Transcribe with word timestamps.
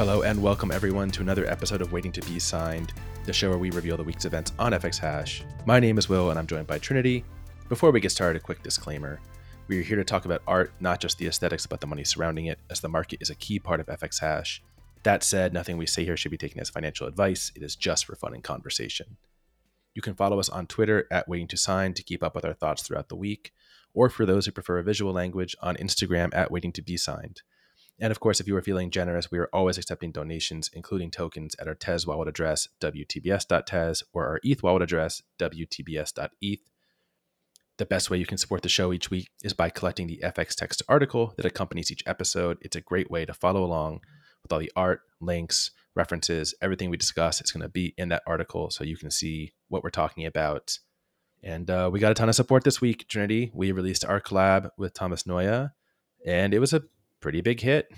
Hello 0.00 0.22
and 0.22 0.42
welcome 0.42 0.70
everyone 0.70 1.10
to 1.10 1.20
another 1.20 1.44
episode 1.44 1.82
of 1.82 1.92
Waiting 1.92 2.10
to 2.12 2.22
Be 2.22 2.38
Signed, 2.38 2.94
the 3.26 3.34
show 3.34 3.50
where 3.50 3.58
we 3.58 3.70
reveal 3.70 3.98
the 3.98 4.02
week's 4.02 4.24
events 4.24 4.50
on 4.58 4.72
FX 4.72 4.96
Hash. 4.96 5.44
My 5.66 5.78
name 5.78 5.98
is 5.98 6.08
Will 6.08 6.30
and 6.30 6.38
I'm 6.38 6.46
joined 6.46 6.66
by 6.66 6.78
Trinity. 6.78 7.22
Before 7.68 7.90
we 7.90 8.00
get 8.00 8.10
started, 8.10 8.40
a 8.40 8.42
quick 8.42 8.62
disclaimer. 8.62 9.20
We 9.68 9.78
are 9.78 9.82
here 9.82 9.98
to 9.98 10.04
talk 10.04 10.24
about 10.24 10.40
art, 10.46 10.72
not 10.80 11.00
just 11.00 11.18
the 11.18 11.26
aesthetics, 11.26 11.66
but 11.66 11.82
the 11.82 11.86
money 11.86 12.02
surrounding 12.02 12.46
it, 12.46 12.58
as 12.70 12.80
the 12.80 12.88
market 12.88 13.20
is 13.20 13.28
a 13.28 13.34
key 13.34 13.58
part 13.58 13.78
of 13.78 13.88
FX 13.88 14.22
Hash. 14.22 14.62
That 15.02 15.22
said, 15.22 15.52
nothing 15.52 15.76
we 15.76 15.84
say 15.84 16.06
here 16.06 16.16
should 16.16 16.30
be 16.30 16.38
taken 16.38 16.60
as 16.60 16.70
financial 16.70 17.06
advice. 17.06 17.52
It 17.54 17.62
is 17.62 17.76
just 17.76 18.06
for 18.06 18.16
fun 18.16 18.32
and 18.32 18.42
conversation. 18.42 19.18
You 19.94 20.00
can 20.00 20.14
follow 20.14 20.40
us 20.40 20.48
on 20.48 20.66
Twitter 20.66 21.06
at 21.10 21.28
Waiting 21.28 21.48
to 21.48 21.58
Sign 21.58 21.92
to 21.92 22.02
keep 22.02 22.22
up 22.22 22.34
with 22.34 22.46
our 22.46 22.54
thoughts 22.54 22.82
throughout 22.82 23.10
the 23.10 23.16
week, 23.16 23.52
or 23.92 24.08
for 24.08 24.24
those 24.24 24.46
who 24.46 24.52
prefer 24.52 24.78
a 24.78 24.82
visual 24.82 25.12
language, 25.12 25.54
on 25.60 25.76
Instagram 25.76 26.30
at 26.34 26.50
Waiting 26.50 26.72
to 26.72 26.80
Be 26.80 26.96
Signed. 26.96 27.42
And 28.00 28.10
of 28.10 28.18
course, 28.18 28.40
if 28.40 28.46
you 28.46 28.56
are 28.56 28.62
feeling 28.62 28.90
generous, 28.90 29.30
we 29.30 29.38
are 29.38 29.50
always 29.52 29.76
accepting 29.76 30.10
donations, 30.10 30.70
including 30.72 31.10
tokens 31.10 31.54
at 31.60 31.68
our 31.68 31.74
Tez 31.74 32.06
wallet 32.06 32.28
address, 32.28 32.66
wtbs.tez, 32.80 34.02
or 34.14 34.26
our 34.26 34.40
ETH 34.42 34.62
wallet 34.62 34.82
address, 34.82 35.22
wtbs.eth. 35.38 36.60
The 37.76 37.86
best 37.86 38.10
way 38.10 38.18
you 38.18 38.26
can 38.26 38.38
support 38.38 38.62
the 38.62 38.68
show 38.68 38.92
each 38.92 39.10
week 39.10 39.28
is 39.42 39.52
by 39.52 39.70
collecting 39.70 40.06
the 40.06 40.20
FX 40.22 40.54
text 40.54 40.82
article 40.88 41.34
that 41.36 41.46
accompanies 41.46 41.90
each 41.90 42.02
episode. 42.06 42.58
It's 42.62 42.76
a 42.76 42.80
great 42.80 43.10
way 43.10 43.26
to 43.26 43.34
follow 43.34 43.62
along 43.64 44.00
with 44.42 44.52
all 44.52 44.58
the 44.58 44.72
art, 44.76 45.02
links, 45.20 45.70
references, 45.94 46.54
everything 46.62 46.90
we 46.90 46.96
discuss. 46.96 47.40
It's 47.40 47.52
going 47.52 47.62
to 47.62 47.68
be 47.68 47.94
in 47.98 48.08
that 48.10 48.22
article 48.26 48.70
so 48.70 48.84
you 48.84 48.96
can 48.96 49.10
see 49.10 49.52
what 49.68 49.82
we're 49.82 49.90
talking 49.90 50.24
about. 50.24 50.78
And 51.42 51.70
uh, 51.70 51.90
we 51.92 52.00
got 52.00 52.12
a 52.12 52.14
ton 52.14 52.28
of 52.28 52.34
support 52.34 52.64
this 52.64 52.80
week, 52.80 53.08
Trinity. 53.08 53.50
We 53.54 53.72
released 53.72 54.04
our 54.04 54.20
collab 54.20 54.70
with 54.76 54.92
Thomas 54.92 55.22
Noya, 55.24 55.72
and 56.26 56.52
it 56.52 56.58
was 56.58 56.74
a 56.74 56.82
pretty 57.20 57.40
big 57.40 57.60
hit. 57.60 57.90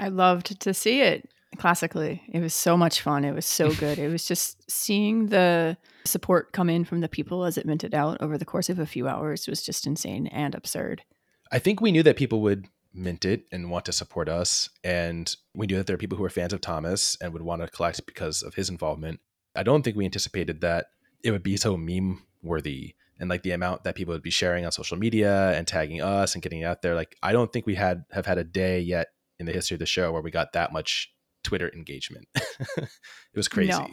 I 0.00 0.08
loved 0.08 0.60
to 0.60 0.74
see 0.74 1.00
it 1.00 1.28
classically. 1.58 2.22
It 2.32 2.40
was 2.40 2.54
so 2.54 2.76
much 2.76 3.00
fun. 3.00 3.24
It 3.24 3.34
was 3.34 3.46
so 3.46 3.72
good. 3.74 3.98
it 3.98 4.08
was 4.08 4.24
just 4.24 4.70
seeing 4.70 5.26
the 5.26 5.76
support 6.04 6.52
come 6.52 6.68
in 6.70 6.84
from 6.84 7.00
the 7.00 7.08
people 7.08 7.44
as 7.44 7.58
it 7.58 7.66
minted 7.66 7.94
out 7.94 8.20
over 8.20 8.38
the 8.38 8.44
course 8.44 8.68
of 8.68 8.78
a 8.78 8.86
few 8.86 9.06
hours 9.08 9.46
was 9.46 9.62
just 9.62 9.86
insane 9.86 10.26
and 10.28 10.54
absurd. 10.54 11.02
I 11.50 11.58
think 11.58 11.80
we 11.80 11.92
knew 11.92 12.02
that 12.02 12.16
people 12.16 12.40
would 12.42 12.66
mint 12.94 13.24
it 13.24 13.44
and 13.52 13.70
want 13.70 13.84
to 13.86 13.92
support 13.92 14.28
us. 14.28 14.68
And 14.84 15.34
we 15.54 15.66
knew 15.66 15.76
that 15.76 15.86
there 15.86 15.94
are 15.94 15.98
people 15.98 16.18
who 16.18 16.24
are 16.24 16.30
fans 16.30 16.52
of 16.52 16.60
Thomas 16.60 17.16
and 17.20 17.32
would 17.32 17.42
want 17.42 17.62
to 17.62 17.68
collect 17.68 18.04
because 18.06 18.42
of 18.42 18.54
his 18.54 18.68
involvement. 18.68 19.20
I 19.54 19.62
don't 19.62 19.82
think 19.82 19.96
we 19.96 20.04
anticipated 20.04 20.60
that 20.62 20.86
it 21.22 21.30
would 21.30 21.42
be 21.42 21.56
so 21.56 21.76
meme 21.76 22.22
worthy 22.42 22.94
and 23.22 23.30
like 23.30 23.44
the 23.44 23.52
amount 23.52 23.84
that 23.84 23.94
people 23.94 24.12
would 24.12 24.22
be 24.22 24.30
sharing 24.30 24.66
on 24.66 24.72
social 24.72 24.98
media 24.98 25.52
and 25.56 25.64
tagging 25.64 26.02
us 26.02 26.34
and 26.34 26.42
getting 26.42 26.58
it 26.58 26.64
out 26.64 26.82
there. 26.82 26.96
Like 26.96 27.16
I 27.22 27.30
don't 27.30 27.52
think 27.52 27.66
we 27.66 27.76
had 27.76 28.04
have 28.10 28.26
had 28.26 28.36
a 28.36 28.42
day 28.42 28.80
yet 28.80 29.08
in 29.38 29.46
the 29.46 29.52
history 29.52 29.76
of 29.76 29.78
the 29.78 29.86
show 29.86 30.10
where 30.10 30.20
we 30.20 30.32
got 30.32 30.54
that 30.54 30.72
much 30.72 31.08
Twitter 31.44 31.70
engagement. 31.72 32.26
it 32.34 32.88
was 33.36 33.46
crazy. 33.46 33.70
No. 33.70 33.86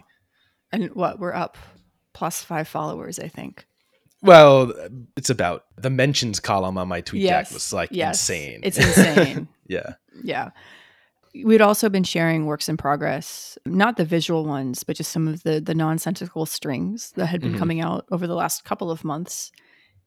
And 0.71 0.95
what 0.95 1.19
we're 1.19 1.35
up 1.35 1.59
plus 2.13 2.41
five 2.41 2.67
followers, 2.67 3.19
I 3.19 3.27
think. 3.27 3.67
Well, 4.23 4.73
it's 5.15 5.29
about 5.29 5.65
the 5.77 5.91
mentions 5.91 6.39
column 6.39 6.79
on 6.79 6.87
my 6.87 7.01
tweet 7.01 7.21
yes. 7.21 7.53
was 7.53 7.71
like 7.71 7.89
yes. 7.91 8.15
insane. 8.15 8.61
It's 8.63 8.79
insane. 8.79 9.47
yeah. 9.67 9.93
Yeah. 10.23 10.49
We'd 11.33 11.61
also 11.61 11.89
been 11.89 12.03
sharing 12.03 12.45
works 12.45 12.69
in 12.69 12.77
progress, 12.77 13.57
not 13.65 13.97
the 13.97 14.05
visual 14.05 14.45
ones, 14.45 14.83
but 14.83 14.95
just 14.95 15.11
some 15.11 15.27
of 15.27 15.43
the 15.43 15.59
the 15.59 15.75
nonsensical 15.75 16.45
strings 16.45 17.11
that 17.11 17.27
had 17.27 17.41
been 17.41 17.51
mm-hmm. 17.51 17.59
coming 17.59 17.81
out 17.81 18.05
over 18.11 18.25
the 18.25 18.35
last 18.35 18.65
couple 18.65 18.89
of 18.89 19.03
months. 19.03 19.51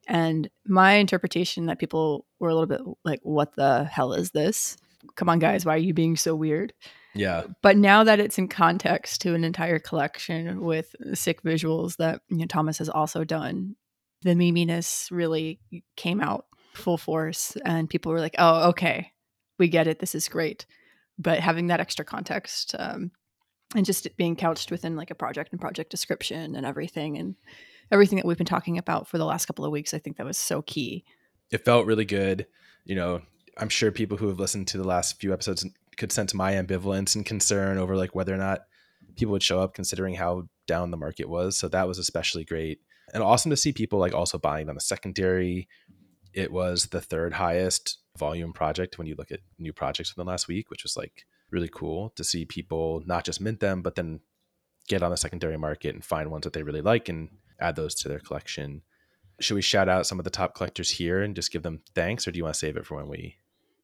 And 0.09 0.51
my 0.67 0.95
interpretation 0.95 1.67
that 1.67 1.79
people 1.79 2.27
were 2.41 2.49
a 2.49 2.55
little 2.55 2.67
bit 2.67 2.81
like, 3.05 3.21
"What 3.23 3.55
the 3.55 3.85
hell 3.85 4.13
is 4.13 4.33
this? 4.33 4.77
Come 5.15 5.29
on, 5.29 5.39
guys, 5.39 5.65
why 5.65 5.75
are 5.75 5.79
you 5.79 5.95
being 5.95 6.17
so 6.17 6.35
weird?" 6.35 6.73
Yeah. 7.15 7.45
But 7.63 7.77
now 7.77 8.05
that 8.05 8.19
it's 8.21 8.39
in 8.39 8.49
context 8.49 9.21
to 9.23 9.35
an 9.35 9.45
entire 9.45 9.79
collection 9.79 10.63
with 10.63 10.95
sick 11.15 11.43
visuals 11.43 11.99
that 11.99 12.23
you 12.31 12.39
know, 12.39 12.47
Thomas 12.47 12.79
has 12.79 12.89
also 12.89 13.23
done, 13.23 13.77
the 14.23 14.35
meminess 14.35 15.09
really 15.11 15.61
came 15.97 16.21
out 16.21 16.47
full 16.75 16.99
force, 16.99 17.57
and 17.65 17.89
people 17.89 18.11
were 18.11 18.21
like, 18.21 18.35
"Oh, 18.39 18.71
okay, 18.71 19.13
we 19.59 19.69
get 19.69 19.87
it. 19.87 20.01
This 20.01 20.17
is 20.17 20.29
great." 20.29 20.67
But 21.19 21.41
having 21.41 21.69
that 21.69 21.81
extra 21.81 22.05
context 22.05 22.75
um, 22.79 23.11
and 23.75 23.87
just 23.87 24.09
being 24.17 24.37
couched 24.37 24.71
within 24.71 24.97
like 24.97 25.11
a 25.11 25.15
project 25.15 25.53
and 25.53 25.61
project 25.61 25.91
description 25.91 26.57
and 26.57 26.67
everything 26.67 27.17
and 27.17 27.37
everything 27.91 28.17
that 28.17 28.27
we've 28.27 28.39
been 28.39 28.47
talking 28.47 28.79
about 28.79 29.07
for 29.07 29.19
the 29.19 29.25
last 29.25 29.47
couple 29.47 29.65
of 29.65 29.73
weeks 29.73 29.95
i 29.95 29.99
think 29.99 30.17
that 30.17 30.27
was 30.27 30.39
so 30.39 30.63
key. 30.63 31.05
It 31.51 31.65
felt 31.65 31.87
really 31.87 32.05
good 32.05 32.47
you 32.85 32.95
know 32.95 33.23
i'm 33.59 33.69
sure 33.69 33.91
people 33.91 34.17
who 34.17 34.29
have 34.29 34.41
listened 34.41 34.69
to 34.69 34.79
the 34.79 34.89
last 34.89 35.21
few 35.21 35.33
episodes 35.33 35.67
could 35.97 36.13
sense 36.13 36.35
my 36.35 36.53
ambivalence 36.53 37.15
and 37.15 37.27
concern 37.27 37.79
over 37.79 37.97
like 37.97 38.15
whether 38.15 38.35
or 38.35 38.39
not 38.39 38.63
people 39.17 39.33
would 39.33 39.43
show 39.43 39.61
up 39.61 39.75
considering 39.75 40.15
how 40.15 40.49
down 40.67 40.91
the 40.91 40.97
market 40.97 41.29
was 41.29 41.57
so 41.57 41.69
that 41.69 41.89
was 41.89 41.99
especially 41.99 42.45
great. 42.45 42.81
And 43.15 43.23
awesome 43.23 43.51
to 43.51 43.57
see 43.57 43.73
people 43.73 43.99
like 43.99 44.15
also 44.15 44.39
buying 44.39 44.69
on 44.69 44.75
the 44.75 44.81
secondary 44.81 45.69
it 46.35 46.53
was 46.53 46.87
the 46.87 47.01
third 47.01 47.35
highest 47.35 47.99
volume 48.19 48.53
project 48.53 48.99
when 48.99 49.07
you 49.07 49.15
look 49.17 49.33
at 49.33 49.41
new 49.59 49.73
projects 49.73 50.13
in 50.17 50.23
the 50.23 50.29
last 50.29 50.49
week, 50.49 50.71
which 50.71 50.83
was 50.83 50.97
like 50.97 51.25
really 51.51 51.71
cool 51.73 52.11
to 52.17 52.25
see 52.25 52.45
people 52.45 53.03
not 53.07 53.25
just 53.25 53.41
mint 53.41 53.61
them, 53.61 53.83
but 53.83 53.95
then 53.95 54.21
get 54.89 55.03
on 55.03 55.11
the 55.11 55.17
secondary 55.17 55.57
market 55.57 55.95
and 55.95 56.05
find 56.05 56.31
ones 56.31 56.45
that 56.45 56.53
they 56.53 56.63
really 56.63 56.81
like 56.81 57.09
and 57.09 57.29
add 57.61 57.77
those 57.77 57.95
to 57.95 58.09
their 58.09 58.19
collection. 58.19 58.83
Should 59.41 59.55
we 59.55 59.63
shout 59.63 59.89
out 59.89 60.07
some 60.07 60.19
of 60.19 60.25
the 60.25 60.31
top 60.31 60.55
collectors 60.55 60.91
here 60.91 61.23
and 61.23 61.35
just 61.35 61.53
give 61.53 61.63
them 61.63 61.83
thanks, 61.95 62.27
or 62.27 62.33
do 62.33 62.39
you 62.39 62.45
want 62.45 62.55
to 62.55 62.59
save 62.59 62.77
it 62.77 62.87
for 62.87 62.97
when 62.97 63.09
we? 63.09 63.37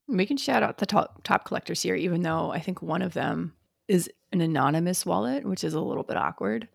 We 0.06 0.26
can 0.26 0.36
shout 0.36 0.62
out 0.62 0.78
the 0.78 0.86
top 0.86 1.22
top 1.24 1.44
collectors 1.44 1.82
here, 1.82 1.94
even 1.94 2.22
though 2.22 2.50
I 2.50 2.60
think 2.60 2.80
one 2.80 3.02
of 3.02 3.14
them 3.14 3.54
is 3.88 4.10
an 4.32 4.40
anonymous 4.40 5.04
wallet, 5.04 5.44
which 5.44 5.64
is 5.64 5.74
a 5.74 5.80
little 5.80 6.02
bit 6.02 6.16
awkward. 6.16 6.68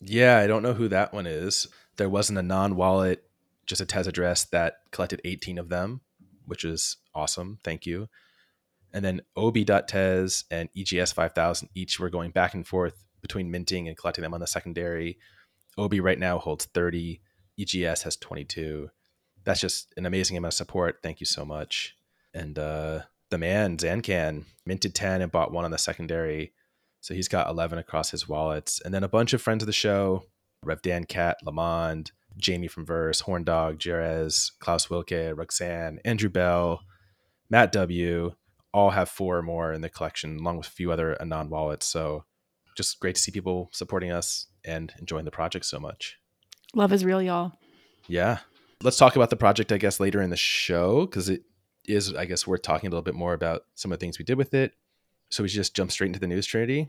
Yeah, 0.00 0.38
I 0.38 0.46
don't 0.46 0.62
know 0.62 0.74
who 0.74 0.88
that 0.88 1.12
one 1.12 1.26
is. 1.26 1.68
There 1.96 2.08
was 2.08 2.30
an 2.30 2.38
anon 2.38 2.76
wallet, 2.76 3.22
just 3.70 3.80
a 3.80 3.86
Tez 3.86 4.06
address 4.06 4.44
that 4.46 4.78
collected 4.90 5.20
18 5.24 5.56
of 5.56 5.70
them, 5.70 6.02
which 6.44 6.64
is 6.64 6.98
awesome. 7.14 7.58
Thank 7.64 7.86
you. 7.86 8.08
And 8.92 9.04
then 9.04 9.22
Obi.tez 9.36 10.44
and 10.50 10.68
EGS 10.76 11.12
5000 11.12 11.68
each 11.74 11.98
were 11.98 12.10
going 12.10 12.32
back 12.32 12.54
and 12.54 12.66
forth 12.66 13.04
between 13.22 13.50
minting 13.50 13.86
and 13.86 13.96
collecting 13.96 14.22
them 14.22 14.34
on 14.34 14.40
the 14.40 14.46
secondary. 14.46 15.18
OB 15.78 15.94
right 16.00 16.18
now 16.18 16.38
holds 16.38 16.64
30, 16.66 17.20
EGS 17.58 18.02
has 18.02 18.16
22. 18.16 18.90
That's 19.44 19.60
just 19.60 19.94
an 19.96 20.06
amazing 20.06 20.36
amount 20.36 20.54
of 20.54 20.56
support. 20.56 20.98
Thank 21.02 21.20
you 21.20 21.26
so 21.26 21.44
much. 21.44 21.96
And 22.34 22.58
uh, 22.58 23.02
the 23.30 23.38
man, 23.38 23.76
Zancan, 23.76 24.44
minted 24.66 24.94
10 24.94 25.22
and 25.22 25.32
bought 25.32 25.52
one 25.52 25.64
on 25.64 25.70
the 25.70 25.78
secondary. 25.78 26.52
So 27.00 27.14
he's 27.14 27.28
got 27.28 27.48
11 27.48 27.78
across 27.78 28.10
his 28.10 28.28
wallets. 28.28 28.80
And 28.84 28.92
then 28.92 29.04
a 29.04 29.08
bunch 29.08 29.32
of 29.32 29.40
friends 29.40 29.62
of 29.62 29.66
the 29.68 29.72
show 29.72 30.24
Rev 30.62 30.82
Dan 30.82 31.04
Cat, 31.04 31.38
Lamond, 31.44 32.12
Jamie 32.36 32.68
from 32.68 32.86
Verse, 32.86 33.20
Horn 33.20 33.44
Dog, 33.44 33.78
Jerez, 33.78 34.52
Klaus 34.60 34.86
Wilke, 34.86 35.34
Rudxane, 35.34 35.98
Andrew 36.04 36.30
Bell, 36.30 36.80
Matt 37.48 37.72
W. 37.72 38.32
all 38.72 38.90
have 38.90 39.08
four 39.08 39.38
or 39.38 39.42
more 39.42 39.72
in 39.72 39.80
the 39.80 39.88
collection, 39.88 40.38
along 40.38 40.58
with 40.58 40.68
a 40.68 40.70
few 40.70 40.92
other 40.92 41.20
Anon 41.20 41.50
wallets. 41.50 41.86
So 41.86 42.24
just 42.76 43.00
great 43.00 43.16
to 43.16 43.20
see 43.20 43.32
people 43.32 43.68
supporting 43.72 44.12
us 44.12 44.46
and 44.64 44.92
enjoying 44.98 45.24
the 45.24 45.30
project 45.30 45.64
so 45.66 45.80
much. 45.80 46.18
Love 46.74 46.92
is 46.92 47.04
real, 47.04 47.20
y'all. 47.20 47.52
Yeah. 48.06 48.38
Let's 48.82 48.96
talk 48.96 49.16
about 49.16 49.30
the 49.30 49.36
project, 49.36 49.72
I 49.72 49.78
guess, 49.78 50.00
later 50.00 50.22
in 50.22 50.30
the 50.30 50.36
show, 50.36 51.06
because 51.06 51.28
it 51.28 51.42
is, 51.86 52.14
I 52.14 52.24
guess, 52.24 52.46
worth 52.46 52.62
talking 52.62 52.88
a 52.88 52.90
little 52.90 53.02
bit 53.02 53.14
more 53.14 53.34
about 53.34 53.62
some 53.74 53.92
of 53.92 53.98
the 53.98 54.04
things 54.04 54.18
we 54.18 54.24
did 54.24 54.38
with 54.38 54.54
it. 54.54 54.72
So 55.30 55.42
we 55.42 55.48
just 55.48 55.76
jump 55.76 55.90
straight 55.90 56.08
into 56.08 56.20
the 56.20 56.26
news, 56.26 56.46
Trinity. 56.46 56.88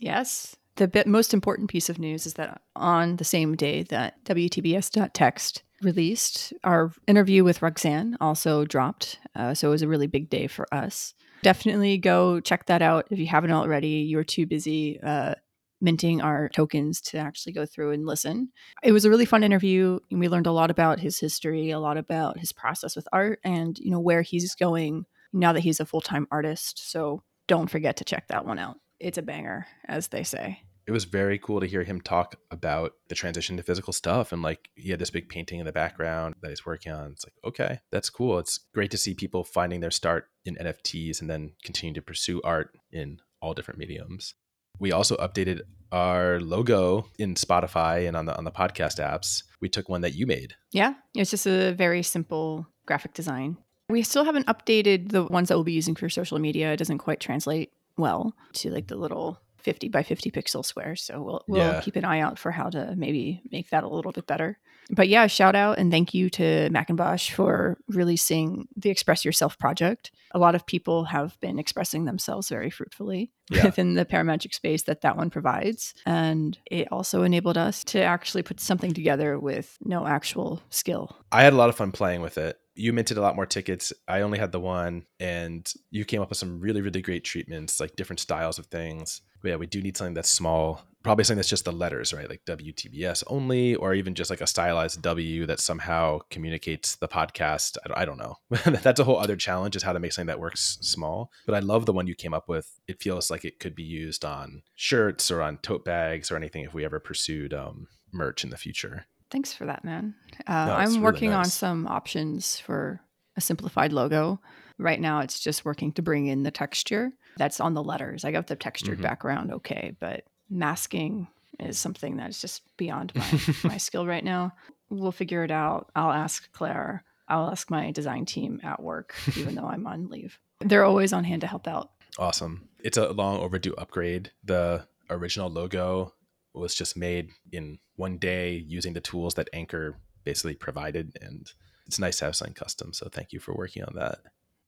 Yes. 0.00 0.56
The 0.78 0.86
bit, 0.86 1.08
most 1.08 1.34
important 1.34 1.68
piece 1.68 1.88
of 1.88 1.98
news 1.98 2.24
is 2.24 2.34
that 2.34 2.62
on 2.76 3.16
the 3.16 3.24
same 3.24 3.56
day 3.56 3.82
that 3.84 4.24
WTBS.text 4.24 5.64
released. 5.82 6.52
Our 6.62 6.92
interview 7.08 7.42
with 7.42 7.60
Rudxane 7.60 8.14
also 8.20 8.64
dropped. 8.64 9.18
Uh, 9.34 9.54
so 9.54 9.68
it 9.68 9.70
was 9.72 9.82
a 9.82 9.88
really 9.88 10.06
big 10.06 10.30
day 10.30 10.46
for 10.46 10.72
us. 10.72 11.14
Definitely 11.42 11.98
go 11.98 12.38
check 12.38 12.66
that 12.66 12.80
out 12.80 13.08
if 13.10 13.18
you 13.18 13.26
haven't 13.26 13.50
already. 13.50 14.06
You're 14.08 14.22
too 14.22 14.46
busy 14.46 15.00
uh, 15.02 15.34
minting 15.80 16.20
our 16.20 16.48
tokens 16.48 17.00
to 17.00 17.18
actually 17.18 17.54
go 17.54 17.66
through 17.66 17.90
and 17.90 18.06
listen. 18.06 18.50
It 18.84 18.92
was 18.92 19.04
a 19.04 19.10
really 19.10 19.24
fun 19.24 19.42
interview. 19.42 19.98
And 20.12 20.20
we 20.20 20.28
learned 20.28 20.46
a 20.46 20.52
lot 20.52 20.70
about 20.70 21.00
his 21.00 21.18
history, 21.18 21.70
a 21.70 21.80
lot 21.80 21.96
about 21.96 22.38
his 22.38 22.52
process 22.52 22.94
with 22.94 23.08
art, 23.12 23.40
and 23.42 23.76
you 23.80 23.90
know 23.90 24.00
where 24.00 24.22
he's 24.22 24.54
going 24.54 25.06
now 25.32 25.52
that 25.52 25.60
he's 25.60 25.80
a 25.80 25.86
full 25.86 26.00
time 26.00 26.28
artist. 26.30 26.88
So 26.88 27.24
don't 27.48 27.68
forget 27.68 27.96
to 27.96 28.04
check 28.04 28.28
that 28.28 28.46
one 28.46 28.60
out. 28.60 28.78
It's 29.00 29.18
a 29.18 29.22
banger, 29.22 29.66
as 29.86 30.08
they 30.08 30.24
say 30.24 30.62
it 30.88 30.92
was 30.92 31.04
very 31.04 31.38
cool 31.38 31.60
to 31.60 31.66
hear 31.66 31.84
him 31.84 32.00
talk 32.00 32.36
about 32.50 32.94
the 33.08 33.14
transition 33.14 33.58
to 33.58 33.62
physical 33.62 33.92
stuff 33.92 34.32
and 34.32 34.40
like 34.40 34.70
he 34.74 34.88
had 34.90 34.98
this 34.98 35.10
big 35.10 35.28
painting 35.28 35.60
in 35.60 35.66
the 35.66 35.72
background 35.72 36.34
that 36.40 36.48
he's 36.48 36.64
working 36.64 36.90
on. 36.90 37.12
It's 37.12 37.26
like 37.26 37.34
okay 37.44 37.80
that's 37.90 38.08
cool. 38.08 38.38
It's 38.38 38.58
great 38.72 38.90
to 38.92 38.96
see 38.96 39.12
people 39.12 39.44
finding 39.44 39.80
their 39.80 39.90
start 39.90 40.30
in 40.46 40.56
nfts 40.56 41.20
and 41.20 41.28
then 41.28 41.52
continue 41.62 41.92
to 41.94 42.00
pursue 42.00 42.40
art 42.42 42.74
in 42.90 43.20
all 43.42 43.52
different 43.52 43.78
mediums. 43.78 44.34
We 44.80 44.90
also 44.90 45.16
updated 45.18 45.60
our 45.92 46.40
logo 46.40 47.06
in 47.18 47.34
spotify 47.34 48.08
and 48.08 48.16
on 48.16 48.24
the 48.24 48.34
on 48.36 48.44
the 48.44 48.50
podcast 48.50 48.98
apps. 48.98 49.42
We 49.60 49.68
took 49.68 49.90
one 49.90 50.00
that 50.00 50.14
you 50.14 50.26
made. 50.26 50.54
Yeah 50.72 50.94
it's 51.14 51.30
just 51.30 51.46
a 51.46 51.72
very 51.72 52.02
simple 52.02 52.66
graphic 52.86 53.12
design. 53.12 53.58
We 53.90 54.02
still 54.02 54.24
haven't 54.24 54.46
updated 54.46 55.10
the 55.10 55.24
ones 55.24 55.48
that 55.48 55.56
we'll 55.56 55.64
be 55.64 55.72
using 55.72 55.94
for 55.94 56.08
social 56.08 56.38
media. 56.38 56.72
It 56.72 56.78
doesn't 56.78 56.98
quite 56.98 57.20
translate 57.20 57.72
well 57.98 58.34
to 58.54 58.70
like 58.70 58.86
the 58.86 58.96
little 58.96 59.38
50 59.68 59.88
by 59.88 60.02
50 60.02 60.30
pixel 60.30 60.64
square. 60.64 60.96
So 60.96 61.12
we'll 61.22 61.44
we'll 61.48 61.60
Yeah. 61.74 61.80
keep 61.84 61.96
an 61.96 62.04
eye 62.12 62.20
out 62.20 62.38
for 62.38 62.50
how 62.50 62.68
to 62.70 62.94
maybe 62.96 63.42
make 63.52 63.68
that 63.70 63.84
a 63.84 63.88
little 63.88 64.12
bit 64.12 64.26
better. 64.26 64.58
But 64.90 65.08
yeah, 65.08 65.26
shout 65.26 65.54
out 65.54 65.78
and 65.78 65.90
thank 65.92 66.14
you 66.14 66.30
to 66.30 66.70
Macintosh 66.70 67.30
for 67.38 67.76
releasing 67.88 68.68
the 68.74 68.88
Express 68.88 69.22
Yourself 69.24 69.58
project. 69.58 70.10
A 70.32 70.38
lot 70.38 70.54
of 70.54 70.64
people 70.64 71.04
have 71.04 71.38
been 71.40 71.58
expressing 71.58 72.06
themselves 72.06 72.48
very 72.48 72.70
fruitfully 72.70 73.30
Yeah. 73.50 73.64
within 73.68 73.94
the 73.94 74.06
parametric 74.06 74.54
space 74.54 74.84
that 74.84 75.02
that 75.02 75.16
one 75.16 75.28
provides. 75.30 75.94
And 76.06 76.56
it 76.70 76.88
also 76.90 77.22
enabled 77.22 77.58
us 77.58 77.84
to 77.92 78.00
actually 78.02 78.42
put 78.42 78.60
something 78.60 78.94
together 78.94 79.38
with 79.38 79.76
no 79.84 80.06
actual 80.06 80.62
skill. 80.70 81.04
I 81.30 81.42
had 81.42 81.52
a 81.52 81.56
lot 81.56 81.68
of 81.68 81.76
fun 81.76 81.92
playing 81.92 82.22
with 82.22 82.38
it. 82.38 82.58
You 82.78 82.92
minted 82.92 83.18
a 83.18 83.20
lot 83.20 83.34
more 83.36 83.46
tickets. 83.46 83.92
I 84.06 84.20
only 84.20 84.38
had 84.38 84.52
the 84.52 84.60
one, 84.60 85.04
and 85.18 85.70
you 85.90 86.04
came 86.04 86.22
up 86.22 86.28
with 86.28 86.38
some 86.38 86.60
really, 86.60 86.80
really 86.80 87.02
great 87.02 87.24
treatments, 87.24 87.80
like 87.80 87.96
different 87.96 88.20
styles 88.20 88.58
of 88.58 88.66
things. 88.66 89.20
But 89.42 89.48
yeah, 89.50 89.56
we 89.56 89.66
do 89.66 89.82
need 89.82 89.96
something 89.96 90.14
that's 90.14 90.30
small, 90.30 90.82
probably 91.02 91.24
something 91.24 91.38
that's 91.38 91.48
just 91.48 91.64
the 91.64 91.72
letters, 91.72 92.12
right? 92.12 92.28
Like 92.28 92.44
WTBS 92.44 93.24
only, 93.26 93.74
or 93.74 93.94
even 93.94 94.14
just 94.14 94.30
like 94.30 94.40
a 94.40 94.46
stylized 94.46 95.02
W 95.02 95.46
that 95.46 95.60
somehow 95.60 96.20
communicates 96.30 96.96
the 96.96 97.08
podcast. 97.08 97.76
I 97.94 98.04
don't, 98.04 98.18
know. 98.18 98.36
that's 98.82 99.00
a 99.00 99.04
whole 99.04 99.18
other 99.18 99.36
challenge 99.36 99.76
is 99.76 99.82
how 99.82 99.92
to 99.92 100.00
make 100.00 100.12
something 100.12 100.26
that 100.26 100.40
works 100.40 100.78
small. 100.80 101.30
But 101.46 101.54
I 101.54 101.60
love 101.60 101.86
the 101.86 101.92
one 101.92 102.06
you 102.06 102.14
came 102.14 102.34
up 102.34 102.48
with. 102.48 102.78
It 102.86 103.00
feels 103.00 103.30
like 103.30 103.44
it 103.44 103.60
could 103.60 103.74
be 103.74 103.84
used 103.84 104.24
on 104.24 104.62
shirts 104.74 105.30
or 105.30 105.42
on 105.42 105.58
tote 105.58 105.84
bags 105.84 106.30
or 106.30 106.36
anything 106.36 106.64
if 106.64 106.74
we 106.74 106.84
ever 106.84 107.00
pursued 107.00 107.54
um, 107.54 107.88
merch 108.12 108.44
in 108.44 108.50
the 108.50 108.56
future. 108.56 109.06
Thanks 109.30 109.52
for 109.52 109.66
that, 109.66 109.84
man. 109.84 110.14
Uh, 110.46 110.66
No, 110.66 110.74
I'm 110.74 110.82
it's 110.84 110.90
really 110.92 111.02
working 111.04 111.32
on 111.34 111.44
some 111.46 111.86
options 111.86 112.58
for 112.58 113.00
a 113.36 113.40
simplified 113.40 113.92
logo. 113.92 114.40
Right 114.78 115.00
now, 115.00 115.20
it's 115.20 115.40
just 115.40 115.64
working 115.64 115.92
to 115.92 116.02
bring 116.02 116.26
in 116.26 116.42
the 116.44 116.50
texture 116.50 117.12
that's 117.36 117.60
on 117.60 117.74
the 117.74 117.82
letters. 117.82 118.24
I 118.24 118.32
got 118.32 118.46
the 118.46 118.56
textured 118.56 118.98
Mhm. 118.98 119.02
background 119.02 119.52
okay, 119.52 119.96
but 120.00 120.24
masking 120.50 121.28
is 121.60 121.78
something 121.78 122.16
that's 122.16 122.40
just 122.40 122.62
beyond 122.76 123.12
my, 123.14 123.40
my 123.64 123.76
skill 123.76 124.06
right 124.06 124.24
now. 124.24 124.52
We'll 124.90 125.12
figure 125.12 125.44
it 125.44 125.50
out. 125.50 125.90
I'll 125.94 126.12
ask 126.12 126.50
Claire. 126.52 127.04
I'll 127.28 127.50
ask 127.50 127.70
my 127.70 127.90
design 127.90 128.24
team 128.24 128.60
at 128.62 128.82
work, 128.82 129.14
even 129.36 129.54
though 129.54 129.66
I'm 129.66 129.86
on 129.86 130.08
leave. 130.08 130.38
They're 130.60 130.84
always 130.84 131.12
on 131.12 131.24
hand 131.24 131.42
to 131.42 131.46
help 131.46 131.68
out. 131.68 131.90
Awesome. 132.18 132.68
It's 132.80 132.96
a 132.96 133.10
long 133.12 133.38
overdue 133.40 133.74
upgrade. 133.76 134.30
The 134.44 134.86
original 135.10 135.50
logo 135.50 136.14
was 136.58 136.74
just 136.74 136.96
made 136.96 137.30
in 137.52 137.78
one 137.96 138.18
day 138.18 138.64
using 138.66 138.92
the 138.92 139.00
tools 139.00 139.34
that 139.34 139.48
Anchor 139.52 139.98
basically 140.24 140.54
provided. 140.54 141.16
And 141.20 141.50
it's 141.86 141.98
nice 141.98 142.18
to 142.18 142.26
have 142.26 142.36
something 142.36 142.54
custom. 142.54 142.92
So 142.92 143.08
thank 143.10 143.32
you 143.32 143.40
for 143.40 143.54
working 143.54 143.84
on 143.84 143.94
that. 143.94 144.18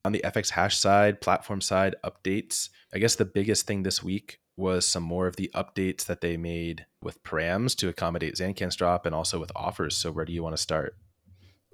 On 0.05 0.13
the 0.13 0.23
FX 0.25 0.51
hash 0.51 0.79
side, 0.79 1.21
platform 1.21 1.61
side, 1.61 1.95
updates, 2.05 2.71
I 2.95 2.99
guess 2.99 3.17
the 3.17 3.27
biggest 3.27 3.67
thing 3.67 3.83
this 3.83 4.03
week 4.03 4.39
was 4.57 4.87
some 4.87 5.03
more 5.03 5.27
of 5.27 5.37
the 5.37 5.51
updates 5.55 6.07
that 6.07 6.21
they 6.21 6.37
made 6.37 6.87
with 7.03 7.23
params 7.23 7.77
to 7.77 7.89
accommodate 7.89 8.37
Zancan's 8.37 8.77
drop 8.77 9.05
and 9.07 9.15
also 9.15 9.39
with 9.39 9.53
offers. 9.55 9.97
So 9.97 10.11
where 10.11 10.25
do 10.25 10.33
you 10.33 10.43
want 10.43 10.57
to 10.57 10.63
start? 10.63 10.97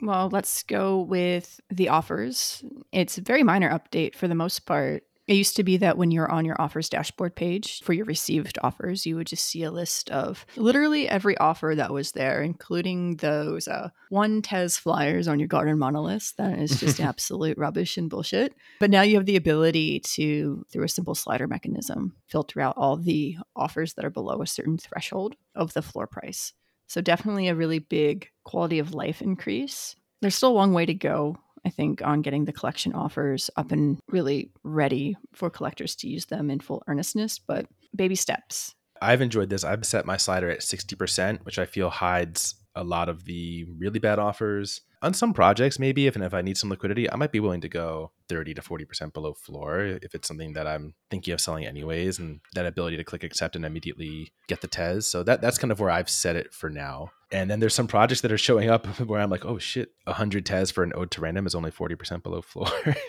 Well, 0.03 0.29
let's 0.31 0.63
go 0.63 1.01
with 1.01 1.61
the 1.71 1.89
offers. 1.89 2.63
It's 2.93 3.19
a 3.19 3.23
very 3.23 3.43
minor 3.43 3.71
update 3.71 4.15
for 4.15 4.29
the 4.29 4.35
most 4.35 4.67
part. 4.67 5.05
It 5.27 5.35
used 5.35 5.57
to 5.57 5.65
be 5.65 5.77
that 5.79 5.99
when 5.99 6.13
you're 6.13 6.31
on 6.31 6.45
your 6.45 6.61
offers 6.61 6.89
dashboard 6.89 7.35
page 7.35 7.83
for 7.83 7.93
your 7.93 8.05
received 8.05 8.59
offers, 8.63 9.07
you 9.07 9.17
would 9.17 9.27
just 9.27 9.45
see 9.45 9.65
a 9.65 9.73
list 9.73 10.09
of 10.11 10.47
literally 10.57 11.09
every 11.09 11.37
offer 11.39 11.75
that 11.77 11.93
was 11.93 12.13
there, 12.13 12.43
including 12.43 13.17
those 13.17 13.67
uh, 13.67 13.91
one 14.09 14.41
Tez 14.41 14.77
flyers 14.77 15.27
on 15.27 15.41
your 15.41 15.49
garden 15.49 15.79
monolith. 15.79 16.35
That 16.37 16.59
is 16.59 16.79
just 16.79 17.01
absolute 17.01 17.59
rubbish 17.59 17.97
and 17.97 18.09
bullshit. 18.09 18.55
But 18.79 18.91
now 18.91 19.03
you 19.03 19.17
have 19.17 19.27
the 19.27 19.37
ability 19.37 20.01
to, 20.01 20.65
through 20.71 20.85
a 20.85 20.89
simple 20.89 21.17
slider 21.17 21.49
mechanism, 21.49 22.15
filter 22.29 22.61
out 22.61 22.77
all 22.77 22.97
the 22.97 23.37
offers 23.57 23.95
that 23.95 24.05
are 24.05 24.11
below 24.11 24.43
a 24.43 24.47
certain 24.47 24.79
threshold 24.79 25.35
of 25.57 25.73
the 25.73 25.83
floor 25.83 26.07
price. 26.07 26.53
So 26.87 27.01
definitely 27.01 27.49
a 27.49 27.55
really 27.57 27.81
big 27.81 28.29
quality 28.45 28.79
of 28.79 28.95
life 28.95 29.21
increase. 29.21 29.97
There's 30.23 30.37
still 30.37 30.51
a 30.51 30.55
long 30.55 30.73
way 30.73 30.87
to 30.87 30.95
go, 30.95 31.37
I 31.65 31.71
think, 31.71 32.03
on 32.05 32.23
getting 32.23 32.45
the 32.45 32.53
collection 32.53 32.93
offers 32.93 33.51
up 33.57 33.73
and 33.73 33.99
really 34.09 34.51
ready 34.63 35.17
for 35.33 35.51
collectors 35.51 35.97
to 35.97 36.09
use 36.09 36.27
them 36.27 36.51
in 36.51 36.61
full 36.61 36.83
earnestness, 36.87 37.39
but 37.39 37.67
baby 37.95 38.15
steps. 38.15 38.75
I've 39.03 39.21
enjoyed 39.21 39.51
this. 39.51 39.65
I've 39.65 39.85
set 39.85 40.07
my 40.07 40.17
slider 40.17 40.51
at 40.51 40.61
60%, 40.61 41.45
which 41.45 41.59
I 41.59 41.67
feel 41.67 41.91
hides 41.91 42.55
a 42.75 42.85
lot 42.85 43.09
of 43.09 43.25
the 43.25 43.67
really 43.79 43.99
bad 43.99 44.19
offers. 44.19 44.83
On 45.03 45.13
some 45.15 45.33
projects, 45.33 45.79
maybe 45.79 46.07
if 46.07 46.15
and 46.15 46.25
if 46.25 46.35
I 46.35 46.43
need 46.43 46.57
some 46.57 46.71
liquidity, 46.71 47.11
I 47.11 47.17
might 47.17 47.33
be 47.33 47.41
willing 47.41 47.61
to 47.61 47.69
go 47.69 48.13
30 48.29 48.55
to 48.55 48.63
40% 48.63 49.13
below 49.13 49.35
floor 49.35 49.81
if 50.03 50.15
it's 50.15 50.27
something 50.27 50.55
that 50.55 50.67
I'm 50.67 50.95
thinking 51.11 51.33
of 51.35 51.41
selling 51.41 51.67
anyways, 51.67 52.19
and 52.19 52.41
that 52.55 52.67
ability 52.67 52.97
to 52.97 53.05
click 53.05 53.23
accept 53.23 53.57
and 53.57 53.65
immediately 53.65 54.33
get 54.49 54.63
the 54.63 54.69
Tez. 54.69 55.07
So 55.07 55.23
that 55.23 55.41
that's 55.41 55.59
kind 55.59 55.71
of 55.71 55.81
where 55.81 55.91
I've 55.91 56.11
set 56.11 56.37
it 56.37 56.53
for 56.53 56.71
now. 56.71 57.11
And 57.33 57.51
then 57.51 57.59
there's 57.59 57.75
some 57.75 57.89
projects 57.89 58.21
that 58.21 58.31
are 58.31 58.39
showing 58.39 58.71
up 58.71 58.87
where 59.01 59.21
I'm 59.21 59.31
like, 59.31 59.45
oh 59.45 59.59
shit, 59.59 59.91
100 60.05 60.47
Tez 60.47 60.71
for 60.71 60.85
an 60.85 60.93
ode 60.95 61.11
to 61.13 61.21
random 61.21 61.47
is 61.47 61.55
only 61.55 61.71
40% 61.71 62.23
below 62.23 62.41
floor. 62.41 62.69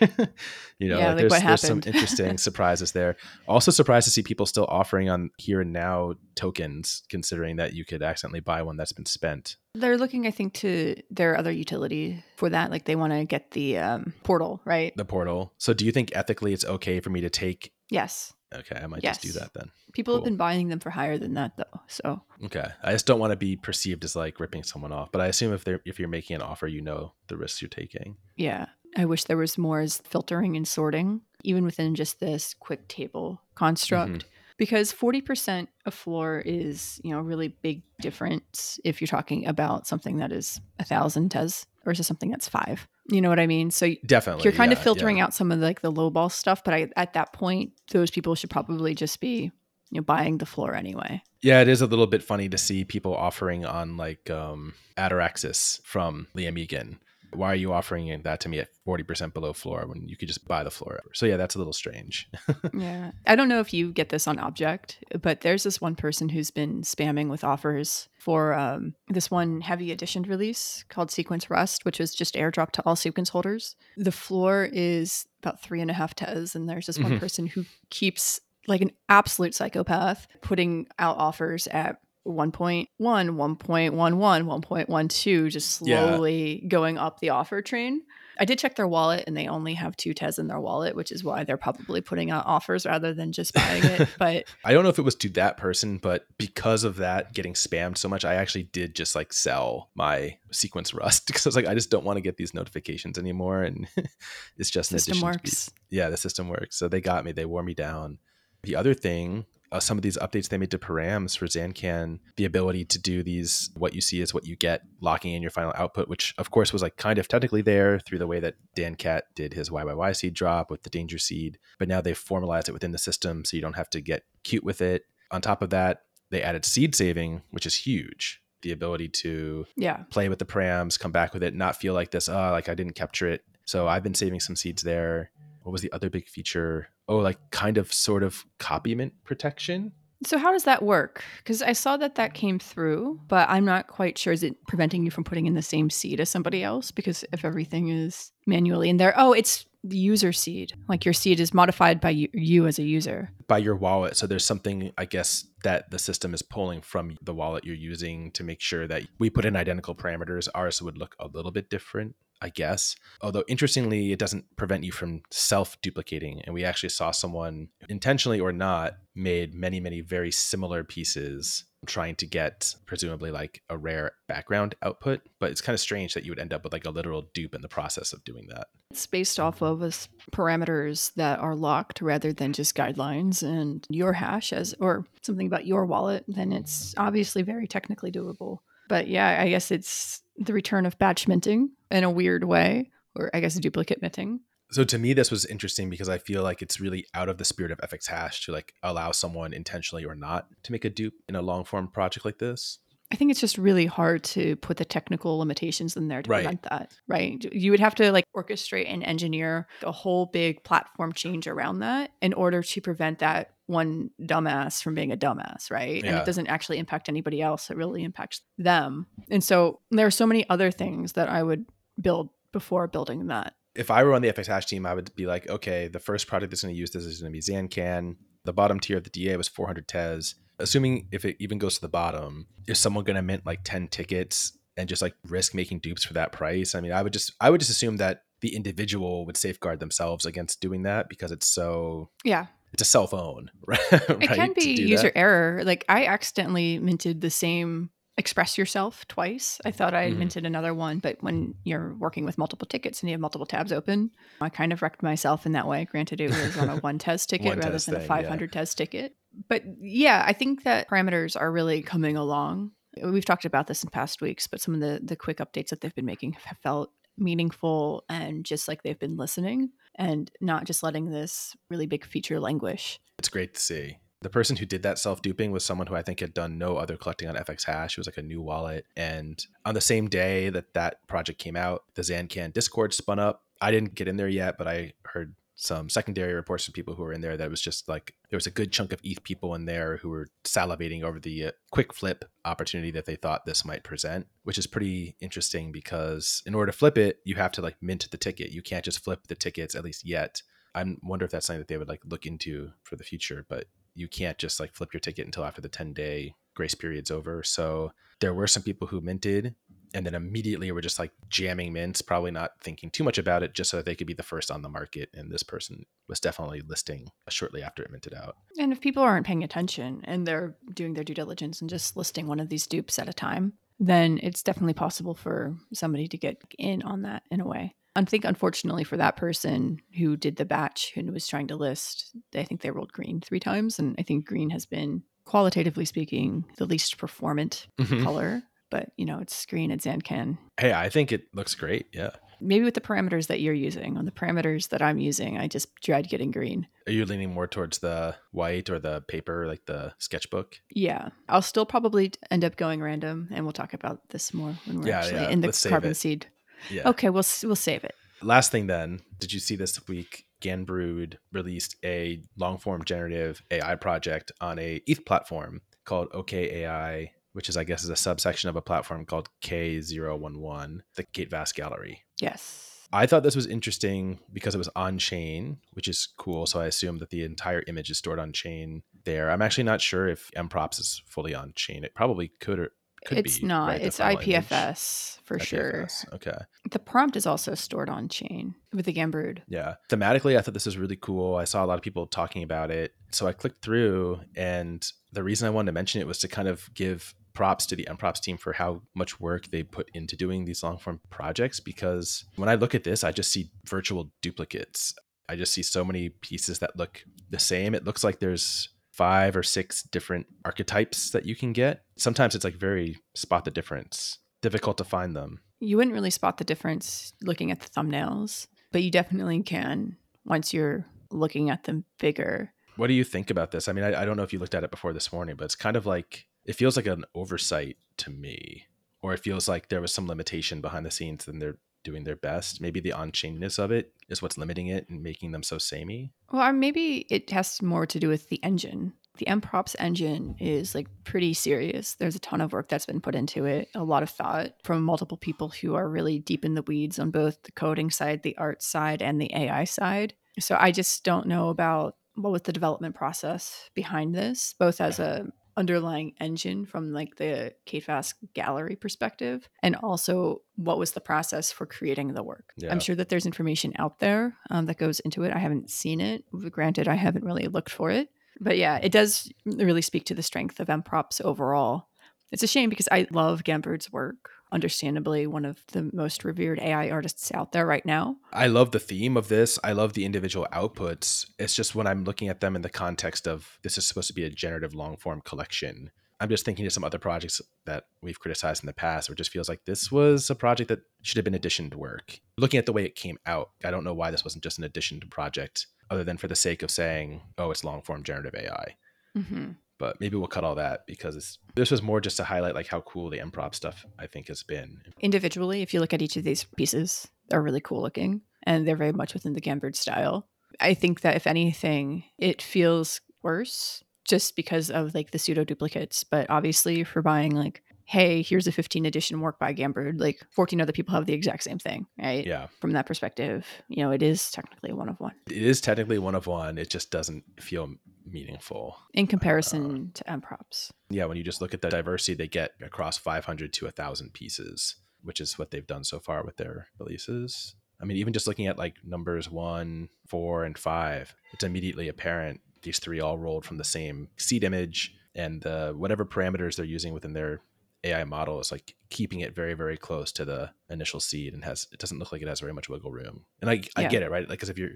you 0.78 0.88
know, 0.88 0.98
Yeah, 0.98 1.14
like 1.14 1.28
there's, 1.28 1.42
there's 1.42 1.60
some 1.60 1.82
interesting 1.86 2.38
surprises 2.38 2.92
there. 2.92 3.16
Also 3.46 3.70
surprised 3.70 4.06
to 4.06 4.10
see 4.10 4.22
people 4.22 4.46
still 4.46 4.66
offering 4.68 5.08
on 5.08 5.30
here 5.38 5.60
and 5.60 5.72
now 5.72 6.14
tokens, 6.34 7.02
considering 7.08 7.56
that 7.56 7.74
you 7.74 7.84
could 7.84 8.02
accidentally 8.02 8.40
buy 8.40 8.62
one 8.62 8.76
that's 8.76 8.92
been 8.92 9.06
spent. 9.06 9.56
They're 9.74 9.98
looking, 9.98 10.26
I 10.26 10.32
think, 10.32 10.54
to 10.54 10.96
their 11.10 11.36
other 11.36 11.52
utility 11.52 12.24
for 12.36 12.50
that. 12.50 12.70
Like 12.70 12.84
they 12.84 12.96
want 12.96 13.12
to 13.12 13.24
get 13.24 13.52
the 13.52 13.78
um, 13.78 14.12
portal, 14.24 14.60
right? 14.64 14.92
The 14.96 15.04
portal. 15.04 15.52
So 15.58 15.72
do 15.72 15.84
you 15.84 15.92
think 15.92 16.10
ethically 16.16 16.52
it's 16.52 16.64
okay 16.64 16.98
for 16.98 17.10
me 17.10 17.20
to 17.20 17.30
take? 17.30 17.72
Yes. 17.90 18.32
Okay, 18.54 18.80
I 18.82 18.86
might 18.86 19.02
just 19.02 19.20
do 19.22 19.32
that 19.32 19.52
then. 19.54 19.70
People 19.92 20.14
Cool. 20.14 20.20
have 20.20 20.24
been 20.24 20.36
buying 20.36 20.68
them 20.68 20.80
for 20.80 20.90
higher 20.90 21.18
than 21.18 21.34
that, 21.34 21.56
though. 21.56 21.80
So 21.86 22.22
Okay, 22.44 22.66
I 22.82 22.92
just 22.92 23.06
don't 23.06 23.20
want 23.20 23.32
to 23.32 23.36
be 23.36 23.56
perceived 23.56 24.04
as 24.04 24.16
like 24.16 24.40
ripping 24.40 24.62
someone 24.62 24.92
off. 24.92 25.10
But 25.12 25.20
I 25.20 25.26
assume 25.26 25.52
if 25.52 25.64
they're 25.64 25.80
if 25.84 25.98
you're 25.98 26.08
making 26.08 26.36
an 26.36 26.42
offer, 26.42 26.66
you 26.66 26.80
know 26.80 27.12
the 27.28 27.36
risks 27.36 27.60
you're 27.60 27.68
taking. 27.68 28.16
Yeah. 28.36 28.66
I 28.96 29.04
wish 29.04 29.24
there 29.24 29.36
was 29.36 29.58
more 29.58 29.80
as 29.80 29.98
filtering 29.98 30.56
and 30.56 30.66
sorting, 30.66 31.20
even 31.44 31.64
within 31.64 31.94
just 31.94 32.20
this 32.20 32.54
quick 32.54 32.88
table 32.88 33.42
construct. 33.54 34.10
Mm-hmm. 34.12 34.28
Because 34.56 34.92
40% 34.92 35.68
of 35.86 35.94
floor 35.94 36.42
is, 36.44 37.00
you 37.04 37.12
know, 37.12 37.20
a 37.20 37.22
really 37.22 37.48
big 37.48 37.82
difference 38.00 38.80
if 38.82 39.00
you're 39.00 39.06
talking 39.06 39.46
about 39.46 39.86
something 39.86 40.16
that 40.16 40.32
is 40.32 40.60
a 40.80 40.84
thousand 40.84 41.28
tes 41.28 41.66
versus 41.84 42.08
something 42.08 42.30
that's 42.30 42.48
five. 42.48 42.88
You 43.08 43.20
know 43.22 43.30
what 43.30 43.40
I 43.40 43.46
mean? 43.46 43.70
So 43.70 43.94
Definitely, 44.04 44.44
you're 44.44 44.52
kind 44.52 44.72
of 44.72 44.78
filtering 44.78 45.16
yeah. 45.16 45.24
out 45.24 45.34
some 45.34 45.50
of 45.50 45.58
like 45.58 45.80
the 45.80 45.90
low 45.90 46.10
ball 46.10 46.28
stuff, 46.28 46.62
but 46.62 46.74
I, 46.74 46.90
at 46.96 47.14
that 47.14 47.32
point, 47.32 47.72
those 47.90 48.10
people 48.10 48.34
should 48.34 48.50
probably 48.50 48.94
just 48.94 49.20
be, 49.20 49.50
you 49.90 50.00
know, 50.00 50.02
buying 50.02 50.38
the 50.38 50.46
floor 50.46 50.74
anyway. 50.74 51.22
Yeah, 51.40 51.62
it 51.62 51.68
is 51.68 51.80
a 51.80 51.86
little 51.86 52.06
bit 52.06 52.22
funny 52.22 52.48
to 52.50 52.58
see 52.58 52.84
people 52.84 53.14
offering 53.14 53.64
on 53.64 53.96
like 53.96 54.28
um 54.28 54.74
Ataraxis 54.96 55.80
from 55.84 56.26
Liam 56.36 56.58
Egan. 56.58 56.98
Why 57.32 57.52
are 57.52 57.56
you 57.56 57.72
offering 57.72 58.22
that 58.24 58.40
to 58.40 58.48
me 58.48 58.58
at 58.58 58.68
40% 58.86 59.32
below 59.34 59.52
floor 59.52 59.84
when 59.86 60.08
you 60.08 60.16
could 60.16 60.28
just 60.28 60.46
buy 60.48 60.62
the 60.64 60.70
floor? 60.70 61.00
So 61.14 61.26
yeah, 61.26 61.36
that's 61.36 61.54
a 61.54 61.58
little 61.58 61.72
strange. 61.72 62.28
Yeah. 62.74 63.10
I 63.26 63.34
don't 63.36 63.48
know 63.48 63.60
if 63.60 63.72
you 63.74 63.92
get 63.92 64.08
this 64.10 64.26
on 64.28 64.38
Object, 64.38 65.02
but 65.20 65.40
there's 65.40 65.62
this 65.64 65.80
one 65.80 65.94
person 65.96 66.28
who's 66.28 66.50
been 66.50 66.82
spamming 66.82 67.28
with 67.28 67.42
offers 67.44 68.08
for 68.18 68.54
um, 68.54 68.94
this 69.08 69.30
one 69.30 69.60
heavy 69.60 69.90
edition 69.90 70.22
release 70.22 70.84
called 70.88 71.10
Sequence 71.10 71.50
Rust, 71.50 71.84
which 71.84 71.98
was 71.98 72.14
just 72.14 72.34
airdropped 72.34 72.72
to 72.72 72.82
all 72.86 72.94
sequence 72.96 73.30
holders. 73.30 73.74
The 73.96 74.12
floor 74.12 74.68
is 74.72 75.26
about 75.42 75.60
three 75.62 75.80
and 75.80 75.90
a 75.90 75.94
half 75.94 76.14
tes, 76.14 76.54
and 76.54 76.68
there's 76.68 76.86
this 76.86 76.98
one 76.98 77.12
Mhm. 77.12 77.20
person 77.20 77.46
who 77.46 77.64
keeps 77.90 78.40
like 78.66 78.80
an 78.82 78.92
absolute 79.08 79.54
psychopath 79.54 80.26
putting 80.42 80.86
out 80.98 81.16
offers 81.16 81.66
at 81.68 81.98
1.1, 82.26 82.86
1.11, 83.00 84.44
1.12, 84.44 85.50
just 85.50 85.80
Yeah. 85.86 86.08
slowly 86.08 86.64
going 86.68 86.98
up 86.98 87.20
the 87.20 87.30
offer 87.30 87.62
train. 87.62 88.02
I 88.40 88.44
did 88.44 88.60
check 88.60 88.76
their 88.76 88.86
wallet 88.86 89.24
and 89.26 89.36
they 89.36 89.48
only 89.48 89.74
have 89.74 89.96
two 89.96 90.14
TES 90.14 90.38
in 90.38 90.46
their 90.46 90.60
wallet, 90.60 90.94
which 90.94 91.10
is 91.10 91.24
why 91.24 91.42
they're 91.42 91.56
probably 91.56 92.00
putting 92.00 92.30
out 92.30 92.46
offers 92.46 92.86
rather 92.86 93.12
than 93.12 93.32
just 93.32 93.52
buying 93.52 93.82
it. 93.82 94.08
But 94.18 94.44
I 94.64 94.72
don't 94.72 94.84
know 94.84 94.90
if 94.90 94.98
it 94.98 95.02
was 95.02 95.16
to 95.16 95.28
that 95.30 95.56
person, 95.56 95.98
but 95.98 96.24
because 96.38 96.84
of 96.84 96.96
that 96.96 97.34
getting 97.34 97.54
spammed 97.54 97.98
so 97.98 98.08
much, 98.08 98.24
I 98.24 98.34
actually 98.34 98.62
did 98.64 98.94
just 98.94 99.16
like 99.16 99.32
sell 99.32 99.90
my 99.96 100.38
sequence 100.52 100.94
rust 100.94 101.26
because 101.26 101.46
I 101.46 101.48
was 101.48 101.56
like, 101.56 101.66
I 101.66 101.74
just 101.74 101.90
don't 101.90 102.04
want 102.04 102.16
to 102.16 102.20
get 102.22 102.36
these 102.36 102.54
notifications 102.54 103.18
anymore. 103.18 103.64
And 103.64 103.88
it's 104.56 104.70
just 104.70 104.92
an 104.92 105.00
system 105.00 105.18
addition 105.18 105.32
to 105.32 105.38
be- 105.42 105.48
works. 105.48 105.70
yeah, 105.90 106.08
the 106.08 106.16
system 106.16 106.48
works. 106.48 106.76
So 106.76 106.86
they 106.86 107.00
got 107.00 107.24
me. 107.24 107.32
They 107.32 107.44
wore 107.46 107.64
me 107.64 107.74
down. 107.74 108.18
The 108.62 108.76
other 108.76 108.94
thing, 108.94 109.46
uh, 109.70 109.80
some 109.80 109.98
of 109.98 110.02
these 110.02 110.16
updates 110.18 110.48
they 110.48 110.58
made 110.58 110.70
to 110.70 110.78
params 110.78 111.36
for 111.36 111.46
Zancan, 111.46 112.20
the 112.36 112.44
ability 112.44 112.84
to 112.86 112.98
do 112.98 113.22
these 113.22 113.70
what 113.74 113.94
you 113.94 114.00
see 114.00 114.20
is 114.20 114.32
what 114.32 114.46
you 114.46 114.56
get, 114.56 114.82
locking 115.00 115.34
in 115.34 115.42
your 115.42 115.50
final 115.50 115.72
output, 115.76 116.08
which 116.08 116.34
of 116.38 116.50
course 116.50 116.72
was 116.72 116.82
like 116.82 116.96
kind 116.96 117.18
of 117.18 117.28
technically 117.28 117.62
there 117.62 117.98
through 117.98 118.18
the 118.18 118.26
way 118.26 118.40
that 118.40 118.54
Dan 118.74 118.94
Cat 118.94 119.24
did 119.34 119.54
his 119.54 119.70
YYY 119.70 120.16
seed 120.16 120.34
drop 120.34 120.70
with 120.70 120.82
the 120.84 120.90
danger 120.90 121.18
seed. 121.18 121.58
But 121.78 121.88
now 121.88 122.00
they've 122.00 122.16
formalized 122.16 122.68
it 122.68 122.72
within 122.72 122.92
the 122.92 122.98
system 122.98 123.44
so 123.44 123.56
you 123.56 123.60
don't 123.62 123.76
have 123.76 123.90
to 123.90 124.00
get 124.00 124.24
cute 124.44 124.64
with 124.64 124.80
it. 124.80 125.04
On 125.30 125.40
top 125.40 125.60
of 125.62 125.70
that, 125.70 126.02
they 126.30 126.42
added 126.42 126.64
seed 126.64 126.94
saving, 126.94 127.42
which 127.50 127.66
is 127.66 127.74
huge. 127.74 128.40
The 128.62 128.72
ability 128.72 129.08
to 129.08 129.66
Yeah. 129.76 130.04
play 130.10 130.28
with 130.28 130.38
the 130.38 130.44
params, 130.46 130.98
come 130.98 131.12
back 131.12 131.32
with 131.34 131.42
it, 131.42 131.54
not 131.54 131.76
feel 131.76 131.94
like 131.94 132.10
this, 132.10 132.28
oh, 132.28 132.50
like 132.52 132.68
I 132.68 132.74
didn't 132.74 132.94
capture 132.94 133.28
it. 133.28 133.44
So 133.64 133.86
I've 133.86 134.02
been 134.02 134.14
saving 134.14 134.40
some 134.40 134.56
seeds 134.56 134.82
there. 134.82 135.30
what 135.62 135.72
was 135.72 135.82
the 135.82 135.92
other 135.92 136.08
big 136.08 136.26
feature? 136.28 136.88
Oh, 137.08 137.16
like 137.16 137.38
kind 137.50 137.78
of 137.78 137.92
sort 137.92 138.22
of 138.22 138.44
copy 138.58 138.94
mint 138.94 139.12
protection. 139.24 139.92
So 140.26 140.36
how 140.36 140.50
does 140.50 140.64
that 140.64 140.82
work? 140.82 141.22
Because 141.38 141.62
I 141.62 141.72
saw 141.72 141.96
that 141.96 142.16
that 142.16 142.34
came 142.34 142.58
through, 142.58 143.20
but 143.28 143.48
I'm 143.48 143.64
not 143.64 143.86
quite 143.86 144.18
sure. 144.18 144.32
Is 144.32 144.42
it 144.42 144.56
preventing 144.66 145.04
you 145.04 145.12
from 145.12 145.22
putting 145.22 145.46
in 145.46 145.54
the 145.54 145.62
same 145.62 145.90
seed 145.90 146.20
as 146.20 146.28
somebody 146.28 146.64
else? 146.64 146.90
Because 146.90 147.24
if 147.32 147.44
everything 147.44 147.88
is 147.88 148.32
manually 148.44 148.88
in 148.88 148.96
there, 148.96 149.14
oh, 149.16 149.32
it's 149.32 149.64
the 149.84 149.96
user 149.96 150.32
seed. 150.32 150.72
Like 150.88 151.04
your 151.04 151.14
seed 151.14 151.38
is 151.38 151.54
modified 151.54 152.00
by 152.00 152.10
you, 152.10 152.28
you 152.32 152.66
as 152.66 152.80
a 152.80 152.82
user. 152.82 153.30
By 153.46 153.58
your 153.58 153.76
wallet. 153.76 154.16
So 154.16 154.26
there's 154.26 154.44
something, 154.44 154.92
I 154.98 155.04
guess, 155.04 155.46
that 155.62 155.90
the 155.92 156.00
system 156.00 156.34
is 156.34 156.42
pulling 156.42 156.82
from 156.82 157.16
the 157.22 157.32
wallet 157.34 157.64
you're 157.64 157.76
using 157.76 158.32
to 158.32 158.42
make 158.42 158.60
sure 158.60 158.88
that 158.88 159.04
we 159.20 159.30
put 159.30 159.44
in 159.44 159.54
identical 159.54 159.94
parameters. 159.94 160.48
Ours 160.52 160.82
would 160.82 160.98
look 160.98 161.14
a 161.20 161.28
little 161.28 161.52
bit 161.52 161.70
different. 161.70 162.16
I 162.40 162.50
guess. 162.50 162.96
Although 163.20 163.44
interestingly, 163.48 164.12
it 164.12 164.18
doesn't 164.18 164.56
prevent 164.56 164.84
you 164.84 164.92
from 164.92 165.22
self 165.30 165.80
duplicating. 165.82 166.42
And 166.44 166.54
we 166.54 166.64
actually 166.64 166.90
saw 166.90 167.10
someone, 167.10 167.68
intentionally 167.88 168.40
or 168.40 168.52
not, 168.52 168.96
made 169.14 169.54
many, 169.54 169.80
many 169.80 170.00
very 170.00 170.30
similar 170.30 170.84
pieces 170.84 171.64
trying 171.86 172.16
to 172.16 172.26
get 172.26 172.74
presumably 172.86 173.30
like 173.30 173.62
a 173.70 173.78
rare 173.78 174.12
background 174.26 174.74
output. 174.82 175.20
But 175.38 175.50
it's 175.50 175.60
kind 175.60 175.74
of 175.74 175.80
strange 175.80 176.14
that 176.14 176.24
you 176.24 176.30
would 176.30 176.38
end 176.38 176.52
up 176.52 176.64
with 176.64 176.72
like 176.72 176.86
a 176.86 176.90
literal 176.90 177.28
dupe 177.34 177.54
in 177.54 177.62
the 177.62 177.68
process 177.68 178.12
of 178.12 178.24
doing 178.24 178.48
that. 178.48 178.68
It's 178.90 179.06
based 179.06 179.38
off 179.38 179.62
of 179.62 180.08
parameters 180.32 181.14
that 181.14 181.38
are 181.38 181.54
locked 181.54 182.00
rather 182.00 182.32
than 182.32 182.52
just 182.52 182.76
guidelines 182.76 183.42
and 183.42 183.86
your 183.90 184.12
hash 184.12 184.52
as 184.52 184.74
or 184.80 185.04
something 185.22 185.46
about 185.46 185.66
your 185.66 185.86
wallet, 185.86 186.24
then 186.26 186.52
it's 186.52 186.94
obviously 186.96 187.42
very 187.42 187.66
technically 187.66 188.10
doable. 188.10 188.58
But 188.88 189.08
yeah, 189.08 189.38
I 189.40 189.48
guess 189.48 189.70
it's 189.70 190.22
the 190.36 190.52
return 190.52 190.86
of 190.86 190.98
batch 190.98 191.28
minting 191.28 191.70
in 191.90 192.04
a 192.04 192.10
weird 192.10 192.44
way, 192.44 192.90
or 193.14 193.30
I 193.34 193.40
guess 193.40 193.54
duplicate 193.54 194.02
minting. 194.02 194.40
So 194.70 194.84
to 194.84 194.98
me, 194.98 195.14
this 195.14 195.30
was 195.30 195.46
interesting 195.46 195.88
because 195.88 196.10
I 196.10 196.18
feel 196.18 196.42
like 196.42 196.60
it's 196.60 196.80
really 196.80 197.06
out 197.14 197.30
of 197.30 197.38
the 197.38 197.44
spirit 197.44 197.72
of 197.72 197.78
FX 197.78 198.08
hash 198.08 198.44
to 198.44 198.52
like 198.52 198.74
allow 198.82 199.12
someone 199.12 199.54
intentionally 199.54 200.04
or 200.04 200.14
not 200.14 200.46
to 200.64 200.72
make 200.72 200.84
a 200.84 200.90
dupe 200.90 201.14
in 201.28 201.36
a 201.36 201.42
long 201.42 201.64
form 201.64 201.88
project 201.88 202.26
like 202.26 202.38
this. 202.38 202.78
I 203.10 203.16
think 203.16 203.30
it's 203.30 203.40
just 203.40 203.56
really 203.56 203.86
hard 203.86 204.22
to 204.24 204.56
put 204.56 204.76
the 204.76 204.84
technical 204.84 205.38
limitations 205.38 205.96
in 205.96 206.08
there 206.08 206.20
to 206.20 206.30
right. 206.30 206.42
prevent 206.42 206.62
that, 206.64 206.92
right? 207.06 207.42
You 207.52 207.70
would 207.70 207.80
have 207.80 207.94
to 207.96 208.12
like 208.12 208.24
orchestrate 208.36 208.86
and 208.86 209.02
engineer 209.02 209.66
a 209.82 209.92
whole 209.92 210.26
big 210.26 210.62
platform 210.62 211.14
change 211.14 211.46
around 211.46 211.78
that 211.78 212.10
in 212.20 212.34
order 212.34 212.62
to 212.62 212.80
prevent 212.82 213.20
that 213.20 213.54
one 213.66 214.10
dumbass 214.20 214.82
from 214.82 214.94
being 214.94 215.10
a 215.10 215.16
dumbass, 215.16 215.70
right? 215.70 216.04
Yeah. 216.04 216.10
And 216.10 216.18
it 216.18 216.26
doesn't 216.26 216.48
actually 216.48 216.78
impact 216.78 217.08
anybody 217.08 217.40
else. 217.40 217.70
It 217.70 217.78
really 217.78 218.04
impacts 218.04 218.42
them. 218.58 219.06
And 219.30 219.42
so 219.42 219.80
there 219.90 220.06
are 220.06 220.10
so 220.10 220.26
many 220.26 220.48
other 220.50 220.70
things 220.70 221.12
that 221.12 221.30
I 221.30 221.42
would 221.42 221.64
build 221.98 222.28
before 222.52 222.88
building 222.88 223.28
that. 223.28 223.54
If 223.74 223.90
I 223.90 224.04
were 224.04 224.14
on 224.14 224.22
the 224.22 224.32
FX 224.32 224.46
Hash 224.46 224.66
team, 224.66 224.84
I 224.84 224.92
would 224.92 225.14
be 225.14 225.26
like, 225.26 225.48
okay, 225.48 225.88
the 225.88 226.00
first 226.00 226.26
product 226.26 226.50
that's 226.50 226.62
going 226.62 226.74
to 226.74 226.78
use 226.78 226.90
this 226.90 227.04
is 227.04 227.20
going 227.20 227.32
to 227.32 227.36
be 227.36 227.40
Zancan. 227.40 228.16
The 228.44 228.52
bottom 228.52 228.80
tier 228.80 228.98
of 228.98 229.04
the 229.04 229.10
DA 229.10 229.36
was 229.36 229.48
400 229.48 229.86
TES. 229.88 230.34
Assuming 230.58 231.08
if 231.12 231.24
it 231.24 231.36
even 231.38 231.58
goes 231.58 231.76
to 231.76 231.80
the 231.80 231.88
bottom, 231.88 232.46
is 232.66 232.78
someone 232.78 233.04
going 233.04 233.16
to 233.16 233.22
mint 233.22 233.46
like 233.46 233.60
10 233.64 233.88
tickets 233.88 234.56
and 234.76 234.88
just 234.88 235.02
like 235.02 235.14
risk 235.26 235.54
making 235.54 235.80
dupes 235.80 236.04
for 236.04 236.14
that 236.14 236.32
price? 236.32 236.74
I 236.74 236.80
mean, 236.80 236.92
I 236.92 237.02
would 237.02 237.12
just 237.12 237.32
I 237.40 237.50
would 237.50 237.60
just 237.60 237.70
assume 237.70 237.98
that 237.98 238.22
the 238.40 238.54
individual 238.54 239.26
would 239.26 239.36
safeguard 239.36 239.80
themselves 239.80 240.24
against 240.24 240.60
doing 240.60 240.82
that 240.82 241.08
because 241.08 241.32
it's 241.32 241.46
so 241.46 242.10
yeah 242.24 242.46
it's 242.72 242.82
a 242.82 242.86
cell 242.86 243.06
phone, 243.06 243.50
right? 243.66 243.80
It 243.92 244.30
can 244.30 244.52
be 244.52 244.72
user 244.82 245.04
that. 245.04 245.18
error. 245.18 245.62
Like 245.64 245.84
I 245.88 246.06
accidentally 246.06 246.78
minted 246.78 247.20
the 247.20 247.30
same 247.30 247.90
express 248.18 248.58
yourself 248.58 249.06
twice. 249.06 249.60
I 249.64 249.70
thought 249.70 249.94
I 249.94 250.10
mm. 250.10 250.18
minted 250.18 250.44
another 250.44 250.74
one, 250.74 250.98
but 250.98 251.16
when 251.22 251.54
you're 251.64 251.94
working 251.94 252.24
with 252.24 252.36
multiple 252.36 252.66
tickets 252.66 253.00
and 253.00 253.08
you 253.08 253.14
have 253.14 253.20
multiple 253.20 253.46
tabs 253.46 253.72
open, 253.72 254.10
I 254.40 254.48
kind 254.48 254.72
of 254.72 254.82
wrecked 254.82 255.02
myself 255.02 255.46
in 255.46 255.52
that 255.52 255.68
way. 255.68 255.86
Granted, 255.90 256.20
it 256.20 256.30
was 256.30 256.58
on 256.58 256.68
a 256.68 256.76
one 256.80 256.98
test 256.98 257.30
ticket 257.30 257.46
one 257.46 257.58
rather 257.58 257.78
than 257.78 257.94
thing, 257.94 258.04
a 258.04 258.06
500 258.06 258.54
yeah. 258.54 258.60
TES 258.60 258.74
ticket. 258.74 259.14
But 259.48 259.62
yeah, 259.80 260.24
I 260.26 260.32
think 260.32 260.64
that 260.64 260.88
parameters 260.88 261.40
are 261.40 261.50
really 261.50 261.80
coming 261.80 262.16
along. 262.16 262.72
We've 263.00 263.24
talked 263.24 263.44
about 263.44 263.68
this 263.68 263.84
in 263.84 263.90
past 263.90 264.20
weeks, 264.20 264.48
but 264.48 264.60
some 264.60 264.74
of 264.74 264.80
the 264.80 265.00
the 265.02 265.14
quick 265.14 265.38
updates 265.38 265.68
that 265.68 265.80
they've 265.80 265.94
been 265.94 266.04
making 266.04 266.32
have 266.32 266.58
felt 266.58 266.90
meaningful 267.16 268.04
and 268.08 268.44
just 268.44 268.66
like 268.66 268.82
they've 268.82 268.98
been 268.98 269.16
listening 269.16 269.70
and 269.96 270.30
not 270.40 270.64
just 270.64 270.82
letting 270.82 271.10
this 271.10 271.56
really 271.70 271.86
big 271.86 272.04
feature 272.04 272.40
languish. 272.40 272.98
It's 273.18 273.28
great 273.28 273.54
to 273.54 273.60
see. 273.60 273.98
The 274.20 274.30
person 274.30 274.56
who 274.56 274.66
did 274.66 274.82
that 274.82 274.98
self 274.98 275.22
duping 275.22 275.52
was 275.52 275.64
someone 275.64 275.86
who 275.86 275.94
I 275.94 276.02
think 276.02 276.20
had 276.20 276.34
done 276.34 276.58
no 276.58 276.76
other 276.76 276.96
collecting 276.96 277.28
on 277.28 277.36
FX 277.36 277.64
Hash. 277.64 277.96
It 277.96 278.00
was 278.00 278.08
like 278.08 278.16
a 278.18 278.22
new 278.22 278.42
wallet. 278.42 278.84
And 278.96 279.44
on 279.64 279.74
the 279.74 279.80
same 279.80 280.08
day 280.08 280.50
that 280.50 280.74
that 280.74 281.06
project 281.06 281.38
came 281.38 281.56
out, 281.56 281.84
the 281.94 282.02
Zancan 282.02 282.52
Discord 282.52 282.92
spun 282.92 283.18
up. 283.18 283.42
I 283.60 283.70
didn't 283.70 283.94
get 283.94 284.08
in 284.08 284.16
there 284.16 284.28
yet, 284.28 284.58
but 284.58 284.68
I 284.68 284.92
heard 285.04 285.34
some 285.60 285.88
secondary 285.88 286.34
reports 286.34 286.64
from 286.64 286.72
people 286.72 286.94
who 286.94 287.02
were 287.02 287.12
in 287.12 287.20
there 287.20 287.36
that 287.36 287.46
it 287.46 287.50
was 287.50 287.60
just 287.60 287.88
like 287.88 288.14
there 288.30 288.36
was 288.36 288.46
a 288.46 288.50
good 288.50 288.70
chunk 288.70 288.92
of 288.92 289.00
ETH 289.02 289.24
people 289.24 289.56
in 289.56 289.64
there 289.64 289.96
who 289.96 290.08
were 290.08 290.28
salivating 290.44 291.02
over 291.02 291.18
the 291.18 291.46
uh, 291.46 291.50
quick 291.72 291.92
flip 291.92 292.24
opportunity 292.44 292.92
that 292.92 293.06
they 293.06 293.16
thought 293.16 293.44
this 293.44 293.64
might 293.64 293.82
present, 293.82 294.28
which 294.44 294.56
is 294.56 294.68
pretty 294.68 295.16
interesting 295.20 295.72
because 295.72 296.44
in 296.46 296.54
order 296.54 296.70
to 296.70 296.78
flip 296.78 296.96
it, 296.96 297.18
you 297.24 297.34
have 297.34 297.50
to 297.50 297.60
like 297.60 297.74
mint 297.80 298.08
the 298.08 298.16
ticket. 298.16 298.52
You 298.52 298.62
can't 298.62 298.84
just 298.84 299.02
flip 299.02 299.26
the 299.26 299.34
tickets, 299.34 299.74
at 299.74 299.82
least 299.82 300.06
yet. 300.06 300.42
I 300.76 300.84
wonder 301.02 301.24
if 301.24 301.32
that's 301.32 301.46
something 301.46 301.60
that 301.60 301.66
they 301.66 301.76
would 301.76 301.88
like 301.88 302.02
look 302.04 302.24
into 302.24 302.70
for 302.84 302.94
the 302.94 303.02
future, 303.02 303.44
but 303.48 303.64
you 303.98 304.08
can't 304.08 304.38
just 304.38 304.60
like 304.60 304.74
flip 304.74 304.92
your 304.92 305.00
ticket 305.00 305.26
until 305.26 305.44
after 305.44 305.60
the 305.60 305.68
10 305.68 305.92
day 305.92 306.34
grace 306.54 306.74
period's 306.74 307.10
over. 307.10 307.42
So 307.42 307.92
there 308.20 308.34
were 308.34 308.46
some 308.46 308.62
people 308.62 308.86
who 308.86 309.00
minted 309.00 309.54
and 309.94 310.04
then 310.04 310.14
immediately 310.14 310.70
were 310.70 310.80
just 310.80 310.98
like 310.98 311.12
jamming 311.28 311.72
mints, 311.72 312.02
probably 312.02 312.30
not 312.30 312.52
thinking 312.60 312.90
too 312.90 313.04
much 313.04 313.16
about 313.16 313.42
it, 313.42 313.54
just 313.54 313.70
so 313.70 313.78
that 313.78 313.86
they 313.86 313.94
could 313.94 314.06
be 314.06 314.14
the 314.14 314.22
first 314.22 314.50
on 314.50 314.62
the 314.62 314.68
market. 314.68 315.08
And 315.14 315.30
this 315.30 315.42
person 315.42 315.86
was 316.08 316.20
definitely 316.20 316.60
listing 316.60 317.08
shortly 317.28 317.62
after 317.62 317.82
it 317.82 317.90
minted 317.90 318.14
out. 318.14 318.36
And 318.58 318.72
if 318.72 318.80
people 318.80 319.02
aren't 319.02 319.26
paying 319.26 319.44
attention 319.44 320.02
and 320.04 320.26
they're 320.26 320.56
doing 320.74 320.94
their 320.94 321.04
due 321.04 321.14
diligence 321.14 321.60
and 321.60 321.70
just 321.70 321.96
listing 321.96 322.26
one 322.26 322.40
of 322.40 322.48
these 322.48 322.66
dupes 322.66 322.98
at 322.98 323.08
a 323.08 323.14
time, 323.14 323.54
then 323.80 324.18
it's 324.22 324.42
definitely 324.42 324.74
possible 324.74 325.14
for 325.14 325.56
somebody 325.72 326.08
to 326.08 326.18
get 326.18 326.42
in 326.58 326.82
on 326.82 327.02
that 327.02 327.22
in 327.30 327.40
a 327.40 327.46
way. 327.46 327.74
I 327.98 328.04
think, 328.04 328.24
unfortunately, 328.24 328.84
for 328.84 328.96
that 328.96 329.16
person 329.16 329.80
who 329.96 330.16
did 330.16 330.36
the 330.36 330.44
batch 330.44 330.92
and 330.96 331.12
was 331.12 331.26
trying 331.26 331.48
to 331.48 331.56
list, 331.56 332.14
I 332.34 332.44
think 332.44 332.60
they 332.60 332.70
rolled 332.70 332.92
green 332.92 333.20
three 333.20 333.40
times. 333.40 333.78
And 333.78 333.94
I 333.98 334.02
think 334.02 334.26
green 334.26 334.50
has 334.50 334.66
been, 334.66 335.02
qualitatively 335.24 335.84
speaking, 335.84 336.46
the 336.56 336.64
least 336.64 336.96
performant 336.96 337.66
mm-hmm. 337.78 338.02
color 338.02 338.42
but 338.70 338.92
you 338.96 339.04
know, 339.04 339.18
it's 339.18 339.46
green 339.46 339.70
at 339.70 339.80
Zancan. 339.80 340.38
Hey, 340.58 340.72
I 340.72 340.88
think 340.88 341.12
it 341.12 341.34
looks 341.34 341.54
great. 341.54 341.86
Yeah. 341.92 342.10
Maybe 342.40 342.64
with 342.64 342.74
the 342.74 342.80
parameters 342.80 343.26
that 343.26 343.40
you're 343.40 343.54
using, 343.54 343.96
on 343.96 344.04
the 344.04 344.12
parameters 344.12 344.68
that 344.68 344.80
I'm 344.80 344.98
using, 344.98 345.36
I 345.36 345.48
just 345.48 345.74
dread 345.80 346.08
getting 346.08 346.30
green. 346.30 346.68
Are 346.86 346.92
you 346.92 347.04
leaning 347.04 347.34
more 347.34 347.48
towards 347.48 347.78
the 347.78 348.14
white 348.30 348.70
or 348.70 348.78
the 348.78 349.00
paper, 349.08 349.48
like 349.48 349.66
the 349.66 349.92
sketchbook? 349.98 350.60
Yeah. 350.70 351.08
I'll 351.28 351.42
still 351.42 351.66
probably 351.66 352.12
end 352.30 352.44
up 352.44 352.56
going 352.56 352.80
random, 352.80 353.28
and 353.32 353.44
we'll 353.44 353.52
talk 353.52 353.74
about 353.74 354.08
this 354.10 354.32
more 354.32 354.54
when 354.66 354.80
we're 354.80 354.86
yeah, 354.86 354.98
actually 354.98 355.22
yeah. 355.22 355.30
in 355.30 355.40
the 355.40 355.48
Let's 355.48 355.66
carbon 355.66 355.94
seed. 355.94 356.26
Yeah. 356.70 356.88
Okay, 356.88 357.10
we'll 357.10 357.24
we'll 357.44 357.56
save 357.56 357.84
it. 357.84 357.94
Last 358.22 358.50
thing 358.50 358.66
then, 358.66 359.00
did 359.18 359.32
you 359.32 359.38
see 359.38 359.56
this 359.56 359.86
week 359.86 360.24
Ganbrood 360.42 361.18
released 361.32 361.76
a 361.84 362.22
long 362.36 362.58
form 362.58 362.84
generative 362.84 363.42
AI 363.50 363.76
project 363.76 364.32
on 364.40 364.58
a 364.58 364.80
ETH 364.86 365.04
platform 365.04 365.60
called 365.84 366.10
OKAI 366.10 367.10
which 367.38 367.48
is, 367.48 367.56
I 367.56 367.62
guess, 367.62 367.84
is 367.84 367.90
a 367.90 367.94
subsection 367.94 368.48
of 368.50 368.56
a 368.56 368.60
platform 368.60 369.04
called 369.04 369.28
K011, 369.42 370.80
the 370.96 371.04
Kate 371.04 371.30
Vass 371.30 371.52
Gallery. 371.52 372.04
Yes. 372.20 372.86
I 372.92 373.06
thought 373.06 373.22
this 373.22 373.36
was 373.36 373.46
interesting 373.46 374.18
because 374.32 374.56
it 374.56 374.58
was 374.58 374.70
on 374.74 374.98
chain, 374.98 375.58
which 375.74 375.86
is 375.86 376.08
cool. 376.16 376.46
So 376.46 376.60
I 376.60 376.66
assume 376.66 376.98
that 376.98 377.10
the 377.10 377.22
entire 377.22 377.62
image 377.68 377.90
is 377.90 377.98
stored 377.98 378.18
on 378.18 378.32
chain 378.32 378.82
there. 379.04 379.30
I'm 379.30 379.40
actually 379.40 379.64
not 379.64 379.80
sure 379.80 380.08
if 380.08 380.32
EmProps 380.36 380.80
is 380.80 381.02
fully 381.06 381.32
on 381.32 381.52
chain. 381.54 381.84
It 381.84 381.94
probably 381.94 382.32
could 382.40 382.58
or 382.58 382.72
could 383.04 383.18
it's 383.18 383.38
be, 383.38 383.46
not. 383.46 383.68
Right, 383.68 383.82
it's 383.82 383.98
IPFS 383.98 385.16
image. 385.16 385.24
for 385.24 385.38
IPFS. 385.38 385.46
sure. 385.46 385.88
Okay. 386.14 386.36
The 386.70 386.78
prompt 386.78 387.16
is 387.16 387.26
also 387.26 387.54
stored 387.54 387.88
on 387.88 388.08
chain 388.08 388.54
with 388.72 388.84
the 388.86 388.92
Ganbrood. 388.92 389.42
Yeah. 389.48 389.76
Thematically, 389.88 390.36
I 390.36 390.40
thought 390.40 390.54
this 390.54 390.66
was 390.66 390.78
really 390.78 390.96
cool. 390.96 391.36
I 391.36 391.44
saw 391.44 391.64
a 391.64 391.66
lot 391.66 391.78
of 391.78 391.82
people 391.82 392.06
talking 392.06 392.42
about 392.42 392.70
it. 392.70 392.94
So 393.10 393.26
I 393.26 393.32
clicked 393.32 393.62
through, 393.62 394.20
and 394.36 394.86
the 395.12 395.22
reason 395.22 395.46
I 395.46 395.50
wanted 395.50 395.66
to 395.66 395.72
mention 395.72 396.00
it 396.00 396.06
was 396.06 396.18
to 396.18 396.28
kind 396.28 396.48
of 396.48 396.68
give 396.74 397.14
props 397.38 397.66
to 397.66 397.76
the 397.76 397.86
EmProps 397.88 398.20
team 398.20 398.36
for 398.36 398.52
how 398.52 398.82
much 398.96 399.20
work 399.20 399.46
they 399.52 399.62
put 399.62 399.88
into 399.94 400.16
doing 400.16 400.44
these 400.44 400.64
long 400.64 400.76
form 400.76 401.00
projects 401.08 401.60
because 401.60 402.24
when 402.34 402.48
I 402.48 402.56
look 402.56 402.74
at 402.74 402.82
this, 402.82 403.04
I 403.04 403.12
just 403.12 403.30
see 403.30 403.52
virtual 403.64 404.10
duplicates. 404.22 404.92
I 405.28 405.36
just 405.36 405.52
see 405.52 405.62
so 405.62 405.84
many 405.84 406.08
pieces 406.08 406.58
that 406.58 406.76
look 406.76 407.04
the 407.30 407.38
same. 407.38 407.76
It 407.76 407.84
looks 407.84 408.02
like 408.02 408.18
there's 408.18 408.70
five 408.98 409.36
or 409.36 409.44
six 409.44 409.84
different 409.84 410.26
archetypes 410.44 411.10
that 411.12 411.24
you 411.24 411.36
can 411.36 411.52
get. 411.52 411.84
Sometimes 411.96 412.34
it's 412.34 412.44
like 412.44 412.56
very 412.56 412.98
spot 413.14 413.44
the 413.44 413.50
difference, 413.52 414.18
difficult 414.42 414.76
to 414.78 414.84
find 414.84 415.14
them. 415.14 415.38
You 415.60 415.76
wouldn't 415.76 415.94
really 415.94 416.10
spot 416.10 416.38
the 416.38 416.44
difference 416.44 417.12
looking 417.22 417.52
at 417.52 417.60
the 417.60 417.68
thumbnails, 417.68 418.48
but 418.72 418.82
you 418.82 418.90
definitely 418.90 419.40
can 419.44 419.96
once 420.24 420.52
you're 420.52 420.84
looking 421.12 421.48
at 421.48 421.62
them 421.62 421.84
bigger. 422.00 422.52
What 422.74 422.88
do 422.88 422.94
you 422.94 423.04
think 423.04 423.30
about 423.30 423.52
this? 423.52 423.68
I 423.68 423.72
mean, 423.72 423.84
I, 423.84 424.02
I 424.02 424.04
don't 424.04 424.16
know 424.16 424.24
if 424.24 424.32
you 424.32 424.40
looked 424.40 424.54
at 424.54 424.64
it 424.64 424.70
before 424.72 424.92
this 424.92 425.12
morning, 425.12 425.36
but 425.36 425.44
it's 425.44 425.56
kind 425.56 425.76
of 425.76 425.86
like 425.86 426.26
it 426.44 426.56
feels 426.56 426.76
like 426.76 426.86
an 426.86 427.04
oversight 427.14 427.76
to 427.98 428.10
me 428.10 428.64
or 429.00 429.14
it 429.14 429.20
feels 429.20 429.48
like 429.48 429.68
there 429.68 429.80
was 429.80 429.94
some 429.94 430.08
limitation 430.08 430.60
behind 430.60 430.84
the 430.84 430.90
scenes 430.90 431.28
and 431.28 431.40
they're 431.40 431.58
doing 431.84 432.04
their 432.04 432.16
best. 432.16 432.60
Maybe 432.60 432.80
the 432.80 432.92
on 432.92 433.12
chainness 433.12 433.58
of 433.58 433.70
it 433.70 433.92
is 434.08 434.22
what's 434.22 434.38
limiting 434.38 434.68
it 434.68 434.88
and 434.88 435.02
making 435.02 435.32
them 435.32 435.42
so 435.42 435.58
samey. 435.58 436.12
Well, 436.32 436.42
or 436.42 436.52
maybe 436.52 437.06
it 437.10 437.30
has 437.30 437.62
more 437.62 437.86
to 437.86 437.98
do 437.98 438.08
with 438.08 438.28
the 438.28 438.42
engine. 438.42 438.92
The 439.18 439.26
EmProps 439.26 439.74
engine 439.78 440.36
is 440.38 440.74
like 440.74 440.86
pretty 441.04 441.34
serious. 441.34 441.94
There's 441.94 442.14
a 442.14 442.20
ton 442.20 442.40
of 442.40 442.52
work 442.52 442.68
that's 442.68 442.86
been 442.86 443.00
put 443.00 443.16
into 443.16 443.46
it, 443.46 443.68
a 443.74 443.82
lot 443.82 444.04
of 444.04 444.10
thought 444.10 444.52
from 444.62 444.82
multiple 444.82 445.16
people 445.16 445.48
who 445.48 445.74
are 445.74 445.88
really 445.88 446.20
deep 446.20 446.44
in 446.44 446.54
the 446.54 446.62
weeds 446.62 446.98
on 446.98 447.10
both 447.10 447.42
the 447.42 447.52
coding 447.52 447.90
side, 447.90 448.22
the 448.22 448.36
art 448.38 448.62
side, 448.62 449.02
and 449.02 449.20
the 449.20 449.34
AI 449.34 449.64
side. 449.64 450.14
So 450.38 450.56
I 450.58 450.70
just 450.70 451.04
don't 451.04 451.26
know 451.26 451.48
about 451.48 451.96
what 452.14 452.32
was 452.32 452.42
the 452.42 452.52
development 452.52 452.94
process 452.94 453.68
behind 453.74 454.14
this, 454.14 454.54
both 454.58 454.80
as 454.80 455.00
a 455.00 455.26
underlying 455.58 456.14
engine 456.20 456.64
from 456.64 456.92
like 456.92 457.16
the 457.16 457.52
Kate 457.66 457.84
Vass 457.84 458.14
gallery 458.32 458.76
perspective, 458.76 459.48
and 459.62 459.76
also 459.76 460.42
what 460.56 460.78
was 460.78 460.92
the 460.92 461.00
process 461.00 461.50
for 461.52 461.66
creating 461.66 462.14
the 462.14 462.22
work. 462.22 462.52
Yeah. 462.56 462.70
I'm 462.70 462.80
sure 462.80 462.96
that 462.96 463.08
there's 463.08 463.26
information 463.26 463.74
out 463.78 463.98
there 463.98 464.36
um, 464.50 464.66
that 464.66 464.78
goes 464.78 465.00
into 465.00 465.24
it. 465.24 465.34
I 465.34 465.38
haven't 465.38 465.70
seen 465.70 466.00
it. 466.00 466.24
Granted, 466.50 466.88
I 466.88 466.94
haven't 466.94 467.24
really 467.24 467.48
looked 467.48 467.70
for 467.70 467.90
it, 467.90 468.08
but 468.40 468.56
yeah, 468.56 468.78
it 468.82 468.92
does 468.92 469.30
really 469.44 469.82
speak 469.82 470.04
to 470.06 470.14
the 470.14 470.22
strength 470.22 470.60
of 470.60 470.68
EmProps 470.68 471.20
overall. 471.20 471.88
It's 472.30 472.42
a 472.42 472.46
shame 472.46 472.70
because 472.70 472.88
I 472.92 473.06
love 473.10 473.42
Ganbrood's 473.42 473.90
work. 473.90 474.30
Understandably, 474.50 475.26
one 475.26 475.44
of 475.44 475.62
the 475.72 475.90
most 475.92 476.24
revered 476.24 476.58
AI 476.60 476.90
artists 476.90 477.30
out 477.32 477.52
there 477.52 477.66
right 477.66 477.84
now. 477.84 478.16
I 478.32 478.46
love 478.46 478.70
the 478.70 478.80
theme 478.80 479.16
of 479.16 479.28
this. 479.28 479.58
I 479.62 479.72
love 479.72 479.92
the 479.92 480.04
individual 480.04 480.46
outputs. 480.52 481.26
It's 481.38 481.54
just 481.54 481.74
when 481.74 481.86
I'm 481.86 482.04
looking 482.04 482.28
at 482.28 482.40
them 482.40 482.56
in 482.56 482.62
the 482.62 482.70
context 482.70 483.28
of 483.28 483.58
this 483.62 483.76
is 483.76 483.86
supposed 483.86 484.08
to 484.08 484.14
be 484.14 484.24
a 484.24 484.30
generative 484.30 484.74
long 484.74 484.96
form 484.96 485.20
collection. 485.20 485.90
I'm 486.20 486.28
just 486.28 486.44
thinking 486.44 486.66
of 486.66 486.72
some 486.72 486.82
other 486.82 486.98
projects 486.98 487.40
that 487.64 487.84
we've 488.02 488.18
criticized 488.18 488.62
in 488.64 488.66
the 488.66 488.72
past 488.72 489.08
where 489.08 489.14
it 489.14 489.18
just 489.18 489.30
feels 489.30 489.48
like 489.48 489.64
this 489.64 489.92
was 489.92 490.30
a 490.30 490.34
project 490.34 490.68
that 490.68 490.80
should 491.02 491.16
have 491.16 491.24
been 491.24 491.34
additioned 491.34 491.74
work. 491.74 492.18
Looking 492.36 492.58
at 492.58 492.66
the 492.66 492.72
way 492.72 492.84
it 492.84 492.96
came 492.96 493.18
out, 493.24 493.50
I 493.64 493.70
don't 493.70 493.84
know 493.84 493.94
why 493.94 494.10
this 494.10 494.24
wasn't 494.24 494.42
just 494.42 494.58
an 494.58 494.64
additioned 494.64 495.08
project 495.10 495.66
other 495.90 496.02
than 496.04 496.16
for 496.16 496.26
the 496.26 496.34
sake 496.34 496.62
of 496.62 496.70
saying, 496.70 497.22
oh, 497.38 497.50
it's 497.50 497.64
long 497.64 497.82
form 497.82 498.02
generative 498.02 498.34
AI. 498.34 498.76
Mm-hmm. 499.16 499.50
But 499.78 500.00
maybe 500.00 500.16
we'll 500.16 500.26
cut 500.26 500.44
all 500.44 500.56
that 500.56 500.86
because 500.86 501.16
it's, 501.16 501.38
this 501.54 501.70
was 501.70 501.82
more 501.82 502.00
just 502.00 502.16
to 502.16 502.24
highlight 502.24 502.54
like 502.54 502.66
how 502.66 502.80
cool 502.80 503.10
the 503.10 503.18
EmProps 503.18 503.54
stuff 503.54 503.86
I 503.98 504.06
think 504.06 504.28
has 504.28 504.42
been. 504.42 504.80
Individually, 505.00 505.62
if 505.62 505.72
you 505.72 505.80
look 505.80 505.94
at 505.94 506.02
each 506.02 506.16
of 506.16 506.24
these 506.24 506.44
pieces, 506.56 507.08
they're 507.28 507.42
really 507.42 507.60
cool 507.60 507.80
looking 507.80 508.22
and 508.42 508.66
they're 508.66 508.76
very 508.76 508.92
much 508.92 509.14
within 509.14 509.34
the 509.34 509.40
Ganbrood 509.40 509.76
style. 509.76 510.26
I 510.60 510.74
think 510.74 511.02
that 511.02 511.16
if 511.16 511.26
anything, 511.26 512.04
it 512.18 512.42
feels 512.42 513.00
worse 513.22 513.84
just 514.04 514.34
because 514.34 514.70
of 514.70 514.94
like 514.94 515.10
the 515.10 515.18
pseudo 515.18 515.44
duplicates. 515.44 516.02
But 516.02 516.28
obviously, 516.30 516.80
if 516.80 516.94
you're 516.94 517.02
buying 517.02 517.34
like, 517.34 517.62
hey, 517.84 518.20
here's 518.20 518.46
a 518.46 518.52
15 518.52 518.84
edition 518.84 519.20
work 519.20 519.38
by 519.38 519.54
Ganbrood. 519.54 519.98
like 519.98 520.20
14 520.30 520.60
other 520.60 520.72
people 520.72 520.94
have 520.94 521.06
the 521.06 521.14
exact 521.14 521.42
same 521.42 521.58
thing, 521.58 521.86
right? 521.98 522.26
Yeah. 522.26 522.48
From 522.60 522.72
that 522.72 522.84
perspective, 522.84 523.46
you 523.68 523.82
know, 523.82 523.92
it 523.92 524.02
is 524.02 524.30
technically 524.30 524.74
one 524.74 524.90
of 524.90 525.00
one 525.00 525.14
It 525.26 525.42
is 525.42 525.62
technically 525.62 525.98
one 525.98 526.14
of 526.14 526.26
one. 526.26 526.58
It 526.58 526.68
just 526.68 526.90
doesn't 526.90 527.24
feel 527.40 527.74
meaningful. 528.10 528.76
in 528.94 529.04
uh, 529.04 529.08
comparison 529.08 529.90
to 529.94 530.04
EmProps. 530.04 530.70
Yeah, 530.90 531.04
when 531.06 531.16
you 531.16 531.24
just 531.24 531.40
look 531.40 531.54
at 531.54 531.62
the 531.62 531.68
diversity 531.68 532.14
they 532.14 532.28
get 532.28 532.52
across 532.62 532.98
500 532.98 533.52
to 533.52 533.64
1,000 533.66 534.12
pieces, 534.12 534.76
which 535.02 535.20
is 535.20 535.38
what 535.38 535.50
they've 535.50 535.66
done 535.66 535.84
so 535.84 535.98
far 535.98 536.24
with 536.24 536.36
their 536.36 536.68
releases. 536.78 537.54
I 537.80 537.84
mean, 537.84 537.96
even 537.96 538.12
just 538.12 538.26
looking 538.26 538.46
at 538.46 538.58
like 538.58 538.76
numbers 538.84 539.30
one, 539.30 539.88
four, 540.06 540.44
and 540.44 540.58
five, 540.58 541.14
it's 541.32 541.44
immediately 541.44 541.88
apparent 541.88 542.40
these 542.62 542.78
three 542.78 543.00
all 543.00 543.18
rolled 543.18 543.44
from 543.44 543.56
the 543.56 543.64
same 543.64 544.08
seed 544.16 544.42
image 544.42 544.94
and 545.14 545.42
the 545.42 545.72
whatever 545.76 546.04
parameters 546.04 546.56
they're 546.56 546.64
using 546.64 546.92
within 546.92 547.12
their 547.12 547.40
AI 547.84 548.04
model 548.04 548.40
is 548.40 548.50
like 548.50 548.74
keeping 548.90 549.20
it 549.20 549.34
very, 549.34 549.54
very 549.54 549.76
close 549.76 550.10
to 550.12 550.24
the 550.24 550.50
initial 550.68 551.00
seed 551.00 551.34
and 551.34 551.44
has 551.44 551.66
it 551.72 551.78
doesn't 551.78 551.98
look 551.98 552.12
like 552.12 552.22
it 552.22 552.28
has 552.28 552.40
very 552.40 552.52
much 552.52 552.68
wiggle 552.68 552.90
room. 552.90 553.24
And 553.40 553.50
I, 553.50 553.62
I 553.76 553.84
get 553.84 554.02
it, 554.02 554.10
right? 554.10 554.28
Like, 554.28 554.38
because 554.38 554.48
if 554.48 554.58
you're 554.58 554.72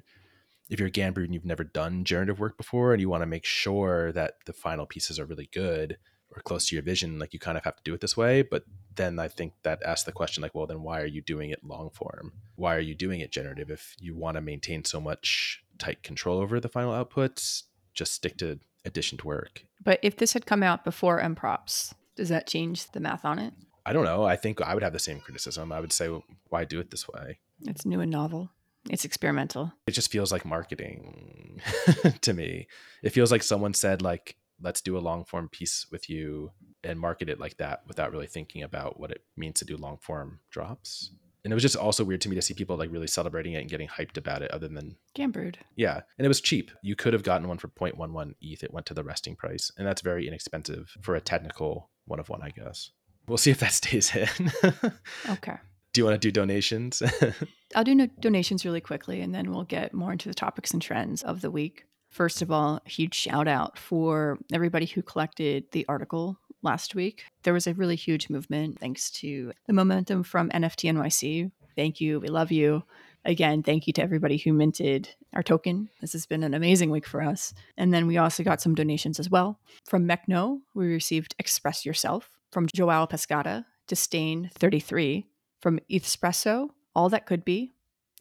if 0.72 0.80
you're 0.80 0.88
a 0.88 0.90
Ganbrood 0.90 1.26
and 1.26 1.34
you've 1.34 1.44
never 1.44 1.64
done 1.64 2.02
generative 2.02 2.40
work 2.40 2.56
before 2.56 2.92
and 2.92 3.00
you 3.00 3.10
want 3.10 3.20
to 3.20 3.26
make 3.26 3.44
sure 3.44 4.10
that 4.12 4.36
the 4.46 4.54
final 4.54 4.86
pieces 4.86 5.20
are 5.20 5.26
really 5.26 5.50
good 5.52 5.98
or 6.34 6.40
close 6.40 6.66
to 6.66 6.74
your 6.74 6.82
vision, 6.82 7.18
like 7.18 7.34
you 7.34 7.38
kind 7.38 7.58
of 7.58 7.64
have 7.64 7.76
to 7.76 7.82
do 7.84 7.92
it 7.92 8.00
this 8.00 8.16
way. 8.16 8.40
But 8.40 8.64
then 8.94 9.18
I 9.18 9.28
think 9.28 9.52
that 9.64 9.82
asks 9.82 10.04
the 10.04 10.12
question, 10.12 10.42
like, 10.42 10.54
well, 10.54 10.66
then 10.66 10.82
why 10.82 11.02
are 11.02 11.06
you 11.06 11.20
doing 11.20 11.50
it 11.50 11.62
long 11.62 11.90
form? 11.90 12.32
Why 12.56 12.74
are 12.74 12.80
you 12.80 12.94
doing 12.94 13.20
it 13.20 13.30
generative 13.30 13.70
if 13.70 13.94
you 14.00 14.16
want 14.16 14.36
to 14.36 14.40
maintain 14.40 14.82
so 14.86 14.98
much 14.98 15.62
tight 15.76 16.02
control 16.02 16.38
over 16.38 16.58
the 16.58 16.70
final 16.70 16.92
outputs? 16.92 17.64
Just 17.92 18.14
stick 18.14 18.38
to 18.38 18.58
additioned 18.86 19.20
work. 19.22 19.66
But 19.84 20.00
if 20.02 20.16
this 20.16 20.32
had 20.32 20.46
come 20.46 20.62
out 20.62 20.84
before 20.84 21.20
EmProps, 21.20 21.92
does 22.16 22.30
that 22.30 22.46
change 22.46 22.90
the 22.92 23.00
math 23.00 23.26
on 23.26 23.38
it? 23.38 23.52
I 23.84 23.92
don't 23.92 24.04
know. 24.04 24.24
I 24.24 24.36
think 24.36 24.62
I 24.62 24.72
would 24.72 24.82
have 24.82 24.94
the 24.94 24.98
same 24.98 25.20
criticism. 25.20 25.70
I 25.70 25.80
would 25.80 25.92
say, 25.92 26.08
well, 26.08 26.24
why 26.48 26.64
do 26.64 26.80
it 26.80 26.90
this 26.90 27.06
way? 27.06 27.40
It's 27.60 27.84
new 27.84 28.00
and 28.00 28.10
novel. 28.10 28.48
It's 28.90 29.04
experimental. 29.04 29.72
It 29.86 29.92
just 29.92 30.10
feels 30.10 30.32
like 30.32 30.44
marketing 30.44 31.60
to 32.20 32.32
me. 32.32 32.66
It 33.02 33.10
feels 33.10 33.30
like 33.30 33.42
someone 33.42 33.74
said, 33.74 34.02
like, 34.02 34.36
let's 34.60 34.80
do 34.80 34.96
a 34.96 35.00
long 35.00 35.24
form 35.24 35.48
piece 35.48 35.86
with 35.90 36.08
you 36.10 36.50
and 36.84 36.98
market 36.98 37.28
it 37.28 37.38
like 37.40 37.56
that 37.58 37.82
without 37.86 38.10
really 38.12 38.26
thinking 38.26 38.62
about 38.62 38.98
what 38.98 39.10
it 39.10 39.22
means 39.36 39.58
to 39.60 39.64
do 39.64 39.76
long 39.76 39.98
form 39.98 40.40
drops. 40.50 41.12
And 41.44 41.52
it 41.52 41.54
was 41.54 41.62
just 41.62 41.76
also 41.76 42.04
weird 42.04 42.20
to 42.20 42.28
me 42.28 42.36
to 42.36 42.42
see 42.42 42.54
people 42.54 42.76
like 42.76 42.92
really 42.92 43.08
celebrating 43.08 43.54
it 43.54 43.60
and 43.62 43.70
getting 43.70 43.88
hyped 43.88 44.16
about 44.16 44.42
it, 44.42 44.50
other 44.52 44.68
than, 44.68 44.96
Ganbrood. 45.16 45.56
yeah. 45.74 46.00
And 46.16 46.24
it 46.24 46.28
was 46.28 46.40
cheap. 46.40 46.70
You 46.82 46.94
could 46.94 47.12
have 47.12 47.24
gotten 47.24 47.48
one 47.48 47.58
for 47.58 47.66
0.11 47.68 48.34
ETH. 48.40 48.62
It 48.62 48.72
went 48.72 48.86
to 48.86 48.94
the 48.94 49.02
resting 49.02 49.34
price. 49.34 49.70
And 49.76 49.84
that's 49.86 50.02
very 50.02 50.28
inexpensive 50.28 50.94
for 51.02 51.16
a 51.16 51.20
technical 51.20 51.90
one 52.04 52.20
of 52.20 52.28
one, 52.28 52.42
I 52.42 52.50
guess. 52.50 52.90
We'll 53.26 53.38
see 53.38 53.50
if 53.50 53.58
that 53.60 53.72
stays 53.72 54.14
in. 54.14 54.28
Okay. 55.30 55.56
Do 55.92 56.00
you 56.00 56.04
want 56.04 56.20
to 56.20 56.26
do 56.26 56.32
donations? 56.32 57.02
I'll 57.74 57.84
do 57.84 57.94
no- 57.94 58.08
donations 58.20 58.64
really 58.64 58.80
quickly 58.80 59.20
and 59.20 59.34
then 59.34 59.50
we'll 59.50 59.64
get 59.64 59.94
more 59.94 60.12
into 60.12 60.28
the 60.28 60.34
topics 60.34 60.72
and 60.72 60.80
trends 60.80 61.22
of 61.22 61.40
the 61.40 61.50
week. 61.50 61.84
First 62.10 62.42
of 62.42 62.50
all, 62.50 62.80
huge 62.84 63.14
shout 63.14 63.48
out 63.48 63.78
for 63.78 64.38
everybody 64.52 64.86
who 64.86 65.02
collected 65.02 65.64
the 65.72 65.86
article 65.88 66.38
last 66.62 66.94
week. 66.94 67.24
There 67.42 67.54
was 67.54 67.66
a 67.66 67.74
really 67.74 67.96
huge 67.96 68.28
movement 68.28 68.78
thanks 68.78 69.10
to 69.12 69.52
the 69.66 69.72
momentum 69.72 70.22
from 70.22 70.50
NFT 70.50 70.92
NYC. 70.92 71.50
Thank 71.74 72.00
you. 72.00 72.20
We 72.20 72.28
love 72.28 72.52
you. 72.52 72.82
Again, 73.24 73.62
thank 73.62 73.86
you 73.86 73.92
to 73.94 74.02
everybody 74.02 74.36
who 74.36 74.52
minted 74.52 75.08
our 75.32 75.42
token. 75.42 75.88
This 76.00 76.12
has 76.12 76.26
been 76.26 76.42
an 76.42 76.54
amazing 76.54 76.90
week 76.90 77.06
for 77.06 77.22
us. 77.22 77.54
And 77.76 77.94
then 77.94 78.06
we 78.06 78.18
also 78.18 78.42
got 78.42 78.60
some 78.60 78.74
donations 78.74 79.20
as 79.20 79.30
well. 79.30 79.58
From 79.86 80.06
Mechno, 80.06 80.60
we 80.74 80.86
received 80.86 81.34
Express 81.38 81.86
Yourself. 81.86 82.30
From 82.50 82.66
Joao 82.74 83.06
Pescata, 83.06 83.64
Disdain 83.86 84.50
33. 84.58 85.26
From 85.62 85.78
Espresso, 85.90 86.70
All 86.94 87.08
That 87.08 87.24
Could 87.24 87.44
Be. 87.44 87.70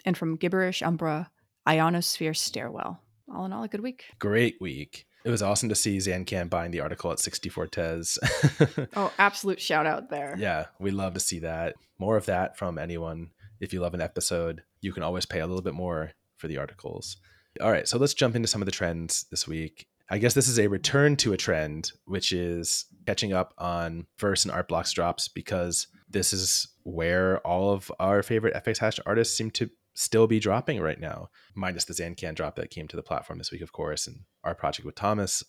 And 0.06 0.16
from 0.18 0.36
Gibberish 0.36 0.82
Umbra, 0.82 1.30
Ionosphere 1.68 2.34
Stairwell. 2.34 3.02
All 3.34 3.46
in 3.46 3.54
all, 3.54 3.64
a 3.64 3.68
good 3.68 3.82
week. 3.82 4.06
Great 4.20 4.56
week. 4.62 5.06
It 5.24 5.30
was 5.30 5.42
awesome 5.44 5.70
to 5.70 5.76
see 5.76 5.98
Zancan 5.98 6.50
buying 6.50 6.72
the 6.72 6.80
article 6.80 7.12
at 7.12 7.20
64 7.20 7.68
Tez. 7.68 8.18
Oh, 8.96 9.12
absolute 9.20 9.62
shout 9.62 9.86
out 9.86 10.10
there. 10.10 10.36
yeah, 10.38 10.66
we 10.80 10.92
love 10.92 11.14
to 11.16 11.20
see 11.20 11.40
that. 11.40 11.76
More 12.00 12.18
of 12.18 12.26
that 12.28 12.58
from 12.58 12.78
anyone. 12.78 13.32
If 13.60 13.74
you 13.74 13.82
love 13.82 13.94
an 13.94 14.02
episode, 14.02 14.64
you 14.82 14.92
can 14.92 15.04
always 15.04 15.26
pay 15.26 15.40
a 15.40 15.46
little 15.48 15.62
bit 15.62 15.76
more 15.76 16.12
for 16.38 16.48
the 16.48 16.58
articles. 16.58 17.18
All 17.62 17.72
right, 17.72 17.88
so 17.88 17.98
let's 18.00 18.16
jump 18.16 18.36
into 18.36 18.48
some 18.48 18.62
of 18.62 18.66
the 18.66 18.72
trends 18.72 19.26
this 19.30 19.48
week. 19.48 19.86
I 20.10 20.18
guess 20.18 20.34
this 20.34 20.48
is 20.48 20.60
a 20.60 20.68
return 20.68 21.16
to 21.18 21.34
a 21.34 21.38
trend, 21.38 21.92
which 22.06 22.34
is 22.34 22.86
catching 23.06 23.34
up 23.34 23.54
on 23.58 24.08
verse 24.18 24.44
and 24.44 24.52
art 24.52 24.68
blocks 24.68 24.92
drops 24.92 25.28
because 25.28 25.88
this 26.10 26.34
is 26.34 26.68
where 26.84 27.40
all 27.40 27.72
of 27.74 27.92
our 28.00 28.24
favorite 28.24 28.54
FX 28.56 28.78
hash 28.80 29.00
artists 29.06 29.36
seem 29.38 29.52
to 29.52 29.70
still 29.94 30.28
be 30.28 30.40
dropping 30.40 30.80
right 30.80 31.00
now, 31.00 31.30
minus 31.56 31.86
the 31.86 31.94
Zancan 31.94 32.36
drop 32.36 32.56
that 32.56 32.70
came 32.70 32.88
to 32.88 32.96
the 32.96 33.04
platform 33.04 33.38
this 33.40 33.52
week, 33.52 33.62
of 33.62 33.72
course, 33.74 34.08
and 34.08 34.22
our 34.44 34.56
project 34.56 34.86
with 34.86 34.96
Thomas. 34.96 35.44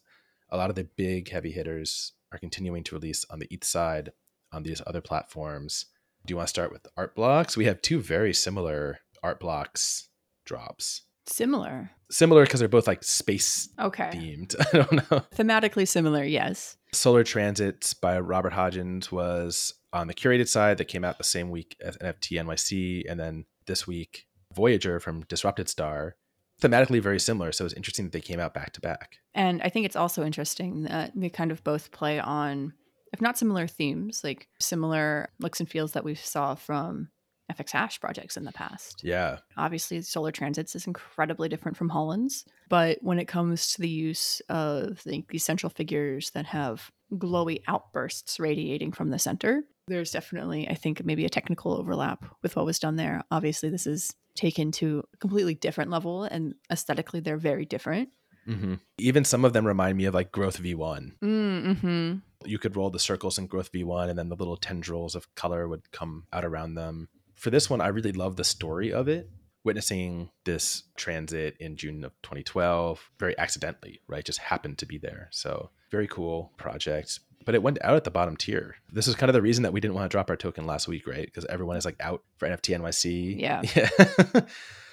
A 0.51 0.57
lot 0.57 0.69
of 0.71 0.77
the 0.77 0.89
big 0.97 1.31
heavy 1.31 1.53
hitters 1.53 2.13
are 2.33 2.39
continuing 2.39 2.83
to 2.85 2.95
release 2.95 3.25
on 3.31 3.39
the 3.39 3.49
ETH 3.51 3.65
side 3.65 4.13
on 4.53 4.63
these 4.65 4.83
other 4.87 5.01
platforms. 5.01 5.87
Do 6.27 6.33
you 6.33 6.37
want 6.37 6.47
to 6.49 6.51
start 6.51 6.73
with 6.73 6.87
art 6.97 7.15
blocks? 7.15 7.57
We 7.57 7.65
have 7.67 7.81
two 7.83 8.01
very 8.01 8.35
similar 8.35 8.99
art 9.23 9.41
blocks 9.41 10.09
drops. 10.45 11.03
Similar. 11.27 11.91
Similar 12.11 12.43
because 12.45 12.59
they're 12.61 12.69
both 12.69 12.87
like 12.89 13.05
space 13.05 13.69
Okay. 13.81 14.11
themed. 14.13 14.55
I 14.75 14.77
don't 14.79 15.11
know. 15.11 15.21
Thematically 15.35 15.87
similar, 15.87 16.25
yes. 16.25 16.77
Solar 16.93 17.23
Transit 17.25 17.95
by 18.03 18.19
Robert 18.19 18.53
Hodgins 18.53 19.11
was 19.13 19.73
on 19.93 20.07
the 20.07 20.15
curated 20.15 20.49
side 20.49 20.79
that 20.79 20.87
came 20.87 21.05
out 21.05 21.19
the 21.19 21.25
same 21.25 21.51
week 21.51 21.77
as 21.81 21.97
NFT 21.99 22.41
NYC. 22.43 23.05
And 23.09 23.21
then 23.21 23.45
this 23.67 23.87
week, 23.87 24.27
Voyager 24.55 25.01
from 25.01 25.23
Disrupted 25.23 25.69
Star. 25.69 26.17
Thematically 26.61 27.01
very 27.01 27.19
similar. 27.19 27.51
So 27.53 27.65
it's 27.65 27.75
interesting 27.75 28.07
that 28.07 28.13
they 28.13 28.21
came 28.21 28.39
out 28.39 28.55
back 28.55 28.73
to 28.75 28.81
back. 28.81 29.17
And 29.35 29.61
I 29.63 29.69
think 29.69 29.85
it's 29.87 29.97
also 29.97 30.25
interesting 30.25 30.85
that 30.85 31.11
they 31.15 31.29
kind 31.29 31.51
of 31.51 31.65
both 31.65 31.91
play 31.91 32.21
on, 32.21 32.73
if 33.13 33.21
not 33.21 33.37
similar 33.37 33.67
themes, 33.67 34.23
like 34.23 34.49
similar 34.61 35.31
looks 35.41 35.59
and 35.59 35.69
feels 35.69 35.93
that 35.93 36.05
we 36.05 36.15
saw 36.15 36.55
from 36.55 37.09
FX 37.51 37.73
Hash 37.73 38.01
projects 38.01 38.37
in 38.37 38.45
the 38.45 38.53
past. 38.53 39.03
Yeah. 39.03 39.39
Obviously, 39.57 40.01
Solar 40.03 40.31
Transits 40.31 40.77
is 40.77 40.87
incredibly 40.87 41.49
different 41.49 41.77
from 41.77 41.89
Holland's, 41.89 42.45
but 42.69 42.99
when 43.03 43.19
it 43.19 43.27
comes 43.27 43.73
to 43.73 43.81
the 43.81 43.89
use 43.89 44.41
of 44.49 45.03
like, 45.05 45.27
these 45.29 45.45
central 45.45 45.71
figures 45.71 46.31
that 46.31 46.47
have 46.47 46.91
glowy 47.13 47.63
outbursts 47.67 48.41
radiating 48.41 48.93
from 48.93 49.11
the 49.11 49.19
center, 49.19 49.65
There's 49.89 50.13
definitely, 50.13 50.69
I 50.69 50.75
think, 50.75 51.05
maybe 51.05 51.25
a 51.25 51.31
technical 51.31 51.75
overlap 51.75 52.25
with 52.43 52.55
what 52.55 52.65
was 52.65 52.79
done 52.79 52.97
there. 52.97 53.23
Obviously, 53.31 53.69
this 53.69 53.87
is 53.87 54.15
taken 54.37 54.71
to 54.73 55.03
a 55.13 55.17
completely 55.17 55.55
different 55.55 55.91
level, 55.91 56.25
and 56.25 56.55
aesthetically, 56.71 57.21
they're 57.21 57.37
very 57.37 57.65
different. 57.65 58.11
Mm-hmm. 58.49 58.75
Even 58.99 59.25
some 59.25 59.45
of 59.45 59.53
them 59.53 59.67
remind 59.67 59.97
me 59.99 60.05
of 60.05 60.15
like 60.15 60.33
Growth 60.33 60.63
V1. 60.63 61.13
Mm-hmm. 61.23 62.15
You 62.45 62.59
could 62.59 62.77
roll 62.77 62.91
the 62.91 62.99
circles 62.99 63.39
in 63.39 63.47
Growth 63.47 63.73
V1, 63.73 64.09
and 64.09 64.19
then 64.19 64.29
the 64.29 64.37
little 64.37 64.57
tendrils 64.57 65.15
of 65.15 65.33
color 65.35 65.69
would 65.69 65.91
come 65.91 66.27
out 66.33 66.45
around 66.45 66.75
them. 66.75 67.09
For 67.35 67.51
this 67.51 67.69
one, 67.69 67.81
I 67.81 67.89
really 67.89 68.13
love 68.13 68.37
the 68.37 68.45
story 68.45 68.93
of 68.93 69.09
it. 69.09 69.31
Witnessing 69.65 70.31
this 70.45 70.85
transit 70.97 71.57
in 71.61 71.77
June 71.77 72.05
of 72.05 72.13
2012, 72.23 73.11
very 73.19 73.39
accidentally, 73.39 74.01
right? 74.09 74.25
Just 74.25 74.41
happened 74.41 74.79
to 74.79 74.87
be 74.87 74.99
there. 74.99 75.29
So, 75.31 75.71
very 75.93 76.09
cool 76.09 76.51
project. 76.57 77.21
But 77.45 77.55
it 77.55 77.63
went 77.63 77.79
out 77.83 77.95
at 77.95 78.05
the 78.05 78.11
bottom 78.11 78.37
tier. 78.37 78.77
This 78.93 79.07
is 79.07 79.15
kind 79.15 79.29
of 79.29 79.35
the 79.35 79.43
reason 79.43 79.63
that 79.63 79.73
we 79.73 79.81
didn't 79.81 79.95
want 79.95 80.09
to 80.11 80.15
drop 80.15 80.31
our 80.31 80.37
token 80.37 80.65
last 80.65 80.89
week, 80.89 81.07
right? 81.07 81.25
Because 81.25 81.45
everyone 81.47 81.77
is 81.77 81.85
like 81.85 81.97
out 82.01 82.23
for 82.39 82.49
NFT 82.49 82.77
NYC. 82.79 83.41
Yeah. 83.41 83.63
Yeah. 84.43 84.47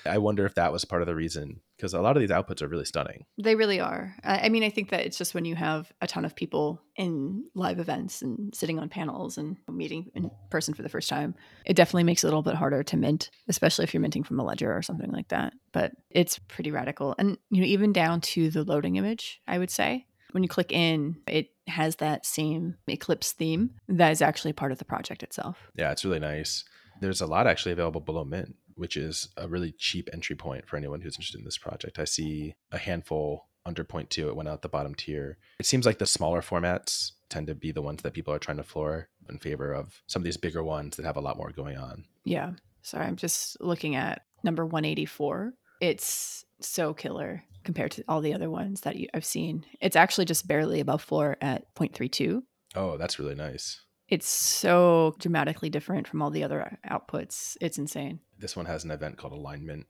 I 0.06 0.18
wonder 0.18 0.46
if 0.46 0.56
that 0.56 0.72
was 0.72 0.86
part 0.86 1.02
of 1.02 1.08
the 1.08 1.16
reason 1.16 1.62
because 1.76 1.94
a 1.94 2.02
lot 2.02 2.16
of 2.16 2.22
these 2.22 2.30
outputs 2.30 2.62
are 2.62 2.68
really 2.68 2.86
stunning. 2.86 3.26
They 3.38 3.56
really 3.56 3.80
are. 3.80 4.16
I 4.24 4.46
I 4.46 4.50
mean, 4.50 4.64
I 4.64 4.70
think 4.70 4.90
that 4.90 5.06
it's 5.06 5.18
just 5.18 5.34
when 5.34 5.46
you 5.46 5.56
have 5.56 5.92
a 6.02 6.08
ton 6.08 6.26
of 6.26 6.36
people 6.36 6.82
in 6.96 7.46
live 7.54 7.80
events 7.80 8.22
and 8.22 8.54
sitting 8.56 8.80
on 8.80 8.90
panels 8.90 9.38
and 9.38 9.58
meeting 9.70 10.12
in 10.16 10.32
person 10.50 10.74
for 10.74 10.82
the 10.82 10.90
first 10.90 11.10
time, 11.10 11.36
it 11.66 11.76
definitely 11.76 12.04
makes 12.04 12.24
it 12.24 12.28
a 12.28 12.30
little 12.30 12.42
bit 12.42 12.56
harder 12.56 12.84
to 12.84 12.98
mint, 12.98 13.30
especially 13.48 13.84
if 13.84 13.94
you're 13.94 14.02
minting 14.02 14.24
from 14.24 14.40
a 14.40 14.44
ledger 14.44 14.76
or 14.76 14.82
something 14.82 15.12
like 15.12 15.30
that. 15.30 15.54
But 15.72 15.92
it's 16.10 16.40
pretty 16.40 16.72
radical. 16.72 17.16
And, 17.18 17.38
you 17.50 17.62
know, 17.62 17.68
even 17.68 17.94
down 17.94 18.22
to 18.22 18.50
the 18.50 18.64
loading 18.64 18.96
image, 18.96 19.42
I 19.48 19.58
would 19.60 19.70
say. 19.70 20.06
When 20.32 20.44
you 20.44 20.50
click 20.50 20.72
in, 20.72 21.18
it 21.28 21.50
has 21.68 21.98
that 21.98 22.26
same 22.26 22.76
Eclipse 22.88 23.32
theme 23.32 23.72
that 23.88 24.12
is 24.12 24.22
actually 24.22 24.54
part 24.54 24.72
of 24.72 24.78
the 24.78 24.86
project 24.86 25.24
itself. 25.24 25.70
Yeah, 25.76 25.92
it's 25.92 26.06
really 26.06 26.20
nice. 26.20 26.64
There's 27.02 27.22
a 27.22 27.28
lot 27.28 27.48
actually 27.48 27.72
available 27.72 28.02
below 28.02 28.26
mint, 28.26 28.56
which 28.76 28.98
is 28.98 29.30
a 29.38 29.48
really 29.48 29.72
cheap 29.72 30.10
entry 30.14 30.36
point 30.36 30.68
for 30.68 30.78
anyone 30.78 31.02
who's 31.02 31.16
interested 31.16 31.40
in 31.40 31.46
this 31.46 31.58
project. 31.58 32.00
I 32.00 32.06
see 32.06 32.56
a 32.72 32.78
handful 32.78 33.48
under 33.66 33.84
two. 33.84 34.28
It 34.28 34.36
went 34.36 34.50
out 34.50 34.62
the 34.62 34.70
bottom 34.70 34.96
tier. 34.96 35.38
It 35.60 35.66
seems 35.66 35.86
like 35.86 36.00
the 36.00 36.06
smaller 36.06 36.42
formats 36.42 37.12
tend 37.30 37.48
to 37.48 37.56
be 37.56 37.72
the 37.72 37.82
ones 37.82 38.02
that 38.02 38.14
people 38.14 38.34
are 38.34 38.40
trying 38.40 38.58
to 38.58 38.64
floor 38.64 39.10
in 39.30 39.38
favor 39.38 39.74
of 39.74 40.02
some 40.08 40.22
of 40.22 40.24
these 40.24 40.38
bigger 40.38 40.64
ones 40.64 40.98
that 40.98 41.06
have 41.06 41.18
a 41.18 41.22
lot 41.22 41.38
more 41.38 41.52
going 41.52 41.78
on. 41.78 42.06
Yeah. 42.26 42.54
Sorry, 42.82 43.06
I'm 43.06 43.16
just 43.16 43.62
looking 43.62 43.96
at 43.96 44.24
number 44.44 44.66
184. 44.66 45.54
It's 45.82 46.46
so 46.62 46.94
killer 46.94 47.44
compared 47.64 47.92
to 47.92 48.04
all 48.08 48.22
the 48.22 48.34
other 48.34 48.50
ones 48.50 48.82
that 48.82 48.96
you, 48.96 49.08
I've 49.14 49.26
seen. 49.26 49.66
It's 49.82 49.96
actually 49.96 50.26
just 50.26 50.48
barely 50.48 50.80
above 50.80 51.02
floor 51.02 51.38
at 51.42 51.74
0.32. 51.76 52.42
Oh, 52.76 52.98
that's 52.98 53.20
really 53.20 53.36
nice. 53.36 53.82
It's 54.08 54.28
so 54.28 55.16
dramatically 55.20 55.70
different 55.70 56.08
from 56.08 56.22
all 56.22 56.32
the 56.32 56.44
other 56.44 56.80
outputs. 56.90 57.58
It's 57.62 57.78
insane. 57.78 58.20
This 58.38 58.56
one 58.56 58.66
has 58.66 58.84
an 58.84 58.92
event 58.92 59.18
called 59.18 59.34
Alignment, 59.34 59.86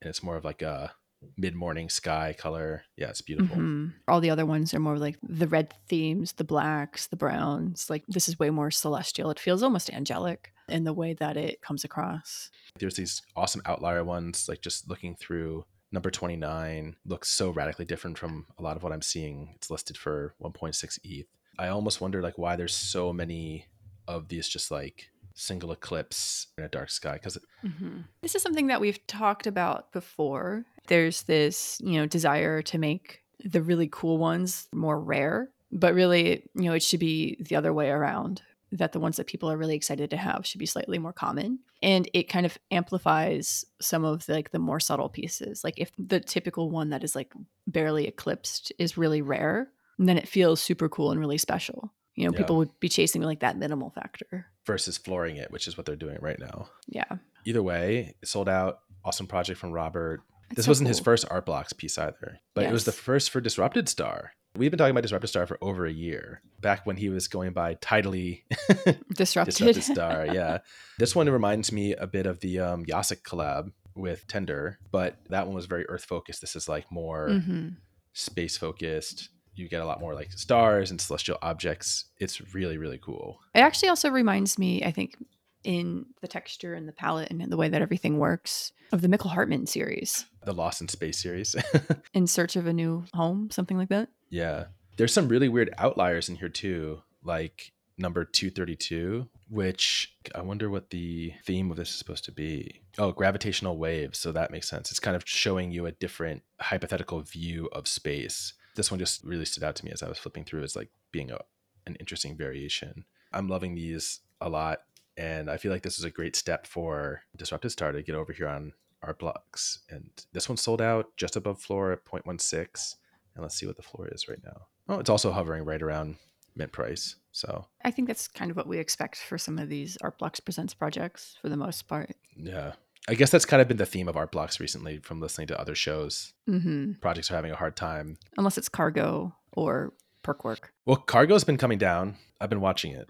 and 0.00 0.08
it's 0.08 0.22
more 0.22 0.36
of 0.36 0.44
like 0.44 0.62
a 0.62 0.92
mid 1.36 1.54
morning 1.54 1.88
sky 1.88 2.34
color. 2.38 2.84
Yeah, 2.96 3.08
it's 3.08 3.22
beautiful. 3.22 3.56
Mhm. 3.56 3.94
All 4.06 4.20
the 4.20 4.30
other 4.30 4.46
ones 4.46 4.74
are 4.74 4.78
more 4.78 4.98
like 4.98 5.18
the 5.22 5.48
red 5.48 5.74
themes, 5.88 6.32
the 6.32 6.44
blacks, 6.44 7.06
the 7.06 7.16
browns. 7.16 7.88
Like 7.88 8.04
this 8.06 8.28
is 8.28 8.38
way 8.38 8.50
more 8.50 8.70
celestial. 8.70 9.30
It 9.30 9.40
feels 9.40 9.62
almost 9.62 9.90
angelic 9.90 10.52
in 10.68 10.84
the 10.84 10.92
way 10.92 11.14
that 11.14 11.36
it 11.36 11.60
comes 11.62 11.82
across. 11.82 12.50
There's 12.78 12.96
these 12.96 13.22
awesome 13.34 13.62
outlier 13.64 14.04
ones, 14.04 14.48
like 14.48 14.60
just 14.60 14.88
looking 14.88 15.16
through 15.16 15.64
number 15.94 16.10
29 16.10 16.96
looks 17.06 17.30
so 17.30 17.50
radically 17.50 17.84
different 17.84 18.18
from 18.18 18.46
a 18.58 18.62
lot 18.62 18.76
of 18.76 18.82
what 18.82 18.92
I'm 18.92 19.00
seeing. 19.00 19.52
It's 19.54 19.70
listed 19.70 19.96
for 19.96 20.34
1.6 20.42 20.98
ETH. 21.04 21.26
I 21.58 21.68
almost 21.68 22.00
wonder 22.00 22.20
like 22.20 22.36
why 22.36 22.56
there's 22.56 22.74
so 22.74 23.12
many 23.12 23.66
of 24.08 24.28
these 24.28 24.48
just 24.48 24.70
like 24.70 25.10
single 25.34 25.72
eclipse 25.72 26.48
in 26.58 26.64
a 26.64 26.68
dark 26.68 26.90
sky 26.90 27.14
because 27.14 27.38
mm-hmm. 27.64 28.00
This 28.22 28.34
is 28.34 28.42
something 28.42 28.66
that 28.66 28.80
we've 28.80 29.04
talked 29.06 29.46
about 29.46 29.92
before. 29.92 30.64
There's 30.88 31.22
this, 31.22 31.80
you 31.82 31.98
know, 31.98 32.06
desire 32.06 32.60
to 32.62 32.78
make 32.78 33.22
the 33.44 33.62
really 33.62 33.88
cool 33.90 34.18
ones 34.18 34.68
more 34.72 35.00
rare, 35.00 35.48
but 35.70 35.94
really, 35.94 36.48
you 36.54 36.64
know, 36.64 36.74
it 36.74 36.82
should 36.82 37.00
be 37.00 37.36
the 37.40 37.56
other 37.56 37.72
way 37.72 37.88
around. 37.90 38.42
That 38.76 38.92
the 38.92 38.98
ones 39.00 39.16
that 39.18 39.26
people 39.28 39.50
are 39.50 39.56
really 39.56 39.76
excited 39.76 40.10
to 40.10 40.16
have 40.16 40.44
should 40.44 40.58
be 40.58 40.66
slightly 40.66 40.98
more 40.98 41.12
common, 41.12 41.60
and 41.82 42.08
it 42.12 42.24
kind 42.28 42.44
of 42.44 42.58
amplifies 42.70 43.64
some 43.80 44.04
of 44.04 44.26
the, 44.26 44.34
like 44.34 44.50
the 44.50 44.58
more 44.58 44.80
subtle 44.80 45.08
pieces. 45.08 45.62
Like 45.64 45.74
if 45.78 45.92
the 45.98 46.20
typical 46.20 46.70
one 46.70 46.90
that 46.90 47.04
is 47.04 47.14
like 47.14 47.32
barely 47.66 48.06
eclipsed 48.08 48.72
is 48.78 48.96
really 48.98 49.22
rare, 49.22 49.70
then 49.98 50.18
it 50.18 50.28
feels 50.28 50.60
super 50.60 50.88
cool 50.88 51.10
and 51.12 51.20
really 51.20 51.38
special. 51.38 51.92
You 52.16 52.26
know, 52.26 52.32
Yeah. 52.32 52.38
people 52.38 52.56
would 52.58 52.78
be 52.80 52.88
chasing 52.88 53.22
like 53.22 53.40
that 53.40 53.56
minimal 53.58 53.90
factor. 53.90 54.46
versus 54.66 54.96
flooring 54.96 55.36
it, 55.36 55.50
which 55.50 55.68
is 55.68 55.76
what 55.76 55.84
they're 55.84 55.94
doing 55.94 56.16
right 56.22 56.38
now. 56.38 56.68
Yeah, 56.88 57.18
Either 57.44 57.62
way, 57.62 58.14
it 58.22 58.26
sold 58.28 58.48
out. 58.48 58.78
Awesome 59.04 59.26
project 59.26 59.60
from 59.60 59.72
Robert. 59.72 60.22
It's 60.48 60.56
this 60.56 60.64
so 60.64 60.70
wasn't 60.70 60.88
his 60.88 61.00
first 61.00 61.26
art 61.30 61.44
blocks 61.44 61.74
piece 61.74 61.98
either, 61.98 62.38
but 62.54 62.64
it 62.64 62.72
was 62.72 62.84
the 62.86 62.92
first 62.92 63.30
for 63.30 63.40
Disrupted 63.42 63.88
Star. 63.88 64.32
We've 64.56 64.70
been 64.70 64.78
talking 64.78 64.92
about 64.92 65.02
Disrupted 65.02 65.30
Star 65.30 65.46
for 65.46 65.58
over 65.60 65.84
a 65.84 65.92
year, 65.92 66.40
back 66.60 66.86
when 66.86 66.96
he 66.96 67.08
was 67.08 67.26
going 67.26 67.52
by 67.52 67.74
tidily 67.74 68.44
disrupted. 69.14 69.54
Disrupted 69.56 69.82
Star. 69.82 70.26
Yeah. 70.26 70.58
This 70.98 71.16
one 71.16 71.28
reminds 71.28 71.72
me 71.72 71.94
a 71.94 72.06
bit 72.06 72.26
of 72.26 72.38
the 72.38 72.60
um, 72.60 72.84
Yasik 72.84 73.22
collab 73.22 73.72
with 73.96 74.26
Tender, 74.28 74.78
but 74.92 75.16
that 75.28 75.46
one 75.46 75.56
was 75.56 75.66
very 75.66 75.84
Earth 75.88 76.04
focused. 76.04 76.40
This 76.40 76.54
is 76.54 76.68
like 76.68 76.90
more 76.90 77.40
hmm 77.44 77.68
space 78.16 78.56
focused. 78.56 79.28
You 79.56 79.68
get 79.68 79.82
a 79.82 79.84
lot 79.84 80.00
more 80.00 80.14
like 80.14 80.32
stars 80.32 80.92
and 80.92 81.00
celestial 81.00 81.36
objects. 81.42 82.04
It's 82.18 82.54
really, 82.54 82.78
really 82.78 82.98
cool. 82.98 83.40
It 83.56 83.58
actually 83.58 83.88
also 83.88 84.08
reminds 84.08 84.56
me, 84.56 84.84
I 84.84 84.92
think, 84.92 85.16
in 85.64 86.06
the 86.20 86.28
texture 86.28 86.74
and 86.74 86.86
the 86.86 86.92
palette 86.92 87.30
and 87.30 87.40
the 87.40 87.56
way 87.56 87.68
that 87.68 87.82
everything 87.82 88.18
works, 88.18 88.72
of 88.92 89.00
the 89.00 89.08
Michael 89.08 89.30
Hartman 89.30 89.66
series, 89.66 90.26
The 90.44 90.52
Lost 90.52 90.80
in 90.80 90.88
Space 90.88 91.20
series. 91.20 91.56
In 92.14 92.28
Search 92.28 92.54
of 92.54 92.66
a 92.66 92.72
New 92.72 93.04
Home, 93.14 93.50
something 93.50 93.76
like 93.76 93.88
that. 93.88 94.08
Yeah. 94.34 94.64
There's 94.96 95.12
some 95.12 95.28
really 95.28 95.48
weird 95.48 95.72
outliers 95.78 96.28
in 96.28 96.34
here 96.34 96.48
too, 96.48 97.02
like 97.22 97.72
number 97.96 98.24
232, 98.24 99.28
which 99.48 100.16
I 100.34 100.42
wonder 100.42 100.68
what 100.68 100.90
the 100.90 101.32
theme 101.46 101.70
of 101.70 101.76
this 101.76 101.90
is 101.90 101.94
supposed 101.94 102.24
to 102.24 102.32
be. 102.32 102.82
Oh, 102.98 103.12
gravitational 103.12 103.78
waves. 103.78 104.18
So 104.18 104.32
that 104.32 104.50
makes 104.50 104.68
sense. 104.68 104.90
It's 104.90 104.98
kind 104.98 105.14
of 105.14 105.22
showing 105.24 105.70
you 105.70 105.86
a 105.86 105.92
different 105.92 106.42
hypothetical 106.60 107.20
view 107.20 107.68
of 107.72 107.86
space. 107.86 108.54
This 108.74 108.90
one 108.90 108.98
just 108.98 109.22
really 109.22 109.44
stood 109.44 109.62
out 109.62 109.76
to 109.76 109.84
me 109.84 109.92
as 109.92 110.02
I 110.02 110.08
was 110.08 110.18
flipping 110.18 110.44
through 110.44 110.64
as 110.64 110.74
like 110.74 110.90
being 111.12 111.30
a, 111.30 111.38
an 111.86 111.94
interesting 112.00 112.36
variation. 112.36 113.04
I'm 113.32 113.48
loving 113.48 113.76
these 113.76 114.18
a 114.40 114.48
lot. 114.48 114.80
And 115.16 115.48
I 115.48 115.58
feel 115.58 115.70
like 115.70 115.82
this 115.82 115.98
is 115.98 116.04
a 116.04 116.10
great 116.10 116.34
step 116.34 116.66
for 116.66 117.22
Disrupted 117.36 117.70
Star 117.70 117.92
to 117.92 118.02
get 118.02 118.16
over 118.16 118.32
here 118.32 118.48
on 118.48 118.72
Art 119.00 119.20
Blocks. 119.20 119.78
And 119.88 120.10
this 120.32 120.48
one 120.48 120.56
sold 120.56 120.82
out 120.82 121.16
just 121.16 121.36
above 121.36 121.60
floor 121.60 121.92
at 121.92 122.04
0.16. 122.04 122.96
And 123.34 123.42
let's 123.42 123.56
see 123.56 123.66
what 123.66 123.76
the 123.76 123.82
floor 123.82 124.08
is 124.12 124.28
right 124.28 124.38
now. 124.44 124.66
Oh, 124.88 124.98
it's 124.98 125.10
also 125.10 125.32
hovering 125.32 125.64
right 125.64 125.82
around 125.82 126.16
mint 126.56 126.72
price. 126.72 127.16
So 127.32 127.66
I 127.84 127.90
think 127.90 128.06
that's 128.08 128.28
kind 128.28 128.50
of 128.50 128.56
what 128.56 128.68
we 128.68 128.78
expect 128.78 129.16
for 129.18 129.38
some 129.38 129.58
of 129.58 129.68
these 129.68 129.96
Art 130.02 130.18
Blocks 130.18 130.38
Presents 130.40 130.72
projects 130.74 131.36
for 131.42 131.48
the 131.48 131.56
most 131.56 131.88
part. 131.88 132.14
yeah, 132.36 132.72
I 133.08 133.14
guess 133.14 133.30
that's 133.30 133.44
kind 133.44 133.60
of 133.60 133.66
been 133.68 133.76
the 133.76 133.86
theme 133.86 134.08
of 134.08 134.16
art 134.16 134.30
blocks 134.32 134.60
recently 134.60 134.98
from 134.98 135.20
listening 135.20 135.48
to 135.48 135.60
other 135.60 135.74
shows. 135.74 136.32
hmm 136.46 136.92
Projects 137.00 137.30
are 137.30 137.34
having 137.34 137.50
a 137.50 137.56
hard 137.56 137.76
time. 137.76 138.16
Unless 138.38 138.56
it's 138.58 138.68
cargo 138.68 139.34
or 139.52 139.92
perk 140.22 140.44
work. 140.44 140.72
Well, 140.86 140.96
cargo's 140.96 141.44
been 141.44 141.58
coming 141.58 141.78
down. 141.78 142.16
I've 142.40 142.50
been 142.50 142.60
watching 142.60 142.92
it. 142.92 143.08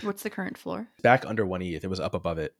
What's 0.02 0.22
the 0.22 0.30
current 0.30 0.56
floor? 0.58 0.88
Back 1.02 1.24
under 1.26 1.44
one 1.46 1.62
ETH. 1.62 1.84
It 1.84 1.90
was 1.90 2.00
up 2.00 2.14
above 2.14 2.38
it. 2.38 2.54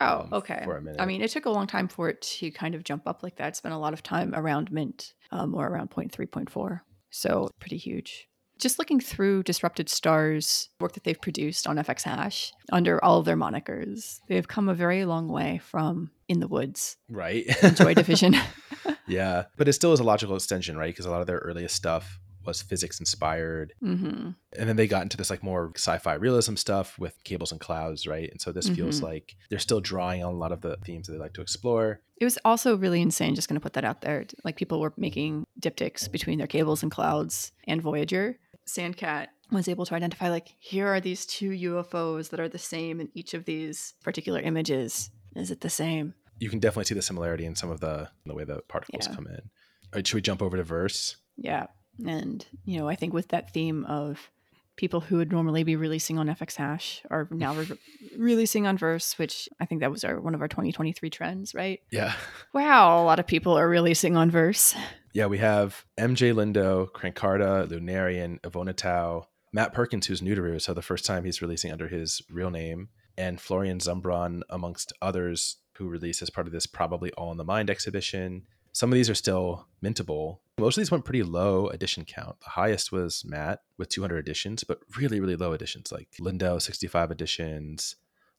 Oh, 0.00 0.20
um, 0.20 0.28
okay. 0.32 0.60
for 0.64 0.76
a 0.76 0.82
minute. 0.82 1.00
I 1.00 1.06
mean, 1.06 1.22
it 1.22 1.30
took 1.30 1.46
a 1.46 1.50
long 1.50 1.66
time 1.66 1.88
for 1.88 2.08
it 2.08 2.20
to 2.22 2.50
kind 2.50 2.74
of 2.74 2.84
jump 2.84 3.06
up 3.06 3.22
like 3.22 3.36
that. 3.36 3.48
It's 3.48 3.60
been 3.60 3.72
a 3.72 3.78
lot 3.80 3.92
of 3.92 4.02
time 4.02 4.34
around 4.34 4.70
mint 4.70 5.14
um, 5.30 5.54
or 5.54 5.66
around 5.66 5.90
0.3, 5.90 6.10
0.4. 6.28 6.80
So 7.10 7.48
pretty 7.58 7.76
huge. 7.78 8.28
Just 8.58 8.78
looking 8.78 8.98
through 8.98 9.44
Disrupted 9.44 9.88
Stars 9.88 10.68
work 10.80 10.92
that 10.94 11.04
they've 11.04 11.20
produced 11.20 11.68
on 11.68 11.76
FX 11.76 12.02
Hash 12.02 12.52
under 12.72 13.02
all 13.04 13.18
of 13.18 13.24
their 13.24 13.36
monikers, 13.36 14.18
they've 14.26 14.48
come 14.48 14.68
a 14.68 14.74
very 14.74 15.04
long 15.04 15.28
way 15.28 15.58
from 15.58 16.10
In 16.26 16.40
the 16.40 16.48
Woods, 16.48 16.96
Right. 17.08 17.46
Joy 17.74 17.94
Division. 17.94 18.34
yeah. 19.06 19.44
But 19.56 19.68
it 19.68 19.74
still 19.74 19.92
is 19.92 20.00
a 20.00 20.04
logical 20.04 20.34
extension, 20.34 20.76
right? 20.76 20.92
Because 20.92 21.06
a 21.06 21.10
lot 21.10 21.20
of 21.20 21.28
their 21.28 21.38
earliest 21.38 21.76
stuff 21.76 22.18
was 22.48 22.62
physics 22.62 22.98
inspired. 23.00 23.72
hmm 23.80 24.30
And 24.58 24.68
then 24.68 24.76
they 24.76 24.86
got 24.88 25.02
into 25.02 25.16
this 25.16 25.30
like 25.30 25.42
more 25.42 25.70
sci-fi 25.76 26.14
realism 26.14 26.54
stuff 26.56 26.98
with 26.98 27.14
cables 27.24 27.52
and 27.52 27.60
clouds, 27.60 28.06
right? 28.06 28.28
And 28.30 28.40
so 28.40 28.50
this 28.52 28.68
feels 28.68 29.00
Mhm. 29.00 29.04
like 29.04 29.36
they're 29.50 29.58
still 29.58 29.80
drawing 29.80 30.24
on 30.24 30.34
a 30.34 30.36
lot 30.36 30.52
of 30.52 30.60
the 30.62 30.76
themes 30.84 31.06
that 31.06 31.12
they 31.12 31.18
like 31.18 31.34
to 31.34 31.40
explore. 31.42 32.00
It 32.20 32.24
was 32.24 32.38
also 32.44 32.76
really 32.76 33.00
insane, 33.00 33.34
just 33.36 33.48
going 33.48 33.60
to 33.60 33.64
put 33.64 33.74
that 33.74 33.84
out 33.84 34.00
there. 34.00 34.24
Like 34.44 34.56
people 34.56 34.80
were 34.80 34.92
making 34.96 35.44
diptychs 35.60 36.10
between 36.10 36.38
their 36.38 36.46
cables 36.48 36.82
and 36.82 36.90
clouds 36.90 37.52
and 37.68 37.80
Voyager. 37.80 38.38
Sandcat 38.66 39.28
was 39.50 39.66
able 39.68 39.86
to 39.86 39.94
identify, 39.94 40.28
like, 40.28 40.48
here 40.58 40.86
are 40.88 41.00
these 41.00 41.24
two 41.24 41.50
UFOs 41.50 42.28
that 42.30 42.40
are 42.40 42.50
the 42.50 42.58
same 42.58 43.00
in 43.00 43.08
each 43.14 43.32
of 43.32 43.44
these 43.46 43.94
particular 44.02 44.40
images. 44.40 45.10
Is 45.34 45.50
it 45.50 45.60
the 45.62 45.70
same? 45.70 46.12
You 46.38 46.50
can 46.50 46.58
definitely 46.58 46.84
see 46.84 46.94
the 46.94 47.02
similarity 47.02 47.46
in 47.46 47.54
some 47.56 47.70
of 47.70 47.80
the 47.80 48.10
the 48.26 48.34
way 48.34 48.44
the 48.44 48.60
particles 48.68 49.06
Yeah. 49.08 49.14
come 49.14 49.26
in. 49.26 49.34
All 49.36 49.94
right, 49.94 50.06
should 50.06 50.16
we 50.16 50.20
jump 50.20 50.42
over 50.42 50.56
to 50.58 50.62
verse? 50.64 51.16
Yeah. 51.36 51.68
And, 52.06 52.44
you 52.64 52.78
know, 52.78 52.88
I 52.88 52.94
think 52.94 53.12
with 53.12 53.28
that 53.28 53.52
theme 53.52 53.84
of 53.86 54.30
people 54.76 55.00
who 55.00 55.16
would 55.16 55.32
normally 55.32 55.64
be 55.64 55.76
releasing 55.76 56.18
on 56.18 56.28
FX 56.28 56.54
Hash 56.54 57.02
are 57.10 57.28
now 57.30 57.54
re- 57.54 57.78
releasing 58.16 58.66
on 58.66 58.78
Verse, 58.78 59.18
which 59.18 59.48
I 59.60 59.66
think 59.66 59.80
that 59.80 59.90
was 59.90 60.04
our 60.04 60.20
one 60.20 60.34
of 60.34 60.40
our 60.40 60.48
2023 60.48 61.10
trends, 61.10 61.54
right? 61.54 61.80
Yeah. 61.90 62.14
Wow, 62.54 63.02
a 63.02 63.04
lot 63.04 63.18
of 63.18 63.26
people 63.26 63.58
are 63.58 63.68
releasing 63.68 64.16
on 64.16 64.30
Verse. 64.30 64.74
Yeah, 65.12 65.26
we 65.26 65.38
have 65.38 65.84
MJ 65.98 66.32
Lindo, 66.32 66.88
Crankarta, 66.90 67.66
Lunarian, 67.68 68.40
Ivona 68.42 68.74
Tau, 68.74 69.26
Matt 69.52 69.72
Perkins, 69.72 70.06
who's 70.06 70.22
new 70.22 70.34
to 70.34 70.42
Rue, 70.42 70.58
so 70.58 70.72
the 70.72 70.82
first 70.82 71.04
time 71.04 71.24
he's 71.24 71.42
releasing 71.42 71.72
under 71.72 71.88
his 71.88 72.22
real 72.30 72.50
name, 72.50 72.88
and 73.16 73.40
Florian 73.40 73.78
Zumbrunn, 73.78 74.42
amongst 74.48 74.92
others 75.02 75.56
who 75.76 75.88
released 75.88 76.22
as 76.22 76.30
part 76.30 76.46
of 76.46 76.52
this 76.52 76.66
Probably 76.66 77.10
All 77.12 77.32
in 77.32 77.38
the 77.38 77.44
Mind 77.44 77.70
exhibition. 77.70 78.42
Some 78.78 78.92
of 78.92 78.94
these 78.94 79.10
are 79.10 79.14
still 79.16 79.66
mintable. 79.82 80.38
Most 80.56 80.76
of 80.76 80.82
these 80.82 80.90
went 80.92 81.04
pretty 81.04 81.24
low 81.24 81.66
edition 81.66 82.04
count. 82.04 82.38
The 82.38 82.50
highest 82.50 82.92
was 82.92 83.24
Matt 83.26 83.62
with 83.76 83.88
200 83.88 84.18
editions, 84.18 84.62
but 84.62 84.78
really, 84.96 85.18
really 85.18 85.34
low 85.34 85.52
editions 85.52 85.90
like 85.90 86.10
Lindo, 86.20 86.62
65 86.62 87.10
editions, 87.10 87.96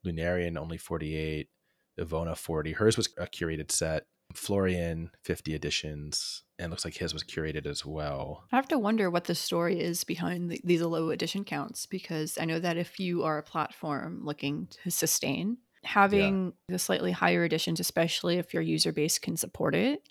Lunarian, 0.08 0.58
only 0.58 0.78
48, 0.78 1.49
Ivona, 1.99 2.38
40. 2.38 2.71
Hers 2.71 2.95
was 2.95 3.10
a 3.17 3.28
curated 3.28 3.69
set. 3.69 4.06
Florian, 4.34 5.12
50 5.23 5.56
editions, 5.56 6.43
and 6.58 6.69
looks 6.71 6.86
like 6.86 6.95
his 6.95 7.13
was 7.13 7.25
curated 7.25 7.65
as 7.65 7.86
well. 7.86 8.45
I 8.54 8.56
have 8.56 8.69
to 8.69 8.80
wonder 8.80 9.10
what 9.10 9.25
the 9.25 9.36
story 9.36 9.82
is 9.82 10.06
behind 10.06 10.52
the, 10.52 10.62
these 10.63 10.82
low 10.82 11.10
edition 11.10 11.43
counts 11.43 11.86
because 11.86 12.38
I 12.39 12.45
know 12.45 12.60
that 12.60 12.78
if 12.78 12.97
you 12.97 13.25
are 13.25 13.39
a 13.39 13.43
platform 13.43 14.21
looking 14.23 14.69
to 14.84 14.89
sustain, 14.89 15.58
having 15.84 16.45
yeah. 16.45 16.75
the 16.75 16.80
slightly 16.80 17.12
higher 17.12 17.43
editions, 17.43 17.82
especially 17.82 18.38
if 18.38 18.54
your 18.54 18.63
user 18.63 18.93
base 18.93 19.19
can 19.19 19.36
support 19.36 19.75
it, 19.75 20.02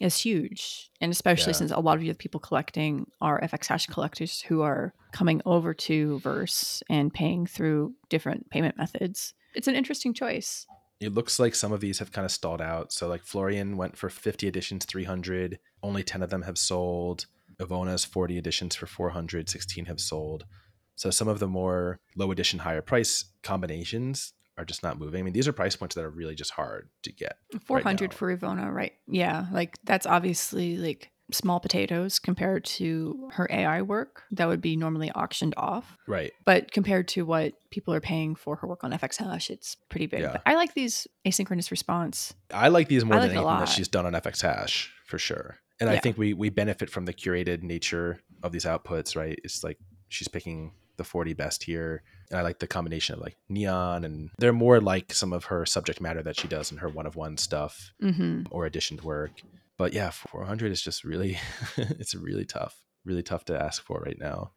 is 0.00 0.18
huge. 0.18 0.90
And 1.00 1.12
especially 1.12 1.52
yeah. 1.52 1.58
since 1.58 1.70
a 1.70 1.80
lot 1.80 1.98
of 1.98 2.02
the 2.02 2.14
people 2.14 2.40
collecting 2.40 3.06
are 3.20 3.40
FX 3.40 3.66
hash 3.66 3.86
collectors 3.86 4.40
who 4.42 4.62
are 4.62 4.92
coming 5.12 5.40
over 5.46 5.74
to 5.74 6.18
Verse 6.20 6.82
and 6.88 7.12
paying 7.12 7.46
through 7.46 7.94
different 8.08 8.50
payment 8.50 8.76
methods. 8.76 9.34
It's 9.54 9.68
an 9.68 9.76
interesting 9.76 10.12
choice. 10.14 10.66
It 11.00 11.12
looks 11.12 11.38
like 11.38 11.54
some 11.54 11.72
of 11.72 11.80
these 11.80 11.98
have 11.98 12.12
kind 12.12 12.24
of 12.24 12.30
stalled 12.30 12.60
out. 12.60 12.92
So, 12.92 13.08
like 13.08 13.22
Florian 13.22 13.76
went 13.76 13.96
for 13.96 14.08
50 14.08 14.46
editions, 14.46 14.84
300. 14.84 15.58
Only 15.82 16.02
10 16.02 16.22
of 16.22 16.30
them 16.30 16.42
have 16.42 16.58
sold. 16.58 17.26
Ivona's 17.60 18.04
40 18.04 18.38
editions 18.38 18.74
for 18.74 18.86
400, 18.86 19.48
16 19.48 19.84
have 19.86 20.00
sold. 20.00 20.44
So, 20.96 21.10
some 21.10 21.28
of 21.28 21.40
the 21.40 21.48
more 21.48 22.00
low 22.16 22.30
edition, 22.30 22.60
higher 22.60 22.82
price 22.82 23.24
combinations 23.42 24.32
are 24.56 24.64
just 24.64 24.82
not 24.82 24.98
moving. 24.98 25.20
I 25.20 25.22
mean, 25.22 25.32
these 25.32 25.48
are 25.48 25.52
price 25.52 25.76
points 25.76 25.94
that 25.94 26.04
are 26.04 26.10
really 26.10 26.34
just 26.34 26.52
hard 26.52 26.88
to 27.02 27.12
get. 27.12 27.36
400 27.64 28.02
right 28.02 28.14
for 28.14 28.36
Ivona, 28.36 28.72
right? 28.72 28.92
Yeah. 29.06 29.46
Like 29.52 29.76
that's 29.84 30.06
obviously 30.06 30.76
like 30.76 31.10
small 31.32 31.58
potatoes 31.58 32.18
compared 32.18 32.64
to 32.64 33.30
her 33.32 33.48
AI 33.50 33.82
work 33.82 34.22
that 34.32 34.46
would 34.46 34.60
be 34.60 34.76
normally 34.76 35.10
auctioned 35.12 35.54
off. 35.56 35.96
Right. 36.06 36.32
But 36.44 36.70
compared 36.70 37.08
to 37.08 37.24
what 37.24 37.54
people 37.70 37.94
are 37.94 38.00
paying 38.00 38.34
for 38.34 38.56
her 38.56 38.68
work 38.68 38.84
on 38.84 38.92
FX 38.92 39.16
Hash, 39.16 39.50
it's 39.50 39.76
pretty 39.88 40.06
big. 40.06 40.20
Yeah. 40.20 40.32
But 40.32 40.42
I 40.46 40.54
like 40.54 40.74
these 40.74 41.06
asynchronous 41.26 41.70
response. 41.70 42.34
I 42.52 42.68
like 42.68 42.88
these 42.88 43.04
more 43.04 43.16
than 43.16 43.30
anything 43.30 43.44
that 43.44 43.68
she's 43.68 43.88
done 43.88 44.06
on 44.06 44.12
FX 44.12 44.42
Hash 44.42 44.92
for 45.06 45.18
sure. 45.18 45.56
And 45.80 45.90
yeah. 45.90 45.96
I 45.96 45.98
think 45.98 46.16
we 46.16 46.34
we 46.34 46.50
benefit 46.50 46.88
from 46.88 47.04
the 47.04 47.12
curated 47.12 47.62
nature 47.62 48.20
of 48.42 48.52
these 48.52 48.64
outputs, 48.64 49.16
right? 49.16 49.38
It's 49.42 49.64
like 49.64 49.78
she's 50.08 50.28
picking 50.28 50.72
the 50.96 51.04
40 51.04 51.34
best 51.34 51.64
here. 51.64 52.02
And 52.30 52.38
I 52.38 52.42
like 52.42 52.58
the 52.58 52.66
combination 52.66 53.14
of 53.14 53.20
like 53.20 53.36
neon 53.48 54.04
and 54.04 54.30
they're 54.38 54.52
more 54.52 54.80
like 54.80 55.12
some 55.12 55.32
of 55.32 55.46
her 55.46 55.66
subject 55.66 56.00
matter 56.00 56.22
that 56.22 56.38
she 56.38 56.48
does 56.48 56.72
in 56.72 56.78
her 56.78 56.88
one 56.88 57.06
of 57.06 57.16
one 57.16 57.36
stuff 57.36 57.92
mm-hmm. 58.02 58.42
or 58.50 58.66
editioned 58.66 59.02
work. 59.02 59.32
But 59.76 59.92
yeah, 59.92 60.10
400 60.10 60.70
is 60.70 60.82
just 60.82 61.04
really, 61.04 61.38
it's 61.76 62.14
really 62.14 62.44
tough, 62.44 62.76
really 63.04 63.22
tough 63.22 63.44
to 63.46 63.60
ask 63.60 63.82
for 63.82 64.02
right 64.04 64.18
now. 64.18 64.52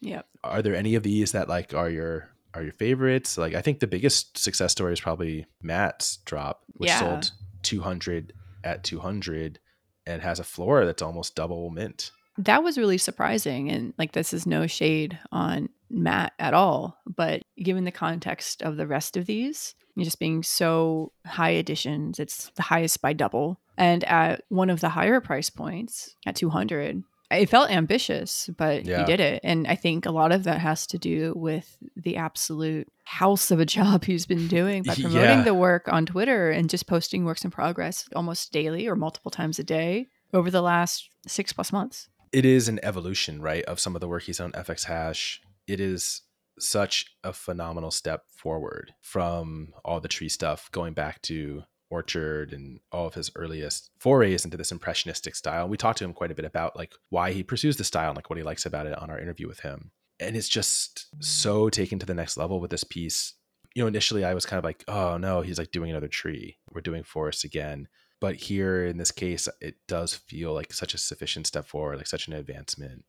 Yeah. 0.00 0.22
Are 0.42 0.62
there 0.62 0.74
any 0.74 0.94
of 0.96 1.04
these 1.04 1.32
that 1.32 1.48
like 1.48 1.74
are 1.74 1.88
your 1.88 2.28
are 2.54 2.62
your 2.62 2.72
favorites? 2.72 3.38
Like 3.38 3.54
I 3.54 3.62
think 3.62 3.80
the 3.80 3.86
biggest 3.86 4.36
success 4.36 4.72
story 4.72 4.92
is 4.92 5.00
probably 5.00 5.46
Matt's 5.62 6.18
drop, 6.24 6.64
which 6.74 6.90
yeah. 6.90 6.98
sold 6.98 7.30
200 7.62 8.32
at 8.64 8.84
200 8.84 9.58
and 10.06 10.22
has 10.22 10.40
a 10.40 10.44
floor 10.44 10.84
that's 10.84 11.02
almost 11.02 11.34
double 11.34 11.70
mint. 11.70 12.10
That 12.38 12.62
was 12.62 12.78
really 12.78 12.98
surprising. 12.98 13.70
And 13.70 13.94
like, 13.98 14.12
this 14.12 14.32
is 14.32 14.46
no 14.46 14.66
shade 14.66 15.18
on 15.30 15.68
Matt 15.90 16.32
at 16.38 16.54
all. 16.54 16.98
But 17.06 17.42
given 17.62 17.84
the 17.84 17.90
context 17.90 18.62
of 18.62 18.76
the 18.76 18.86
rest 18.86 19.16
of 19.16 19.26
these, 19.26 19.74
just 19.98 20.18
being 20.18 20.42
so 20.42 21.12
high 21.26 21.50
editions, 21.50 22.18
it's 22.18 22.50
the 22.56 22.62
highest 22.62 23.02
by 23.02 23.12
double. 23.12 23.60
And 23.76 24.04
at 24.04 24.42
one 24.48 24.70
of 24.70 24.80
the 24.80 24.88
higher 24.88 25.20
price 25.20 25.50
points, 25.50 26.16
at 26.26 26.36
200, 26.36 27.02
it 27.30 27.48
felt 27.48 27.70
ambitious, 27.70 28.50
but 28.56 28.84
yeah. 28.84 29.00
he 29.00 29.04
did 29.04 29.20
it. 29.20 29.40
And 29.42 29.66
I 29.66 29.74
think 29.74 30.06
a 30.06 30.10
lot 30.10 30.32
of 30.32 30.44
that 30.44 30.58
has 30.58 30.86
to 30.88 30.98
do 30.98 31.32
with 31.36 31.76
the 31.96 32.16
absolute 32.16 32.90
house 33.04 33.50
of 33.50 33.60
a 33.60 33.66
job 33.66 34.04
he's 34.04 34.26
been 34.26 34.48
doing 34.48 34.82
by 34.82 34.94
promoting 34.94 35.38
yeah. 35.38 35.42
the 35.42 35.54
work 35.54 35.88
on 35.88 36.06
Twitter 36.06 36.50
and 36.50 36.70
just 36.70 36.86
posting 36.86 37.24
works 37.24 37.44
in 37.44 37.50
progress 37.50 38.08
almost 38.14 38.52
daily 38.52 38.86
or 38.86 38.96
multiple 38.96 39.30
times 39.30 39.58
a 39.58 39.64
day 39.64 40.08
over 40.34 40.50
the 40.50 40.62
last 40.62 41.10
six 41.26 41.52
plus 41.52 41.72
months 41.72 42.08
it 42.32 42.44
is 42.44 42.68
an 42.68 42.80
evolution, 42.82 43.42
right, 43.42 43.64
of 43.64 43.78
some 43.78 43.94
of 43.94 44.00
the 44.00 44.08
work 44.08 44.24
he's 44.24 44.38
done 44.38 44.52
FX 44.52 44.84
Hash. 44.84 45.40
It 45.66 45.80
is 45.80 46.22
such 46.58 47.06
a 47.22 47.32
phenomenal 47.32 47.90
step 47.90 48.24
forward 48.30 48.94
from 49.00 49.72
all 49.84 50.00
the 50.00 50.08
tree 50.08 50.28
stuff 50.28 50.70
going 50.72 50.94
back 50.94 51.20
to 51.22 51.62
Orchard 51.90 52.52
and 52.52 52.80
all 52.90 53.06
of 53.06 53.14
his 53.14 53.30
earliest 53.36 53.90
forays 53.98 54.44
into 54.44 54.56
this 54.56 54.72
impressionistic 54.72 55.34
style. 55.34 55.68
We 55.68 55.76
talked 55.76 55.98
to 55.98 56.04
him 56.04 56.14
quite 56.14 56.30
a 56.30 56.34
bit 56.34 56.46
about 56.46 56.76
like 56.76 56.94
why 57.10 57.32
he 57.32 57.42
pursues 57.42 57.76
the 57.76 57.84
style 57.84 58.10
and 58.10 58.16
like 58.16 58.30
what 58.30 58.38
he 58.38 58.42
likes 58.42 58.64
about 58.64 58.86
it 58.86 58.96
on 58.98 59.10
our 59.10 59.18
interview 59.18 59.46
with 59.46 59.60
him. 59.60 59.92
And 60.18 60.36
it's 60.36 60.48
just 60.48 61.06
so 61.22 61.68
taken 61.68 61.98
to 61.98 62.06
the 62.06 62.14
next 62.14 62.36
level 62.36 62.60
with 62.60 62.70
this 62.70 62.84
piece. 62.84 63.34
You 63.74 63.82
know, 63.82 63.88
initially 63.88 64.24
I 64.24 64.34
was 64.34 64.46
kind 64.46 64.58
of 64.58 64.64
like, 64.64 64.84
oh 64.88 65.18
no, 65.18 65.42
he's 65.42 65.58
like 65.58 65.70
doing 65.70 65.90
another 65.90 66.08
tree. 66.08 66.58
We're 66.70 66.80
doing 66.80 67.02
forest 67.02 67.44
again 67.44 67.88
but 68.22 68.36
here 68.36 68.86
in 68.86 68.98
this 68.98 69.10
case 69.10 69.48
it 69.60 69.74
does 69.88 70.14
feel 70.14 70.54
like 70.54 70.72
such 70.72 70.94
a 70.94 70.98
sufficient 70.98 71.44
step 71.44 71.66
forward 71.66 71.96
like 71.98 72.06
such 72.06 72.28
an 72.28 72.32
advancement. 72.32 73.04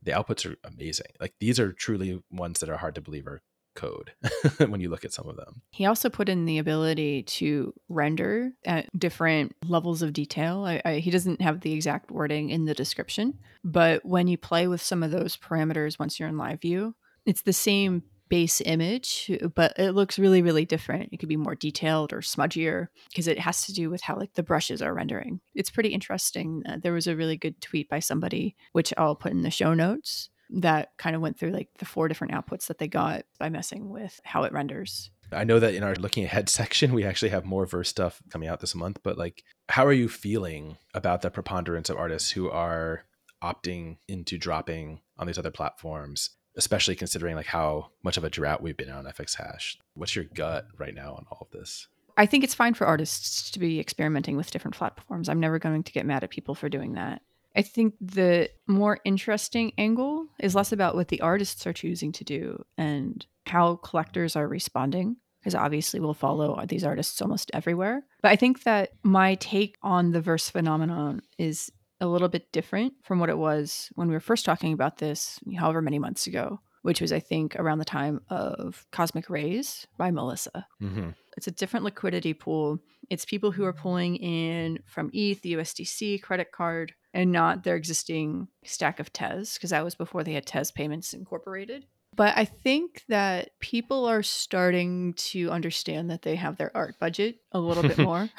The 0.00 0.12
outputs 0.12 0.48
are 0.48 0.56
amazing. 0.62 1.08
Like 1.20 1.34
these 1.40 1.58
are 1.58 1.72
truly 1.72 2.22
ones 2.30 2.60
that 2.60 2.68
are 2.68 2.76
hard 2.76 2.94
to 2.94 3.00
believe 3.00 3.26
are 3.26 3.42
code 3.74 4.12
when 4.68 4.80
you 4.80 4.88
look 4.88 5.04
at 5.04 5.12
some 5.12 5.28
of 5.28 5.34
them. 5.34 5.62
He 5.72 5.86
also 5.86 6.08
put 6.08 6.28
in 6.28 6.44
the 6.44 6.58
ability 6.58 7.24
to 7.24 7.74
render 7.88 8.52
at 8.64 8.88
different 8.96 9.56
levels 9.66 10.02
of 10.02 10.12
detail. 10.12 10.64
I, 10.64 10.80
I, 10.84 10.94
he 10.98 11.10
doesn't 11.10 11.40
have 11.42 11.62
the 11.62 11.72
exact 11.72 12.12
wording 12.12 12.50
in 12.50 12.64
the 12.64 12.74
description 12.74 13.40
but 13.64 14.04
when 14.04 14.28
you 14.28 14.38
play 14.38 14.68
with 14.68 14.80
some 14.80 15.02
of 15.02 15.10
those 15.10 15.36
parameters 15.36 15.98
once 15.98 16.20
you're 16.20 16.28
in 16.28 16.38
live 16.38 16.60
view 16.60 16.94
it's 17.26 17.42
the 17.42 17.52
same 17.52 18.04
base 18.34 18.60
image, 18.62 19.30
but 19.54 19.78
it 19.78 19.92
looks 19.92 20.18
really, 20.18 20.42
really 20.42 20.64
different. 20.64 21.08
It 21.12 21.18
could 21.18 21.28
be 21.28 21.36
more 21.36 21.54
detailed 21.54 22.12
or 22.12 22.18
smudgier 22.18 22.88
because 23.08 23.28
it 23.28 23.38
has 23.38 23.64
to 23.66 23.72
do 23.72 23.90
with 23.90 24.00
how 24.00 24.16
like 24.16 24.34
the 24.34 24.42
brushes 24.42 24.82
are 24.82 24.92
rendering. 24.92 25.38
It's 25.54 25.70
pretty 25.70 25.90
interesting. 25.90 26.64
Uh, 26.68 26.78
there 26.82 26.92
was 26.92 27.06
a 27.06 27.14
really 27.14 27.36
good 27.36 27.60
tweet 27.60 27.88
by 27.88 28.00
somebody, 28.00 28.56
which 28.72 28.92
I'll 28.98 29.14
put 29.14 29.30
in 29.30 29.42
the 29.42 29.52
show 29.52 29.72
notes, 29.72 30.30
that 30.50 30.88
kind 30.98 31.14
of 31.14 31.22
went 31.22 31.38
through 31.38 31.52
like 31.52 31.68
the 31.78 31.84
four 31.84 32.08
different 32.08 32.32
outputs 32.32 32.66
that 32.66 32.78
they 32.78 32.88
got 32.88 33.24
by 33.38 33.50
messing 33.50 33.88
with 33.88 34.20
how 34.24 34.42
it 34.42 34.52
renders. 34.52 35.12
I 35.30 35.44
know 35.44 35.60
that 35.60 35.74
in 35.74 35.84
our 35.84 35.94
looking 35.94 36.24
ahead 36.24 36.48
section, 36.60 36.92
we 36.92 37.04
actually 37.04 37.28
have 37.28 37.44
more 37.44 37.66
verse 37.66 37.88
stuff 37.88 38.20
coming 38.30 38.48
out 38.48 38.58
this 38.58 38.74
month, 38.74 38.98
but 39.04 39.16
like, 39.16 39.44
how 39.68 39.86
are 39.86 39.92
you 39.92 40.08
feeling 40.08 40.76
about 40.92 41.22
the 41.22 41.30
preponderance 41.30 41.88
of 41.88 41.98
artists 41.98 42.32
who 42.32 42.50
are 42.50 43.04
opting 43.44 43.98
into 44.08 44.38
dropping 44.38 45.02
on 45.18 45.28
these 45.28 45.38
other 45.38 45.52
platforms 45.52 46.30
especially 46.56 46.94
considering 46.94 47.36
like 47.36 47.46
how 47.46 47.90
much 48.02 48.16
of 48.16 48.24
a 48.24 48.30
drought 48.30 48.62
we've 48.62 48.76
been 48.76 48.90
on 48.90 49.04
FX 49.04 49.36
Hash. 49.36 49.78
What's 49.94 50.14
your 50.14 50.24
gut 50.24 50.66
right 50.78 50.94
now 50.94 51.14
on 51.14 51.26
all 51.30 51.38
of 51.40 51.50
this? 51.50 51.88
I 52.16 52.26
think 52.26 52.44
it's 52.44 52.54
fine 52.54 52.74
for 52.74 52.86
artists 52.86 53.50
to 53.50 53.58
be 53.58 53.80
experimenting 53.80 54.36
with 54.36 54.50
different 54.50 54.76
platforms. 54.76 55.28
I'm 55.28 55.40
never 55.40 55.58
going 55.58 55.82
to 55.82 55.92
get 55.92 56.06
mad 56.06 56.22
at 56.22 56.30
people 56.30 56.54
for 56.54 56.68
doing 56.68 56.94
that. 56.94 57.22
I 57.56 57.62
think 57.62 57.94
the 58.00 58.50
more 58.66 59.00
interesting 59.04 59.72
angle 59.78 60.26
is 60.40 60.54
less 60.54 60.72
about 60.72 60.94
what 60.94 61.08
the 61.08 61.20
artists 61.20 61.66
are 61.66 61.72
choosing 61.72 62.12
to 62.12 62.24
do 62.24 62.64
and 62.76 63.24
how 63.46 63.76
collectors 63.76 64.34
are 64.36 64.48
responding, 64.48 65.16
because 65.40 65.54
obviously 65.54 66.00
we'll 66.00 66.14
follow 66.14 66.64
these 66.66 66.84
artists 66.84 67.20
almost 67.22 67.50
everywhere. 67.54 68.04
But 68.22 68.32
I 68.32 68.36
think 68.36 68.64
that 68.64 68.92
my 69.02 69.36
take 69.36 69.76
on 69.82 70.10
the 70.10 70.20
verse 70.20 70.48
phenomenon 70.48 71.22
is 71.38 71.70
a 72.00 72.06
little 72.06 72.28
bit 72.28 72.50
different 72.52 72.94
from 73.02 73.18
what 73.18 73.30
it 73.30 73.38
was 73.38 73.90
when 73.94 74.08
we 74.08 74.14
were 74.14 74.20
first 74.20 74.44
talking 74.44 74.72
about 74.72 74.98
this, 74.98 75.38
however 75.56 75.80
many 75.80 75.98
months 75.98 76.26
ago, 76.26 76.60
which 76.82 77.00
was, 77.00 77.12
I 77.12 77.20
think, 77.20 77.56
around 77.56 77.78
the 77.78 77.84
time 77.84 78.20
of 78.28 78.86
Cosmic 78.90 79.30
Rays 79.30 79.86
by 79.96 80.10
Melissa. 80.10 80.66
Mm-hmm. 80.82 81.10
It's 81.36 81.46
a 81.46 81.52
different 81.52 81.84
liquidity 81.84 82.34
pool. 82.34 82.78
It's 83.10 83.24
people 83.24 83.52
who 83.52 83.64
are 83.64 83.72
pulling 83.72 84.16
in 84.16 84.80
from 84.86 85.10
ETH, 85.12 85.42
the 85.42 85.54
USDC 85.54 86.22
credit 86.22 86.52
card, 86.52 86.92
and 87.12 87.32
not 87.32 87.64
their 87.64 87.76
existing 87.76 88.48
stack 88.64 89.00
of 89.00 89.12
TES, 89.12 89.54
because 89.54 89.70
that 89.70 89.84
was 89.84 89.94
before 89.94 90.24
they 90.24 90.34
had 90.34 90.46
TES 90.46 90.70
payments 90.72 91.14
incorporated. 91.14 91.86
But 92.16 92.36
I 92.36 92.44
think 92.44 93.02
that 93.08 93.58
people 93.60 94.04
are 94.04 94.22
starting 94.22 95.14
to 95.14 95.50
understand 95.50 96.10
that 96.10 96.22
they 96.22 96.36
have 96.36 96.56
their 96.56 96.74
art 96.76 96.98
budget 97.00 97.38
a 97.52 97.58
little 97.58 97.82
bit 97.82 97.98
more. 97.98 98.28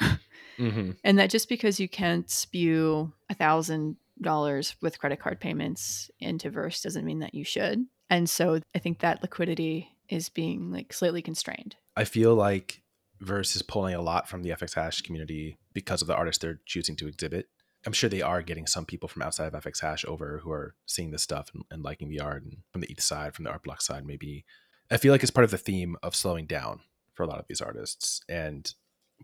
Mm-hmm. 0.58 0.92
And 1.04 1.18
that 1.18 1.30
just 1.30 1.48
because 1.48 1.80
you 1.80 1.88
can't 1.88 2.28
spew 2.30 3.12
a 3.28 3.34
thousand 3.34 3.96
dollars 4.20 4.76
with 4.80 4.98
credit 4.98 5.20
card 5.20 5.40
payments 5.40 6.10
into 6.18 6.50
Verse 6.50 6.80
doesn't 6.80 7.04
mean 7.04 7.20
that 7.20 7.34
you 7.34 7.44
should. 7.44 7.86
And 8.08 8.28
so 8.30 8.60
I 8.74 8.78
think 8.78 9.00
that 9.00 9.22
liquidity 9.22 9.90
is 10.08 10.28
being 10.28 10.70
like 10.72 10.92
slightly 10.92 11.22
constrained. 11.22 11.76
I 11.96 12.04
feel 12.04 12.34
like 12.34 12.82
Verse 13.20 13.56
is 13.56 13.62
pulling 13.62 13.94
a 13.94 14.02
lot 14.02 14.28
from 14.28 14.42
the 14.42 14.50
FX 14.50 14.74
Hash 14.74 15.00
community 15.00 15.58
because 15.72 16.02
of 16.02 16.08
the 16.08 16.14
artists 16.14 16.42
they're 16.42 16.60
choosing 16.66 16.96
to 16.96 17.08
exhibit. 17.08 17.48
I'm 17.86 17.92
sure 17.92 18.10
they 18.10 18.22
are 18.22 18.42
getting 18.42 18.66
some 18.66 18.84
people 18.84 19.08
from 19.08 19.22
outside 19.22 19.52
of 19.52 19.64
FX 19.64 19.80
Hash 19.80 20.04
over 20.06 20.40
who 20.42 20.50
are 20.50 20.74
seeing 20.86 21.12
this 21.12 21.22
stuff 21.22 21.50
and, 21.54 21.64
and 21.70 21.82
liking 21.82 22.08
the 22.10 22.20
art, 22.20 22.42
and 22.42 22.58
from 22.72 22.80
the 22.80 22.90
ETH 22.90 23.00
side, 23.00 23.34
from 23.34 23.44
the 23.44 23.50
art 23.50 23.62
block 23.62 23.80
side, 23.80 24.04
maybe. 24.04 24.44
I 24.90 24.96
feel 24.96 25.12
like 25.12 25.22
it's 25.22 25.30
part 25.30 25.44
of 25.44 25.50
the 25.50 25.58
theme 25.58 25.96
of 26.02 26.16
slowing 26.16 26.46
down 26.46 26.80
for 27.14 27.22
a 27.22 27.26
lot 27.26 27.38
of 27.38 27.46
these 27.48 27.60
artists 27.60 28.20
and 28.28 28.72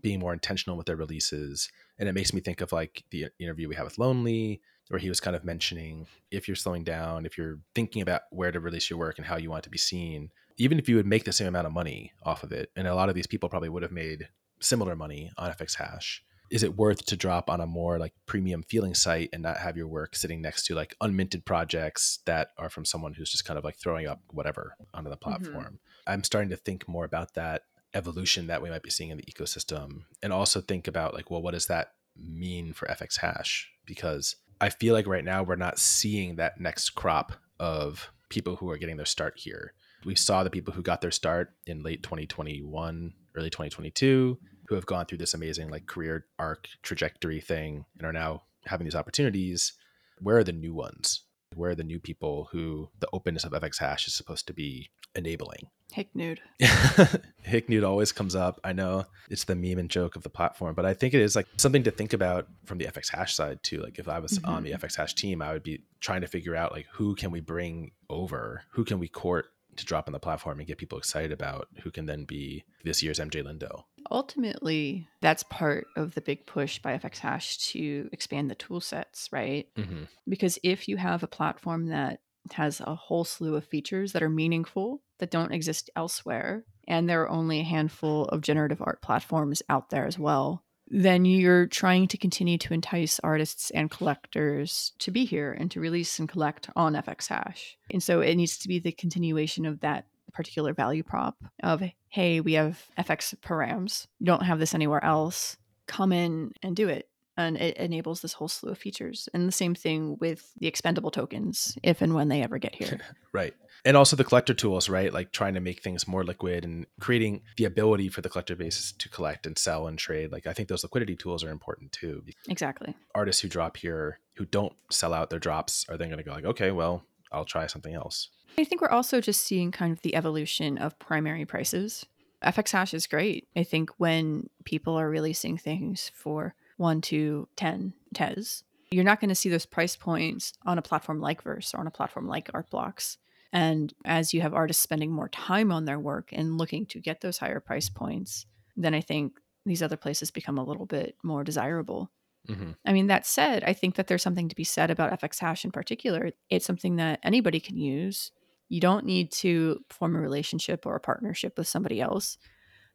being 0.01 0.19
more 0.19 0.33
intentional 0.33 0.77
with 0.77 0.87
their 0.87 0.95
releases. 0.95 1.69
And 1.99 2.09
it 2.09 2.13
makes 2.13 2.33
me 2.33 2.41
think 2.41 2.61
of 2.61 2.71
like 2.71 3.03
the 3.11 3.27
interview 3.39 3.69
we 3.69 3.75
had 3.75 3.85
with 3.85 3.99
Lonely, 3.99 4.61
where 4.89 4.99
he 4.99 5.09
was 5.09 5.19
kind 5.19 5.35
of 5.35 5.45
mentioning 5.45 6.07
if 6.31 6.47
you're 6.47 6.55
slowing 6.55 6.83
down, 6.83 7.25
if 7.25 7.37
you're 7.37 7.59
thinking 7.73 8.01
about 8.01 8.21
where 8.31 8.51
to 8.51 8.59
release 8.59 8.89
your 8.89 8.99
work 8.99 9.17
and 9.17 9.25
how 9.25 9.37
you 9.37 9.49
want 9.49 9.63
it 9.63 9.65
to 9.65 9.69
be 9.69 9.77
seen, 9.77 10.29
even 10.57 10.77
if 10.77 10.89
you 10.89 10.95
would 10.95 11.07
make 11.07 11.23
the 11.23 11.31
same 11.31 11.47
amount 11.47 11.67
of 11.67 11.73
money 11.73 12.11
off 12.23 12.43
of 12.43 12.51
it, 12.51 12.69
and 12.75 12.87
a 12.87 12.95
lot 12.95 13.09
of 13.09 13.15
these 13.15 13.27
people 13.27 13.49
probably 13.49 13.69
would 13.69 13.83
have 13.83 13.91
made 13.91 14.27
similar 14.59 14.95
money 14.95 15.31
on 15.37 15.51
FX 15.51 15.75
Hash. 15.75 16.23
Is 16.51 16.61
it 16.61 16.77
worth 16.77 17.05
to 17.05 17.17
drop 17.17 17.49
on 17.49 17.61
a 17.61 17.65
more 17.65 17.97
like 17.97 18.13
premium 18.27 18.61
feeling 18.63 18.93
site 18.93 19.29
and 19.33 19.41
not 19.41 19.57
have 19.57 19.75
your 19.75 19.87
work 19.87 20.15
sitting 20.15 20.41
next 20.41 20.65
to 20.65 20.75
like 20.75 20.95
unminted 21.01 21.45
projects 21.45 22.19
that 22.25 22.49
are 22.59 22.69
from 22.69 22.85
someone 22.85 23.13
who's 23.13 23.31
just 23.31 23.45
kind 23.45 23.57
of 23.57 23.63
like 23.63 23.77
throwing 23.77 24.07
up 24.07 24.21
whatever 24.29 24.75
onto 24.93 25.09
the 25.09 25.15
mm-hmm. 25.15 25.29
platform? 25.29 25.63
Mm-hmm. 25.63 26.11
I'm 26.11 26.23
starting 26.23 26.51
to 26.51 26.57
think 26.57 26.87
more 26.87 27.05
about 27.05 27.33
that 27.33 27.63
evolution 27.93 28.47
that 28.47 28.61
we 28.61 28.69
might 28.69 28.83
be 28.83 28.89
seeing 28.89 29.09
in 29.09 29.17
the 29.17 29.23
ecosystem 29.23 30.03
and 30.21 30.33
also 30.33 30.61
think 30.61 30.87
about 30.87 31.13
like, 31.13 31.29
well, 31.29 31.41
what 31.41 31.53
does 31.53 31.67
that 31.67 31.93
mean 32.15 32.73
for 32.73 32.87
FX 32.87 33.17
Hash? 33.17 33.69
Because 33.85 34.35
I 34.61 34.69
feel 34.69 34.93
like 34.93 35.07
right 35.07 35.25
now 35.25 35.43
we're 35.43 35.55
not 35.55 35.79
seeing 35.79 36.35
that 36.37 36.59
next 36.59 36.91
crop 36.91 37.33
of 37.59 38.11
people 38.29 38.55
who 38.55 38.69
are 38.69 38.77
getting 38.77 38.97
their 38.97 39.05
start 39.05 39.35
here 39.37 39.73
we 40.05 40.15
saw 40.15 40.43
the 40.43 40.49
people 40.49 40.73
who 40.73 40.81
got 40.81 41.01
their 41.01 41.11
start 41.11 41.53
in 41.65 41.83
late 41.83 42.03
2021, 42.03 43.13
early 43.35 43.49
2022, 43.49 44.37
who 44.67 44.75
have 44.75 44.85
gone 44.85 45.05
through 45.05 45.17
this 45.17 45.33
amazing 45.33 45.69
like 45.69 45.85
career 45.85 46.25
arc 46.39 46.67
trajectory 46.81 47.41
thing 47.41 47.85
and 47.97 48.07
are 48.07 48.13
now 48.13 48.43
having 48.65 48.85
these 48.85 48.95
opportunities. 48.95 49.73
Where 50.19 50.37
are 50.37 50.43
the 50.43 50.51
new 50.51 50.73
ones? 50.73 51.21
Where 51.55 51.71
are 51.71 51.75
the 51.75 51.83
new 51.83 51.99
people 51.99 52.49
who 52.51 52.89
the 52.99 53.09
openness 53.13 53.43
of 53.43 53.51
FX 53.51 53.79
hash 53.79 54.07
is 54.07 54.13
supposed 54.13 54.47
to 54.47 54.53
be 54.53 54.89
enabling? 55.15 55.67
Hicknude. 55.93 56.39
Hicknude 57.47 57.87
always 57.87 58.11
comes 58.11 58.35
up. 58.35 58.59
I 58.63 58.73
know 58.73 59.05
it's 59.29 59.43
the 59.43 59.55
meme 59.55 59.77
and 59.77 59.89
joke 59.89 60.15
of 60.15 60.23
the 60.23 60.29
platform, 60.29 60.73
but 60.75 60.85
I 60.85 60.93
think 60.93 61.13
it 61.13 61.21
is 61.21 61.35
like 61.35 61.47
something 61.57 61.83
to 61.83 61.91
think 61.91 62.13
about 62.13 62.47
from 62.65 62.77
the 62.77 62.85
FX 62.85 63.09
hash 63.09 63.35
side 63.35 63.61
too. 63.63 63.81
Like 63.81 63.99
if 63.99 64.07
I 64.07 64.19
was 64.19 64.39
mm-hmm. 64.39 64.49
on 64.49 64.63
the 64.63 64.71
FX 64.71 64.95
hash 64.95 65.13
team, 65.15 65.41
I 65.41 65.53
would 65.53 65.63
be 65.63 65.83
trying 65.99 66.21
to 66.21 66.27
figure 66.27 66.55
out 66.55 66.71
like 66.71 66.87
who 66.93 67.15
can 67.15 67.31
we 67.31 67.39
bring 67.39 67.91
over? 68.09 68.63
Who 68.71 68.83
can 68.83 68.99
we 68.99 69.07
court 69.07 69.47
to 69.77 69.85
drop 69.85 70.07
on 70.07 70.13
the 70.13 70.19
platform 70.19 70.59
and 70.59 70.67
get 70.67 70.77
people 70.77 70.97
excited 70.97 71.31
about 71.31 71.67
who 71.81 71.91
can 71.91 72.05
then 72.05 72.25
be 72.25 72.63
this 72.83 73.01
year's 73.01 73.19
MJ 73.19 73.43
Lindo. 73.43 73.83
Ultimately, 74.11 75.07
that's 75.21 75.43
part 75.43 75.87
of 75.95 76.13
the 76.13 76.21
big 76.21 76.45
push 76.45 76.79
by 76.79 76.97
FX 76.97 77.19
Hash 77.19 77.57
to 77.69 78.09
expand 78.11 78.49
the 78.49 78.55
tool 78.55 78.81
sets, 78.81 79.29
right? 79.31 79.67
Mm-hmm. 79.77 80.03
Because 80.27 80.59
if 80.63 80.87
you 80.87 80.97
have 80.97 81.23
a 81.23 81.27
platform 81.27 81.87
that 81.87 82.19
has 82.53 82.81
a 82.81 82.95
whole 82.95 83.23
slew 83.23 83.55
of 83.55 83.65
features 83.65 84.11
that 84.11 84.23
are 84.23 84.29
meaningful 84.29 85.01
that 85.19 85.31
don't 85.31 85.53
exist 85.53 85.89
elsewhere, 85.95 86.65
and 86.87 87.09
there 87.09 87.21
are 87.23 87.29
only 87.29 87.59
a 87.59 87.63
handful 87.63 88.25
of 88.25 88.41
generative 88.41 88.81
art 88.81 89.01
platforms 89.01 89.63
out 89.69 89.89
there 89.89 90.05
as 90.05 90.19
well, 90.19 90.63
then 90.87 91.25
you're 91.25 91.65
trying 91.65 92.07
to 92.07 92.17
continue 92.17 92.57
to 92.57 92.73
entice 92.73 93.19
artists 93.23 93.71
and 93.71 93.89
collectors 93.89 94.91
to 94.99 95.11
be 95.11 95.25
here 95.25 95.53
and 95.53 95.71
to 95.71 95.79
release 95.79 96.19
and 96.19 96.27
collect 96.27 96.69
on 96.75 96.93
FX 96.93 97.27
Hash. 97.27 97.77
And 97.91 98.03
so 98.03 98.21
it 98.21 98.35
needs 98.35 98.57
to 98.59 98.67
be 98.67 98.79
the 98.79 98.91
continuation 98.91 99.65
of 99.65 99.79
that 99.79 100.05
particular 100.33 100.73
value 100.73 101.03
prop 101.03 101.37
of, 101.61 101.81
hey, 102.09 102.41
we 102.41 102.53
have 102.53 102.83
FX 102.97 103.35
params. 103.39 104.07
You 104.19 104.25
don't 104.25 104.43
have 104.43 104.59
this 104.59 104.73
anywhere 104.73 105.03
else. 105.03 105.57
Come 105.87 106.11
in 106.11 106.51
and 106.61 106.75
do 106.75 106.89
it 106.89 107.07
and 107.37 107.57
it 107.57 107.77
enables 107.77 108.21
this 108.21 108.33
whole 108.33 108.47
slew 108.47 108.71
of 108.71 108.77
features. 108.77 109.27
And 109.33 109.47
the 109.47 109.51
same 109.51 109.75
thing 109.75 110.17
with 110.19 110.53
the 110.59 110.67
expendable 110.67 111.11
tokens, 111.11 111.77
if 111.81 112.01
and 112.01 112.13
when 112.13 112.27
they 112.29 112.43
ever 112.43 112.57
get 112.57 112.75
here. 112.75 112.99
right. 113.33 113.53
And 113.85 113.97
also 113.97 114.15
the 114.15 114.23
collector 114.23 114.53
tools, 114.53 114.87
right? 114.87 115.11
Like 115.11 115.31
trying 115.31 115.55
to 115.55 115.59
make 115.59 115.81
things 115.81 116.07
more 116.07 116.23
liquid 116.23 116.63
and 116.63 116.85
creating 116.99 117.41
the 117.57 117.65
ability 117.65 118.09
for 118.09 118.21
the 118.21 118.29
collector 118.29 118.55
base 118.55 118.93
to 118.97 119.09
collect 119.09 119.45
and 119.45 119.57
sell 119.57 119.87
and 119.87 119.97
trade. 119.97 120.31
Like 120.31 120.47
I 120.47 120.53
think 120.53 120.69
those 120.69 120.83
liquidity 120.83 121.15
tools 121.15 121.43
are 121.43 121.49
important 121.49 121.91
too. 121.91 122.23
Exactly. 122.47 122.95
Artists 123.13 123.41
who 123.41 123.49
drop 123.49 123.77
here 123.77 124.19
who 124.35 124.45
don't 124.45 124.73
sell 124.89 125.13
out 125.13 125.29
their 125.29 125.39
drops 125.39 125.85
are 125.89 125.97
then 125.97 126.09
going 126.09 126.17
to 126.17 126.23
go 126.23 126.31
like, 126.31 126.45
okay, 126.45 126.71
well, 126.71 127.03
I'll 127.31 127.45
try 127.45 127.67
something 127.67 127.93
else. 127.93 128.29
I 128.57 128.63
think 128.63 128.81
we're 128.81 128.89
also 128.89 129.19
just 129.19 129.41
seeing 129.41 129.71
kind 129.71 129.91
of 129.91 130.01
the 130.01 130.15
evolution 130.15 130.77
of 130.77 130.97
primary 130.99 131.45
prices. 131.45 132.05
FX 132.43 132.71
hash 132.71 132.93
is 132.93 133.07
great. 133.07 133.47
I 133.55 133.63
think 133.63 133.89
when 133.97 134.49
people 134.65 134.95
are 134.95 135.09
releasing 135.09 135.57
things 135.57 136.11
for 136.13 136.53
1 136.77 137.01
to 137.01 137.47
10 137.55 137.93
TES. 138.13 138.63
You're 138.91 139.03
not 139.03 139.19
going 139.19 139.29
to 139.29 139.35
see 139.35 139.49
those 139.49 139.65
price 139.65 139.95
points 139.95 140.53
on 140.65 140.77
a 140.77 140.83
platform 140.83 141.19
like 141.19 141.41
Verse 141.41 141.73
or 141.73 141.79
on 141.79 141.87
a 141.87 141.91
platform 141.91 142.27
like 142.27 142.51
Artblocks. 142.51 143.17
And 143.51 143.93
as 144.03 144.33
you 144.33 144.41
have 144.41 144.53
artists 144.53 144.81
spending 144.81 145.11
more 145.11 145.29
time 145.29 145.71
on 145.71 145.85
their 145.85 145.99
work 145.99 146.29
and 146.31 146.57
looking 146.57 146.85
to 146.87 146.99
get 146.99 147.21
those 147.21 147.37
higher 147.37 147.59
price 147.59 147.89
points, 147.89 148.45
then 148.75 148.93
I 148.93 149.01
think 149.01 149.33
these 149.65 149.83
other 149.83 149.97
places 149.97 150.31
become 150.31 150.57
a 150.57 150.63
little 150.63 150.85
bit 150.85 151.15
more 151.23 151.43
desirable. 151.43 152.11
Mm-hmm. 152.49 152.71
I 152.85 152.93
mean, 152.93 153.07
that 153.07 153.25
said, 153.25 153.63
I 153.63 153.73
think 153.73 153.95
that 153.95 154.07
there's 154.07 154.23
something 154.23 154.49
to 154.49 154.55
be 154.55 154.63
said 154.63 154.91
about 154.91 155.19
FX 155.21 155.39
Hash 155.39 155.63
in 155.63 155.71
particular. 155.71 156.31
It's 156.49 156.65
something 156.65 156.97
that 156.97 157.19
anybody 157.23 157.59
can 157.59 157.77
use. 157.77 158.31
You 158.69 158.81
don't 158.81 159.05
need 159.05 159.31
to 159.33 159.79
form 159.89 160.15
a 160.15 160.19
relationship 160.19 160.85
or 160.85 160.95
a 160.95 160.99
partnership 160.99 161.57
with 161.57 161.67
somebody 161.67 162.01
else 162.01 162.37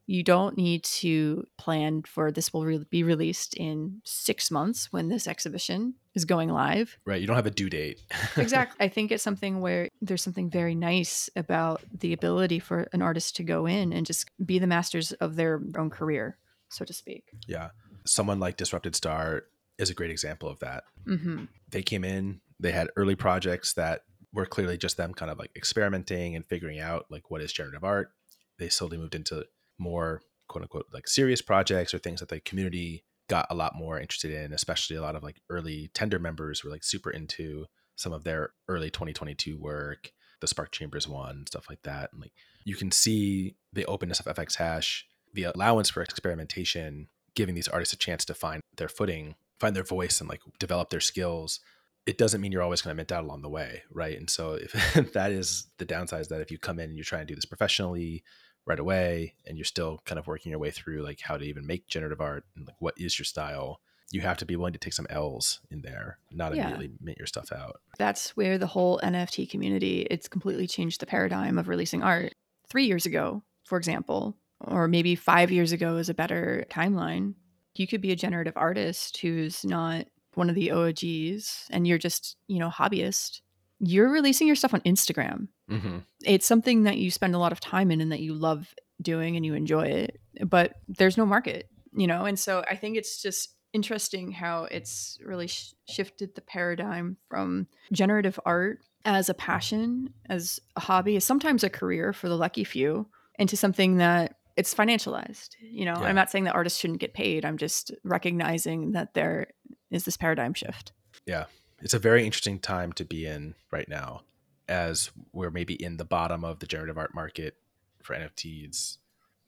you 0.08 0.22
don't 0.22 0.56
need 0.56 0.82
to 0.84 1.46
plan 1.58 2.02
for 2.02 2.32
this 2.32 2.50
will 2.50 2.64
re- 2.64 2.82
be 2.88 3.02
released 3.02 3.52
in 3.52 4.00
six 4.04 4.50
months 4.50 4.90
when 4.90 5.10
this 5.10 5.28
exhibition 5.28 5.92
is 6.14 6.24
going 6.24 6.48
live. 6.48 6.96
Right. 7.04 7.20
You 7.20 7.26
don't 7.26 7.36
have 7.36 7.44
a 7.44 7.50
due 7.50 7.68
date. 7.68 8.00
exactly. 8.38 8.82
I 8.84 8.88
think 8.88 9.12
it's 9.12 9.22
something 9.22 9.60
where 9.60 9.90
there's 10.00 10.22
something 10.22 10.48
very 10.48 10.74
nice 10.74 11.28
about 11.36 11.82
the 11.92 12.14
ability 12.14 12.58
for 12.58 12.88
an 12.94 13.02
artist 13.02 13.36
to 13.36 13.42
go 13.42 13.66
in 13.66 13.92
and 13.92 14.06
just 14.06 14.30
be 14.44 14.58
the 14.58 14.66
masters 14.66 15.12
of 15.12 15.36
their 15.36 15.60
own 15.76 15.90
career, 15.90 16.38
so 16.70 16.86
to 16.86 16.94
speak. 16.94 17.24
Yeah. 17.46 17.68
Someone 18.06 18.40
like 18.40 18.56
Disrupted 18.56 18.96
Star 18.96 19.42
is 19.76 19.90
a 19.90 19.94
great 19.94 20.10
example 20.10 20.48
of 20.48 20.58
that. 20.60 20.84
Mm-hmm. 21.06 21.44
They 21.70 21.82
came 21.82 22.02
in, 22.02 22.40
they 22.58 22.72
had 22.72 22.88
early 22.96 23.14
projects 23.14 23.74
that 23.74 24.04
were 24.32 24.46
clearly 24.46 24.78
just 24.78 24.96
them 24.96 25.12
kind 25.12 25.30
of 25.30 25.38
like 25.38 25.50
experimenting 25.54 26.34
and 26.34 26.46
figuring 26.46 26.80
out 26.80 27.04
like 27.10 27.30
what 27.30 27.42
is 27.42 27.52
generative 27.52 27.84
art. 27.84 28.12
They 28.58 28.70
slowly 28.70 28.96
moved 28.96 29.14
into 29.14 29.44
more 29.78 30.22
quote 30.48 30.62
unquote 30.62 30.86
like 30.92 31.06
serious 31.06 31.42
projects 31.42 31.92
or 31.92 31.98
things 31.98 32.20
that 32.20 32.28
the 32.28 32.40
community 32.40 33.04
got 33.28 33.46
a 33.50 33.54
lot 33.54 33.76
more 33.76 34.00
interested 34.00 34.32
in, 34.32 34.52
especially 34.52 34.96
a 34.96 35.02
lot 35.02 35.14
of 35.14 35.22
like 35.22 35.40
early 35.50 35.90
tender 35.94 36.18
members 36.18 36.64
were 36.64 36.70
like 36.70 36.82
super 36.82 37.10
into 37.10 37.66
some 37.96 38.12
of 38.12 38.24
their 38.24 38.50
early 38.68 38.90
2022 38.90 39.58
work, 39.58 40.12
the 40.40 40.46
Spark 40.46 40.72
Chambers 40.72 41.06
one, 41.06 41.44
stuff 41.46 41.66
like 41.68 41.82
that. 41.82 42.10
And 42.12 42.20
like 42.20 42.32
you 42.64 42.76
can 42.76 42.90
see 42.90 43.56
the 43.72 43.84
openness 43.86 44.20
of 44.20 44.34
FX 44.34 44.56
Hash, 44.56 45.06
the 45.34 45.44
allowance 45.44 45.90
for 45.90 46.02
experimentation, 46.02 47.08
giving 47.34 47.54
these 47.54 47.68
artists 47.68 47.94
a 47.94 47.98
chance 47.98 48.24
to 48.24 48.34
find 48.34 48.62
their 48.76 48.88
footing, 48.88 49.34
find 49.60 49.76
their 49.76 49.84
voice, 49.84 50.20
and 50.20 50.28
like 50.28 50.40
develop 50.58 50.90
their 50.90 51.00
skills. 51.00 51.60
It 52.06 52.16
doesn't 52.16 52.40
mean 52.40 52.52
you're 52.52 52.62
always 52.62 52.80
going 52.80 52.92
to 52.92 52.96
mint 52.96 53.12
out 53.12 53.24
along 53.24 53.42
the 53.42 53.50
way, 53.50 53.82
right? 53.90 54.16
And 54.16 54.30
so 54.30 54.54
if 54.54 54.72
that 55.12 55.32
is 55.32 55.66
the 55.78 55.84
downside, 55.84 56.22
is 56.22 56.28
that 56.28 56.40
if 56.40 56.50
you 56.50 56.58
come 56.58 56.78
in 56.78 56.86
and 56.86 56.96
you're 56.96 57.04
trying 57.04 57.26
to 57.26 57.32
do 57.32 57.34
this 57.34 57.44
professionally, 57.44 58.22
right 58.68 58.78
away 58.78 59.34
and 59.46 59.56
you're 59.56 59.64
still 59.64 60.00
kind 60.04 60.18
of 60.18 60.26
working 60.26 60.50
your 60.50 60.58
way 60.58 60.70
through 60.70 61.02
like 61.02 61.20
how 61.20 61.36
to 61.36 61.44
even 61.44 61.66
make 61.66 61.86
generative 61.86 62.20
art 62.20 62.44
and 62.56 62.66
like 62.66 62.76
what 62.78 62.94
is 62.96 63.18
your 63.18 63.24
style 63.24 63.80
you 64.10 64.22
have 64.22 64.38
to 64.38 64.46
be 64.46 64.56
willing 64.56 64.72
to 64.72 64.78
take 64.78 64.92
some 64.92 65.06
l's 65.10 65.60
in 65.70 65.82
there 65.82 66.18
not 66.30 66.54
yeah. 66.54 66.62
immediately 66.68 66.90
mint 67.00 67.18
your 67.18 67.26
stuff 67.26 67.52
out 67.52 67.80
that's 67.98 68.36
where 68.36 68.58
the 68.58 68.66
whole 68.66 69.00
nft 69.02 69.50
community 69.50 70.06
it's 70.10 70.28
completely 70.28 70.66
changed 70.66 71.00
the 71.00 71.06
paradigm 71.06 71.58
of 71.58 71.68
releasing 71.68 72.02
art 72.02 72.34
three 72.68 72.84
years 72.84 73.06
ago 73.06 73.42
for 73.64 73.78
example 73.78 74.36
or 74.60 74.88
maybe 74.88 75.14
five 75.14 75.50
years 75.50 75.72
ago 75.72 75.96
is 75.96 76.08
a 76.08 76.14
better 76.14 76.64
timeline 76.70 77.34
you 77.74 77.86
could 77.86 78.00
be 78.00 78.12
a 78.12 78.16
generative 78.16 78.54
artist 78.56 79.18
who's 79.18 79.64
not 79.64 80.06
one 80.34 80.48
of 80.48 80.54
the 80.54 80.70
ogs 80.70 81.66
and 81.70 81.86
you're 81.86 81.98
just 81.98 82.36
you 82.48 82.58
know 82.58 82.68
hobbyist 82.68 83.40
you're 83.80 84.10
releasing 84.10 84.46
your 84.46 84.56
stuff 84.56 84.74
on 84.74 84.80
Instagram. 84.80 85.48
Mm-hmm. 85.70 85.98
It's 86.24 86.46
something 86.46 86.84
that 86.84 86.98
you 86.98 87.10
spend 87.10 87.34
a 87.34 87.38
lot 87.38 87.52
of 87.52 87.60
time 87.60 87.90
in 87.90 88.00
and 88.00 88.12
that 88.12 88.20
you 88.20 88.34
love 88.34 88.74
doing 89.00 89.36
and 89.36 89.44
you 89.44 89.54
enjoy 89.54 89.86
it, 89.86 90.20
but 90.46 90.74
there's 90.88 91.16
no 91.16 91.26
market, 91.26 91.68
you 91.92 92.06
know? 92.06 92.24
And 92.24 92.38
so 92.38 92.64
I 92.68 92.76
think 92.76 92.96
it's 92.96 93.22
just 93.22 93.54
interesting 93.72 94.32
how 94.32 94.64
it's 94.64 95.18
really 95.24 95.46
sh- 95.46 95.74
shifted 95.88 96.34
the 96.34 96.40
paradigm 96.40 97.16
from 97.28 97.66
generative 97.92 98.40
art 98.44 98.80
as 99.04 99.28
a 99.28 99.34
passion, 99.34 100.12
as 100.28 100.58
a 100.76 100.80
hobby, 100.80 101.16
as 101.16 101.24
sometimes 101.24 101.62
a 101.62 101.70
career 101.70 102.12
for 102.12 102.28
the 102.28 102.36
lucky 102.36 102.64
few, 102.64 103.06
into 103.38 103.56
something 103.56 103.98
that 103.98 104.36
it's 104.56 104.74
financialized. 104.74 105.50
You 105.60 105.84
know, 105.84 105.94
yeah. 106.00 106.06
I'm 106.06 106.16
not 106.16 106.30
saying 106.30 106.44
that 106.44 106.54
artists 106.54 106.78
shouldn't 106.80 106.98
get 106.98 107.14
paid. 107.14 107.44
I'm 107.44 107.58
just 107.58 107.92
recognizing 108.02 108.92
that 108.92 109.14
there 109.14 109.48
is 109.90 110.04
this 110.04 110.16
paradigm 110.16 110.54
shift. 110.54 110.92
Yeah 111.26 111.44
it's 111.80 111.94
a 111.94 111.98
very 111.98 112.24
interesting 112.24 112.58
time 112.58 112.92
to 112.94 113.04
be 113.04 113.26
in 113.26 113.54
right 113.70 113.88
now. 113.88 114.22
As 114.68 115.10
we're 115.32 115.50
maybe 115.50 115.74
in 115.74 115.96
the 115.96 116.04
bottom 116.04 116.44
of 116.44 116.58
the 116.58 116.66
generative 116.66 116.98
art 116.98 117.14
market 117.14 117.54
for 118.02 118.14
NFTs, 118.14 118.98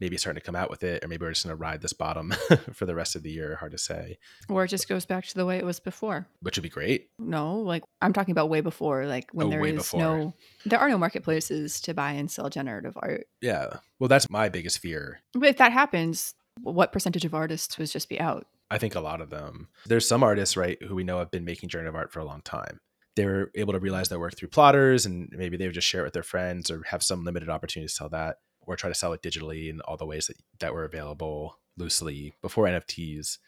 maybe 0.01 0.17
starting 0.17 0.41
to 0.41 0.45
come 0.45 0.57
out 0.57 0.71
with 0.71 0.83
it, 0.83 1.05
or 1.05 1.09
maybe 1.09 1.25
we're 1.27 1.33
just 1.33 1.45
going 1.45 1.55
to 1.57 1.61
ride 1.61 1.83
this 1.83 1.93
bottom 1.93 2.33
for 2.73 2.87
the 2.87 2.95
rest 2.95 3.15
of 3.17 3.23
the 3.23 3.31
year. 3.31 3.57
Hard 3.57 3.73
to 3.73 3.79
say. 3.79 4.19
Or 4.49 4.65
it 4.65 4.69
just 4.69 4.89
goes 4.89 5.05
back 5.05 5.27
to 5.27 5.35
the 5.35 5.45
way 5.45 5.59
it 5.59 5.65
was 5.65 5.79
before. 5.79 6.27
Which 6.41 6.57
would 6.57 6.63
be 6.63 6.69
great. 6.71 7.11
No, 7.19 7.57
like 7.59 7.83
I'm 8.01 8.13
talking 8.15 8.33
about 8.33 8.49
way 8.49 8.61
before, 8.63 9.07
like 9.07 9.31
when 9.33 9.49
Oh, 9.49 9.51
there 9.51 9.67
is 9.67 9.75
before. 9.75 10.01
no, 10.01 10.35
there 10.65 10.79
are 10.79 10.89
no 10.89 10.97
marketplaces 10.99 11.81
to 11.83 11.93
buy 11.95 12.13
and 12.13 12.31
sell 12.31 12.49
generative 12.49 12.97
art. 12.97 13.27
Yeah. 13.43 13.77
Well, 13.99 14.09
that's 14.09 14.31
my 14.31 14.49
biggest 14.49 14.79
fear. 14.79 15.21
But 15.35 15.49
if 15.51 15.57
that 15.59 15.73
happens, 15.73 16.35
what 16.63 16.93
percentage 16.93 17.25
of 17.27 17.35
artists 17.35 17.77
would 17.79 17.91
just 17.91 18.09
be 18.09 18.19
out? 18.19 18.47
I 18.71 18.79
think 18.79 18.95
a 18.95 19.01
lot 19.01 19.21
of 19.21 19.31
them. 19.31 19.69
There's 19.87 20.07
some 20.07 20.23
artists, 20.23 20.57
right, 20.57 20.81
who 20.83 20.95
we 20.95 21.03
know 21.05 21.19
have 21.19 21.31
been 21.31 21.45
making 21.45 21.69
generative 21.71 21.95
art 21.97 22.13
for 22.13 22.21
a 22.21 22.25
long 22.25 22.41
time. 22.43 22.81
They 23.17 23.27
were 23.27 23.51
able 23.55 23.73
to 23.73 23.81
realize 23.81 24.09
their 24.09 24.21
work 24.21 24.37
through 24.37 24.49
plotters, 24.49 25.07
and 25.07 25.29
maybe 25.33 25.57
they 25.57 25.67
would 25.67 25.75
just 25.75 25.89
share 25.89 26.03
it 26.03 26.05
with 26.05 26.13
their 26.15 26.23
friends 26.23 26.71
or 26.71 26.83
have 26.87 27.03
some 27.03 27.25
limited 27.25 27.49
opportunity 27.49 27.89
to 27.89 27.95
sell 27.95 28.09
that, 28.11 28.37
or 28.61 28.77
try 28.77 28.89
to 28.89 28.95
sell 28.95 29.13
it 29.13 29.23
digitally 29.23 29.69
in 29.69 29.81
all 29.83 29.97
the 29.97 30.07
ways 30.07 30.29
that, 30.29 30.37
that 30.61 30.75
were 30.75 30.85
available 30.85 31.59
loosely 31.77 32.35
before 32.43 32.67
NFTs. 32.67 33.39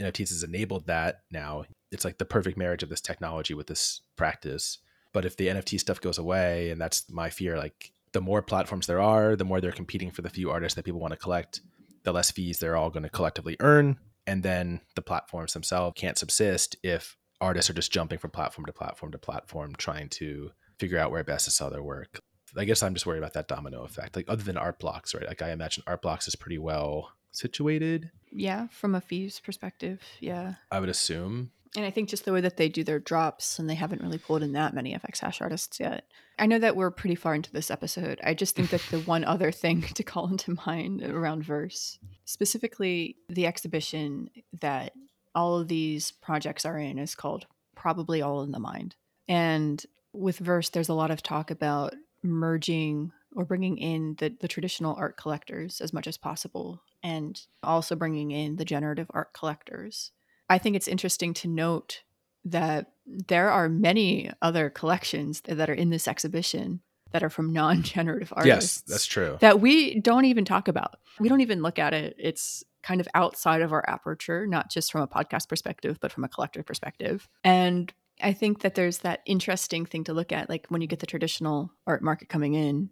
NFTs 0.00 0.30
has 0.30 0.42
enabled 0.42 0.86
that 0.86 1.22
now. 1.30 1.64
It's 1.90 2.04
like 2.04 2.18
the 2.18 2.24
perfect 2.24 2.58
marriage 2.58 2.82
of 2.82 2.88
this 2.88 3.00
technology 3.00 3.54
with 3.54 3.66
this 3.66 4.00
practice. 4.16 4.78
But 5.12 5.24
if 5.24 5.36
the 5.36 5.48
NFT 5.48 5.80
stuff 5.80 6.00
goes 6.00 6.18
away, 6.18 6.70
and 6.70 6.80
that's 6.80 7.10
my 7.10 7.30
fear, 7.30 7.56
like 7.56 7.92
the 8.12 8.20
more 8.20 8.42
platforms 8.42 8.86
there 8.86 9.00
are, 9.00 9.36
the 9.36 9.44
more 9.44 9.60
they're 9.60 9.72
competing 9.72 10.10
for 10.10 10.22
the 10.22 10.30
few 10.30 10.50
artists 10.50 10.76
that 10.76 10.84
people 10.84 11.00
want 11.00 11.12
to 11.12 11.18
collect, 11.18 11.60
the 12.04 12.12
less 12.12 12.30
fees 12.30 12.58
they're 12.58 12.76
all 12.76 12.90
going 12.90 13.02
to 13.02 13.08
collectively 13.08 13.56
earn. 13.60 13.98
And 14.26 14.42
then 14.42 14.80
the 14.94 15.02
platforms 15.02 15.54
themselves 15.54 15.94
can't 15.98 16.18
subsist 16.18 16.76
if 16.82 17.16
artists 17.40 17.70
are 17.70 17.74
just 17.74 17.92
jumping 17.92 18.18
from 18.18 18.30
platform 18.30 18.66
to 18.66 18.72
platform 18.72 19.12
to 19.12 19.18
platform, 19.18 19.74
trying 19.76 20.08
to 20.10 20.50
figure 20.78 20.98
out 20.98 21.10
where 21.10 21.24
best 21.24 21.44
to 21.46 21.50
sell 21.50 21.70
their 21.70 21.82
work. 21.82 22.20
I 22.56 22.64
guess 22.64 22.82
I'm 22.82 22.94
just 22.94 23.06
worried 23.06 23.18
about 23.18 23.34
that 23.34 23.48
domino 23.48 23.84
effect. 23.84 24.16
Like 24.16 24.26
other 24.28 24.42
than 24.42 24.56
art 24.56 24.78
blocks, 24.78 25.14
right? 25.14 25.26
Like 25.26 25.42
I 25.42 25.50
imagine 25.50 25.84
art 25.86 26.02
blocks 26.02 26.28
is 26.28 26.36
pretty 26.36 26.58
well 26.58 27.12
situated. 27.30 28.10
Yeah, 28.30 28.68
from 28.68 28.94
a 28.94 29.00
fees 29.00 29.40
perspective, 29.40 30.02
yeah. 30.20 30.54
I 30.70 30.80
would 30.80 30.88
assume. 30.88 31.50
And 31.76 31.84
I 31.84 31.90
think 31.90 32.08
just 32.08 32.24
the 32.24 32.32
way 32.32 32.40
that 32.40 32.56
they 32.56 32.68
do 32.68 32.82
their 32.82 32.98
drops, 32.98 33.58
and 33.58 33.68
they 33.68 33.74
haven't 33.74 34.00
really 34.02 34.18
pulled 34.18 34.42
in 34.42 34.52
that 34.52 34.74
many 34.74 34.94
FX 34.94 35.20
Hash 35.20 35.42
artists 35.42 35.78
yet. 35.78 36.04
I 36.38 36.46
know 36.46 36.58
that 36.58 36.76
we're 36.76 36.90
pretty 36.90 37.14
far 37.14 37.34
into 37.34 37.52
this 37.52 37.70
episode. 37.70 38.20
I 38.24 38.32
just 38.32 38.56
think 38.56 38.70
that 38.70 38.82
the 38.90 39.00
one 39.06 39.24
other 39.24 39.52
thing 39.52 39.82
to 39.82 40.02
call 40.02 40.28
into 40.28 40.56
mind 40.66 41.02
around 41.02 41.44
Verse, 41.44 41.98
specifically 42.24 43.16
the 43.28 43.46
exhibition 43.46 44.30
that 44.60 44.92
all 45.34 45.58
of 45.58 45.68
these 45.68 46.10
projects 46.10 46.64
are 46.64 46.78
in, 46.78 46.98
is 46.98 47.14
called 47.14 47.46
Probably 47.74 48.22
All 48.22 48.42
in 48.42 48.52
the 48.52 48.58
Mind. 48.58 48.96
And 49.28 49.84
with 50.12 50.38
Verse, 50.38 50.68
there's 50.70 50.88
a 50.88 50.94
lot 50.94 51.10
of 51.10 51.22
talk 51.22 51.50
about 51.50 51.94
merging 52.22 53.12
or 53.36 53.44
bringing 53.44 53.78
in 53.78 54.16
the, 54.18 54.34
the 54.40 54.48
traditional 54.48 54.96
art 54.96 55.16
collectors 55.16 55.80
as 55.80 55.92
much 55.92 56.06
as 56.06 56.16
possible 56.16 56.82
and 57.02 57.40
also 57.62 57.94
bringing 57.94 58.30
in 58.30 58.56
the 58.56 58.64
generative 58.64 59.10
art 59.10 59.32
collectors. 59.32 60.12
I 60.48 60.58
think 60.58 60.76
it's 60.76 60.88
interesting 60.88 61.34
to 61.34 61.48
note 61.48 62.02
that 62.44 62.92
there 63.06 63.50
are 63.50 63.68
many 63.68 64.30
other 64.42 64.70
collections 64.70 65.42
that 65.42 65.68
are 65.68 65.74
in 65.74 65.90
this 65.90 66.08
exhibition 66.08 66.80
that 67.12 67.22
are 67.22 67.30
from 67.30 67.52
non-generative 67.52 68.32
artists. 68.34 68.82
Yes, 68.86 68.90
that's 68.90 69.06
true. 69.06 69.38
That 69.40 69.60
we 69.60 70.00
don't 70.00 70.24
even 70.24 70.44
talk 70.44 70.68
about. 70.68 70.98
We 71.18 71.28
don't 71.28 71.40
even 71.40 71.62
look 71.62 71.78
at 71.78 71.94
it. 71.94 72.16
It's 72.18 72.64
kind 72.82 73.00
of 73.00 73.08
outside 73.14 73.62
of 73.62 73.72
our 73.72 73.84
aperture, 73.88 74.46
not 74.46 74.70
just 74.70 74.92
from 74.92 75.02
a 75.02 75.08
podcast 75.08 75.48
perspective, 75.48 75.98
but 76.00 76.12
from 76.12 76.24
a 76.24 76.28
collector 76.28 76.62
perspective. 76.62 77.28
And 77.44 77.92
I 78.20 78.32
think 78.32 78.62
that 78.62 78.74
there's 78.74 78.98
that 78.98 79.20
interesting 79.26 79.86
thing 79.86 80.04
to 80.04 80.14
look 80.14 80.32
at. 80.32 80.48
Like 80.48 80.66
when 80.68 80.80
you 80.80 80.86
get 80.86 81.00
the 81.00 81.06
traditional 81.06 81.70
art 81.86 82.02
market 82.02 82.28
coming 82.28 82.54
in, 82.54 82.90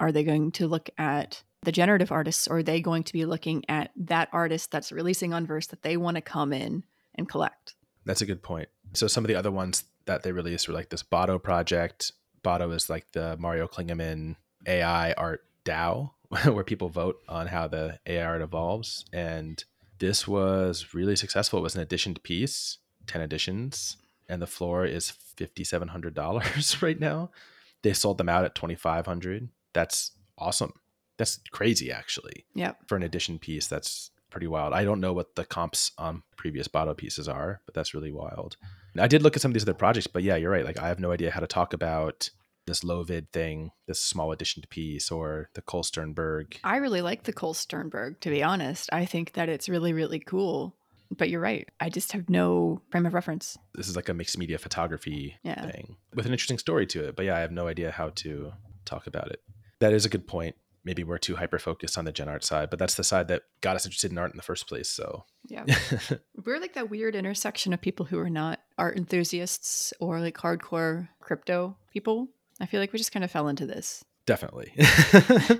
are 0.00 0.12
they 0.12 0.24
going 0.24 0.52
to 0.52 0.66
look 0.66 0.90
at 0.98 1.42
the 1.62 1.72
generative 1.72 2.12
artists 2.12 2.46
or 2.46 2.58
are 2.58 2.62
they 2.62 2.80
going 2.80 3.04
to 3.04 3.12
be 3.12 3.24
looking 3.24 3.64
at 3.68 3.90
that 3.96 4.28
artist 4.32 4.70
that's 4.70 4.92
releasing 4.92 5.32
on 5.32 5.46
verse 5.46 5.66
that 5.68 5.82
they 5.82 5.96
want 5.96 6.16
to 6.16 6.20
come 6.20 6.52
in 6.52 6.84
and 7.14 7.28
collect? 7.28 7.74
That's 8.04 8.20
a 8.20 8.26
good 8.26 8.42
point. 8.42 8.68
So 8.92 9.06
some 9.06 9.24
of 9.24 9.28
the 9.28 9.34
other 9.34 9.50
ones 9.50 9.84
that 10.06 10.22
they 10.22 10.32
released 10.32 10.68
were 10.68 10.74
like 10.74 10.90
this 10.90 11.02
Botto 11.02 11.42
project. 11.42 12.12
Botto 12.42 12.74
is 12.74 12.90
like 12.90 13.10
the 13.12 13.36
Mario 13.38 13.66
Klingemann 13.66 14.36
AI 14.66 15.12
art 15.12 15.44
DAO, 15.64 16.10
where 16.44 16.64
people 16.64 16.88
vote 16.88 17.16
on 17.28 17.46
how 17.48 17.68
the 17.68 17.98
AI 18.06 18.24
art 18.24 18.42
evolves. 18.42 19.04
And 19.12 19.62
this 19.98 20.26
was 20.26 20.94
really 20.94 21.16
successful. 21.16 21.58
It 21.60 21.62
was 21.62 21.74
an 21.76 21.82
editioned 21.82 22.22
piece, 22.22 22.78
10 23.06 23.22
editions, 23.22 23.96
and 24.28 24.40
the 24.42 24.46
floor 24.46 24.84
is 24.84 25.12
$5,700 25.36 26.82
right 26.82 27.00
now. 27.00 27.30
They 27.82 27.92
sold 27.92 28.18
them 28.18 28.28
out 28.28 28.44
at 28.44 28.54
2500 28.54 29.48
That's 29.72 30.12
awesome. 30.38 30.72
That's 31.16 31.38
crazy, 31.52 31.92
actually 31.92 32.44
Yep. 32.54 32.88
for 32.88 32.96
an 32.96 33.02
edition 33.02 33.38
piece 33.38 33.66
that's 33.68 34.10
pretty 34.30 34.46
wild 34.48 34.72
i 34.72 34.84
don't 34.84 34.98
know 34.98 35.12
what 35.12 35.36
the 35.36 35.44
comps 35.44 35.92
on 35.96 36.24
previous 36.36 36.66
Botto 36.66 36.96
pieces 36.96 37.28
are 37.28 37.60
but 37.66 37.72
that's 37.74 37.94
really 37.94 38.10
wild 38.10 38.56
i 38.98 39.06
did 39.06 39.22
look 39.22 39.36
at 39.36 39.42
some 39.42 39.52
of 39.52 39.54
these 39.54 39.62
other 39.62 39.74
projects 39.74 40.08
but 40.08 40.24
yeah 40.24 40.34
you're 40.34 40.50
right 40.50 40.64
like 40.64 40.76
i 40.80 40.88
have 40.88 40.98
no 40.98 41.12
idea 41.12 41.30
how 41.30 41.38
to 41.38 41.46
talk 41.46 41.72
about 41.72 42.30
this 42.66 42.82
lovid 42.84 43.30
thing 43.32 43.70
this 43.86 44.00
small 44.00 44.32
edition 44.32 44.62
piece 44.70 45.10
or 45.10 45.50
the 45.54 45.62
cole 45.62 45.82
sternberg 45.82 46.58
I 46.64 46.76
really 46.76 47.02
like 47.02 47.24
the 47.24 47.32
Cole 47.32 47.54
Sternberg, 47.54 48.20
to 48.20 48.30
be 48.30 48.42
honest. 48.42 48.88
I 48.92 49.04
think 49.04 49.32
that 49.34 49.48
it's 49.48 49.68
really, 49.68 49.92
really 49.92 50.18
cool. 50.18 50.74
But 51.16 51.28
you're 51.28 51.40
right. 51.40 51.68
I 51.78 51.90
just 51.90 52.12
have 52.12 52.28
no 52.30 52.80
frame 52.90 53.06
of 53.06 53.14
reference. 53.14 53.56
this 53.74 53.88
is 53.88 53.94
like 53.96 54.08
a 54.08 54.14
mixed 54.14 54.38
media 54.38 54.58
photography 54.58 55.36
Yeah. 55.44 55.70
thing 55.70 55.96
with 56.14 56.26
an 56.26 56.32
interesting 56.32 56.58
story 56.58 56.86
to 56.88 57.04
it 57.08 57.16
but 57.16 57.24
yeah 57.24 57.36
i 57.36 57.40
have 57.40 57.52
no 57.52 57.66
idea 57.68 57.90
how 57.90 58.08
to 58.16 58.52
talk 58.84 59.06
about 59.06 59.30
it 59.30 59.40
that 59.80 59.92
is 59.92 60.04
a 60.06 60.08
good 60.08 60.26
point 60.26 60.56
maybe 60.84 61.04
we're 61.04 61.18
too 61.18 61.36
hyper 61.36 61.58
focused 61.58 61.96
on 61.98 62.04
the 62.04 62.12
gen 62.12 62.28
art 62.28 62.42
side 62.44 62.70
but 62.70 62.78
that's 62.78 62.94
the 62.94 63.04
side 63.04 63.28
that 63.28 63.42
got 63.60 63.76
us 63.76 63.84
interested 63.84 64.10
in 64.10 64.18
art 64.18 64.30
in 64.32 64.36
the 64.36 64.42
first 64.42 64.66
place 64.66 64.88
so 64.88 65.24
Yeah. 65.46 65.64
We're 66.44 66.60
like 66.60 66.74
that 66.74 66.90
weird 66.90 67.14
intersection 67.16 67.72
of 67.72 67.80
people 67.80 68.06
who 68.06 68.18
are 68.18 68.30
not 68.30 68.60
art 68.78 68.96
enthusiasts 68.96 69.92
or 70.00 70.20
like 70.20 70.36
hardcore 70.36 71.08
crypto 71.20 71.76
people. 71.92 72.28
I 72.60 72.66
feel 72.66 72.80
like 72.80 72.92
we 72.92 72.98
just 72.98 73.12
kind 73.12 73.24
of 73.24 73.30
fell 73.30 73.48
into 73.48 73.66
this. 73.66 74.04
Definitely. 74.26 74.72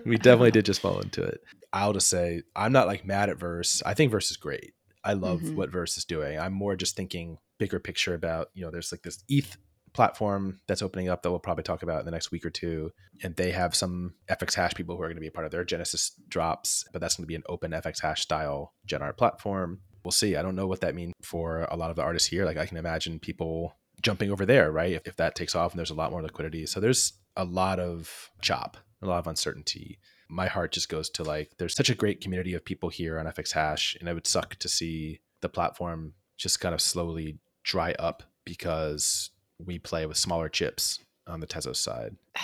we 0.07 0.16
definitely 0.16 0.51
did 0.53 0.64
just 0.64 0.80
fall 0.80 1.01
into 1.01 1.22
it. 1.22 1.40
I'll 1.72 1.92
just 1.92 2.09
say 2.09 2.42
I'm 2.57 2.72
not 2.72 2.86
like 2.86 3.05
mad 3.05 3.28
at 3.30 3.38
Verse. 3.38 3.82
I 3.84 3.95
think 3.95 4.11
Verse 4.11 4.30
is 4.30 4.36
great. 4.36 4.72
I 5.03 5.12
love 5.12 5.40
Mhm. 5.42 5.55
what 5.55 5.70
Verse 5.70 5.99
is 5.99 6.05
doing. 6.07 6.38
I'm 6.38 6.55
more 6.55 6.76
just 6.76 6.97
thinking 6.97 7.38
bigger 7.59 7.78
picture 7.78 8.14
about, 8.14 8.49
you 8.55 8.64
know, 8.64 8.70
there's 8.70 8.90
like 8.90 9.03
this 9.03 9.22
ETH 9.28 9.57
platform 9.92 10.61
that's 10.66 10.82
opening 10.82 11.09
up 11.09 11.22
that 11.22 11.30
we'll 11.30 11.38
probably 11.38 11.62
talk 11.62 11.82
about 11.82 12.01
in 12.01 12.05
the 12.05 12.11
next 12.11 12.30
week 12.32 12.45
or 12.45 12.51
two. 12.51 12.90
And 13.22 13.36
they 13.36 13.51
have 13.53 13.74
some 13.74 14.14
FX 14.28 14.55
hash 14.55 14.74
people 14.74 14.97
who 14.97 15.03
are 15.03 15.07
going 15.09 15.16
to 15.16 15.20
be 15.20 15.28
a 15.28 15.32
part 15.32 15.47
of 15.47 15.53
their 15.53 15.64
Genesis 15.64 16.12
drops, 16.28 16.84
but 16.92 17.01
that's 17.01 17.16
going 17.16 17.24
to 17.24 17.28
be 17.28 17.34
an 17.36 17.45
open 17.49 17.70
FX 17.72 18.01
hash 18.01 18.22
style 18.22 18.72
Gen 18.86 19.03
art 19.03 19.16
platform. 19.18 19.80
We'll 20.05 20.12
see. 20.12 20.36
I 20.36 20.42
don't 20.42 20.57
know 20.57 20.66
what 20.66 20.80
that 20.80 20.95
means 20.95 21.12
for 21.22 21.64
a 21.70 21.76
lot 21.76 21.90
of 21.90 21.97
the 21.97 22.03
artists 22.03 22.28
here. 22.28 22.45
Like 22.45 22.57
I 22.57 22.66
can 22.66 22.76
imagine 22.76 23.18
people 23.20 23.76
jumping 24.05 24.30
over 24.30 24.46
there, 24.46 24.70
right? 24.70 24.92
If, 24.92 25.09
if 25.09 25.16
that 25.16 25.34
takes 25.34 25.57
off 25.57 25.72
and 25.72 25.78
there's 25.78 25.90
a 25.90 25.94
lot 25.94 26.12
more 26.12 26.22
liquidity. 26.22 26.66
So 26.66 26.78
there's 26.78 27.14
a 27.36 27.44
lot 27.44 27.80
of 27.80 28.30
chop, 28.40 28.76
a 29.02 29.07
lot 29.07 29.18
of 29.18 29.26
uncertainty. 29.26 29.98
My 30.28 30.46
heart 30.46 30.72
just 30.72 30.88
goes 30.88 31.11
to 31.11 31.24
like, 31.24 31.52
there's 31.59 31.74
such 31.74 31.90
a 31.90 31.94
great 31.94 32.20
community 32.20 32.55
of 32.55 32.64
people 32.64 32.88
here 32.88 33.18
on 33.18 33.26
FX 33.26 33.52
Hash, 33.52 33.96
and 33.98 34.09
it 34.09 34.14
would 34.14 34.26
suck 34.26 34.57
to 34.57 34.68
see 34.68 35.20
the 35.40 35.48
platform 35.48 36.14
just 36.36 36.61
kind 36.61 36.74
of 36.74 36.80
slowly 36.80 37.38
dry 37.64 37.92
up 37.98 38.22
because 38.44 39.30
we 39.64 39.78
play 39.78 40.07
with 40.07 40.16
smaller 40.16 40.48
chips 40.48 41.00
on 41.26 41.40
the 41.40 41.46
Tezos 41.46 41.76
side. 41.76 42.16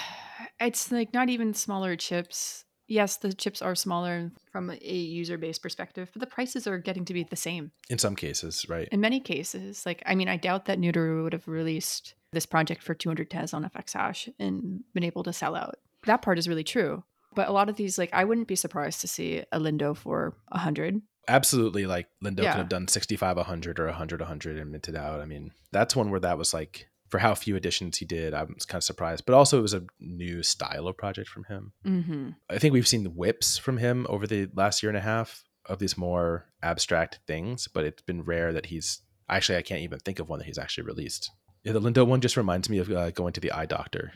It's 0.58 0.92
like 0.92 1.14
not 1.14 1.30
even 1.30 1.54
smaller 1.54 1.96
chips. 1.96 2.66
Yes, 2.90 3.18
the 3.18 3.32
chips 3.32 3.62
are 3.62 3.76
smaller 3.76 4.32
from 4.50 4.68
a 4.68 4.94
user 4.94 5.38
base 5.38 5.60
perspective, 5.60 6.10
but 6.12 6.18
the 6.18 6.26
prices 6.26 6.66
are 6.66 6.76
getting 6.76 7.04
to 7.04 7.14
be 7.14 7.22
the 7.22 7.36
same 7.36 7.70
In 7.88 7.98
some 7.98 8.16
cases, 8.16 8.66
right? 8.68 8.88
in 8.90 9.00
many 9.00 9.20
cases. 9.20 9.86
Like, 9.86 10.02
I 10.06 10.16
mean, 10.16 10.28
I 10.28 10.36
doubt 10.36 10.64
that 10.64 10.80
Nuderu 10.80 11.22
would 11.22 11.32
have 11.32 11.46
released 11.46 12.14
this 12.32 12.46
project 12.46 12.82
for 12.82 12.92
200 12.94 13.30
Tez 13.30 13.54
on 13.54 13.62
FX 13.64 13.92
Hash 13.92 14.28
and 14.40 14.82
been 14.92 15.04
able 15.04 15.22
to 15.22 15.32
sell 15.32 15.54
out. 15.54 15.76
That 16.06 16.20
part 16.22 16.36
is 16.38 16.48
really 16.48 16.64
true. 16.64 17.04
But 17.32 17.48
a 17.48 17.52
lot 17.52 17.68
of 17.68 17.76
these, 17.76 17.96
like, 17.96 18.10
I 18.12 18.24
wouldn't 18.24 18.48
be 18.48 18.56
surprised 18.56 19.00
to 19.02 19.08
see 19.08 19.44
a 19.52 19.60
Lindo 19.60 19.96
for 19.96 20.34
100. 20.48 21.00
Absolutely. 21.28 21.86
Like 21.86 22.08
Lindo 22.24 22.42
Yeah. 22.42 22.52
could 22.52 22.58
have 22.58 22.68
done 22.68 22.88
65, 22.88 23.36
100 23.36 23.78
or 23.78 23.86
100, 23.86 24.20
100 24.20 24.58
and 24.58 24.72
minted 24.72 24.96
out. 24.96 25.20
I 25.20 25.26
mean, 25.26 25.52
that's 25.70 25.94
one 25.94 26.10
where 26.10 26.18
that 26.18 26.38
was 26.38 26.52
like, 26.52 26.88
for 27.10 27.18
how 27.18 27.34
few 27.34 27.56
editions 27.56 27.98
he 27.98 28.04
did, 28.06 28.32
I 28.34 28.44
was 28.44 28.64
kind 28.64 28.78
of 28.78 28.84
surprised. 28.84 29.26
But 29.26 29.34
also, 29.34 29.58
it 29.58 29.62
was 29.62 29.74
a 29.74 29.82
new 29.98 30.42
style 30.42 30.86
of 30.88 30.96
project 30.96 31.28
from 31.28 31.44
him. 31.44 31.72
Mm-hmm. 31.84 32.30
I 32.48 32.58
think 32.58 32.72
we've 32.72 32.88
seen 32.88 33.02
the 33.02 33.10
whips 33.10 33.58
from 33.58 33.78
him 33.78 34.06
over 34.08 34.26
the 34.26 34.48
last 34.54 34.82
year 34.82 34.90
and 34.90 34.96
a 34.96 35.02
half 35.02 35.44
of 35.66 35.78
these 35.78 35.98
more 35.98 36.46
abstract 36.62 37.18
things, 37.26 37.68
but 37.68 37.84
it's 37.84 38.02
been 38.02 38.22
rare 38.22 38.52
that 38.52 38.66
he's 38.66 39.00
actually, 39.28 39.58
I 39.58 39.62
can't 39.62 39.82
even 39.82 39.98
think 39.98 40.18
of 40.20 40.28
one 40.28 40.38
that 40.38 40.46
he's 40.46 40.58
actually 40.58 40.84
released. 40.84 41.30
Yeah, 41.62 41.72
the 41.72 41.80
Lindo 41.80 42.06
one 42.06 42.22
just 42.22 42.38
reminds 42.38 42.70
me 42.70 42.78
of 42.78 42.90
uh, 42.90 43.10
going 43.10 43.34
to 43.34 43.40
the 43.40 43.52
eye 43.52 43.66
doctor. 43.66 44.12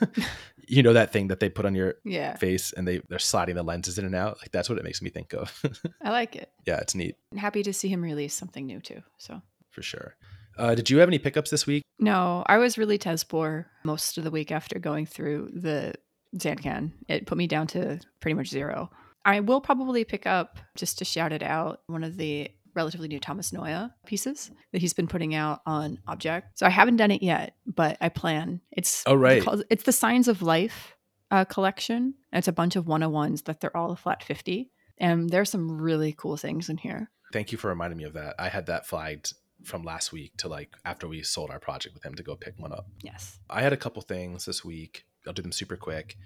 you 0.66 0.82
know 0.82 0.92
that 0.92 1.12
thing 1.12 1.28
that 1.28 1.38
they 1.38 1.48
put 1.48 1.64
on 1.64 1.74
your 1.74 1.94
Yeah, 2.04 2.36
face 2.36 2.72
and 2.72 2.86
they 2.88 3.00
they're 3.08 3.18
sliding 3.20 3.54
the 3.54 3.62
lenses 3.62 3.98
in 3.98 4.04
and 4.04 4.14
out. 4.14 4.38
Like 4.40 4.50
that's 4.50 4.68
what 4.68 4.78
it 4.78 4.84
makes 4.84 5.00
me 5.00 5.10
think 5.10 5.32
of. 5.32 5.62
I 6.02 6.10
like 6.10 6.34
it. 6.34 6.50
yeah, 6.66 6.78
it's 6.78 6.94
neat 6.94 7.16
I'm 7.30 7.38
happy 7.38 7.62
to 7.62 7.72
see 7.72 7.88
him 7.88 8.02
release 8.02 8.34
something 8.34 8.66
new 8.66 8.80
too. 8.80 9.02
So, 9.18 9.40
for 9.70 9.82
sure. 9.82 10.16
Uh, 10.58 10.74
did 10.74 10.90
you 10.90 10.98
have 10.98 11.08
any 11.08 11.18
pickups 11.18 11.50
this 11.50 11.66
week? 11.66 11.82
No, 11.98 12.42
I 12.46 12.58
was 12.58 12.78
really 12.78 12.98
Tez 12.98 13.24
poor 13.24 13.66
most 13.84 14.18
of 14.18 14.24
the 14.24 14.30
week 14.30 14.50
after 14.50 14.78
going 14.78 15.06
through 15.06 15.50
the 15.54 15.94
Zancan. 16.36 16.92
It 17.08 17.26
put 17.26 17.38
me 17.38 17.46
down 17.46 17.66
to 17.68 18.00
pretty 18.20 18.34
much 18.34 18.48
zero. 18.48 18.90
I 19.24 19.40
will 19.40 19.60
probably 19.60 20.04
pick 20.04 20.26
up, 20.26 20.58
just 20.74 20.98
to 20.98 21.04
shout 21.04 21.32
it 21.32 21.42
out, 21.42 21.80
one 21.86 22.02
of 22.02 22.16
the 22.16 22.50
relatively 22.74 23.06
new 23.06 23.20
Thomas 23.20 23.50
Noya 23.50 23.92
pieces 24.06 24.50
that 24.72 24.80
he's 24.80 24.94
been 24.94 25.06
putting 25.06 25.34
out 25.34 25.60
on 25.66 25.98
Object. 26.08 26.58
So 26.58 26.66
I 26.66 26.70
haven't 26.70 26.96
done 26.96 27.10
it 27.10 27.22
yet, 27.22 27.54
but 27.66 27.98
I 28.00 28.08
plan. 28.08 28.60
It's 28.72 29.04
Oh, 29.06 29.14
right. 29.14 29.44
It's 29.70 29.84
the 29.84 29.92
Signs 29.92 30.26
of 30.26 30.42
Life 30.42 30.96
uh, 31.30 31.44
collection. 31.44 32.14
It's 32.32 32.48
a 32.48 32.52
bunch 32.52 32.74
of 32.76 32.86
101s 32.86 33.44
that 33.44 33.60
they're 33.60 33.76
all 33.76 33.92
a 33.92 33.96
flat 33.96 34.24
50. 34.24 34.70
And 34.98 35.30
there's 35.30 35.50
some 35.50 35.80
really 35.80 36.14
cool 36.16 36.36
things 36.36 36.68
in 36.68 36.78
here. 36.78 37.10
Thank 37.32 37.52
you 37.52 37.58
for 37.58 37.68
reminding 37.68 37.98
me 37.98 38.04
of 38.04 38.14
that. 38.14 38.34
I 38.38 38.48
had 38.48 38.66
that 38.66 38.86
flagged 38.86 39.34
from 39.64 39.82
last 39.82 40.12
week 40.12 40.36
to 40.38 40.48
like 40.48 40.74
after 40.84 41.08
we 41.08 41.22
sold 41.22 41.50
our 41.50 41.58
project 41.58 41.94
with 41.94 42.04
him 42.04 42.14
to 42.14 42.22
go 42.22 42.36
pick 42.36 42.54
one 42.58 42.72
up. 42.72 42.86
Yes. 43.02 43.38
I 43.48 43.62
had 43.62 43.72
a 43.72 43.76
couple 43.76 44.02
things 44.02 44.44
this 44.44 44.64
week. 44.64 45.04
I'll 45.26 45.32
do 45.32 45.42
them 45.42 45.52
super 45.52 45.76
quick. 45.76 46.16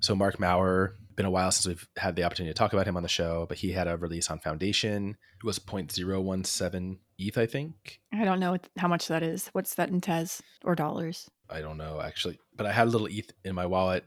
So 0.00 0.14
Mark 0.14 0.40
Maurer, 0.40 0.96
been 1.14 1.26
a 1.26 1.30
while 1.30 1.50
since 1.50 1.66
we've 1.66 1.86
had 1.98 2.16
the 2.16 2.24
opportunity 2.24 2.54
to 2.54 2.58
talk 2.58 2.72
about 2.72 2.86
him 2.86 2.96
on 2.96 3.02
the 3.02 3.08
show, 3.08 3.44
but 3.46 3.58
he 3.58 3.72
had 3.72 3.86
a 3.86 3.98
release 3.98 4.30
on 4.30 4.38
Foundation. 4.38 5.18
It 5.38 5.44
was 5.44 5.58
0.017 5.58 6.98
ETH, 7.18 7.36
I 7.36 7.44
think. 7.44 8.00
I 8.12 8.24
don't 8.24 8.40
know 8.40 8.56
how 8.78 8.88
much 8.88 9.08
that 9.08 9.22
is. 9.22 9.48
What's 9.52 9.74
that 9.74 9.90
in 9.90 10.00
TES 10.00 10.42
or 10.64 10.74
dollars? 10.74 11.28
I 11.50 11.60
don't 11.60 11.76
know 11.76 12.00
actually, 12.02 12.38
but 12.56 12.66
I 12.66 12.72
had 12.72 12.88
a 12.88 12.90
little 12.90 13.08
ETH 13.08 13.30
in 13.44 13.54
my 13.54 13.66
wallet 13.66 14.04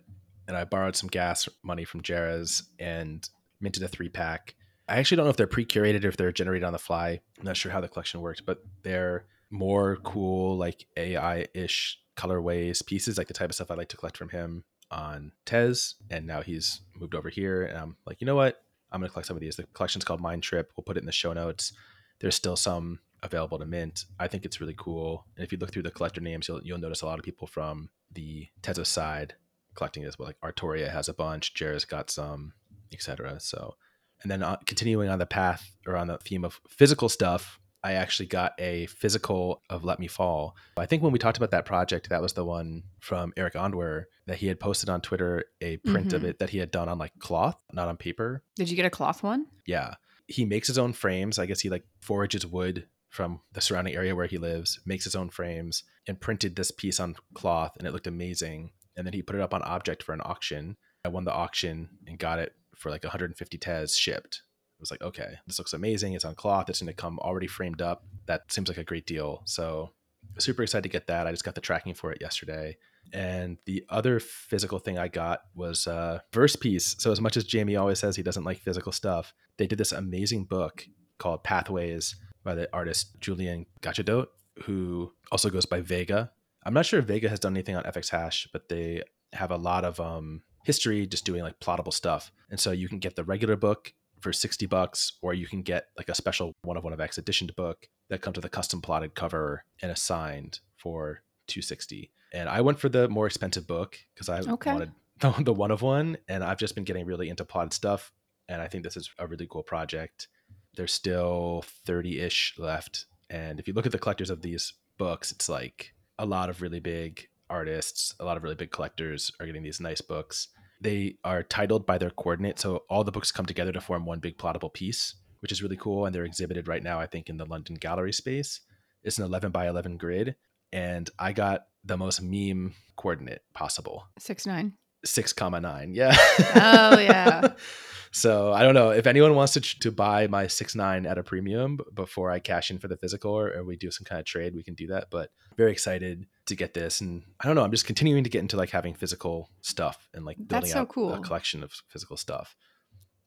and 0.47 0.57
I 0.57 0.63
borrowed 0.63 0.95
some 0.95 1.09
gas 1.09 1.47
money 1.63 1.85
from 1.85 2.01
Jerez 2.01 2.63
and 2.79 3.27
minted 3.61 3.83
a 3.83 3.87
three 3.87 4.09
pack. 4.09 4.55
I 4.87 4.97
actually 4.97 5.17
don't 5.17 5.25
know 5.25 5.31
if 5.31 5.37
they're 5.37 5.47
pre-curated 5.47 6.03
or 6.03 6.09
if 6.09 6.17
they're 6.17 6.31
generated 6.31 6.65
on 6.65 6.73
the 6.73 6.79
fly. 6.79 7.21
I'm 7.39 7.45
not 7.45 7.57
sure 7.57 7.71
how 7.71 7.81
the 7.81 7.87
collection 7.87 8.21
worked, 8.21 8.45
but 8.45 8.63
they're 8.83 9.25
more 9.49 9.97
cool, 10.03 10.57
like 10.57 10.87
AI-ish 10.97 11.99
colorways, 12.17 12.85
pieces, 12.85 13.17
like 13.17 13.27
the 13.27 13.33
type 13.33 13.49
of 13.49 13.55
stuff 13.55 13.71
I 13.71 13.75
like 13.75 13.89
to 13.89 13.97
collect 13.97 14.17
from 14.17 14.29
him 14.29 14.63
on 14.91 15.31
Tez. 15.45 15.95
And 16.09 16.27
now 16.27 16.41
he's 16.41 16.81
moved 16.95 17.15
over 17.15 17.29
here, 17.29 17.63
and 17.63 17.77
I'm 17.77 17.97
like, 18.05 18.19
you 18.21 18.27
know 18.27 18.35
what? 18.35 18.63
I'm 18.91 18.99
gonna 18.99 19.09
collect 19.09 19.27
some 19.27 19.37
of 19.37 19.41
these. 19.41 19.55
The 19.55 19.63
collection's 19.73 20.05
called 20.05 20.21
Mind 20.21 20.43
Trip. 20.43 20.71
We'll 20.75 20.83
put 20.83 20.97
it 20.97 21.01
in 21.01 21.05
the 21.05 21.11
show 21.11 21.33
notes. 21.33 21.73
There's 22.19 22.35
still 22.35 22.55
some 22.55 22.99
available 23.23 23.57
to 23.57 23.65
mint. 23.65 24.05
I 24.19 24.27
think 24.27 24.45
it's 24.45 24.61
really 24.61 24.75
cool. 24.77 25.25
And 25.35 25.43
if 25.43 25.51
you 25.51 25.57
look 25.57 25.71
through 25.71 25.83
the 25.83 25.91
collector 25.91 26.21
names, 26.21 26.47
you'll 26.47 26.61
you'll 26.61 26.77
notice 26.77 27.01
a 27.01 27.05
lot 27.05 27.17
of 27.17 27.25
people 27.25 27.47
from 27.47 27.89
the 28.11 28.47
Tezos 28.61 28.87
side 28.87 29.35
collecting 29.75 30.03
as 30.03 30.19
well. 30.19 30.27
Like 30.27 30.41
Artoria 30.41 30.91
has 30.91 31.09
a 31.09 31.13
bunch, 31.13 31.53
Jerez 31.55 31.85
got 31.85 32.11
some, 32.11 32.53
etc. 32.91 33.39
So, 33.39 33.75
and 34.21 34.31
then 34.31 34.43
uh, 34.43 34.57
continuing 34.65 35.09
on 35.09 35.19
the 35.19 35.25
path 35.25 35.75
or 35.87 35.97
on 35.97 36.07
the 36.07 36.17
theme 36.19 36.45
of 36.45 36.59
physical 36.69 37.09
stuff, 37.09 37.59
I 37.85 37.93
actually 37.93 38.27
got 38.27 38.53
a 38.59 38.85
physical 38.85 39.61
of 39.69 39.83
Let 39.83 39.99
Me 39.99 40.07
Fall. 40.07 40.55
I 40.77 40.85
think 40.85 41.03
when 41.03 41.11
we 41.11 41.19
talked 41.19 41.35
about 41.37 41.51
that 41.51 41.65
project, 41.65 42.09
that 42.09 42.21
was 42.21 42.31
the 42.33 42.45
one 42.45 42.83
from 43.01 43.33
Eric 43.35 43.55
Ondwer 43.55 44.05
that 44.27 44.37
he 44.37 44.47
had 44.47 44.59
posted 44.59 44.87
on 44.89 45.01
Twitter 45.01 45.43
a 45.59 45.77
print 45.77 46.13
of 46.13 46.21
Mhm. 46.21 46.25
it 46.29 46.39
that 46.39 46.51
he 46.51 46.59
had 46.59 46.71
done 46.71 46.87
on 46.87 46.97
like 46.97 47.11
cloth, 47.19 47.57
not 47.73 47.89
on 47.89 47.97
paper. 47.97 48.41
Did 48.55 48.69
you 48.69 48.77
get 48.77 48.85
a 48.85 48.89
cloth 48.89 49.21
one? 49.21 49.47
Yeah. 49.65 49.95
He 50.27 50.45
makes 50.45 50.67
his 50.69 50.77
own 50.77 50.93
frames. 50.93 51.37
I 51.37 51.45
guess 51.45 51.59
he 51.59 51.69
like 51.69 51.83
forages 51.99 52.45
wood 52.47 52.87
from 53.09 53.41
the 53.51 53.59
surrounding 53.59 53.93
area 53.95 54.15
where 54.15 54.27
he 54.27 54.37
lives, 54.37 54.79
makes 54.85 55.03
his 55.03 55.15
own 55.15 55.29
frames, 55.29 55.83
and 56.07 56.21
printed 56.21 56.55
this 56.55 56.71
piece 56.71 56.99
on 57.01 57.15
cloth, 57.33 57.73
and 57.77 57.85
it 57.85 57.91
looked 57.91 58.07
amazing. 58.07 58.71
And 58.95 59.05
then 59.05 59.13
he 59.13 59.21
put 59.21 59.35
it 59.35 59.41
up 59.41 59.53
on 59.53 59.61
Object 59.63 60.01
for 60.03 60.13
an 60.13 60.21
auction. 60.23 60.77
I 61.03 61.09
won 61.09 61.25
the 61.25 61.33
auction 61.33 61.89
and 62.07 62.17
got 62.17 62.39
it 62.39 62.53
for 62.83 62.91
like 62.91 63.03
150 63.03 63.57
tes 63.57 63.95
shipped. 63.95 64.43
It 64.77 64.81
was 64.81 64.91
like, 64.91 65.01
okay, 65.01 65.35
this 65.47 65.57
looks 65.57 65.73
amazing. 65.73 66.13
It's 66.13 66.25
on 66.25 66.35
cloth. 66.35 66.69
It's 66.69 66.81
going 66.81 66.93
to 66.93 66.93
come 66.93 67.17
already 67.19 67.47
framed 67.47 67.81
up. 67.81 68.03
That 68.27 68.51
seems 68.51 68.67
like 68.67 68.77
a 68.77 68.83
great 68.83 69.07
deal. 69.07 69.41
So 69.45 69.91
super 70.37 70.63
excited 70.63 70.83
to 70.83 70.89
get 70.89 71.07
that. 71.07 71.25
I 71.25 71.31
just 71.31 71.45
got 71.45 71.55
the 71.55 71.61
tracking 71.61 71.93
for 71.93 72.11
it 72.11 72.21
yesterday. 72.21 72.77
And 73.13 73.57
the 73.65 73.85
other 73.89 74.19
physical 74.19 74.79
thing 74.79 74.97
I 74.97 75.07
got 75.07 75.41
was 75.55 75.87
a 75.87 76.21
verse 76.33 76.55
piece. 76.55 76.95
So 76.99 77.11
as 77.11 77.21
much 77.21 77.37
as 77.37 77.45
Jamie 77.45 77.75
always 77.75 77.99
says 77.99 78.15
he 78.15 78.23
doesn't 78.23 78.43
like 78.43 78.59
physical 78.59 78.91
stuff, 78.91 79.33
they 79.57 79.67
did 79.67 79.77
this 79.77 79.91
amazing 79.91 80.45
book 80.45 80.85
called 81.19 81.43
Pathways 81.43 82.15
by 82.43 82.55
the 82.55 82.67
artist 82.73 83.19
Julien 83.19 83.65
Gachadoat, 83.81 84.27
who 84.63 85.11
also 85.31 85.49
goes 85.49 85.65
by 85.65 85.81
v3ga. 85.81 86.29
I'm 86.65 86.73
not 86.73 86.85
sure 86.85 86.99
if 86.99 87.07
v3ga 87.07 87.29
has 87.29 87.39
done 87.39 87.53
anything 87.53 87.75
on 87.75 87.83
FX 87.83 88.09
Hash, 88.09 88.47
but 88.51 88.67
they 88.67 89.03
have 89.31 89.51
a 89.51 89.57
lot 89.57 89.85
of 89.85 89.99
um, 89.99 90.41
history 90.63 91.05
just 91.05 91.25
doing 91.25 91.43
like 91.43 91.59
plottable 91.59 91.93
stuff. 91.93 92.31
And 92.49 92.59
so 92.59 92.71
you 92.71 92.87
can 92.87 92.99
get 92.99 93.15
the 93.15 93.23
regular 93.23 93.55
book 93.55 93.93
for 94.21 94.31
60 94.31 94.65
bucks, 94.67 95.13
or 95.21 95.33
you 95.33 95.47
can 95.47 95.61
get 95.61 95.87
like 95.97 96.07
a 96.09 96.15
special 96.15 96.53
one 96.63 96.77
of 96.77 96.83
one 96.83 96.93
of 96.93 97.01
X 97.01 97.17
editioned 97.17 97.55
book 97.55 97.87
that 98.09 98.21
comes 98.21 98.37
with 98.37 98.45
a 98.45 98.49
custom 98.49 98.81
plotted 98.81 99.15
cover 99.15 99.65
and 99.81 99.91
a 99.91 99.95
signed 99.95 100.59
for 100.77 101.23
260. 101.47 102.09
And 102.33 102.47
I 102.49 102.61
went 102.61 102.79
for 102.79 102.89
the 102.89 103.09
more 103.09 103.27
expensive 103.27 103.67
book 103.67 103.97
because 104.13 104.29
I 104.29 104.39
Okay. 104.39 104.71
wanted 104.71 104.91
the, 105.19 105.31
the 105.43 105.53
one 105.53 105.71
of 105.71 105.81
one, 105.81 106.17
and 106.27 106.43
I've 106.43 106.57
just 106.57 106.73
been 106.75 106.85
getting 106.85 107.05
really 107.05 107.29
into 107.29 107.45
plotted 107.45 107.73
stuff. 107.73 108.11
And 108.47 108.61
I 108.61 108.67
think 108.67 108.83
this 108.83 108.97
is 108.97 109.09
a 109.19 109.27
really 109.27 109.47
cool 109.49 109.63
project. 109.63 110.27
There's 110.75 110.93
still 110.93 111.63
30 111.85 112.19
ish 112.19 112.55
left. 112.57 113.05
And 113.29 113.59
if 113.59 113.67
you 113.67 113.73
look 113.73 113.85
at 113.85 113.91
the 113.91 113.99
collectors 113.99 114.29
of 114.29 114.41
these 114.41 114.73
books, 114.97 115.31
it's 115.31 115.49
like 115.49 115.93
a 116.17 116.25
lot 116.25 116.49
of 116.49 116.61
really 116.61 116.79
big 116.79 117.27
artists, 117.49 118.15
a 118.19 118.25
lot 118.25 118.37
of 118.37 118.43
really 118.43 118.55
big 118.55 118.71
collectors 118.71 119.31
are 119.39 119.45
getting 119.45 119.63
these 119.63 119.79
nice 119.79 120.01
books. 120.01 120.47
They 120.83 121.15
are 121.23 121.43
titled 121.43 121.85
by 121.85 121.97
their 121.97 122.09
coordinate. 122.09 122.59
So 122.59 122.83
all 122.89 123.03
the 123.03 123.11
books 123.11 123.31
come 123.31 123.45
together 123.45 123.71
to 123.71 123.81
form 123.81 124.05
one 124.05 124.19
big 124.19 124.37
plottable 124.37 124.73
piece, 124.73 125.15
which 125.39 125.51
is 125.51 125.63
really 125.63 125.77
cool. 125.77 126.05
And 126.05 126.13
they're 126.13 126.25
exhibited 126.25 126.67
right 126.67 126.83
now, 126.83 126.99
I 126.99 127.07
think, 127.07 127.29
in 127.29 127.37
the 127.37 127.45
London 127.45 127.75
Gallery 127.75 128.13
space. 128.13 128.59
It's 129.03 129.17
an 129.17 129.23
11 129.25 129.51
by 129.51 129.67
11 129.67 129.97
grid. 129.97 130.35
And 130.71 131.09
I 131.17 131.33
got 131.33 131.61
the 131.85 131.97
most 131.97 132.21
meme 132.21 132.73
coordinate 132.97 133.41
possible 133.53 134.07
Six 134.19 134.45
nine. 134.45 134.73
six 135.05 135.31
comma 135.33 135.59
nine. 135.61 135.93
Yeah. 135.93 136.15
Oh, 136.55 136.99
yeah. 136.99 137.53
so 138.11 138.51
I 138.53 138.63
don't 138.63 138.73
know 138.73 138.89
if 138.91 139.05
anyone 139.07 139.35
wants 139.35 139.53
to 139.53 139.61
to 139.61 139.91
buy 139.91 140.27
my 140.27 140.47
six 140.47 140.75
nine 140.75 141.05
at 141.05 141.17
a 141.17 141.23
premium 141.23 141.79
before 141.93 142.31
I 142.31 142.39
cash 142.39 142.71
in 142.71 142.79
for 142.79 142.87
the 142.87 142.97
physical, 142.97 143.31
or, 143.31 143.53
or 143.53 143.63
we 143.63 143.75
do 143.77 143.91
some 143.91 144.05
kind 144.05 144.19
of 144.19 144.25
trade, 144.25 144.55
we 144.55 144.63
can 144.63 144.75
do 144.75 144.87
that. 144.87 145.07
But 145.11 145.29
very 145.57 145.71
excited 145.71 146.25
to 146.45 146.55
get 146.55 146.73
this, 146.73 147.01
and 147.01 147.23
I 147.39 147.47
don't 147.47 147.55
know. 147.55 147.63
I'm 147.63 147.71
just 147.71 147.85
continuing 147.85 148.23
to 148.23 148.29
get 148.29 148.39
into 148.39 148.57
like 148.57 148.69
having 148.69 148.93
physical 148.93 149.49
stuff 149.61 150.09
and 150.13 150.25
like 150.25 150.37
building 150.47 150.71
so 150.71 150.81
out 150.81 150.89
cool. 150.89 151.13
a 151.13 151.19
collection 151.19 151.63
of 151.63 151.71
physical 151.87 152.17
stuff. 152.17 152.55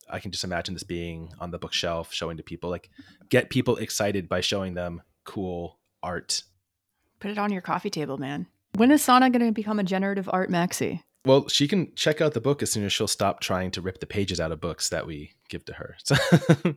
I 0.08 0.20
can 0.20 0.30
just 0.30 0.44
imagine 0.44 0.74
this 0.74 0.84
being 0.84 1.32
on 1.40 1.50
the 1.50 1.58
bookshelf, 1.58 2.12
showing 2.12 2.36
to 2.36 2.42
people, 2.42 2.70
like 2.70 2.90
get 3.28 3.50
people 3.50 3.76
excited 3.76 4.28
by 4.28 4.40
showing 4.40 4.74
them 4.74 5.02
cool 5.24 5.80
art 6.02 6.42
Put 7.20 7.30
it 7.30 7.38
on 7.38 7.52
your 7.52 7.62
coffee 7.62 7.90
table, 7.90 8.18
man. 8.18 8.46
When 8.74 8.90
is 8.90 9.02
Sana 9.02 9.30
going 9.30 9.46
to 9.46 9.52
become 9.52 9.78
a 9.78 9.84
generative 9.84 10.28
art 10.32 10.50
maxi? 10.50 11.02
Well, 11.24 11.48
she 11.48 11.66
can 11.66 11.92
check 11.96 12.20
out 12.20 12.34
the 12.34 12.40
book 12.40 12.62
as 12.62 12.70
soon 12.70 12.84
as 12.84 12.92
she'll 12.92 13.08
stop 13.08 13.40
trying 13.40 13.70
to 13.72 13.80
rip 13.80 13.98
the 13.98 14.06
pages 14.06 14.38
out 14.38 14.52
of 14.52 14.60
books 14.60 14.90
that 14.90 15.06
we 15.06 15.32
give 15.48 15.64
to 15.64 15.72
her. 15.72 15.96
So 16.04 16.14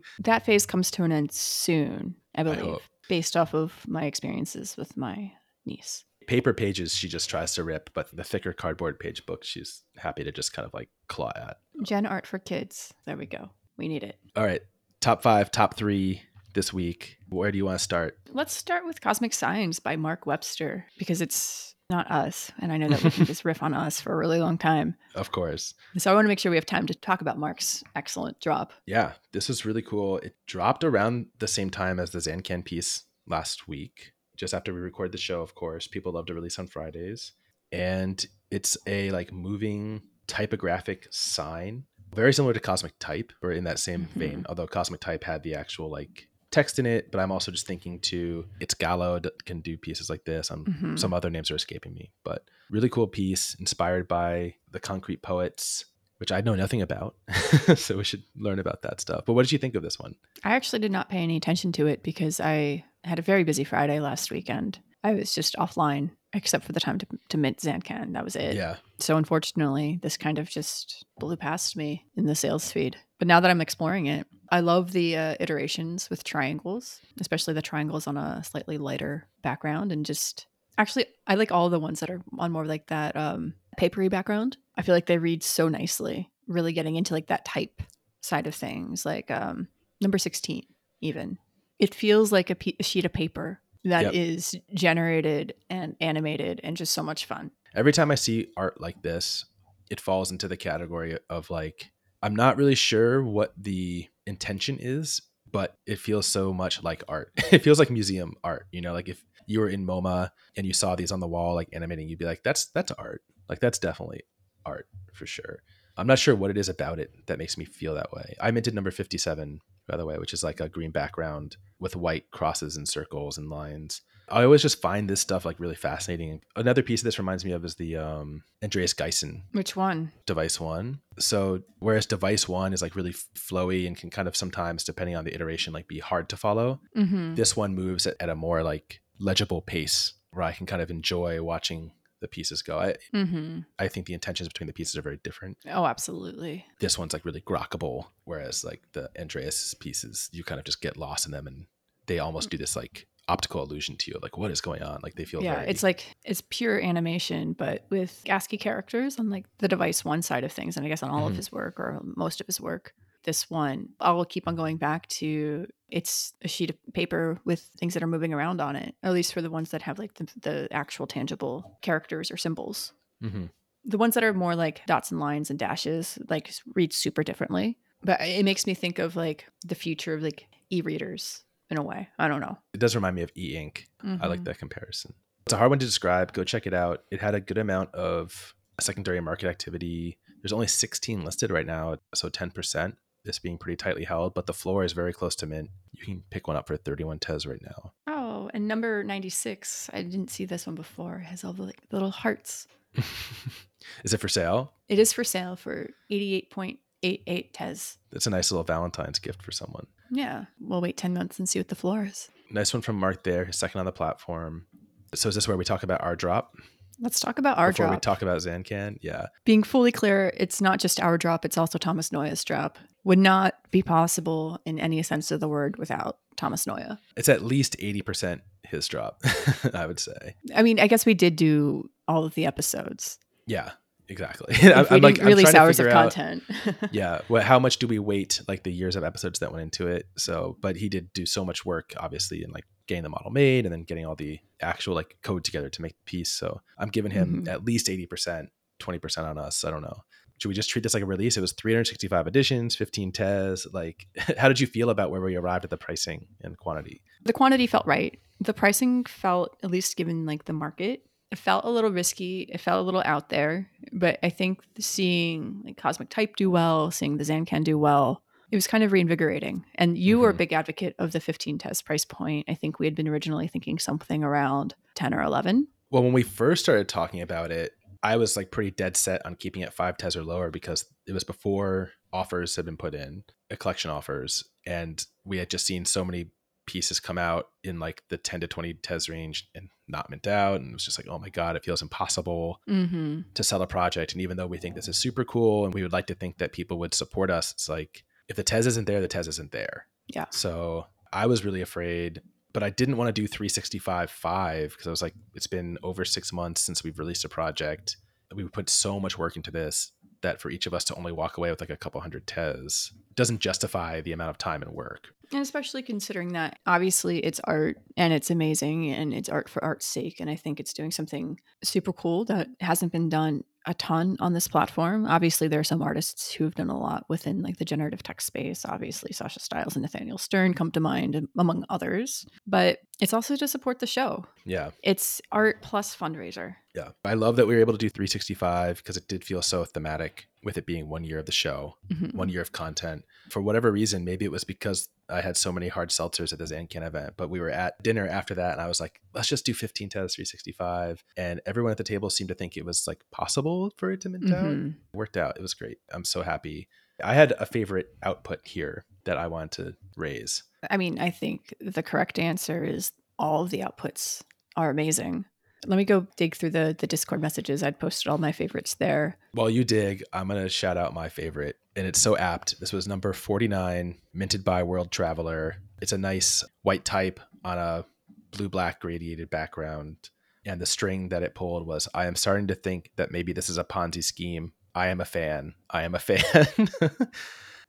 That 0.20 0.46
phase 0.46 0.66
comes 0.66 0.90
to 0.92 1.04
an 1.04 1.12
end 1.12 1.32
soon, 1.32 2.16
I 2.34 2.44
believe, 2.44 2.62
hope. 2.62 2.82
based 3.08 3.38
off 3.38 3.54
of 3.54 3.86
my 3.88 4.06
experiences 4.06 4.76
with 4.76 4.98
my 4.98 5.34
niece. 5.66 6.04
Paper 6.30 6.54
pages 6.54 6.94
she 6.94 7.08
just 7.08 7.28
tries 7.28 7.56
to 7.56 7.64
rip, 7.64 7.90
but 7.96 8.16
the 8.16 8.24
thicker 8.24 8.54
cardboard 8.54 9.00
page 9.00 9.26
book 9.26 9.44
she's 9.44 9.82
happy 9.98 10.24
to 10.24 10.32
just 10.32 10.54
kind 10.54 10.64
of 10.64 10.74
like 10.76 10.90
claw 11.08 11.32
at. 11.36 11.58
Gen 11.84 12.06
art 12.06 12.28
for 12.28 12.38
kids. 12.38 12.94
There 13.06 13.18
we 13.18 13.26
go. 13.26 13.50
We 13.78 13.88
need 13.88 14.04
it. 14.04 14.16
All 14.36 14.46
right, 14.46 14.62
top 15.02 15.24
five, 15.24 15.50
top 15.50 15.76
three 15.76 16.22
this 16.54 16.72
week. 16.72 17.18
Where 17.30 17.52
do 17.52 17.58
you 17.58 17.66
want 17.66 17.80
to 17.80 17.84
start? 17.84 18.20
Let's 18.32 18.54
start 18.54 18.86
with 18.86 19.02
Cosmic 19.02 19.34
Signs 19.34 19.80
by 19.80 19.96
Mark 19.96 20.28
Webster 20.28 20.86
because 21.00 21.20
it's 21.20 21.74
not 21.90 22.12
us. 22.12 22.52
And 22.60 22.72
I 22.72 22.78
know 22.78 22.90
that 22.90 23.04
we 23.04 23.10
can 23.10 23.26
just 23.26 23.44
riff 23.44 23.64
on 23.64 23.74
us 23.74 24.00
for 24.00 24.14
a 24.14 24.18
really 24.18 24.40
long 24.40 24.60
time. 24.60 24.96
Of 25.16 25.32
course. 25.32 25.74
So 25.98 26.12
I 26.12 26.14
want 26.14 26.26
to 26.26 26.30
make 26.30 26.38
sure 26.38 26.52
we 26.52 26.58
have 26.58 26.66
time 26.68 26.86
to 26.86 26.94
talk 26.94 27.22
about 27.22 27.40
Mark's 27.40 27.84
excellent 27.96 28.40
drop. 28.40 28.74
Yeah, 28.86 29.14
this 29.32 29.50
is 29.50 29.66
really 29.66 29.82
cool. 29.82 30.20
It 30.20 30.36
dropped 30.46 30.84
around 30.84 31.28
the 31.40 31.48
same 31.48 31.72
time 31.72 32.00
as 32.00 32.12
the 32.12 32.20
Zancan 32.20 32.64
piece 32.64 33.06
last 33.26 33.68
week, 33.68 34.12
just 34.40 34.54
after 34.54 34.74
we 34.74 34.80
record 34.80 35.12
the 35.12 35.18
show, 35.18 35.42
of 35.42 35.54
course. 35.54 35.86
People 35.86 36.14
love 36.14 36.26
to 36.28 36.34
release 36.34 36.58
on 36.58 36.66
Fridays. 36.68 37.34
And 37.72 38.26
it's 38.50 38.78
a 38.88 39.12
like 39.12 39.32
moving 39.34 40.02
typographic 40.28 41.08
sign, 41.12 41.84
very 42.16 42.34
similar 42.34 42.54
to 42.54 42.60
Cosmic 42.60 42.94
Type, 43.00 43.34
or 43.44 43.52
in 43.52 43.66
that 43.66 43.78
same 43.80 44.06
Mhm. 44.06 44.20
vein, 44.20 44.46
although 44.48 44.66
Cosmic 44.68 45.02
Type 45.02 45.24
had 45.26 45.44
the 45.44 45.54
actual 45.56 45.92
like 45.92 46.30
text 46.52 46.80
in 46.80 46.86
it. 46.86 47.12
But 47.12 47.20
I'm 47.20 47.32
also 47.32 47.52
just 47.52 47.68
thinking 47.68 48.00
too, 48.00 48.46
it's 48.60 48.74
Gallo 48.74 49.20
that 49.20 49.46
can 49.46 49.60
do 49.62 49.78
pieces 49.78 50.10
like 50.10 50.24
this. 50.26 50.50
Um, 50.50 50.66
Mhm. 50.66 50.98
Some 50.98 51.14
other 51.14 51.30
names 51.30 51.52
are 51.52 51.56
escaping 51.56 51.94
me, 51.94 52.12
but 52.24 52.46
really 52.72 52.90
cool 52.90 53.08
piece 53.08 53.56
inspired 53.60 54.08
by 54.08 54.56
the 54.72 54.80
Concrete 54.80 55.22
Poets 55.22 55.86
which 56.18 56.34
I 56.34 56.42
know 56.42 56.54
nothing 56.54 56.82
about. 56.82 57.16
so 57.78 57.96
we 57.96 58.04
should 58.04 58.24
learn 58.36 58.60
about 58.60 58.82
that 58.82 59.00
stuff. 59.00 59.24
But 59.26 59.36
what 59.36 59.44
did 59.44 59.54
you 59.54 59.58
think 59.58 59.76
of 59.76 59.84
this 59.84 59.98
one? 59.98 60.16
I 60.44 60.52
actually 60.52 60.80
did 60.80 60.92
not 60.92 61.10
pay 61.10 61.20
any 61.20 61.38
attention 61.38 61.72
to 61.72 61.88
it 61.88 62.04
because 62.04 62.42
I 62.42 62.84
had 63.04 63.20
a 63.20 63.24
very 63.24 63.44
busy 63.44 63.64
Friday 63.64 64.00
last 64.00 64.32
weekend. 64.32 64.80
I 65.04 65.14
was 65.14 65.34
just 65.34 65.56
offline 65.56 66.12
except 66.34 66.66
for 66.66 66.74
the 66.74 66.80
time 66.80 67.00
to, 67.00 67.08
to 67.30 67.38
mint 67.38 67.58
Zancan. 67.58 68.14
That 68.14 68.24
was 68.24 68.36
it. 68.36 68.56
Yeah. 68.56 68.76
So 69.00 69.18
unfortunately, 69.18 70.00
this 70.02 70.18
kind 70.18 70.38
of 70.38 70.50
just 70.50 71.06
blew 71.18 71.36
past 71.36 71.76
me 71.76 72.06
in 72.16 72.26
the 72.26 72.36
sales 72.36 72.72
feed. 72.72 72.98
But 73.18 73.28
now 73.28 73.40
that 73.40 73.50
I'm 73.50 73.62
exploring 73.62 74.06
it, 74.06 74.28
I 74.52 74.60
love 74.60 74.92
the 74.92 75.18
uh, 75.18 75.36
iterations 75.40 76.10
with 76.10 76.24
triangles, 76.24 77.00
especially 77.20 77.54
the 77.54 77.62
triangles 77.62 78.08
on 78.08 78.18
a 78.18 78.44
slightly 78.44 78.78
lighter 78.78 79.28
background 79.42 79.92
and 79.92 80.06
just 80.06 80.48
actually 80.78 81.06
I 81.28 81.36
like 81.36 81.52
all 81.52 81.70
the 81.70 81.80
ones 81.80 82.00
that 82.00 82.10
are 82.10 82.22
on 82.38 82.52
more 82.52 82.66
like 82.66 82.88
that 82.88 83.16
um 83.16 83.54
papery 83.78 84.10
background. 84.10 84.58
I 84.76 84.82
feel 84.82 84.96
like 84.96 85.06
they 85.06 85.18
read 85.18 85.44
so 85.44 85.68
nicely, 85.68 86.30
really 86.48 86.74
getting 86.74 86.96
into 86.96 87.14
like 87.14 87.28
that 87.28 87.46
type 87.46 87.82
side 88.22 88.48
of 88.48 88.56
things, 88.56 89.06
like 89.06 89.30
um 89.30 89.68
number 90.02 90.18
16 90.18 90.64
even. 91.02 91.38
It 91.80 91.96
feels 91.96 92.32
like 92.32 92.50
a, 92.50 92.56
pe- 92.56 92.76
a 92.80 92.84
sheet 92.84 93.06
of 93.06 93.14
paper 93.14 93.62
that 93.86 94.04
Yep. 94.04 94.14
is 94.14 94.56
generated 94.74 95.54
and 95.70 95.96
animated 96.02 96.60
and 96.64 96.76
just 96.76 96.94
so 96.94 97.02
much 97.02 97.26
fun. 97.26 97.52
Every 97.74 97.94
time 97.94 98.12
I 98.12 98.16
see 98.16 98.48
art 98.58 98.82
like 98.82 99.02
this, 99.02 99.46
it 99.90 100.02
falls 100.02 100.32
into 100.32 100.48
the 100.48 100.58
category 100.58 101.18
of 101.30 101.50
like, 101.50 101.92
I'm 102.22 102.36
not 102.36 102.58
really 102.58 102.76
sure 102.76 103.24
what 103.24 103.54
the 103.58 104.08
intention 104.26 104.78
is, 104.80 105.22
but 105.52 105.78
it 105.86 106.00
feels 106.00 106.28
so 106.28 106.54
much 106.54 106.84
like 106.84 107.04
art. 107.08 107.32
it 107.52 107.60
feels 107.64 107.80
like 107.80 107.90
museum 107.90 108.34
art, 108.44 108.68
you 108.72 108.82
know, 108.82 108.94
like 108.94 109.08
if 109.08 109.24
you 109.48 109.62
were 109.62 109.70
in 109.70 109.88
MoMA 109.88 110.30
and 110.58 110.68
you 110.68 110.74
saw 110.74 110.96
these 110.96 111.12
on 111.12 111.22
the 111.22 111.28
wall, 111.28 111.56
like 111.56 111.70
animating, 111.74 112.10
you'd 112.10 112.20
be 112.20 112.26
like, 112.26 112.44
that's, 112.44 112.66
that's 112.68 112.92
art. 112.92 113.22
Like 113.48 113.60
that's 113.62 113.80
definitely 113.80 114.24
art 114.66 114.88
for 115.14 115.26
sure. 115.26 115.60
I'm 115.98 116.06
not 116.08 116.20
sure 116.20 116.36
what 116.36 116.52
it 116.52 116.58
is 116.58 116.70
about 116.70 117.00
it 117.00 117.12
that 117.28 117.40
makes 117.40 117.58
me 117.58 117.66
feel 117.66 117.96
that 117.96 118.12
way. 118.12 118.36
I 118.40 118.52
minted 118.52 118.76
number 118.76 118.92
57, 118.92 119.60
by 119.90 119.98
the 119.98 120.06
way, 120.06 120.18
which 120.18 120.34
is 120.34 120.44
like 120.44 120.60
a 120.62 120.70
green 120.70 120.92
background 120.92 121.58
with 121.80 121.96
white 121.96 122.30
crosses 122.32 122.78
and 122.78 122.88
circles 122.88 123.38
and 123.38 123.50
lines. 123.50 124.02
I 124.32 124.44
always 124.44 124.62
just 124.62 124.80
find 124.80 125.10
this 125.10 125.20
stuff 125.22 125.44
like 125.44 125.60
really 125.60 125.76
fascinating. 125.76 126.42
Another 126.56 126.84
piece 126.84 127.02
of 127.02 127.06
this 127.06 127.18
reminds 127.18 127.44
me 127.44 127.52
of 127.52 127.66
is 127.66 127.76
the 127.76 127.98
um, 127.98 128.44
Andreas 128.64 128.94
Gysin 128.94 129.42
Which 129.54 129.76
one? 129.76 130.12
device 130.28 130.60
one. 130.60 131.00
So 131.18 131.64
whereas 131.80 132.06
device 132.06 132.48
one 132.48 132.72
is 132.72 132.82
like 132.84 132.96
really 132.96 133.16
flowy 133.36 133.88
and 133.88 133.98
can 133.98 134.12
kind 134.12 134.28
of 134.28 134.36
sometimes, 134.38 134.84
depending 134.84 135.16
on 135.16 135.26
the 135.26 135.34
iteration, 135.34 135.74
like 135.74 135.88
be 135.88 135.98
hard 136.00 136.30
to 136.30 136.38
follow. 136.38 136.80
Mhm. 136.96 137.36
This 137.36 137.58
one 137.58 137.74
moves 137.74 138.06
at, 138.06 138.18
at 138.20 138.30
a 138.30 138.36
more 138.36 138.62
like 138.62 139.02
legible 139.20 139.62
pace 139.62 140.14
where 140.32 140.44
I 140.44 140.54
can 140.54 140.68
kind 140.68 140.82
of 140.84 140.92
enjoy 140.92 141.42
watching 141.42 141.92
the 142.22 142.28
pieces 142.28 142.62
go. 142.62 142.80
I, 142.80 142.96
Mhm. 143.14 143.66
I 143.78 143.88
think 143.88 144.06
the 144.08 144.14
intentions 144.14 144.50
between 144.50 144.68
the 144.68 144.74
pieces 144.74 144.96
are 144.98 145.02
very 145.02 145.18
different. 145.24 145.58
Oh, 145.68 145.86
absolutely. 145.86 146.66
This 146.80 146.98
one's 146.98 147.14
like 147.14 147.26
really 147.26 147.42
grockable, 147.42 148.08
whereas 148.26 148.64
like 148.64 148.82
the 148.94 149.10
Andreas 149.20 149.74
pieces, 149.74 150.30
you 150.32 150.44
kind 150.44 150.60
of 150.60 150.66
just 150.66 150.82
get 150.82 150.98
lost 150.98 151.26
in 151.26 151.32
them 151.32 151.48
and 151.48 151.66
they 152.08 152.20
almost 152.20 152.50
do 152.50 152.58
this 152.58 152.76
like 152.76 153.08
optical 153.28 153.62
illusion 153.64 153.96
to 153.96 154.10
you, 154.12 154.18
like 154.24 154.38
what 154.38 154.50
is 154.50 154.60
going 154.62 154.82
on? 154.82 155.00
Like 155.04 155.14
they 155.16 155.26
feel 155.26 155.44
yeah, 155.44 155.58
very, 155.58 155.70
it's 155.70 155.84
like 155.84 156.16
it's 156.26 156.42
pure 156.50 156.82
animation, 156.82 157.54
but 157.54 157.86
with 157.92 158.24
ASCII 158.28 158.58
characters 158.58 159.20
on 159.20 159.30
like 159.30 159.46
the 159.60 159.68
device 159.68 160.04
one 160.04 160.22
side 160.24 160.44
of 160.44 160.52
things, 160.52 160.76
and 160.78 160.86
I 160.86 160.90
guess 160.90 161.04
on 161.04 161.12
all 161.12 161.28
Mhm. 161.28 161.32
of 161.32 161.36
his 161.36 161.52
work 161.52 161.80
or 161.80 162.02
most 162.18 162.42
of 162.42 162.48
his 162.48 162.60
work. 162.60 162.94
This 163.26 163.50
one, 163.50 163.90
I 164.00 164.12
will 164.14 164.26
keep 164.26 164.48
on 164.48 164.56
going 164.56 164.78
back 164.78 165.08
to. 165.20 165.68
It's 165.92 166.34
a 166.44 166.48
sheet 166.48 166.70
of 166.70 166.78
paper 166.94 167.40
with 167.46 167.62
things 167.80 167.94
that 167.94 168.04
are 168.04 168.08
moving 168.08 168.34
around 168.34 168.62
on 168.62 168.76
it. 168.76 168.96
At 169.04 169.14
least 169.14 169.34
for 169.34 169.42
the 169.42 169.50
ones 169.50 169.72
that 169.72 169.82
have 169.84 169.98
like 170.00 170.14
the, 170.16 170.28
the 170.42 170.68
actual 170.72 171.08
tangible 171.08 171.78
characters 171.82 172.32
or 172.32 172.38
symbols. 172.38 172.94
Mhm. 173.24 173.50
The 173.86 173.98
ones 173.98 174.14
that 174.16 174.24
are 174.24 174.34
more 174.34 174.56
like 174.56 174.86
dots 174.86 175.10
and 175.12 175.20
lines 175.20 175.50
and 175.50 175.58
dashes, 175.58 176.20
like 176.30 176.52
read 176.76 176.94
super 176.94 177.24
differently. 177.24 177.78
But 178.04 178.22
it 178.22 178.46
makes 178.46 178.66
me 178.68 178.74
think 178.74 179.00
of 179.00 179.16
like 179.16 179.46
the 179.66 179.76
future 179.76 180.14
of 180.14 180.22
like 180.22 180.48
e-readers 180.72 181.44
in 181.70 181.78
a 181.78 181.84
way. 181.84 182.08
I 182.18 182.28
don't 182.28 182.40
know. 182.42 182.58
it 182.74 182.80
does 182.80 182.96
remind 182.96 183.16
me 183.16 183.22
of 183.22 183.32
e 183.38 183.56
ink. 183.58 183.88
I 184.04 184.28
like 184.28 184.42
Mhm. 184.42 184.46
that 184.46 184.58
comparison. 184.60 185.14
It's 185.46 185.54
a 185.54 185.58
hard 185.58 185.70
one 185.70 185.80
to 185.80 185.86
describe. 185.86 186.34
Go 186.34 186.44
check 186.44 186.68
it 186.68 186.74
out. 186.74 187.04
It 187.12 187.20
had 187.22 187.36
a 187.36 187.40
good 187.42 187.58
amount 187.58 187.94
of 187.96 188.54
secondary 188.80 189.20
market 189.20 189.48
activity. 189.50 190.18
There's 190.42 190.54
only 190.54 190.68
16 190.68 191.26
listed 191.26 191.52
right 191.52 191.66
now, 191.66 191.98
so 192.16 192.30
10%. 192.30 192.98
This 193.26 193.40
being 193.40 193.58
pretty 193.58 193.76
tightly 193.76 194.06
held, 194.06 194.34
but 194.34 194.46
the 194.46 194.54
floor 194.54 194.84
is 194.84 194.94
very 194.94 195.14
close 195.14 195.36
to 195.38 195.46
mint. 195.46 195.70
You 195.92 196.06
can 196.06 196.24
pick 196.30 196.48
one 196.48 196.56
up 196.56 196.68
for 196.68 196.78
31 196.78 197.20
tes 197.20 197.46
right 197.46 197.62
now. 197.62 197.94
Oh, 198.08 198.50
and 198.54 198.68
number 198.68 199.04
96. 199.04 199.90
I 199.94 200.02
didn't 200.02 200.30
see 200.30 200.46
this 200.46 200.66
one 200.66 200.76
before. 200.76 201.18
It 201.18 201.26
has 201.26 201.44
all 201.44 201.54
the 201.54 201.64
like, 201.64 201.80
little 201.92 202.12
hearts. 202.12 202.68
is 204.04 204.14
it 204.14 204.20
for 204.20 204.30
sale? 204.30 204.74
It 204.88 205.00
is 205.00 205.12
for 205.12 205.24
sale 205.24 205.56
for 205.56 205.90
88.88 206.12 207.54
tes. 207.54 207.98
That's 208.12 208.28
a 208.28 208.30
nice 208.30 208.52
little 208.52 208.64
Valentine's 208.64 209.20
gift 209.20 209.44
for 209.44 209.52
someone. 209.52 209.88
Yeah, 210.12 210.46
we'll 210.60 210.82
wait 210.82 210.98
10 210.98 211.14
months 211.14 211.40
and 211.40 211.48
see 211.48 211.60
what 211.60 211.68
the 211.68 211.76
floor 211.76 212.06
is. 212.06 212.30
Nice 212.50 212.74
one 212.74 212.82
from 212.82 212.96
Mark 212.96 213.24
there, 213.24 213.52
second 213.52 213.80
on 213.80 213.86
the 213.86 213.92
platform. 213.92 214.66
So 215.14 215.30
is 215.30 215.36
this 215.36 215.48
where 215.48 215.58
we 215.58 215.66
talk 215.66 215.84
about 215.84 216.02
our 216.02 216.16
drop 216.16 216.56
Let's 217.02 217.20
talk 217.20 217.40
about 217.40 217.58
our 217.58 217.72
before 217.72 217.90
we 217.90 217.98
talk 217.98 218.22
about 218.22 218.40
Zancan? 218.40 218.98
Yeah. 219.02 219.28
Being 219.46 219.64
fully 219.64 219.92
clear, 219.92 220.34
it's 220.36 220.62
not 220.62 220.80
just 220.80 221.00
our 221.00 221.18
drop, 221.18 221.46
it's 221.46 221.58
also 221.58 221.78
Thomas 221.78 222.10
Noya's 222.10 222.44
drop. 222.44 222.78
Would 223.06 223.20
not 223.20 223.56
be 223.72 223.82
possible 223.82 224.60
in 224.66 224.78
any 224.80 225.02
sense 225.04 225.32
of 225.32 225.40
the 225.40 225.48
word 225.48 225.78
without 225.78 226.18
Thomas 226.36 226.66
Noya. 226.66 226.98
It's 227.16 227.30
at 227.30 227.42
least 227.42 227.78
80% 227.80 228.42
his 228.66 228.88
drop, 228.88 229.22
I 229.74 229.86
would 229.86 230.00
say. 230.00 230.36
I 230.54 230.62
mean, 230.64 230.80
I 230.80 230.88
guess 230.88 231.06
we 231.06 231.14
did 231.14 231.36
do 231.36 231.90
all 232.08 232.26
of 232.26 232.36
the 232.36 232.46
episodes. 232.46 233.18
Yeah, 233.48 233.72
exactly. 234.10 234.54
If 234.56 234.92
I'm, 234.92 235.02
like, 235.02 235.16
didn't 235.16 235.22
I'm 235.22 235.28
release 235.28 235.52
trying 235.52 235.54
to 235.54 235.60
hours 235.60 235.80
of 235.80 235.88
out- 235.88 236.14
content. 236.14 236.44
yeah 236.92 237.22
well, 237.30 237.42
how 237.44 237.58
much 237.60 237.78
do 237.78 237.88
we 237.88 238.00
wait 238.00 238.42
like 238.48 238.64
the 238.64 238.72
years 238.72 238.96
of 238.96 239.04
episodes 239.04 239.40
that 239.40 239.52
went 239.52 239.64
into 239.64 239.88
it 239.88 240.08
so 240.18 240.58
but 240.62 240.76
he 240.76 240.90
did 240.90 241.14
do 241.14 241.26
so 241.26 241.46
much 241.46 241.64
work 241.66 241.94
obviously 241.98 242.44
in 242.44 242.52
like 242.52 242.66
getting 242.90 243.04
the 243.04 243.10
model 243.10 243.32
made 243.32 243.66
and 243.66 243.72
then 243.74 243.84
getting 243.84 244.06
all 244.06 244.16
the 244.16 244.38
actual 244.62 244.94
like 244.96 245.16
code 245.22 245.44
together 245.46 245.70
to 245.70 245.82
make 245.82 245.94
the 245.94 246.04
piece 246.12 246.32
so 246.32 246.60
i'm 246.78 246.90
giving 246.90 247.12
him 247.12 247.44
Mhm. 247.46 247.48
at 247.48 247.64
least 247.64 247.88
80% 247.88 248.48
20% 248.80 249.24
on 249.30 249.38
us 249.38 249.64
i 249.64 249.70
don't 249.72 249.82
know 249.82 250.04
should 250.38 250.50
we 250.50 250.56
just 250.56 250.70
treat 250.70 250.84
this 250.84 250.94
like 250.94 251.04
a 251.04 251.06
release 251.06 251.38
it 251.38 251.42
was 251.42 251.52
365 251.54 252.28
editions 252.28 252.76
15 252.76 253.12
tes 253.12 253.68
like 253.74 254.08
how 254.38 254.48
did 254.48 254.60
you 254.60 254.68
feel 254.68 254.90
about 254.90 255.12
where 255.12 255.22
we 255.22 255.36
arrived 255.36 255.64
at 255.66 255.70
the 255.70 255.78
pricing 255.78 256.28
and 256.42 256.58
quantity 256.58 257.02
the 257.24 257.34
quantity 257.34 257.68
felt 257.68 257.86
right. 257.86 258.18
The 258.40 258.54
pricing 258.54 259.04
felt, 259.04 259.58
at 259.62 259.70
least 259.70 259.98
given 259.98 260.26
like 260.26 260.46
the 260.46 260.54
market, 260.54 261.04
it 261.34 261.38
felt 261.38 261.66
a 261.66 261.70
little 261.70 261.92
risky. 261.92 262.48
It 262.54 262.62
felt 262.62 262.80
a 262.80 262.86
little 262.88 263.04
out 263.04 263.28
there. 263.28 263.70
But 263.92 264.20
I 264.24 264.30
think 264.30 264.62
seeing 264.80 265.62
like 265.66 265.76
Cosmic 265.76 266.10
Type 266.10 266.38
do 266.38 266.50
well, 266.50 266.92
seeing 266.92 267.18
the 267.18 267.26
Zancan 267.26 267.66
do 267.66 267.78
well, 267.78 268.24
it 268.52 268.56
was 268.56 268.68
kind 268.68 268.84
of 268.84 268.92
reinvigorating. 268.92 269.66
And 269.76 269.98
you 269.98 270.20
were 270.20 270.30
a 270.30 270.34
Mhm. 270.34 270.38
big 270.38 270.54
advocate 270.54 270.96
of 271.00 271.12
the 271.12 271.20
15 271.20 271.58
test 271.58 271.86
price 271.86 272.06
point. 272.06 272.46
I 272.50 272.56
think 272.56 272.80
we 272.80 272.86
had 272.88 272.96
been 272.96 273.08
originally 273.08 273.48
thinking 273.48 273.78
something 273.80 274.24
around 274.24 274.76
10 274.96 275.14
or 275.14 275.22
11. 275.22 275.68
well 275.92 276.04
when 276.04 276.14
we 276.14 276.22
first 276.24 276.64
started 276.64 276.88
talking 276.88 277.20
about 277.22 277.52
it 277.52 277.74
i 278.04 278.16
was 278.16 278.38
like 278.38 278.52
pretty 278.52 278.70
dead 278.70 278.96
set 278.96 279.26
on 279.26 279.34
keeping 279.36 279.62
it 279.64 279.74
five 279.74 279.98
tes 279.98 280.16
or 280.16 280.24
lower 280.24 280.52
because 280.52 280.86
it 281.08 281.14
was 281.14 281.24
before 281.24 281.92
offers 282.14 282.56
had 282.56 282.64
been 282.66 282.78
put 282.78 282.94
in 282.94 283.24
uh, 283.52 283.56
collection 283.56 283.90
offers 283.90 284.44
and 284.68 285.06
we 285.26 285.38
had 285.40 285.50
just 285.50 285.66
seen 285.66 285.84
so 285.86 286.06
many 286.06 286.30
pieces 286.68 287.00
come 287.00 287.18
out 287.18 287.48
in 287.64 287.80
like 287.80 288.04
the 288.10 288.18
10 288.18 288.42
to 288.42 288.48
20 288.48 288.74
tes 288.76 289.10
range 289.10 289.50
and 289.56 289.70
not 289.88 290.10
mint 290.12 290.28
out 290.28 290.60
and 290.62 290.70
it 290.70 290.74
was 290.74 290.86
just 290.86 291.00
like 291.00 291.08
oh 291.10 291.18
my 291.18 291.30
god 291.30 291.56
it 291.56 291.64
feels 291.64 291.82
impossible 291.82 292.60
Mm-hmm. 292.70 293.22
to 293.34 293.44
sell 293.44 293.62
a 293.64 293.68
project 293.68 294.12
and 294.14 294.22
even 294.22 294.38
though 294.38 294.46
we 294.48 294.60
think 294.60 294.76
this 294.76 294.88
is 294.88 294.98
super 294.98 295.24
cool 295.26 295.66
and 295.66 295.74
we 295.74 295.82
would 295.82 295.94
like 295.94 296.06
to 296.08 296.14
think 296.16 296.38
that 296.38 296.54
people 296.54 296.78
would 296.80 296.94
support 296.94 297.32
us 297.32 297.52
it's 297.52 297.68
like 297.70 298.04
if 298.30 298.36
the 298.36 298.44
tes 298.44 298.66
isn't 298.66 298.86
there 298.88 299.02
the 299.02 299.08
tes 299.08 299.28
isn't 299.28 299.52
there 299.52 299.88
Yeah. 300.08 300.26
so 300.32 300.86
I 301.12 301.26
was 301.26 301.44
really 301.44 301.62
afraid, 301.62 302.22
but 302.54 302.62
I 302.62 302.70
didn't 302.70 302.98
want 302.98 303.08
to 303.08 303.22
do 303.22 303.26
365 303.28 304.12
5 304.12 304.70
because 304.70 304.86
I 304.86 304.92
was 304.92 305.02
like, 305.02 305.16
it's 305.34 305.48
been 305.48 305.78
over 305.82 306.06
six 306.06 306.32
months 306.32 306.62
since 306.62 306.84
we've 306.84 307.00
released 307.00 307.26
a 307.26 307.30
project. 307.30 307.98
We 308.36 308.44
put 308.44 308.70
so 308.70 309.00
much 309.00 309.18
work 309.18 309.36
into 309.36 309.50
this 309.50 309.92
that 310.22 310.40
for 310.40 310.52
each 310.52 310.68
of 310.68 310.74
us 310.74 310.84
to 310.84 310.96
only 310.96 311.12
walk 311.12 311.38
away 311.38 311.50
with 311.50 311.62
like 311.62 311.72
a 311.72 311.78
couple 311.78 312.00
hundred 312.02 312.28
tes 312.28 312.92
doesn't 313.16 313.40
justify 313.40 314.02
the 314.02 314.12
amount 314.12 314.30
of 314.30 314.38
time 314.38 314.62
and 314.62 314.72
work. 314.74 315.08
And 315.32 315.42
especially 315.42 315.82
considering 315.82 316.34
that 316.34 316.60
obviously 316.68 317.20
it's 317.20 317.40
art 317.46 317.78
and 317.98 318.14
it's 318.14 318.30
amazing 318.30 318.92
and 318.92 319.14
it's 319.14 319.30
art 319.30 319.50
for 319.50 319.64
art's 319.64 319.86
sake. 319.88 320.20
And 320.20 320.30
I 320.30 320.36
think 320.36 320.60
it's 320.60 320.74
doing 320.74 320.92
something 320.92 321.40
super 321.64 321.94
cool 321.94 322.26
that 322.26 322.48
hasn't 322.60 322.92
been 322.92 323.10
done 323.10 323.44
a 323.66 323.74
ton 323.74 324.16
on 324.20 324.34
this 324.34 324.48
platform. 324.48 325.06
Obviously, 325.06 325.48
there 325.48 325.60
are 325.60 325.66
some 325.66 325.82
artists 325.82 326.32
who 326.32 326.44
have 326.44 326.56
done 326.56 326.70
a 326.70 326.80
lot 326.80 327.06
within 327.10 327.42
like 327.42 327.58
the 327.58 327.66
generative 327.66 328.02
tech 328.02 328.22
space. 328.22 328.66
Obviously, 328.66 329.12
Sasha 329.12 329.40
Stiles 329.40 329.76
and 329.76 329.84
Nathaniel 329.84 330.18
Stern 330.18 330.54
come 330.54 330.72
to 330.72 330.80
mind, 330.80 331.28
among 331.38 331.66
others. 331.70 332.26
But 332.48 332.80
it's 333.00 333.14
also 333.14 333.36
to 333.36 333.48
support 333.48 333.80
the 333.80 333.88
show. 333.88 334.26
Yeah. 334.46 334.72
It's 334.84 335.22
art 335.32 335.62
plus 335.62 335.96
fundraiser. 335.96 336.56
Yeah. 336.74 336.90
I 337.04 337.16
love 337.16 337.36
that 337.36 337.48
we 337.48 337.56
were 337.56 337.62
able 337.62 337.74
to 337.74 337.80
do 337.80 337.90
365 337.90 338.78
because 338.78 338.98
it 338.98 339.08
did 339.08 339.24
feel 339.24 339.42
so 339.42 339.66
thematic 339.66 340.29
with 340.44 340.58
it 340.58 340.66
being 340.66 340.88
one 340.88 341.04
year 341.04 341.20
of 341.20 341.26
the 341.26 341.32
show, 341.32 341.76
Mhm. 341.90 342.14
one 342.14 342.30
year 342.30 342.42
of 342.42 342.52
content. 342.52 343.04
For 343.30 343.42
whatever 343.42 343.72
reason, 343.72 344.06
maybe 344.06 344.24
it 344.26 344.32
was 344.32 344.44
because 344.44 344.88
I 345.10 345.22
had 345.22 345.36
so 345.36 345.52
many 345.52 345.68
hard 345.68 345.90
seltzers 345.90 346.32
at 346.32 346.40
the 346.40 346.46
Zancan 346.46 346.86
event, 346.86 347.16
but 347.18 347.30
we 347.30 347.40
were 347.40 347.50
at 347.50 347.82
dinner 347.84 348.08
after 348.08 348.36
that 348.36 348.54
and 348.54 348.62
I 348.62 348.68
was 348.68 348.80
like, 348.80 349.02
let's 349.14 349.28
just 349.28 349.46
do 349.46 349.54
15 349.54 349.90
tes 349.90 350.16
365. 350.16 351.04
And 351.18 351.42
everyone 351.46 351.72
at 351.72 351.78
the 351.78 351.84
table 351.84 352.10
seemed 352.10 352.30
to 352.30 352.36
think 352.36 352.56
it 352.56 352.66
was 352.66 352.88
like 352.88 353.04
possible 353.12 353.74
for 353.78 353.92
it 353.92 354.02
to 354.02 354.10
mint 354.10 354.32
out. 354.32 354.46
Mhm. 354.46 354.76
Worked 354.94 355.18
out. 355.18 355.36
It 355.38 355.42
was 355.42 355.54
great. 355.54 355.80
I'm 355.92 356.06
so 356.06 356.22
happy. 356.22 356.68
I 357.04 357.14
had 357.16 357.32
a 357.34 357.46
favorite 357.46 357.96
output 358.04 358.46
here 358.46 358.86
that 359.06 359.18
I 359.18 359.28
wanted 359.28 359.52
to 359.54 359.78
raise. 359.96 360.44
I 360.70 360.78
mean, 360.78 361.00
I 361.00 361.10
think 361.10 361.54
the 361.60 361.84
correct 361.84 362.20
answer 362.20 362.64
is 362.64 362.92
all 363.18 363.44
of 363.44 363.50
the 363.50 363.60
outputs 363.60 364.22
are 364.56 364.70
amazing. 364.70 365.26
Let 365.66 365.78
me 365.78 365.86
go 365.86 366.08
dig 366.16 366.36
through 366.36 366.52
the 366.52 366.76
the 366.78 366.88
Discord 366.88 367.22
messages. 367.22 367.64
I'd 367.64 367.80
posted 367.80 368.08
all 368.10 368.18
my 368.18 368.32
favorites 368.32 368.76
there. 368.76 369.18
While 369.34 369.50
you 369.50 369.64
dig, 369.64 370.04
I'm 370.14 370.30
to 370.30 370.50
shout 370.50 370.78
out 370.78 370.94
my 370.94 371.10
favorite. 371.10 371.58
and 371.76 371.86
it's 371.88 372.00
so 372.02 372.18
apt. 372.18 372.60
This 372.60 372.74
was 372.74 372.88
number 372.88 373.14
49, 373.14 373.98
minted 374.14 374.44
by 374.44 374.64
World 374.64 374.92
Traveler. 374.92 375.58
It's 375.82 375.92
a 375.92 375.98
nice 375.98 376.44
white 376.64 376.84
type 376.86 377.20
on 377.44 377.58
a 377.58 377.86
blue 378.32 378.50
black 378.50 378.80
gradiated 378.82 379.30
background. 379.30 380.10
And 380.46 380.60
the 380.60 380.66
string 380.66 381.10
that 381.10 381.24
it 381.24 381.36
pulled 381.36 381.68
was 381.68 381.88
I 381.94 382.06
am 382.06 382.16
starting 382.16 382.48
to 382.48 382.56
think 382.56 382.92
that 382.96 383.12
maybe 383.12 383.34
this 383.34 383.50
is 383.50 383.58
a 383.58 383.64
Ponzi 383.64 384.04
scheme. 384.04 384.54
I 384.74 384.88
am 384.88 385.02
a 385.02 385.06
fan. 385.06 385.54
I 385.70 385.84
am 385.84 385.96
a 385.96 386.00
fan. 386.10 386.48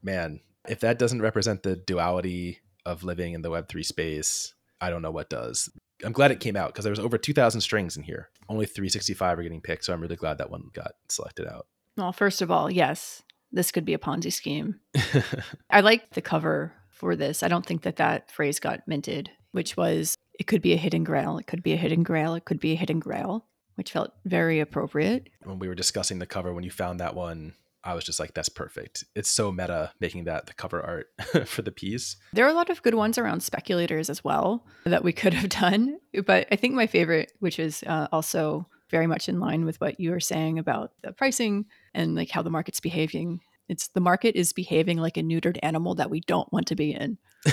Man, 0.03 0.41
if 0.69 0.81
that 0.81 0.99
doesn't 0.99 1.23
represent 1.23 1.63
the 1.63 1.77
duality 1.77 2.61
of 2.87 3.05
living 3.05 3.35
in 3.35 3.43
the 3.43 3.51
Web3 3.51 3.85
space, 3.85 4.55
I 4.81 4.91
don't 4.91 5.03
know 5.03 5.11
what 5.11 5.29
does. 5.29 5.69
I'm 6.05 6.13
glad 6.13 6.31
it 6.31 6.41
came 6.41 6.57
out 6.57 6.69
because 6.69 6.85
there 6.85 6.93
was 6.93 7.01
over 7.01 7.19
2,000 7.19 7.61
strings 7.61 7.97
in 7.97 8.03
here. 8.03 8.31
Only 8.49 8.67
365 8.67 9.39
are 9.39 9.43
getting 9.43 9.61
picked. 9.61 9.85
So 9.85 9.93
I'm 9.93 10.01
really 10.01 10.17
glad 10.17 10.39
that 10.39 10.51
one 10.51 10.71
got 10.73 10.93
selected 11.09 11.47
out. 11.47 11.67
Well, 11.97 12.13
first 12.13 12.43
of 12.43 12.51
all, 12.51 12.71
yes, 12.71 13.23
this 13.53 13.73
could 13.73 13.85
be 13.85 13.95
a 13.95 13.99
Ponzi 13.99 14.33
scheme. 14.33 14.81
I 15.71 15.81
like 15.81 16.11
the 16.11 16.23
cover 16.23 16.73
for 16.91 17.17
this. 17.17 17.43
I 17.43 17.49
don't 17.49 17.67
think 17.67 17.83
that 17.83 17.97
that 17.97 18.31
phrase 18.31 18.61
got 18.61 18.87
minted, 18.87 19.31
which 19.53 19.77
was 19.77 20.15
it 20.39 20.47
could 20.47 20.63
be 20.63 20.73
a 20.73 20.79
hidden 20.79 21.05
grail, 21.05 21.39
it 21.39 21.47
could 21.47 21.63
be 21.63 21.73
a 21.73 21.77
hidden 21.77 22.03
grail, 22.03 22.35
it 22.35 22.45
could 22.45 22.61
be 22.61 22.73
a 22.73 22.77
hidden 22.77 23.01
grail, 23.01 23.47
which 23.75 23.93
felt 23.93 24.13
very 24.25 24.61
appropriate. 24.61 25.29
when 25.43 25.59
we 25.59 25.69
were 25.69 25.75
discussing 25.75 26.19
the 26.19 26.27
cover, 26.27 26.55
when 26.55 26.65
you 26.65 26.71
found 26.71 27.01
that 27.01 27.15
one, 27.15 27.55
I 27.83 27.95
was 27.95 28.05
just 28.05 28.21
like, 28.21 28.35
that's 28.35 28.49
perfect. 28.49 29.05
It's 29.15 29.31
so 29.31 29.51
meta 29.51 29.93
making 30.01 30.25
that 30.25 30.47
the 30.47 30.53
cover 30.53 30.83
art 30.83 31.47
for 31.49 31.63
the 31.63 31.73
piece. 31.73 32.17
There 32.33 32.45
are 32.45 32.51
a 32.51 32.55
lot 32.55 32.71
of 32.71 32.83
good 32.83 32.95
ones 32.95 33.17
around 33.17 33.43
speculators 33.43 34.11
as 34.11 34.23
well 34.23 34.67
that 34.85 35.05
we 35.05 35.13
could 35.13 35.33
have 35.35 35.49
done. 35.61 35.99
But 36.27 36.47
I 36.53 36.57
think 36.57 36.75
my 36.75 36.87
favorite, 36.87 37.33
which 37.41 37.59
is 37.59 37.83
uh, 37.87 38.09
also 38.13 38.67
very 38.91 39.07
much 39.07 39.29
in 39.29 39.41
line 39.41 39.65
with 39.65 39.81
what 39.81 39.99
you 40.01 40.11
were 40.11 40.21
saying 40.21 40.59
about 40.59 40.93
the 41.03 41.13
pricing 41.13 41.67
and 41.95 42.15
like 42.15 42.31
how 42.31 42.43
the 42.43 42.51
market's 42.51 42.81
behaving. 42.81 43.41
It's 43.69 43.89
the 43.89 44.01
market 44.01 44.37
is 44.37 44.53
behaving 44.53 44.99
like 44.99 45.17
a 45.17 45.23
neutered 45.23 45.59
animal 45.63 45.95
that 45.95 46.11
we 46.11 46.21
don't 46.21 46.53
want 46.53 46.67
to 46.69 46.75
be 46.75 46.93
in, 46.93 47.19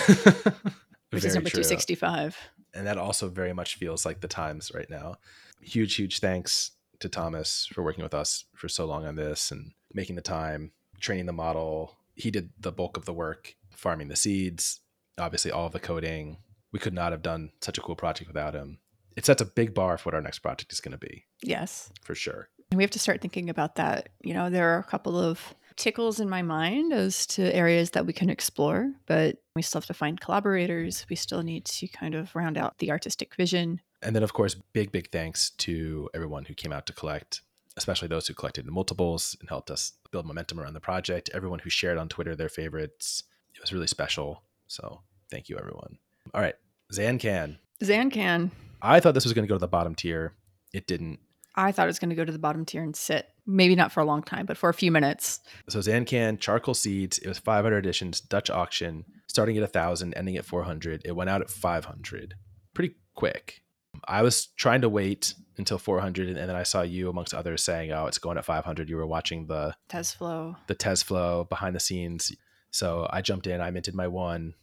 which 1.11 1.23
is 1.23 1.35
number 1.35 1.49
true. 1.49 1.63
265. 1.63 2.37
And 2.73 2.87
that 2.87 2.97
also 2.97 3.29
very 3.29 3.53
much 3.53 3.75
feels 3.75 4.05
like 4.05 4.21
the 4.21 4.27
times 4.27 4.71
right 4.73 4.89
now. 4.89 5.17
Huge, 5.61 5.95
huge 5.95 6.19
thanks 6.19 6.71
to 6.99 7.09
Thomas 7.09 7.67
for 7.71 7.83
working 7.83 8.03
with 8.03 8.13
us 8.13 8.45
for 8.55 8.67
so 8.67 8.85
long 8.85 9.05
on 9.05 9.15
this 9.15 9.51
and 9.51 9.71
making 9.93 10.15
the 10.15 10.21
time, 10.21 10.71
training 10.99 11.25
the 11.25 11.33
model. 11.33 11.97
He 12.15 12.31
did 12.31 12.49
the 12.59 12.71
bulk 12.71 12.97
of 12.97 13.05
the 13.05 13.13
work, 13.13 13.55
farming 13.75 14.07
the 14.07 14.15
seeds, 14.15 14.79
obviously 15.17 15.51
all 15.51 15.67
of 15.67 15.73
the 15.73 15.79
coding. 15.79 16.37
We 16.71 16.79
could 16.79 16.93
not 16.93 17.11
have 17.11 17.21
done 17.21 17.51
such 17.61 17.77
a 17.77 17.81
cool 17.81 17.95
project 17.95 18.27
without 18.27 18.53
him. 18.53 18.79
It 19.15 19.25
sets 19.25 19.41
a 19.41 19.45
big 19.45 19.73
bar 19.73 19.97
for 19.97 20.09
what 20.09 20.15
our 20.15 20.21
next 20.21 20.39
project 20.39 20.71
is 20.73 20.81
going 20.81 20.91
to 20.91 20.97
be, 20.97 21.25
Yes. 21.41 21.91
for 22.03 22.13
sure. 22.13 22.49
And 22.69 22.77
we 22.77 22.83
have 22.83 22.91
to 22.91 22.99
start 22.99 23.21
thinking 23.21 23.49
about 23.49 23.75
that. 23.75 24.09
You 24.21 24.33
know, 24.33 24.49
there 24.49 24.75
are 24.75 24.79
a 24.79 24.83
couple 24.83 25.17
of 25.17 25.55
tickles 25.77 26.19
in 26.19 26.27
my 26.29 26.41
mind 26.41 26.91
as 26.91 27.25
to 27.27 27.55
areas 27.55 27.91
that 27.91 28.05
we 28.05 28.13
can 28.13 28.29
explore, 28.29 28.91
but 29.05 29.37
we 29.55 29.61
still 29.61 29.79
have 29.79 29.85
to 29.87 29.93
find 29.93 30.19
collaborators. 30.19 31.05
We 31.09 31.15
still 31.15 31.43
need 31.43 31.65
to 31.65 31.87
kind 31.87 32.13
of 32.15 32.35
round 32.35 32.57
out 32.57 32.77
the 32.79 32.91
artistic 32.91 33.35
vision. 33.35 33.79
And 34.01 34.15
then, 34.15 34.23
of 34.23 34.33
course, 34.33 34.55
big, 34.73 34.91
big 34.91 35.11
thanks 35.11 35.49
to 35.51 36.09
everyone 36.13 36.45
who 36.45 36.53
came 36.53 36.71
out 36.71 36.85
to 36.87 36.93
collect, 36.93 37.41
especially 37.77 38.07
those 38.07 38.27
who 38.27 38.33
collected 38.33 38.65
in 38.65 38.73
multiples 38.73 39.35
and 39.39 39.49
helped 39.49 39.71
us 39.71 39.93
build 40.11 40.25
momentum 40.25 40.59
around 40.59 40.73
the 40.73 40.79
project. 40.79 41.29
Everyone 41.33 41.59
who 41.59 41.69
shared 41.69 41.97
on 41.97 42.09
Twitter 42.09 42.35
their 42.35 42.49
favorites. 42.49 43.23
It 43.55 43.61
was 43.61 43.73
really 43.73 43.87
special. 43.87 44.43
So 44.67 45.01
thank 45.31 45.49
you, 45.49 45.57
everyone. 45.57 45.97
All 46.33 46.41
right. 46.41 46.55
Zancan. 46.93 47.57
Zancan, 47.83 48.51
I 48.81 48.99
thought 48.99 49.13
this 49.13 49.25
was 49.25 49.33
going 49.33 49.45
to 49.45 49.49
go 49.49 49.55
to 49.55 49.59
the 49.59 49.67
bottom 49.67 49.95
tier. 49.95 50.33
It 50.73 50.87
didn't. 50.87 51.19
I 51.55 51.71
thought 51.71 51.83
it 51.83 51.87
was 51.87 51.99
going 51.99 52.11
to 52.11 52.15
go 52.15 52.25
to 52.25 52.31
the 52.31 52.39
bottom 52.39 52.65
tier 52.65 52.83
and 52.83 52.95
sit. 52.95 53.27
Maybe 53.47 53.75
not 53.75 53.91
for 53.91 54.01
a 54.01 54.05
long 54.05 54.21
time, 54.21 54.45
but 54.45 54.57
for 54.57 54.69
a 54.69 54.73
few 54.73 54.91
minutes. 54.91 55.39
So 55.69 55.79
Zancan, 55.79 56.39
charcoal 56.39 56.75
seeds. 56.75 57.17
It 57.17 57.27
was 57.27 57.39
500 57.39 57.77
editions, 57.77 58.21
Dutch 58.21 58.49
auction, 58.49 59.05
starting 59.27 59.57
at 59.57 59.61
1,000, 59.61 60.13
ending 60.13 60.37
at 60.37 60.45
400. 60.45 61.01
It 61.03 61.15
went 61.15 61.29
out 61.29 61.41
at 61.41 61.49
500. 61.49 62.35
Pretty 62.75 62.95
quick. 63.15 63.61
I 64.07 64.21
was 64.21 64.47
trying 64.57 64.81
to 64.81 64.89
wait 64.89 65.33
until 65.57 65.77
400, 65.77 66.29
and 66.29 66.37
then 66.37 66.55
I 66.55 66.63
saw 66.63 66.81
you 66.81 67.09
amongst 67.09 67.33
others 67.33 67.63
saying, 67.63 67.91
"Oh, 67.91 68.05
it's 68.07 68.17
going 68.19 68.37
at 68.37 68.45
500." 68.45 68.89
You 68.89 68.97
were 68.97 69.07
watching 69.07 69.47
the 69.47 69.75
Tesflow. 69.89 70.55
the 70.67 70.75
Tez 70.75 71.03
flow 71.03 71.45
behind 71.45 71.75
the 71.75 71.79
scenes. 71.79 72.31
So 72.71 73.07
I 73.09 73.21
jumped 73.21 73.47
in. 73.47 73.61
I 73.61 73.71
minted 73.71 73.95
my 73.95 74.07
one. 74.07 74.53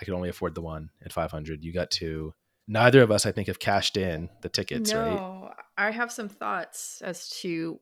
I 0.00 0.04
could 0.04 0.14
only 0.14 0.28
afford 0.28 0.54
the 0.54 0.62
one 0.62 0.90
at 1.04 1.12
500. 1.12 1.62
You 1.62 1.72
got 1.72 1.90
two. 1.90 2.32
Neither 2.66 3.02
of 3.02 3.10
us, 3.10 3.26
I 3.26 3.32
think, 3.32 3.48
have 3.48 3.58
cashed 3.58 3.96
in 3.96 4.28
the 4.42 4.48
tickets, 4.48 4.94
right? 4.94 5.14
no, 5.14 5.50
I 5.76 5.90
have 5.90 6.12
some 6.12 6.28
thoughts 6.28 7.02
as 7.04 7.28
to 7.40 7.80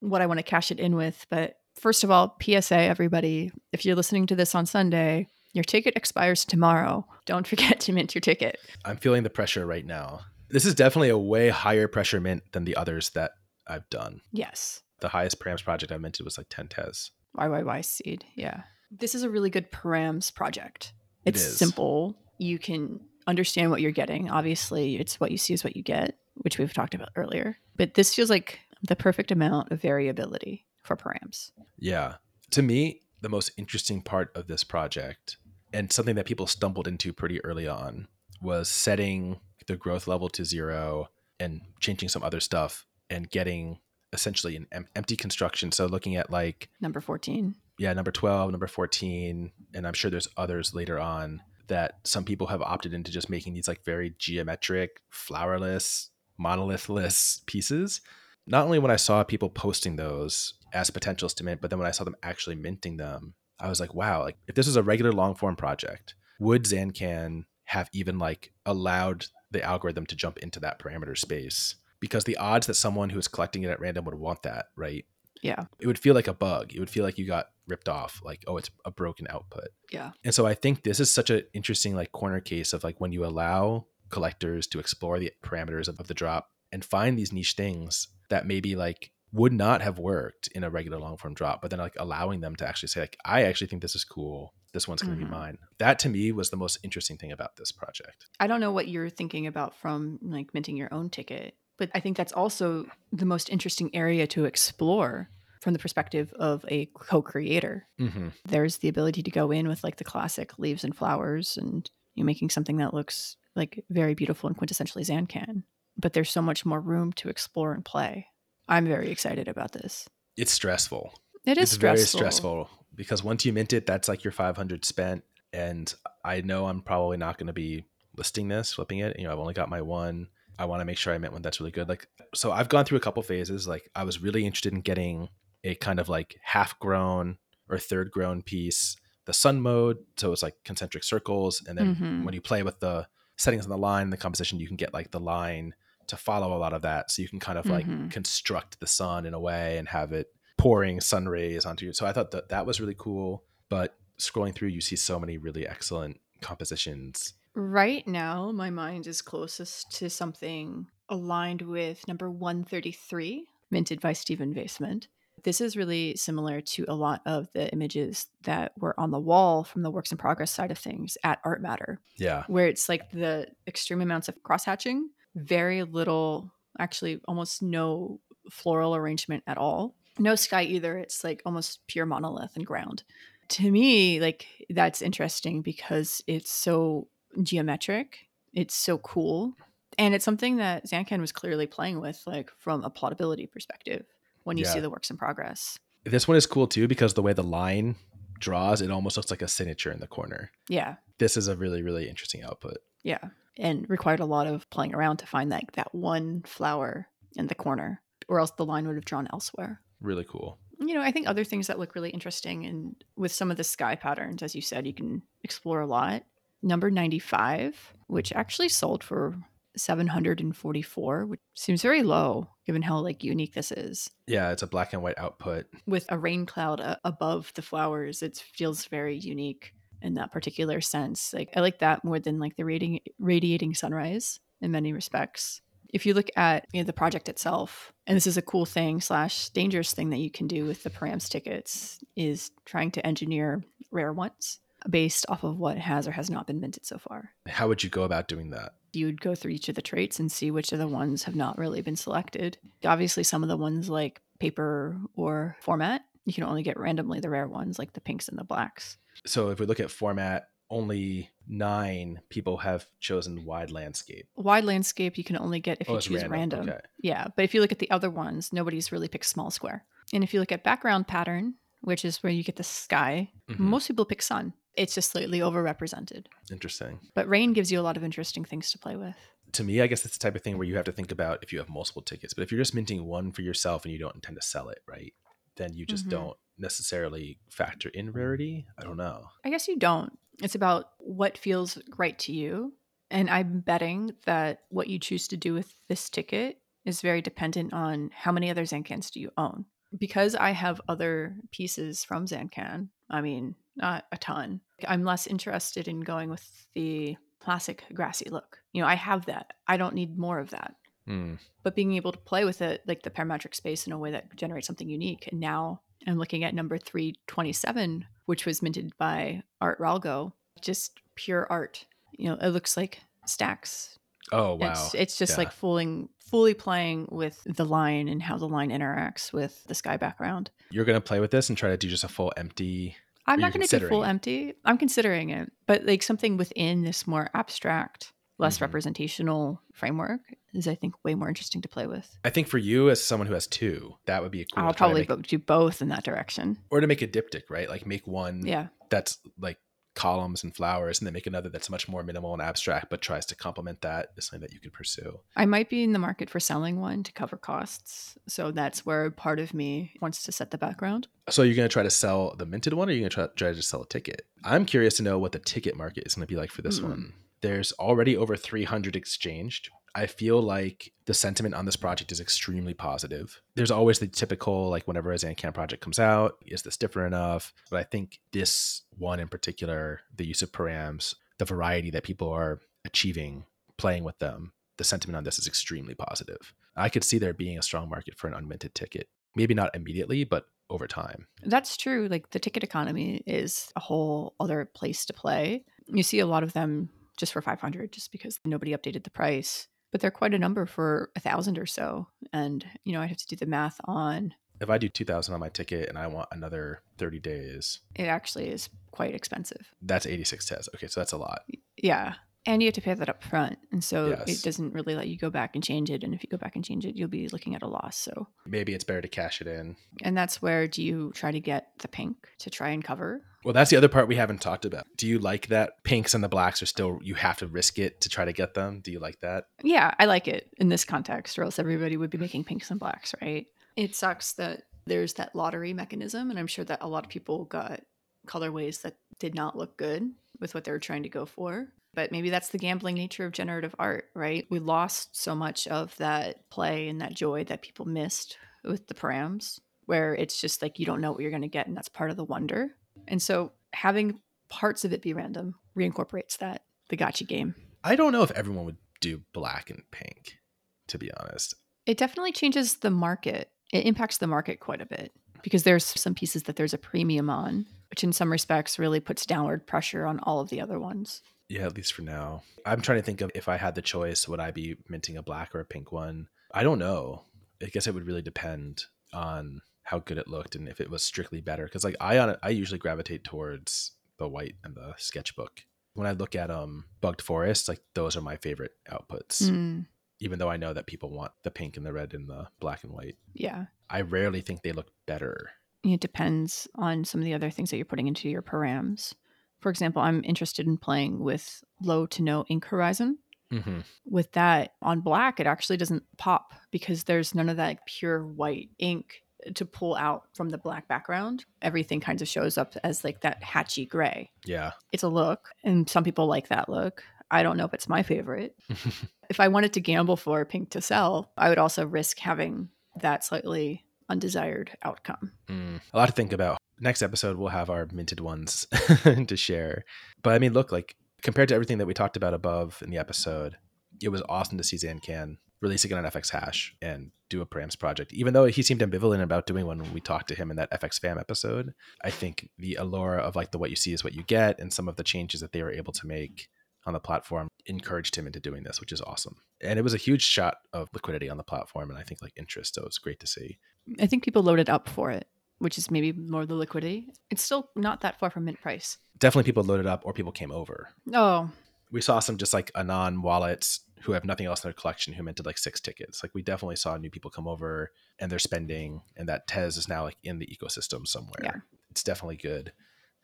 what 0.00 0.20
I 0.20 0.26
want 0.26 0.38
to 0.38 0.44
cash 0.44 0.70
it 0.70 0.78
in 0.78 0.94
with. 0.96 1.26
But 1.30 1.56
first 1.80 2.04
of 2.04 2.10
all, 2.10 2.36
PSA, 2.42 2.76
everybody, 2.76 3.50
if 3.72 3.84
you're 3.86 3.96
listening 3.96 4.26
to 4.26 4.36
this 4.36 4.54
on 4.54 4.66
Sunday, 4.66 5.28
your 5.54 5.64
ticket 5.64 5.96
expires 5.96 6.44
tomorrow. 6.44 7.06
Don't 7.24 7.46
forget 7.46 7.80
to 7.86 7.92
mint 7.92 8.14
your 8.14 8.20
ticket. 8.20 8.58
I'm 8.84 8.98
feeling 8.98 9.22
the 9.22 9.30
pressure 9.30 9.66
right 9.66 9.84
now. 9.84 10.20
This 10.50 10.64
is 10.64 10.74
definitely 10.74 11.10
a 11.10 11.18
way 11.18 11.48
higher 11.50 11.88
pressure 11.88 12.20
mint 12.20 12.42
than 12.52 12.64
the 12.64 12.76
others 12.76 13.10
that 13.10 13.32
I've 13.66 13.88
done. 13.90 14.20
Yes. 14.32 14.82
The 15.00 15.08
highest 15.08 15.38
params 15.38 15.62
project 15.62 15.92
I 15.92 15.98
minted 15.98 16.24
was 16.24 16.38
like 16.38 16.48
10 16.48 16.68
Tez. 16.68 17.10
YYY 17.36 17.84
seed. 17.84 18.24
Yeah. 18.34 18.62
This 18.90 19.14
is 19.14 19.22
a 19.22 19.30
really 19.30 19.50
good 19.50 19.70
params 19.70 20.34
project. 20.34 20.92
It 21.24 21.34
It's 21.34 21.42
simple. 21.42 22.16
You 22.38 22.58
can 22.58 23.00
understand 23.26 23.70
what 23.70 23.80
you're 23.80 23.90
getting. 23.90 24.30
Obviously, 24.30 24.96
it's 24.96 25.20
what 25.20 25.30
you 25.30 25.36
see 25.36 25.54
is 25.54 25.62
what 25.62 25.76
you 25.76 25.82
get, 25.82 26.16
which 26.36 26.58
we've 26.58 26.72
talked 26.72 26.94
about 26.94 27.10
earlier. 27.14 27.58
But 27.76 27.94
this 27.94 28.14
feels 28.14 28.30
like 28.30 28.60
the 28.82 28.96
perfect 28.96 29.30
amount 29.30 29.70
of 29.70 29.82
variability 29.82 30.64
for 30.82 30.96
params. 30.96 31.50
Yeah. 31.78 32.14
To 32.52 32.62
me, 32.62 33.02
the 33.20 33.28
most 33.28 33.52
interesting 33.56 34.00
part 34.00 34.34
of 34.34 34.46
this 34.46 34.64
project 34.64 35.36
and 35.72 35.92
something 35.92 36.14
that 36.14 36.26
people 36.26 36.46
stumbled 36.46 36.88
into 36.88 37.12
pretty 37.12 37.44
early 37.44 37.68
on 37.68 38.08
was 38.40 38.68
setting 38.68 39.40
the 39.68 39.76
growth 39.76 40.08
level 40.08 40.28
to 40.30 40.44
zero 40.44 41.08
and 41.38 41.60
changing 41.78 42.08
some 42.08 42.24
other 42.24 42.40
stuff 42.40 42.84
and 43.08 43.30
getting 43.30 43.78
essentially 44.12 44.56
an 44.56 44.66
em- 44.72 44.88
empty 44.96 45.14
construction. 45.16 45.70
So 45.70 45.86
looking 45.86 46.16
at 46.16 46.30
like, 46.30 46.68
Number 46.80 47.00
14. 47.00 47.54
yeah, 47.78 47.92
number 47.92 48.10
12, 48.10 48.50
number 48.50 48.66
14, 48.66 49.52
and 49.74 49.86
I'm 49.86 49.92
sure 49.94 50.10
there's 50.10 50.28
others 50.36 50.74
later 50.74 50.98
on 50.98 51.42
that 51.68 51.98
some 52.04 52.24
people 52.24 52.46
have 52.48 52.62
opted 52.62 52.92
into 52.94 53.12
just 53.12 53.28
making 53.30 53.54
these 53.54 53.68
like 53.68 53.84
very 53.84 54.14
geometric, 54.18 55.00
flowerless, 55.12 56.08
monolithless 56.38 57.42
pieces. 57.46 58.00
Not 58.46 58.64
only 58.64 58.78
when 58.78 58.90
I 58.90 58.96
saw 58.96 59.22
people 59.22 59.50
posting 59.50 59.96
those 59.96 60.54
as 60.72 60.90
potentials 60.90 61.34
to 61.34 61.44
mint, 61.44 61.60
but 61.60 61.70
then 61.70 61.78
when 61.78 61.88
I 61.88 61.92
saw 61.92 62.04
them 62.04 62.16
actually 62.22 62.56
minting 62.56 62.96
them, 62.96 63.34
I 63.60 63.68
was 63.68 63.80
like, 63.80 63.94
wow, 63.94 64.22
like 64.22 64.36
if 64.46 64.54
this 64.54 64.66
was 64.66 64.76
a 64.76 64.82
regular 64.82 65.12
long 65.12 65.34
form 65.34 65.56
project, 65.56 66.14
would 66.40 66.64
Zancan 66.64 67.44
have 67.64 67.90
even 67.92 68.18
like 68.18 68.52
allowed 68.64 69.26
the 69.50 69.62
algorithm 69.62 70.06
to 70.06 70.16
jump 70.16 70.38
into 70.38 70.60
that 70.60 70.78
parameter 70.78 71.16
space? 71.16 71.76
Because 72.00 72.24
the 72.24 72.36
odds 72.36 72.66
that 72.66 72.74
someone 72.74 73.10
who 73.10 73.18
is 73.18 73.28
collecting 73.28 73.64
it 73.64 73.70
at 73.70 73.80
random 73.80 74.04
would 74.04 74.14
want 74.14 74.42
that, 74.44 74.66
right? 74.76 75.04
Yeah. 75.42 75.64
It 75.80 75.86
would 75.86 75.98
feel 75.98 76.14
like 76.14 76.28
a 76.28 76.34
bug. 76.34 76.72
It 76.74 76.80
would 76.80 76.90
feel 76.90 77.04
like 77.04 77.18
you 77.18 77.26
got 77.26 77.46
ripped 77.66 77.88
off, 77.88 78.20
like, 78.24 78.44
oh, 78.46 78.56
it's 78.56 78.70
a 78.84 78.90
broken 78.90 79.26
output. 79.30 79.68
Yeah. 79.90 80.12
And 80.24 80.34
so 80.34 80.46
I 80.46 80.54
think 80.54 80.82
this 80.82 81.00
is 81.00 81.12
such 81.12 81.30
an 81.30 81.42
interesting 81.52 81.94
like 81.94 82.12
corner 82.12 82.40
case 82.40 82.72
of 82.72 82.84
like 82.84 83.00
when 83.00 83.12
you 83.12 83.24
allow 83.24 83.86
collectors 84.10 84.66
to 84.68 84.78
explore 84.78 85.18
the 85.18 85.32
parameters 85.44 85.88
of, 85.88 86.00
of 86.00 86.08
the 86.08 86.14
drop 86.14 86.50
and 86.72 86.84
find 86.84 87.18
these 87.18 87.32
niche 87.32 87.54
things 87.54 88.08
that 88.30 88.46
maybe 88.46 88.74
like 88.76 89.10
would 89.32 89.52
not 89.52 89.82
have 89.82 89.98
worked 89.98 90.48
in 90.48 90.64
a 90.64 90.70
regular 90.70 90.98
long 90.98 91.16
form 91.16 91.34
drop, 91.34 91.60
but 91.60 91.70
then 91.70 91.78
like 91.78 91.94
allowing 91.98 92.40
them 92.40 92.56
to 92.56 92.66
actually 92.66 92.88
say 92.88 93.00
like, 93.00 93.16
I 93.24 93.42
actually 93.42 93.66
think 93.66 93.82
this 93.82 93.94
is 93.94 94.04
cool. 94.04 94.54
This 94.72 94.86
one's 94.86 95.02
going 95.02 95.18
to 95.18 95.24
Mhm. 95.24 95.28
be 95.28 95.30
mine. 95.30 95.58
That 95.78 95.98
to 96.00 96.08
me 96.08 96.30
was 96.32 96.50
the 96.50 96.56
most 96.56 96.78
interesting 96.82 97.16
thing 97.16 97.32
about 97.32 97.56
this 97.56 97.72
project. 97.72 98.26
I 98.38 98.46
don't 98.46 98.60
know 98.60 98.72
what 98.72 98.88
you're 98.88 99.08
thinking 99.10 99.46
about 99.46 99.74
from 99.76 100.18
like 100.22 100.52
minting 100.54 100.76
your 100.76 100.92
own 100.92 101.08
ticket, 101.10 101.56
but 101.78 101.90
I 101.94 102.00
think 102.00 102.16
that's 102.16 102.32
also 102.32 102.86
the 103.12 103.24
most 103.26 103.48
interesting 103.50 103.94
area 103.94 104.26
to 104.28 104.44
explore 104.44 105.30
from 105.62 105.72
the 105.72 105.78
perspective 105.78 106.32
of 106.34 106.64
a 106.68 106.86
co-creator. 106.94 107.88
Mm-hmm. 107.98 108.28
There's 108.44 108.78
the 108.78 108.88
ability 108.88 109.22
to 109.24 109.30
go 109.30 109.50
in 109.50 109.66
with 109.68 109.82
like 109.82 109.96
the 109.96 110.04
classic 110.04 110.58
leaves 110.58 110.84
and 110.84 110.94
flowers 110.96 111.56
and 111.56 111.90
you 112.14 112.24
making 112.24 112.50
something 112.50 112.76
that 112.76 112.94
looks 112.94 113.36
like 113.56 113.84
very 113.90 114.14
beautiful 114.14 114.48
and 114.48 114.56
quintessentially 114.56 115.04
Zancan. 115.04 115.62
But 115.96 116.12
there's 116.12 116.30
so 116.30 116.42
much 116.42 116.64
more 116.64 116.80
room 116.80 117.12
to 117.14 117.28
explore 117.28 117.72
and 117.72 117.84
play. 117.84 118.26
I'm 118.68 118.86
very 118.86 119.10
excited 119.10 119.48
about 119.48 119.72
this. 119.72 120.08
It's 120.36 120.52
stressful. 120.52 121.14
It 121.44 121.58
is 121.58 121.62
it's 121.64 121.72
stressful. 121.72 122.20
very 122.20 122.30
stressful 122.30 122.70
because 122.98 123.24
once 123.24 123.46
you 123.46 123.52
mint 123.54 123.72
it, 123.72 123.86
that's 123.86 124.08
like 124.08 124.24
your 124.24 124.32
500 124.32 124.84
spent. 124.84 125.24
And 125.52 125.92
I 126.24 126.42
know 126.42 126.66
I'm 126.66 126.82
probably 126.82 127.16
not 127.16 127.38
going 127.38 127.46
to 127.46 127.52
be 127.54 127.86
listing 128.16 128.48
this, 128.48 128.74
flipping 128.74 128.98
it. 128.98 129.18
You 129.18 129.24
know, 129.24 129.32
I've 129.32 129.38
only 129.38 129.54
got 129.54 129.70
my 129.70 129.80
one. 129.80 130.28
I 130.58 130.64
want 130.66 130.80
to 130.80 130.84
make 130.84 130.98
sure 130.98 131.14
I 131.14 131.18
mint 131.18 131.32
one 131.32 131.40
that's 131.40 131.60
really 131.60 131.70
good. 131.70 131.88
Like, 131.88 132.08
so 132.34 132.50
I've 132.52 132.68
gone 132.68 132.84
through 132.84 132.98
a 132.98 133.00
couple 133.00 133.22
phases. 133.22 133.66
Like, 133.68 133.88
I 133.94 134.02
was 134.04 134.20
really 134.20 134.44
interested 134.44 134.72
in 134.74 134.80
getting 134.80 135.28
a 135.64 135.76
kind 135.76 136.00
of 136.00 136.08
like 136.08 136.36
half 136.42 136.78
grown 136.80 137.38
or 137.70 137.78
third 137.78 138.10
grown 138.10 138.42
piece, 138.42 138.96
the 139.24 139.32
sun 139.32 139.60
mode. 139.60 139.98
So 140.16 140.32
it's 140.32 140.42
like 140.42 140.56
concentric 140.64 141.04
circles. 141.04 141.62
And 141.66 141.78
then 141.78 141.94
Mhm. 141.94 142.24
when 142.24 142.34
you 142.34 142.40
play 142.40 142.62
with 142.64 142.80
the 142.80 143.06
settings 143.36 143.64
on 143.64 143.70
the 143.70 143.78
line, 143.78 144.10
the 144.10 144.16
composition, 144.16 144.58
you 144.58 144.66
can 144.66 144.76
get 144.76 144.92
like 144.92 145.12
the 145.12 145.20
line 145.20 145.74
to 146.08 146.16
follow 146.16 146.56
a 146.56 146.58
lot 146.58 146.72
of 146.72 146.82
that. 146.82 147.10
So 147.10 147.22
you 147.22 147.28
can 147.28 147.38
kind 147.38 147.58
of 147.58 147.68
like 147.68 147.86
Mhm. 147.86 148.10
construct 148.10 148.80
the 148.80 148.86
sun 148.86 149.24
in 149.24 149.34
a 149.34 149.40
way 149.40 149.78
and 149.78 149.86
have 149.88 150.12
it 150.12 150.28
pouring 150.58 151.00
sun 151.00 151.26
rays 151.28 151.64
onto 151.64 151.86
you. 151.86 151.92
So 151.94 152.04
I 152.04 152.12
thought 152.12 152.30
that 152.32 152.50
that 152.50 152.66
was 152.66 152.80
really 152.80 152.96
cool. 152.96 153.44
But 153.70 153.94
scrolling 154.18 154.54
through, 154.54 154.68
you 154.68 154.80
see 154.82 154.96
so 154.96 155.18
many 155.18 155.38
really 155.38 155.66
excellent 155.66 156.20
compositions. 156.42 157.34
Right 157.54 158.06
now, 158.06 158.50
my 158.52 158.70
mind 158.70 159.06
is 159.06 159.22
closest 159.22 159.90
to 159.98 160.10
something 160.10 160.86
aligned 161.08 161.62
with 161.62 162.06
number 162.06 162.30
133, 162.30 163.46
minted 163.70 164.00
by 164.00 164.12
Stephen 164.12 164.52
Vasement. 164.52 165.08
This 165.44 165.60
is 165.60 165.76
really 165.76 166.16
similar 166.16 166.60
to 166.60 166.84
a 166.88 166.94
lot 166.94 167.22
of 167.24 167.48
the 167.52 167.70
images 167.72 168.26
that 168.42 168.72
were 168.78 168.98
on 168.98 169.10
the 169.12 169.20
wall 169.20 169.62
from 169.64 169.82
the 169.82 169.90
works 169.90 170.10
in 170.10 170.18
progress 170.18 170.50
side 170.50 170.70
of 170.72 170.78
things 170.78 171.16
at 171.22 171.38
Art 171.44 171.62
Matter, 171.62 172.00
Yeah. 172.16 172.44
where 172.48 172.66
it's 172.66 172.88
like 172.88 173.10
the 173.12 173.46
extreme 173.66 174.00
amounts 174.00 174.28
of 174.28 174.42
cross 174.42 174.64
hatching, 174.64 175.10
very 175.36 175.84
little, 175.84 176.52
actually 176.78 177.20
almost 177.28 177.62
no 177.62 178.20
floral 178.50 178.96
arrangement 178.96 179.44
at 179.46 179.58
all. 179.58 179.94
No 180.18 180.34
sky 180.34 180.62
either. 180.64 180.98
It's 180.98 181.24
like 181.24 181.42
almost 181.44 181.86
pure 181.86 182.06
monolith 182.06 182.56
and 182.56 182.66
ground. 182.66 183.04
To 183.50 183.70
me, 183.70 184.20
like 184.20 184.46
that's 184.70 185.00
interesting 185.00 185.62
because 185.62 186.22
it's 186.26 186.50
so 186.50 187.08
geometric. 187.42 188.26
It's 188.52 188.74
so 188.74 188.98
cool. 188.98 189.54
And 189.96 190.14
it's 190.14 190.24
something 190.24 190.58
that 190.58 190.86
Zancan 190.86 191.20
was 191.20 191.32
clearly 191.32 191.66
playing 191.66 192.00
with, 192.00 192.22
like 192.26 192.50
from 192.58 192.84
a 192.84 192.90
plotability 192.90 193.50
perspective, 193.50 194.04
when 194.44 194.56
you 194.56 194.64
see 194.64 194.80
the 194.80 194.90
works 194.90 195.10
in 195.10 195.16
progress. 195.16 195.76
This 196.04 196.28
one 196.28 196.36
is 196.36 196.46
cool 196.46 196.66
too 196.66 196.86
because 196.86 197.14
the 197.14 197.22
way 197.22 197.32
the 197.32 197.42
line 197.42 197.96
draws, 198.38 198.80
it 198.80 198.90
almost 198.90 199.16
looks 199.16 199.30
like 199.30 199.42
a 199.42 199.48
signature 199.48 199.90
in 199.90 200.00
the 200.00 200.06
corner. 200.06 200.52
Yeah. 200.68 200.96
This 201.18 201.36
is 201.36 201.48
a 201.48 201.56
really, 201.56 201.82
really 201.82 202.08
interesting 202.08 202.44
output. 202.44 202.78
Yeah. 203.02 203.18
And 203.56 203.88
required 203.90 204.20
a 204.20 204.24
lot 204.24 204.46
of 204.46 204.70
playing 204.70 204.94
around 204.94 205.16
to 205.18 205.26
find 205.26 205.50
like 205.50 205.72
that 205.72 205.92
one 205.94 206.42
flower 206.46 207.08
in 207.36 207.48
the 207.48 207.56
corner, 207.56 208.00
or 208.28 208.38
else 208.38 208.52
the 208.52 208.64
line 208.64 208.86
would 208.86 208.96
have 208.96 209.04
drawn 209.04 209.26
elsewhere. 209.32 209.80
Really 210.00 210.24
cool. 210.24 210.58
You 210.80 210.94
know, 210.94 211.02
I 211.02 211.10
think 211.10 211.26
other 211.26 211.44
things 211.44 211.66
that 211.66 211.78
look 211.78 211.94
really 211.94 212.10
interesting 212.10 212.64
and 212.64 212.94
with 213.16 213.32
some 213.32 213.50
of 213.50 213.56
the 213.56 213.64
sky 213.64 213.96
patterns, 213.96 214.42
as 214.42 214.54
you 214.54 214.62
said, 214.62 214.86
you 214.86 214.94
can 214.94 215.22
explore 215.42 215.80
a 215.80 215.86
lot. 215.86 216.24
Number 216.62 216.90
95, 216.90 217.94
which 218.06 218.32
actually 218.32 218.68
sold 218.68 219.02
for 219.02 219.36
744, 219.76 221.26
which 221.26 221.40
seems 221.54 221.82
very 221.82 222.02
low 222.02 222.48
given 222.66 222.82
how 222.82 222.98
like 222.98 223.24
unique 223.24 223.54
this 223.54 223.72
is. 223.72 224.10
Yeah, 224.26 224.50
it's 224.50 224.62
a 224.62 224.66
black 224.66 224.92
and 224.92 225.02
white 225.02 225.18
output. 225.18 225.66
With 225.86 226.06
a 226.08 226.18
rain 226.18 226.46
cloud 226.46 226.80
uh, 226.80 226.96
above 227.04 227.52
the 227.54 227.62
flowers, 227.62 228.22
it 228.22 228.36
feels 228.36 228.86
very 228.86 229.16
unique 229.16 229.72
in 230.02 230.14
that 230.14 230.32
particular 230.32 230.80
sense. 230.80 231.32
Like 231.32 231.50
I 231.56 231.60
like 231.60 231.78
that 231.80 232.04
more 232.04 232.20
than 232.20 232.38
like 232.38 232.56
the 232.56 232.64
radiating 232.64 233.00
radiating 233.18 233.74
sunrise 233.74 234.40
in 234.60 234.70
many 234.70 234.92
respects. 234.92 235.60
If 235.88 236.04
you 236.04 236.14
look 236.14 236.28
at 236.36 236.66
you 236.72 236.80
know, 236.80 236.86
the 236.86 236.92
project 236.92 237.28
itself, 237.28 237.92
and 238.06 238.16
this 238.16 238.26
is 238.26 238.36
a 238.36 238.42
cool 238.42 238.66
thing 238.66 239.00
slash 239.00 239.48
dangerous 239.50 239.92
thing 239.92 240.10
that 240.10 240.18
you 240.18 240.30
can 240.30 240.46
do 240.46 240.64
with 240.64 240.82
the 240.82 240.90
params 240.90 241.28
tickets, 241.28 241.98
is 242.16 242.50
trying 242.64 242.90
to 242.92 243.06
engineer 243.06 243.62
rare 243.90 244.12
ones 244.12 244.60
based 244.88 245.26
off 245.28 245.42
of 245.44 245.58
what 245.58 245.78
has 245.78 246.06
or 246.06 246.12
has 246.12 246.30
not 246.30 246.46
been 246.46 246.60
minted 246.60 246.86
so 246.86 246.98
far. 246.98 247.30
How 247.48 247.68
would 247.68 247.82
you 247.82 247.90
go 247.90 248.04
about 248.04 248.28
doing 248.28 248.50
that? 248.50 248.74
You'd 248.92 249.20
go 249.20 249.34
through 249.34 249.52
each 249.52 249.68
of 249.68 249.74
the 249.74 249.82
traits 249.82 250.18
and 250.18 250.30
see 250.30 250.50
which 250.50 250.72
of 250.72 250.78
the 250.78 250.88
ones 250.88 251.24
have 251.24 251.36
not 251.36 251.58
really 251.58 251.82
been 251.82 251.96
selected. 251.96 252.58
Obviously, 252.84 253.22
some 253.22 253.42
of 253.42 253.48
the 253.48 253.56
ones 253.56 253.88
like 253.90 254.20
paper 254.38 254.96
or 255.14 255.56
format, 255.60 256.02
you 256.24 256.32
can 256.32 256.44
only 256.44 256.62
get 256.62 256.78
randomly 256.78 257.20
the 257.20 257.30
rare 257.30 257.48
ones 257.48 257.78
like 257.78 257.92
the 257.92 258.00
pinks 258.00 258.28
and 258.28 258.38
the 258.38 258.44
blacks. 258.44 258.96
So 259.26 259.50
if 259.50 259.58
we 259.58 259.66
look 259.66 259.80
at 259.80 259.90
format, 259.90 260.48
only 260.70 261.30
nine 261.48 262.20
people 262.28 262.58
have 262.58 262.86
chosen 263.00 263.44
wide 263.44 263.70
landscape. 263.70 264.28
Wide 264.36 264.64
landscape 264.64 265.16
you 265.18 265.24
can 265.24 265.38
only 265.38 265.60
get 265.60 265.78
if 265.80 265.88
Oh, 265.88 265.94
you 265.94 266.00
choose 266.00 266.22
random, 266.22 266.32
random. 266.32 266.68
okay. 266.68 266.80
Yeah, 267.00 267.28
but 267.34 267.44
if 267.44 267.54
you 267.54 267.60
look 267.60 267.72
at 267.72 267.78
the 267.78 267.90
other 267.90 268.10
ones, 268.10 268.52
nobody's 268.52 268.92
really 268.92 269.08
picked 269.08 269.24
small 269.26 269.50
square. 269.50 269.84
And 270.12 270.22
if 270.22 270.32
you 270.34 270.40
look 270.40 270.52
at 270.52 270.62
background 270.64 271.08
pattern, 271.08 271.54
which 271.80 272.04
is 272.04 272.22
where 272.22 272.32
you 272.32 272.42
get 272.44 272.56
the 272.56 272.62
sky, 272.64 273.30
Mhm. 273.48 273.58
most 273.60 273.88
people 273.88 274.04
pick 274.04 274.20
sun. 274.22 274.52
It's 274.74 274.94
just 274.94 275.10
slightly 275.10 275.40
overrepresented. 275.40 276.26
Interesting. 276.52 277.00
But 277.14 277.28
rain 277.28 277.52
gives 277.52 277.72
you 277.72 277.80
a 277.80 277.82
lot 277.82 277.96
of 277.96 278.04
interesting 278.04 278.44
things 278.44 278.70
to 278.72 278.78
play 278.78 278.96
with. 278.96 279.16
To 279.52 279.64
me, 279.64 279.80
I 279.80 279.86
guess 279.86 280.04
it's 280.04 280.16
the 280.16 280.22
type 280.22 280.36
of 280.36 280.42
thing 280.42 280.58
where 280.58 280.66
you 280.66 280.76
have 280.76 280.84
to 280.84 280.92
think 280.92 281.10
about 281.10 281.42
if 281.42 281.52
you 281.52 281.58
have 281.58 281.68
multiple 281.68 282.02
tickets. 282.02 282.34
But 282.34 282.42
if 282.42 282.52
you're 282.52 282.60
just 282.60 282.74
minting 282.74 283.04
one 283.06 283.32
for 283.32 283.42
yourself 283.42 283.84
and 283.84 283.92
you 283.92 283.98
don't 283.98 284.14
intend 284.14 284.36
to 284.40 284.46
sell 284.46 284.68
it, 284.68 284.82
right? 284.86 285.14
Then 285.56 285.72
you 285.74 285.86
just 285.86 286.06
Mhm. 286.06 286.10
don't 286.10 286.36
necessarily 286.58 287.38
factor 287.50 287.88
in 287.88 288.12
rarity. 288.12 288.66
I 288.78 288.82
don't 288.84 288.96
know. 288.96 289.30
I 289.44 289.50
guess 289.50 289.66
you 289.66 289.76
don't. 289.78 290.18
It's 290.42 290.54
about 290.54 290.90
what 290.98 291.38
feels 291.38 291.78
right 291.96 292.18
to 292.20 292.32
you. 292.32 292.72
And 293.10 293.30
I'm 293.30 293.60
betting 293.60 294.12
that 294.26 294.60
what 294.68 294.88
you 294.88 294.98
choose 294.98 295.28
to 295.28 295.36
do 295.36 295.54
with 295.54 295.72
this 295.88 296.10
ticket 296.10 296.58
is 296.84 297.00
very 297.00 297.22
dependent 297.22 297.72
on 297.72 298.10
how 298.14 298.32
many 298.32 298.50
other 298.50 298.64
Zancans 298.64 299.10
do 299.10 299.20
you 299.20 299.30
own. 299.36 299.64
Because 299.98 300.34
I 300.34 300.50
have 300.50 300.80
other 300.88 301.36
pieces 301.50 302.04
from 302.04 302.26
Zancan, 302.26 302.88
I 303.08 303.22
mean, 303.22 303.54
not 303.76 304.04
a 304.12 304.18
ton, 304.18 304.60
I'm 304.86 305.04
less 305.04 305.26
interested 305.26 305.88
in 305.88 306.00
going 306.00 306.28
with 306.28 306.66
the 306.74 307.16
classic 307.40 307.84
grassy 307.94 308.28
look. 308.28 308.58
You 308.72 308.82
know, 308.82 308.88
I 308.88 308.94
have 308.94 309.26
that. 309.26 309.54
I 309.66 309.76
don't 309.76 309.94
need 309.94 310.18
more 310.18 310.38
of 310.38 310.50
that. 310.50 310.74
Hmm. 311.06 311.34
But 311.62 311.74
being 311.74 311.94
able 311.94 312.12
to 312.12 312.18
play 312.18 312.44
with 312.44 312.60
it, 312.60 312.82
like 312.86 313.02
the 313.02 313.10
parametric 313.10 313.54
space, 313.54 313.86
in 313.86 313.92
a 313.92 313.98
way 313.98 314.10
that 314.10 314.36
generates 314.36 314.66
something 314.66 314.88
unique. 314.88 315.28
And 315.30 315.40
now 315.40 315.80
I'm 316.06 316.18
looking 316.18 316.44
at 316.44 316.54
number 316.54 316.76
327, 316.76 318.04
which 318.28 318.44
was 318.44 318.60
minted 318.60 318.92
by 318.98 319.42
Art 319.58 319.78
Ralgo, 319.80 320.32
just 320.60 321.00
pure 321.14 321.46
art. 321.48 321.86
You 322.12 322.28
know, 322.28 322.36
it 322.40 322.48
looks 322.50 322.76
like 322.76 323.00
stacks. 323.24 323.98
Oh 324.30 324.54
wow. 324.56 324.70
It's, 324.72 324.94
it's 324.94 325.16
just 325.18 325.32
Yeah. 325.32 325.38
like 325.44 325.52
fooling, 325.52 326.10
fully 326.18 326.52
playing 326.52 327.08
with 327.10 327.40
the 327.46 327.64
line 327.64 328.06
and 328.06 328.20
how 328.22 328.36
the 328.36 328.46
line 328.46 328.68
interacts 328.70 329.32
with 329.32 329.64
the 329.64 329.74
sky 329.74 329.96
background. 329.96 330.50
You're 330.70 330.84
gonna 330.84 331.00
play 331.00 331.20
with 331.20 331.30
this 331.30 331.48
and 331.48 331.56
try 331.56 331.70
to 331.70 331.78
do 331.78 331.88
just 331.88 332.04
a 332.04 332.08
full 332.08 332.30
empty. 332.36 332.96
I'm 333.26 333.40
not 333.40 333.52
going 333.54 333.66
to 333.66 333.78
do 333.78 333.88
full 333.88 334.04
it? 334.04 334.08
empty. 334.08 334.54
I'm 334.64 334.76
considering 334.78 335.30
it, 335.30 335.50
but 335.66 335.84
like 335.84 336.02
something 336.02 336.36
within 336.38 336.82
this 336.82 337.06
more 337.06 337.28
abstract, 337.34 338.12
less 338.38 338.58
Mhm. 338.58 338.62
representational 338.62 339.60
framework 339.72 340.20
is, 340.54 340.66
I 340.66 340.74
think, 340.74 340.94
way 341.04 341.14
more 341.14 341.28
interesting 341.28 341.60
to 341.62 341.68
play 341.68 341.86
with. 341.86 342.16
I 342.24 342.30
think 342.30 342.48
for 342.48 342.58
you 342.58 342.88
as 342.90 343.02
someone 343.04 343.26
who 343.26 343.34
has 343.34 343.46
two, 343.46 343.96
that 344.06 344.22
would 344.22 344.32
be 344.32 344.42
a 344.42 344.44
cool. 344.46 344.64
I'll 344.64 344.70
to 344.70 344.74
to 344.74 344.78
probably 344.78 345.06
make- 345.06 345.26
do 345.26 345.38
both 345.38 345.82
in 345.82 345.88
that 345.88 346.04
direction. 346.04 346.58
or 346.70 346.80
to 346.80 346.86
make 346.86 347.02
a 347.02 347.06
diptych, 347.08 347.50
right? 347.50 347.68
Like 347.68 347.86
make 347.86 348.06
one 348.06 348.46
Yeah. 348.46 348.68
that's 348.88 349.18
like 349.38 349.58
columns 349.94 350.44
and 350.44 350.54
flowers, 350.54 351.00
and 351.00 351.06
then 351.06 351.12
make 351.12 351.26
another 351.26 351.48
that's 351.48 351.68
much 351.68 351.88
more 351.88 352.04
minimal 352.04 352.32
and 352.32 352.40
abstract, 352.40 352.88
but 352.88 353.00
tries 353.02 353.26
to 353.26 353.34
complement 353.34 353.80
that 353.80 354.10
is 354.16 354.26
something 354.28 354.42
that 354.46 354.52
you 354.54 354.60
could 354.60 354.72
pursue. 354.72 355.18
I 355.34 355.44
might 355.44 355.68
be 355.68 355.82
in 355.82 355.92
the 355.92 355.98
market 355.98 356.30
for 356.30 356.38
selling 356.38 356.78
one 356.80 357.02
to 357.02 357.10
cover 357.12 357.36
costs. 357.36 358.16
So 358.28 358.52
that's 358.52 358.86
where 358.86 359.10
part 359.10 359.40
of 359.40 359.52
me 359.52 359.94
wants 360.00 360.22
to 360.22 360.30
set 360.30 360.52
the 360.52 360.58
background. 360.58 361.08
So 361.30 361.42
you're 361.42 361.56
gonna 361.56 361.68
try 361.68 361.82
to 361.82 361.90
sell 361.90 362.36
the 362.36 362.46
minted 362.46 362.74
one, 362.74 362.88
or 362.88 362.92
you're 362.92 363.00
gonna 363.00 363.26
try, 363.26 363.26
try 363.34 363.48
to 363.48 363.56
just 363.56 363.68
sell 363.70 363.82
a 363.82 363.88
ticket? 363.88 364.24
I'm 364.44 364.64
curious 364.66 364.96
to 364.98 365.02
know 365.02 365.18
what 365.18 365.32
the 365.32 365.40
ticket 365.40 365.76
market 365.76 366.06
is 366.06 366.14
gonna 366.14 366.26
be 366.28 366.36
like 366.36 366.52
for 366.52 366.62
this 366.62 366.78
Hmm. 366.78 366.88
one. 366.88 367.12
There's 367.40 367.72
already 367.72 368.16
over 368.16 368.36
300 368.36 368.96
exchanged. 368.96 369.70
I 369.94 370.06
feel 370.06 370.40
like 370.40 370.92
the 371.06 371.14
sentiment 371.14 371.54
on 371.54 371.64
this 371.64 371.76
project 371.76 372.12
is 372.12 372.20
extremely 372.20 372.74
positive. 372.74 373.40
There's 373.54 373.70
always 373.70 373.98
the 373.98 374.06
typical, 374.06 374.68
like, 374.68 374.86
whenever 374.86 375.12
a 375.12 375.16
Zancan 375.16 375.54
project 375.54 375.82
comes 375.82 375.98
out, 375.98 376.36
is 376.46 376.62
this 376.62 376.76
different 376.76 377.14
enough? 377.14 377.52
But 377.70 377.80
I 377.80 377.82
think 377.84 378.20
this 378.32 378.82
one 378.96 379.18
in 379.18 379.28
particular, 379.28 380.00
the 380.14 380.26
use 380.26 380.42
of 380.42 380.52
params, 380.52 381.14
the 381.38 381.44
variety 381.44 381.90
that 381.90 382.04
people 382.04 382.30
are 382.30 382.60
achieving 382.84 383.44
playing 383.76 384.04
with 384.04 384.18
them, 384.18 384.52
the 384.76 384.84
sentiment 384.84 385.16
on 385.16 385.24
this 385.24 385.38
is 385.38 385.46
extremely 385.46 385.94
positive. 385.94 386.54
I 386.76 386.88
could 386.88 387.04
see 387.04 387.18
there 387.18 387.32
being 387.32 387.58
a 387.58 387.62
strong 387.62 387.88
market 387.88 388.16
for 388.16 388.28
an 388.28 388.34
unminted 388.34 388.74
ticket. 388.74 389.08
Maybe 389.34 389.54
not 389.54 389.74
immediately, 389.74 390.24
but 390.24 390.46
over 390.70 390.86
time. 390.86 391.26
That's 391.42 391.76
true. 391.76 392.08
Like 392.08 392.30
the 392.30 392.38
ticket 392.38 392.62
economy 392.62 393.22
is 393.26 393.72
a 393.74 393.80
whole 393.80 394.34
other 394.38 394.64
place 394.64 395.06
to 395.06 395.12
play. 395.12 395.64
You 395.86 396.02
see 396.02 396.20
a 396.20 396.26
lot 396.26 396.42
of 396.42 396.52
them 396.52 396.90
just 397.18 397.32
for 397.32 397.42
500 397.42 397.92
just 397.92 398.12
because 398.12 398.38
nobody 398.44 398.72
updated 398.72 399.04
the 399.04 399.10
price, 399.10 399.68
but 399.92 400.00
they're 400.00 400.10
quite 400.10 400.32
a 400.34 400.38
number 400.38 400.64
for 400.64 401.10
a 401.16 401.20
thousand 401.20 401.58
or 401.58 401.66
so. 401.66 402.06
And, 402.32 402.64
you 402.84 402.92
know, 402.92 403.02
I'd 403.02 403.08
have 403.08 403.18
to 403.18 403.26
do 403.26 403.36
the 403.36 403.46
math 403.46 403.78
on 403.84 404.34
If 404.60 404.70
I 404.70 404.78
do 404.78 404.88
2000 404.88 405.34
on 405.34 405.40
my 405.40 405.48
ticket 405.50 405.88
and 405.88 405.98
I 405.98 406.06
want 406.06 406.28
another 406.32 406.82
30 406.98 407.20
days, 407.20 407.80
it 407.94 408.04
actually 408.04 408.48
is 408.48 408.70
quite 408.90 409.14
expensive. 409.14 409.72
that's 409.82 410.06
86 410.06 410.46
tes. 410.46 410.68
Okay, 410.74 410.86
so 410.88 411.00
that's 411.00 411.12
a 411.12 411.18
lot. 411.18 411.42
Yeah. 411.76 412.14
And 412.48 412.62
you 412.62 412.68
have 412.68 412.74
to 412.76 412.80
pay 412.80 412.94
that 412.94 413.10
up 413.10 413.22
front. 413.22 413.58
And 413.72 413.84
so 413.84 414.08
Yes. 414.08 414.26
it 414.40 414.42
doesn't 414.42 414.72
really 414.72 414.94
let 414.94 415.06
you 415.06 415.18
go 415.18 415.28
back 415.28 415.54
and 415.54 415.62
change 415.62 415.90
it. 415.90 416.02
And 416.02 416.14
if 416.14 416.22
you 416.24 416.30
go 416.30 416.38
back 416.38 416.56
and 416.56 416.64
change 416.64 416.86
it, 416.86 416.96
you'll 416.96 417.06
be 417.06 417.28
looking 417.28 417.54
at 417.54 417.60
a 417.62 417.66
loss. 417.68 417.98
So, 417.98 418.26
Maybe 418.46 418.72
it's 418.72 418.84
better 418.84 419.02
to 419.02 419.08
cash 419.08 419.42
it 419.42 419.46
in. 419.46 419.76
and 420.02 420.16
that's 420.16 420.40
where 420.40 420.66
do 420.66 420.82
you 420.82 421.12
try 421.14 421.30
to 421.30 421.40
get 421.40 421.72
the 421.80 421.88
pink 421.88 422.16
to 422.38 422.48
try 422.48 422.70
and 422.70 422.82
cover? 422.82 423.20
Well, 423.44 423.52
that's 423.52 423.68
the 423.70 423.76
other 423.76 423.88
part 423.88 424.08
we 424.08 424.16
haven't 424.16 424.40
talked 424.40 424.64
about. 424.64 424.86
Do 424.96 425.06
you 425.06 425.18
like 425.18 425.48
that 425.48 425.84
pinks 425.84 426.14
and 426.14 426.24
the 426.24 426.28
blacks 426.28 426.62
are 426.62 426.66
still, 426.66 426.98
you 427.02 427.14
have 427.16 427.36
to 427.38 427.46
risk 427.46 427.78
it 427.78 428.00
to 428.00 428.08
try 428.08 428.24
to 428.24 428.32
get 428.32 428.54
them? 428.54 428.80
Do 428.80 428.92
you 428.92 428.98
like 428.98 429.20
that? 429.20 429.44
Yeah, 429.62 429.92
I 429.98 430.06
like 430.06 430.26
it 430.26 430.50
in 430.56 430.70
this 430.70 430.86
context, 430.86 431.38
or 431.38 431.44
else 431.44 431.58
everybody 431.58 431.98
would 431.98 432.10
be 432.10 432.18
making 432.18 432.44
pinks 432.44 432.70
and 432.70 432.80
blacks, 432.80 433.14
right? 433.20 433.46
It 433.76 433.94
sucks 433.94 434.32
that 434.32 434.62
there's 434.86 435.12
that 435.14 435.36
lottery 435.36 435.74
mechanism, 435.74 436.30
and 436.30 436.38
I'm 436.38 436.46
sure 436.46 436.64
that 436.64 436.78
a 436.80 436.88
lot 436.88 437.04
of 437.04 437.10
people 437.10 437.44
got 437.44 437.82
colorways 438.26 438.80
that 438.82 438.96
did 439.18 439.34
not 439.34 439.56
look 439.56 439.76
good 439.76 440.10
with 440.40 440.54
what 440.54 440.64
they 440.64 440.72
were 440.72 440.78
trying 440.78 441.02
to 441.02 441.08
go 441.10 441.26
for. 441.26 441.68
But 441.98 442.12
maybe 442.12 442.30
that's 442.30 442.50
the 442.50 442.58
gambling 442.58 442.94
nature 442.94 443.26
of 443.26 443.32
generative 443.32 443.74
art, 443.76 444.04
right? 444.14 444.46
We 444.50 444.60
lost 444.60 445.20
so 445.20 445.34
much 445.34 445.66
of 445.66 445.96
that 445.96 446.48
play 446.48 446.88
and 446.88 447.00
that 447.00 447.12
joy 447.12 447.42
that 447.42 447.60
people 447.60 447.86
missed 447.86 448.38
with 448.62 448.86
the 448.86 448.94
params. 448.94 449.58
where 449.86 450.14
it's 450.14 450.40
just 450.40 450.62
like 450.62 450.78
you 450.78 450.86
don't 450.86 451.00
know 451.00 451.10
what 451.10 451.22
you're 451.22 451.32
going 451.32 451.42
to 451.42 451.48
get, 451.48 451.66
and 451.66 451.76
that's 451.76 451.88
part 451.88 452.12
of 452.12 452.16
the 452.16 452.22
wonder. 452.22 452.76
And 453.08 453.20
so 453.20 453.50
having 453.72 454.20
parts 454.48 454.84
of 454.84 454.92
it 454.92 455.02
be 455.02 455.12
random 455.12 455.56
reincorporates 455.76 456.38
that 456.38 456.62
the 456.88 456.96
gotcha 456.96 457.24
game. 457.24 457.56
I 457.82 457.96
don't 457.96 458.12
know 458.12 458.22
if 458.22 458.30
everyone 458.30 458.64
would 458.64 458.76
do 459.00 459.22
black 459.32 459.68
and 459.68 459.82
pink, 459.90 460.38
to 460.86 460.98
be 460.98 461.10
honest. 461.18 461.56
It 461.84 461.98
definitely 461.98 462.30
changes 462.30 462.76
the 462.76 462.90
market. 462.90 463.50
It 463.72 463.86
impacts 463.86 464.18
the 464.18 464.28
market 464.28 464.60
quite 464.60 464.80
a 464.80 464.86
bit 464.86 465.10
because 465.42 465.64
there's 465.64 465.84
some 465.84 466.14
pieces 466.14 466.44
that 466.44 466.54
there's 466.54 466.74
a 466.74 466.78
premium 466.78 467.28
on, 467.28 467.66
which 467.90 468.04
in 468.04 468.12
some 468.12 468.30
respects 468.30 468.78
really 468.78 469.00
puts 469.00 469.26
downward 469.26 469.66
pressure 469.66 470.06
on 470.06 470.20
all 470.20 470.38
of 470.38 470.48
the 470.50 470.60
other 470.60 470.78
ones. 470.78 471.22
Yeah, 471.48 471.66
at 471.66 471.76
least 471.76 471.92
for 471.94 472.02
now. 472.02 472.42
I'm 472.66 472.80
trying 472.82 472.98
to 472.98 473.02
think 473.02 473.20
of 473.20 473.30
if 473.34 473.48
I 473.48 473.56
had 473.56 473.74
the 473.74 473.82
choice, 473.82 474.28
would 474.28 474.40
I 474.40 474.50
be 474.50 474.76
minting 474.88 475.16
a 475.16 475.22
black 475.22 475.54
or 475.54 475.60
a 475.60 475.64
pink 475.64 475.92
one? 475.92 476.28
I 476.52 476.62
don't 476.62 476.78
know. 476.78 477.22
I 477.62 477.66
guess 477.66 477.86
it 477.86 477.94
would 477.94 478.06
really 478.06 478.22
depend 478.22 478.84
on 479.12 479.62
how 479.82 479.98
good 480.00 480.18
it 480.18 480.28
looked 480.28 480.54
and 480.54 480.68
if 480.68 480.80
it 480.80 480.90
was 480.90 481.02
strictly 481.02 481.40
better. 481.40 481.64
Because 481.64 481.84
like 481.84 481.96
I 482.00 482.18
on 482.18 482.36
I 482.42 482.50
usually 482.50 482.78
gravitate 482.78 483.24
towards 483.24 483.92
the 484.18 484.28
white 484.28 484.56
and 484.62 484.74
the 484.74 484.94
sketchbook. 484.98 485.62
When 485.94 486.06
I 486.06 486.12
look 486.12 486.36
at 486.36 486.50
um 486.50 486.84
bugged 487.00 487.22
forest, 487.22 487.68
like 487.68 487.80
those 487.94 488.16
are 488.16 488.20
my 488.20 488.36
favorite 488.36 488.72
outputs. 488.90 489.42
Mm, 489.50 489.86
Even 490.20 490.38
though 490.38 490.50
I 490.50 490.58
know 490.58 490.74
that 490.74 490.86
people 490.86 491.10
want 491.10 491.32
the 491.42 491.50
pink 491.50 491.76
and 491.78 491.86
the 491.86 491.92
red 491.92 492.12
and 492.12 492.28
the 492.28 492.48
black 492.60 492.84
and 492.84 492.92
white. 492.92 493.16
yeah. 493.34 493.66
I 493.90 494.02
rarely 494.02 494.42
think 494.42 494.60
they 494.62 494.72
look 494.72 494.90
better. 495.06 495.52
It 495.82 496.00
depends 496.00 496.68
on 496.74 497.06
some 497.06 497.22
of 497.22 497.24
the 497.24 497.32
other 497.32 497.48
things 497.48 497.70
that 497.70 497.76
you're 497.78 497.86
putting 497.86 498.06
into 498.06 498.28
your 498.28 498.42
params. 498.42 499.14
For 499.60 499.70
example, 499.70 500.02
I'm 500.02 500.22
interested 500.24 500.66
in 500.66 500.76
playing 500.76 501.18
with 501.18 501.62
low 501.82 502.06
to 502.06 502.22
no 502.22 502.44
ink 502.48 502.64
horizon. 502.66 503.18
Mm-hmm. 503.52 503.80
With 504.04 504.32
that 504.32 504.74
on 504.82 505.00
black, 505.00 505.40
it 505.40 505.46
actually 505.46 505.78
doesn't 505.78 506.04
pop 506.16 506.52
because 506.70 507.04
there's 507.04 507.34
none 507.34 507.48
of 507.48 507.56
that 507.56 507.86
pure 507.86 508.24
white 508.24 508.68
ink 508.78 509.22
to 509.54 509.64
pull 509.64 509.94
out 509.94 510.24
from 510.34 510.50
the 510.50 510.58
black 510.58 510.88
background. 510.88 511.44
Everything 511.62 512.00
kind 512.00 512.20
of 512.20 512.28
shows 512.28 512.58
up 512.58 512.74
as 512.84 513.04
like 513.04 513.20
that 513.22 513.42
hatchy 513.42 513.86
gray. 513.86 514.30
Yeah. 514.44 514.72
It's 514.92 515.02
a 515.02 515.08
look, 515.08 515.48
and 515.64 515.88
some 515.88 516.04
people 516.04 516.26
like 516.26 516.48
that 516.48 516.68
look. 516.68 517.02
I 517.30 517.42
don't 517.42 517.56
know 517.56 517.64
if 517.64 517.74
it's 517.74 517.88
my 517.88 518.02
favorite. 518.02 518.54
if 519.30 519.40
I 519.40 519.48
wanted 519.48 519.74
to 519.74 519.80
gamble 519.80 520.16
for 520.16 520.44
pink 520.44 520.70
to 520.70 520.80
sell, 520.80 521.30
I 521.36 521.48
would 521.48 521.58
also 521.58 521.86
risk 521.86 522.18
having 522.18 522.70
that 523.00 523.24
slightly 523.24 523.84
undesired 524.08 524.70
outcome. 524.82 525.32
Mm, 525.48 525.80
a 525.92 525.96
lot 525.96 526.06
to 526.06 526.12
think 526.12 526.32
about. 526.32 526.57
Next 526.80 527.02
episode, 527.02 527.36
we'll 527.36 527.48
have 527.48 527.70
our 527.70 527.86
minted 527.92 528.20
ones 528.20 528.66
to 529.26 529.36
share. 529.36 529.84
But 530.22 530.34
I 530.34 530.38
mean, 530.38 530.52
look, 530.52 530.72
like 530.72 530.96
compared 531.22 531.48
to 531.48 531.54
everything 531.54 531.78
that 531.78 531.86
we 531.86 531.94
talked 531.94 532.16
about 532.16 532.34
above 532.34 532.80
in 532.82 532.90
the 532.90 532.98
episode, 532.98 533.56
it 534.00 534.10
was 534.10 534.22
awesome 534.28 534.58
to 534.58 534.64
see 534.64 534.76
Zancan 534.76 535.36
release 535.60 535.84
again 535.84 535.98
on 535.98 536.10
FX 536.10 536.30
Hash 536.30 536.74
and 536.80 537.10
do 537.28 537.40
a 537.40 537.46
params 537.46 537.78
project. 537.78 538.12
Even 538.12 538.32
though 538.32 538.46
he 538.46 538.62
seemed 538.62 538.80
ambivalent 538.80 539.22
about 539.22 539.46
doing 539.46 539.66
one 539.66 539.78
when 539.78 539.92
we 539.92 540.00
talked 540.00 540.28
to 540.28 540.34
him 540.34 540.50
in 540.50 540.56
that 540.56 540.70
FX 540.70 541.00
Fam 541.00 541.18
episode, 541.18 541.74
I 542.04 542.10
think 542.10 542.48
the 542.58 542.76
allure 542.76 543.18
of 543.18 543.36
like 543.36 543.50
the 543.50 543.58
what 543.58 543.70
you 543.70 543.76
see 543.76 543.92
is 543.92 544.04
what 544.04 544.14
you 544.14 544.22
get 544.22 544.60
and 544.60 544.72
some 544.72 544.88
of 544.88 544.96
the 544.96 545.04
changes 545.04 545.40
that 545.40 545.52
they 545.52 545.62
were 545.62 545.72
able 545.72 545.92
to 545.94 546.06
make 546.06 546.48
on 546.86 546.92
the 546.92 547.00
platform 547.00 547.48
encouraged 547.66 548.16
him 548.16 548.26
into 548.26 548.40
doing 548.40 548.62
this, 548.62 548.80
which 548.80 548.92
is 548.92 549.02
awesome. 549.02 549.36
And 549.60 549.78
it 549.78 549.82
was 549.82 549.94
a 549.94 549.98
huge 549.98 550.22
shot 550.22 550.58
of 550.72 550.88
liquidity 550.94 551.28
on 551.28 551.36
the 551.36 551.44
platform 551.44 551.90
and 551.90 551.98
I 551.98 552.02
think 552.02 552.22
like 552.22 552.32
interest. 552.36 552.74
So 552.74 552.82
it 552.82 552.86
was 552.86 552.98
great 552.98 553.20
to 553.20 553.26
see. 553.26 553.58
I 554.00 554.06
think 554.06 554.22
people 554.22 554.42
loaded 554.42 554.70
up 554.70 554.88
for 554.88 555.10
it, 555.10 555.26
which 555.58 555.78
is 555.78 555.90
maybe 555.90 556.12
more 556.12 556.46
the 556.46 556.54
liquidity. 556.54 557.08
It's 557.30 557.42
still 557.42 557.70
not 557.76 558.00
that 558.02 558.18
far 558.18 558.30
from 558.30 558.44
mint 558.44 558.60
price. 558.60 558.98
Definitely 559.18 559.48
people 559.48 559.64
loaded 559.64 559.86
up 559.86 560.02
or 560.04 560.12
people 560.12 560.32
came 560.32 560.52
over. 560.52 560.88
Oh, 561.12 561.50
we 561.90 562.00
saw 562.00 562.20
some 562.20 562.36
just 562.36 562.52
like 562.52 562.70
anon 562.74 563.22
wallets 563.22 563.80
who 564.02 564.12
have 564.12 564.24
nothing 564.24 564.46
else 564.46 564.62
in 564.62 564.68
their 564.68 564.74
collection 564.74 565.12
who 565.14 565.22
minted 565.22 565.46
like 565.46 565.58
six 565.58 565.80
tickets. 565.80 566.22
Like 566.22 566.32
we 566.34 566.42
definitely 566.42 566.76
saw 566.76 566.96
new 566.96 567.10
people 567.10 567.30
come 567.30 567.48
over 567.48 567.90
and 568.18 568.30
they're 568.30 568.38
spending, 568.38 569.02
and 569.16 569.28
that 569.28 569.46
Tez 569.46 569.76
is 569.76 569.88
now 569.88 570.04
like 570.04 570.16
in 570.22 570.38
the 570.38 570.46
ecosystem 570.46 571.06
somewhere. 571.06 571.40
Yeah. 571.42 571.56
It's 571.90 572.02
definitely 572.02 572.36
good 572.36 572.72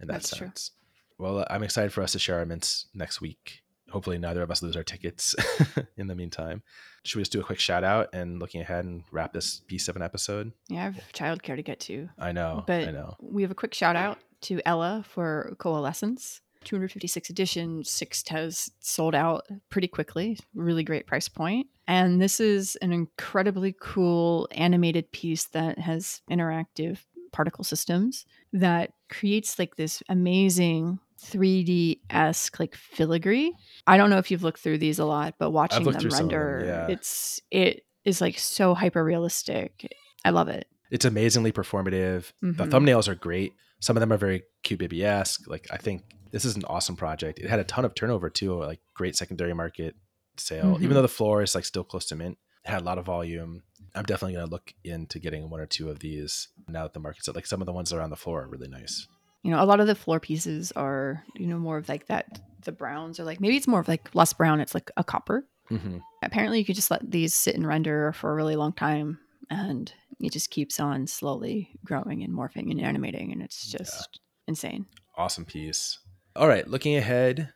in 0.01 0.09
that 0.09 0.14
That's 0.14 0.37
true. 0.37 0.47
sense. 0.49 0.72
Well, 1.18 1.47
I'm 1.49 1.62
excited 1.62 1.93
for 1.93 2.03
us 2.03 2.12
to 2.12 2.18
share 2.18 2.39
our 2.39 2.47
mints 2.47 2.87
next 2.93 3.20
week. 3.20 3.62
Hopefully, 3.95 4.18
neither 4.18 4.42
of 4.42 4.51
us 4.51 4.61
lose 4.61 4.74
our 4.76 4.82
tickets 4.82 5.36
in 5.97 6.09
the 6.09 6.16
meantime. 6.16 6.64
Should 7.05 7.18
we 7.18 7.22
just 7.22 7.30
do 7.30 7.40
a 7.40 7.45
quick 7.45 7.61
shout 7.61 7.84
out 7.84 8.09
and 8.12 8.40
looking 8.40 8.61
ahead 8.61 8.84
and 8.84 9.05
wrap 9.12 9.32
this 9.32 9.61
piece 9.68 9.86
of 9.86 9.95
an 9.95 10.03
episode? 10.03 10.51
yeah, 10.68 10.80
I 10.80 10.84
have 10.86 10.97
childcare 11.12 11.55
to 11.55 11.62
get 11.62 11.78
to. 11.80 12.09
I 12.18 12.32
know. 12.32 12.64
But 12.66 12.88
I 12.88 12.90
know. 12.90 13.14
we 13.20 13.42
have 13.42 13.53
a 13.53 13.55
quick 13.55 13.72
shout 13.72 13.95
out 13.95 14.18
to 14.42 14.61
Ella 14.66 15.05
for 15.09 15.55
Coalescence. 15.59 16.40
256 16.64 17.30
edition, 17.30 17.84
six 17.84 18.20
Tez 18.24 18.68
sold 18.80 19.14
out 19.14 19.47
pretty 19.70 19.86
quickly. 19.86 20.40
Really 20.55 20.82
great 20.82 21.07
price 21.07 21.28
point. 21.28 21.68
And 21.86 22.20
this 22.20 22.40
is 22.40 22.74
an 22.82 22.92
incredibly 22.92 23.76
cool 23.80 24.49
animated 24.51 25.12
piece 25.12 25.45
that 25.45 25.78
has 25.78 26.20
interactive 26.28 26.99
particle 27.30 27.62
systems 27.62 28.26
that 28.53 28.95
creates 29.09 29.57
like 29.57 29.76
this 29.76 30.03
amazing 30.09 30.99
3D 31.25 32.01
esque 32.11 32.59
like 32.61 32.75
filigree. 32.75 33.53
I 33.87 33.97
don't 33.97 34.11
know 34.11 34.18
if 34.18 34.31
you've 34.31 34.43
looked 34.43 34.61
through 34.61 34.79
these 34.79 34.99
a 34.99 35.05
lot, 35.05 35.35
but 35.39 35.51
watching 35.51 35.85
them 35.85 35.95
of 35.97 36.03
them, 36.03 36.11
render, 36.12 36.62
yeah. 36.66 36.87
it's 36.89 37.41
it 37.51 37.85
is 38.05 38.20
like 38.20 38.39
so 38.39 38.75
hyper 38.75 39.03
realistic. 39.03 39.93
I 40.25 40.31
love 40.31 40.49
it. 40.49 40.66
It's 40.91 41.05
amazingly 41.05 41.53
performative. 41.53 42.33
The 42.41 42.49
Mhm. 42.64 42.70
thumbnails 42.70 43.09
are 43.09 43.14
great. 43.14 43.53
Some 43.81 43.97
of 43.97 44.01
them 44.01 44.12
are 44.12 44.16
very 44.18 44.43
cute 44.62 44.79
baby 44.81 45.05
esque. 45.05 45.49
Like 45.49 45.66
I 45.70 45.77
think 45.77 46.03
this 46.31 46.45
is 46.45 46.57
an 46.57 46.64
awesome 46.66 46.97
project. 46.97 47.39
It 47.39 47.49
had 47.49 47.59
a 47.61 47.64
ton 47.64 47.85
of 47.85 47.95
turnover 47.95 48.31
too, 48.31 48.55
like 48.59 48.81
great 48.95 49.16
secondary 49.16 49.55
market 49.55 49.95
sale. 50.37 50.77
Mhm. 50.77 50.83
Even 50.83 50.95
though 50.95 51.03
the 51.03 51.09
floor 51.09 51.43
is 51.43 51.55
like 51.55 51.64
still 51.64 51.85
close 51.85 52.07
to 52.07 52.16
mint, 52.16 52.39
it 52.64 52.70
had 52.70 52.83
a 52.83 52.85
lot 52.85 52.99
of 52.99 53.05
volume. 53.07 53.62
I'm 53.95 54.05
definitely 54.05 54.35
gonna 54.35 54.51
look 54.51 54.72
into 54.83 55.18
getting 55.18 55.49
one 55.51 55.61
or 55.61 55.66
two 55.66 55.89
of 55.91 56.01
these 56.01 56.49
now 56.68 56.83
that 56.85 56.93
the 56.95 57.01
market's 57.01 57.29
like 57.29 57.47
some 57.47 57.61
of 57.62 57.66
the 57.66 57.72
ones 57.72 57.91
that 57.91 57.97
are 57.99 58.03
on 58.03 58.11
the 58.11 58.16
floor 58.16 58.43
are 58.43 58.49
really 58.49 58.68
nice. 58.68 59.07
You 59.45 59.51
know 59.51 59.62
a 59.62 59.66
lot 59.66 59.78
of 59.78 59.86
the 59.86 59.95
floor 59.95 60.18
pieces 60.18 60.72
are 60.72 61.22
you 61.36 61.47
know 61.47 61.59
more 61.59 61.76
of 61.76 61.88
like 61.88 62.07
that 62.07 62.40
the 62.64 62.72
browns 62.72 63.20
are 63.20 63.24
like 63.24 63.40
maybe 63.40 63.57
it's 63.57 63.68
more 63.68 63.80
of 63.80 63.86
like 63.88 64.12
less 64.14 64.32
brown 64.32 64.59
it's 64.61 64.74
like 64.74 64.90
a 64.97 65.05
copper 65.05 65.47
hmm 65.68 65.99
apparently 66.22 66.59
you 66.59 66.64
could 66.64 66.74
just 66.74 66.90
let 66.90 67.11
these 67.11 67.34
sit 67.34 67.55
and 67.55 67.66
render 67.66 68.12
for 68.14 68.30
a 68.32 68.34
really 68.34 68.57
long 68.57 68.72
time 68.72 69.18
and 69.51 69.92
it 70.20 70.32
just 70.32 70.49
keeps 70.51 70.80
on 70.80 71.07
slowly 71.07 71.68
growing 71.84 72.22
and 72.22 72.32
morphing 72.32 72.70
and 72.70 72.80
animating 72.80 73.30
and 73.32 73.42
it's 73.42 73.70
Yeah. 73.70 73.78
just 73.78 74.20
insane 74.49 74.86
Awesome 75.16 75.45
piece. 75.45 75.99
All 76.34 76.49
right, 76.49 76.66
looking 76.66 76.97
ahead, 76.97 77.53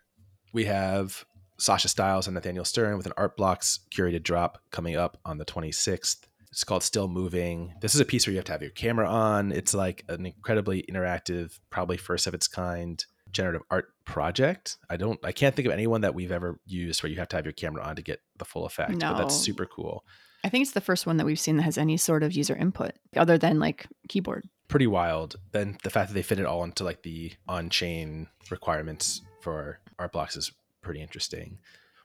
we 0.52 0.66
have 0.66 1.24
Sasha 1.58 1.88
Stiles 1.88 2.28
and 2.28 2.34
Nathaniel 2.34 2.64
Stern 2.64 2.96
with 2.96 3.06
an 3.06 3.12
Art 3.16 3.36
Blocks 3.36 3.80
curated 3.90 4.22
drop 4.22 4.58
coming 4.70 4.94
up 4.94 5.18
on 5.24 5.38
the 5.38 5.44
26th. 5.44 6.27
It's 6.50 6.64
called 6.64 6.82
Still 6.82 7.08
Moving. 7.08 7.74
This 7.80 7.94
is 7.94 8.00
a 8.00 8.04
piece 8.04 8.26
where 8.26 8.32
you 8.32 8.38
have 8.38 8.46
to 8.46 8.52
have 8.52 8.62
your 8.62 8.70
camera 8.70 9.08
on. 9.08 9.52
It's 9.52 9.74
like 9.74 10.04
an 10.08 10.26
incredibly 10.26 10.82
interactive, 10.90 11.58
probably 11.70 11.96
first 11.96 12.26
of 12.26 12.34
its 12.34 12.48
kind 12.48 13.04
generative 13.30 13.62
art 13.70 13.88
project. 14.04 14.78
I 14.88 14.96
don't 14.96 15.20
I 15.24 15.32
can't 15.32 15.54
think 15.54 15.66
of 15.66 15.72
anyone 15.72 16.00
that 16.00 16.14
we've 16.14 16.32
ever 16.32 16.58
used 16.66 17.02
where 17.02 17.10
you 17.10 17.18
have 17.18 17.28
to 17.28 17.36
have 17.36 17.44
your 17.44 17.52
camera 17.52 17.82
on 17.82 17.96
to 17.96 18.02
get 18.02 18.20
the 18.38 18.44
full 18.44 18.64
effect. 18.64 18.98
But 18.98 19.18
that's 19.18 19.36
super 19.36 19.66
cool. 19.66 20.04
i 20.44 20.48
think 20.48 20.62
it's 20.62 20.72
the 20.72 20.80
first 20.80 21.06
one 21.06 21.18
that 21.18 21.26
we've 21.26 21.38
seen 21.38 21.56
that 21.56 21.64
has 21.64 21.76
any 21.76 21.96
sort 21.96 22.22
of 22.22 22.32
user 22.32 22.56
input 22.56 22.92
other 23.16 23.36
than 23.38 23.58
like 23.58 23.86
keyboard 24.08 24.48
Pretty 24.68 24.86
wild. 24.86 25.36
Then 25.52 25.78
the 25.82 25.88
fact 25.90 26.08
that 26.08 26.14
they 26.14 26.22
fit 26.22 26.38
it 26.38 26.44
all 26.44 26.62
into 26.62 26.84
like 26.84 27.02
the 27.02 27.32
on-chain 27.48 28.26
requirements 28.50 29.22
for 29.40 29.80
art 29.98 30.12
blocks 30.12 30.36
is 30.36 30.52
pretty 30.82 31.00
interesting. 31.00 31.58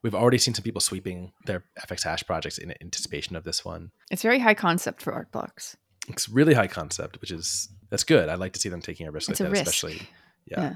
We've 0.04 0.14
already 0.16 0.38
seen 0.38 0.54
some 0.54 0.64
people 0.64 0.82
sweeping 0.82 1.32
their 1.46 1.64
FX 1.88 2.04
hash 2.04 2.24
projects 2.26 2.58
in 2.58 2.74
anticipation 2.82 3.36
of 3.36 3.44
this 3.46 3.64
one. 3.66 3.92
it's 4.12 4.22
very 4.22 4.40
high 4.40 4.54
concept 4.54 5.02
for 5.02 5.14
art 5.14 5.32
blocks 5.32 5.78
It's 6.10 6.28
really 6.30 6.54
high 6.54 6.68
concept, 6.68 7.20
which 7.22 7.32
is 7.32 7.70
that's 7.90 8.04
good. 8.04 8.28
I'd 8.30 8.40
like 8.40 8.54
to 8.54 8.60
see 8.60 8.70
them 8.70 8.82
taking 8.82 9.08
a 9.08 9.12
risk 9.12 9.30
It's 9.30 9.40
like 9.40 9.48
a 9.50 9.52
that, 9.54 9.60
risk. 9.60 9.62
especially. 9.74 10.08
Yeah. 10.46 10.62
Yeah. 10.62 10.76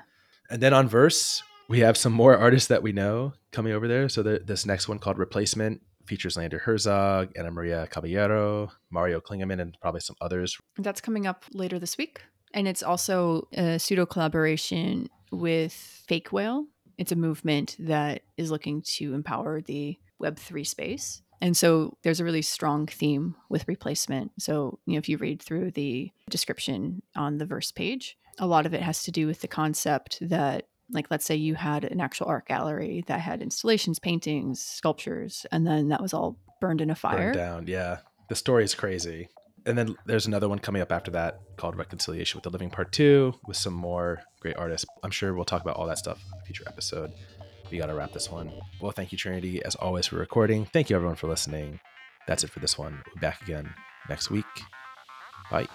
And 0.49 0.61
then 0.61 0.73
on 0.73 0.87
Verse, 0.87 1.43
we 1.67 1.79
have 1.79 1.97
some 1.97 2.13
more 2.13 2.37
artists 2.37 2.69
that 2.69 2.81
we 2.81 2.93
know 2.93 3.33
coming 3.51 3.73
over 3.73 3.87
there. 3.87 4.07
So 4.07 4.23
the, 4.23 4.39
this 4.45 4.65
next 4.65 4.87
one 4.87 4.99
called 4.99 5.17
Replacement 5.17 5.81
features 6.05 6.37
Leander 6.37 6.59
Herzog, 6.59 7.31
Anna 7.35 7.51
Maria 7.51 7.85
Caballero, 7.87 8.71
Mario 8.89 9.19
Klingemann, 9.19 9.59
and 9.59 9.77
probably 9.81 9.99
some 9.99 10.15
others. 10.21 10.57
That's 10.77 11.01
coming 11.01 11.27
up 11.27 11.43
later 11.53 11.79
this 11.79 11.97
week. 11.97 12.21
And 12.53 12.65
it's 12.65 12.81
also 12.81 13.49
a 13.53 13.77
pseudo 13.77 14.05
collaboration 14.05 15.09
with 15.33 15.73
Fake 15.73 16.31
Whale. 16.31 16.65
It's 16.97 17.11
a 17.11 17.15
movement 17.15 17.75
that 17.79 18.23
is 18.37 18.51
looking 18.51 18.81
to 18.81 19.13
empower 19.13 19.61
the 19.61 19.97
Web3 20.21 20.65
space. 20.65 21.21
And 21.39 21.55
so 21.55 21.95
there's 22.01 22.19
a 22.19 22.23
really 22.23 22.41
strong 22.41 22.87
theme 22.87 23.35
with 23.49 23.67
replacement. 23.67 24.31
So, 24.39 24.79
you 24.85 24.93
know, 24.93 24.99
if 24.99 25.07
you 25.07 25.17
read 25.17 25.41
through 25.41 25.71
the 25.71 26.11
description 26.29 27.03
on 27.15 27.37
the 27.37 27.45
verse 27.45 27.71
page, 27.71 28.17
a 28.39 28.47
lot 28.47 28.65
of 28.65 28.73
it 28.73 28.81
has 28.81 29.03
to 29.03 29.11
do 29.11 29.27
with 29.27 29.41
the 29.41 29.47
concept 29.47 30.17
that, 30.21 30.67
like, 30.89 31.07
let's 31.11 31.25
say 31.25 31.35
you 31.35 31.53
had 31.53 31.83
an 31.83 32.01
actual 32.01 32.27
art 32.27 32.47
gallery 32.47 33.03
that 33.07 33.19
had 33.19 33.43
installations, 33.43 33.99
paintings, 33.99 34.59
sculptures, 34.63 35.45
and 35.51 35.67
then 35.67 35.89
that 35.89 36.01
was 36.01 36.13
all 36.13 36.39
burned 36.59 36.81
in 36.81 36.89
a 36.89 36.95
fire. 36.95 37.17
Burned 37.17 37.35
down. 37.35 37.67
Yeah. 37.67 37.99
The 38.29 38.35
story 38.35 38.63
is 38.63 38.73
crazy. 38.73 39.29
And 39.67 39.77
then 39.77 39.95
there's 40.05 40.25
another 40.25 40.47
one 40.47 40.59
coming 40.59 40.81
up 40.81 40.93
after 40.93 41.11
that 41.11 41.41
called 41.57 41.75
Reconciliation 41.75 42.37
with 42.37 42.43
the 42.45 42.49
Living 42.49 42.69
Part 42.69 42.93
2 42.93 43.33
with 43.47 43.57
some 43.57 43.73
more 43.73 44.21
great 44.39 44.55
artists. 44.55 44.85
I'm 45.03 45.11
sure 45.11 45.33
we'll 45.33 45.43
talk 45.43 45.61
about 45.61 45.75
all 45.75 45.85
that 45.87 45.97
stuff 45.97 46.23
in 46.33 46.39
a 46.39 46.45
future 46.45 46.63
episode. 46.65 47.11
We 47.69 47.77
got 47.77 47.87
to 47.87 47.93
wrap 47.93 48.13
this 48.13 48.31
one. 48.31 48.49
Well, 48.81 48.91
thank 48.91 49.11
you, 49.11 49.17
Trinity, 49.17 49.61
as 49.63 49.75
always, 49.75 50.07
for 50.07 50.15
recording. 50.15 50.65
Thank 50.71 50.89
you, 50.89 50.95
everyone, 50.95 51.17
for 51.17 51.27
listening. 51.27 51.81
That's 52.27 52.45
it 52.45 52.49
for 52.49 52.61
this 52.61 52.77
one. 52.77 52.93
We'll 53.05 53.15
be 53.15 53.19
back 53.19 53.41
again 53.41 53.73
next 54.07 54.29
week. 54.29 54.45
Bye. 55.51 55.67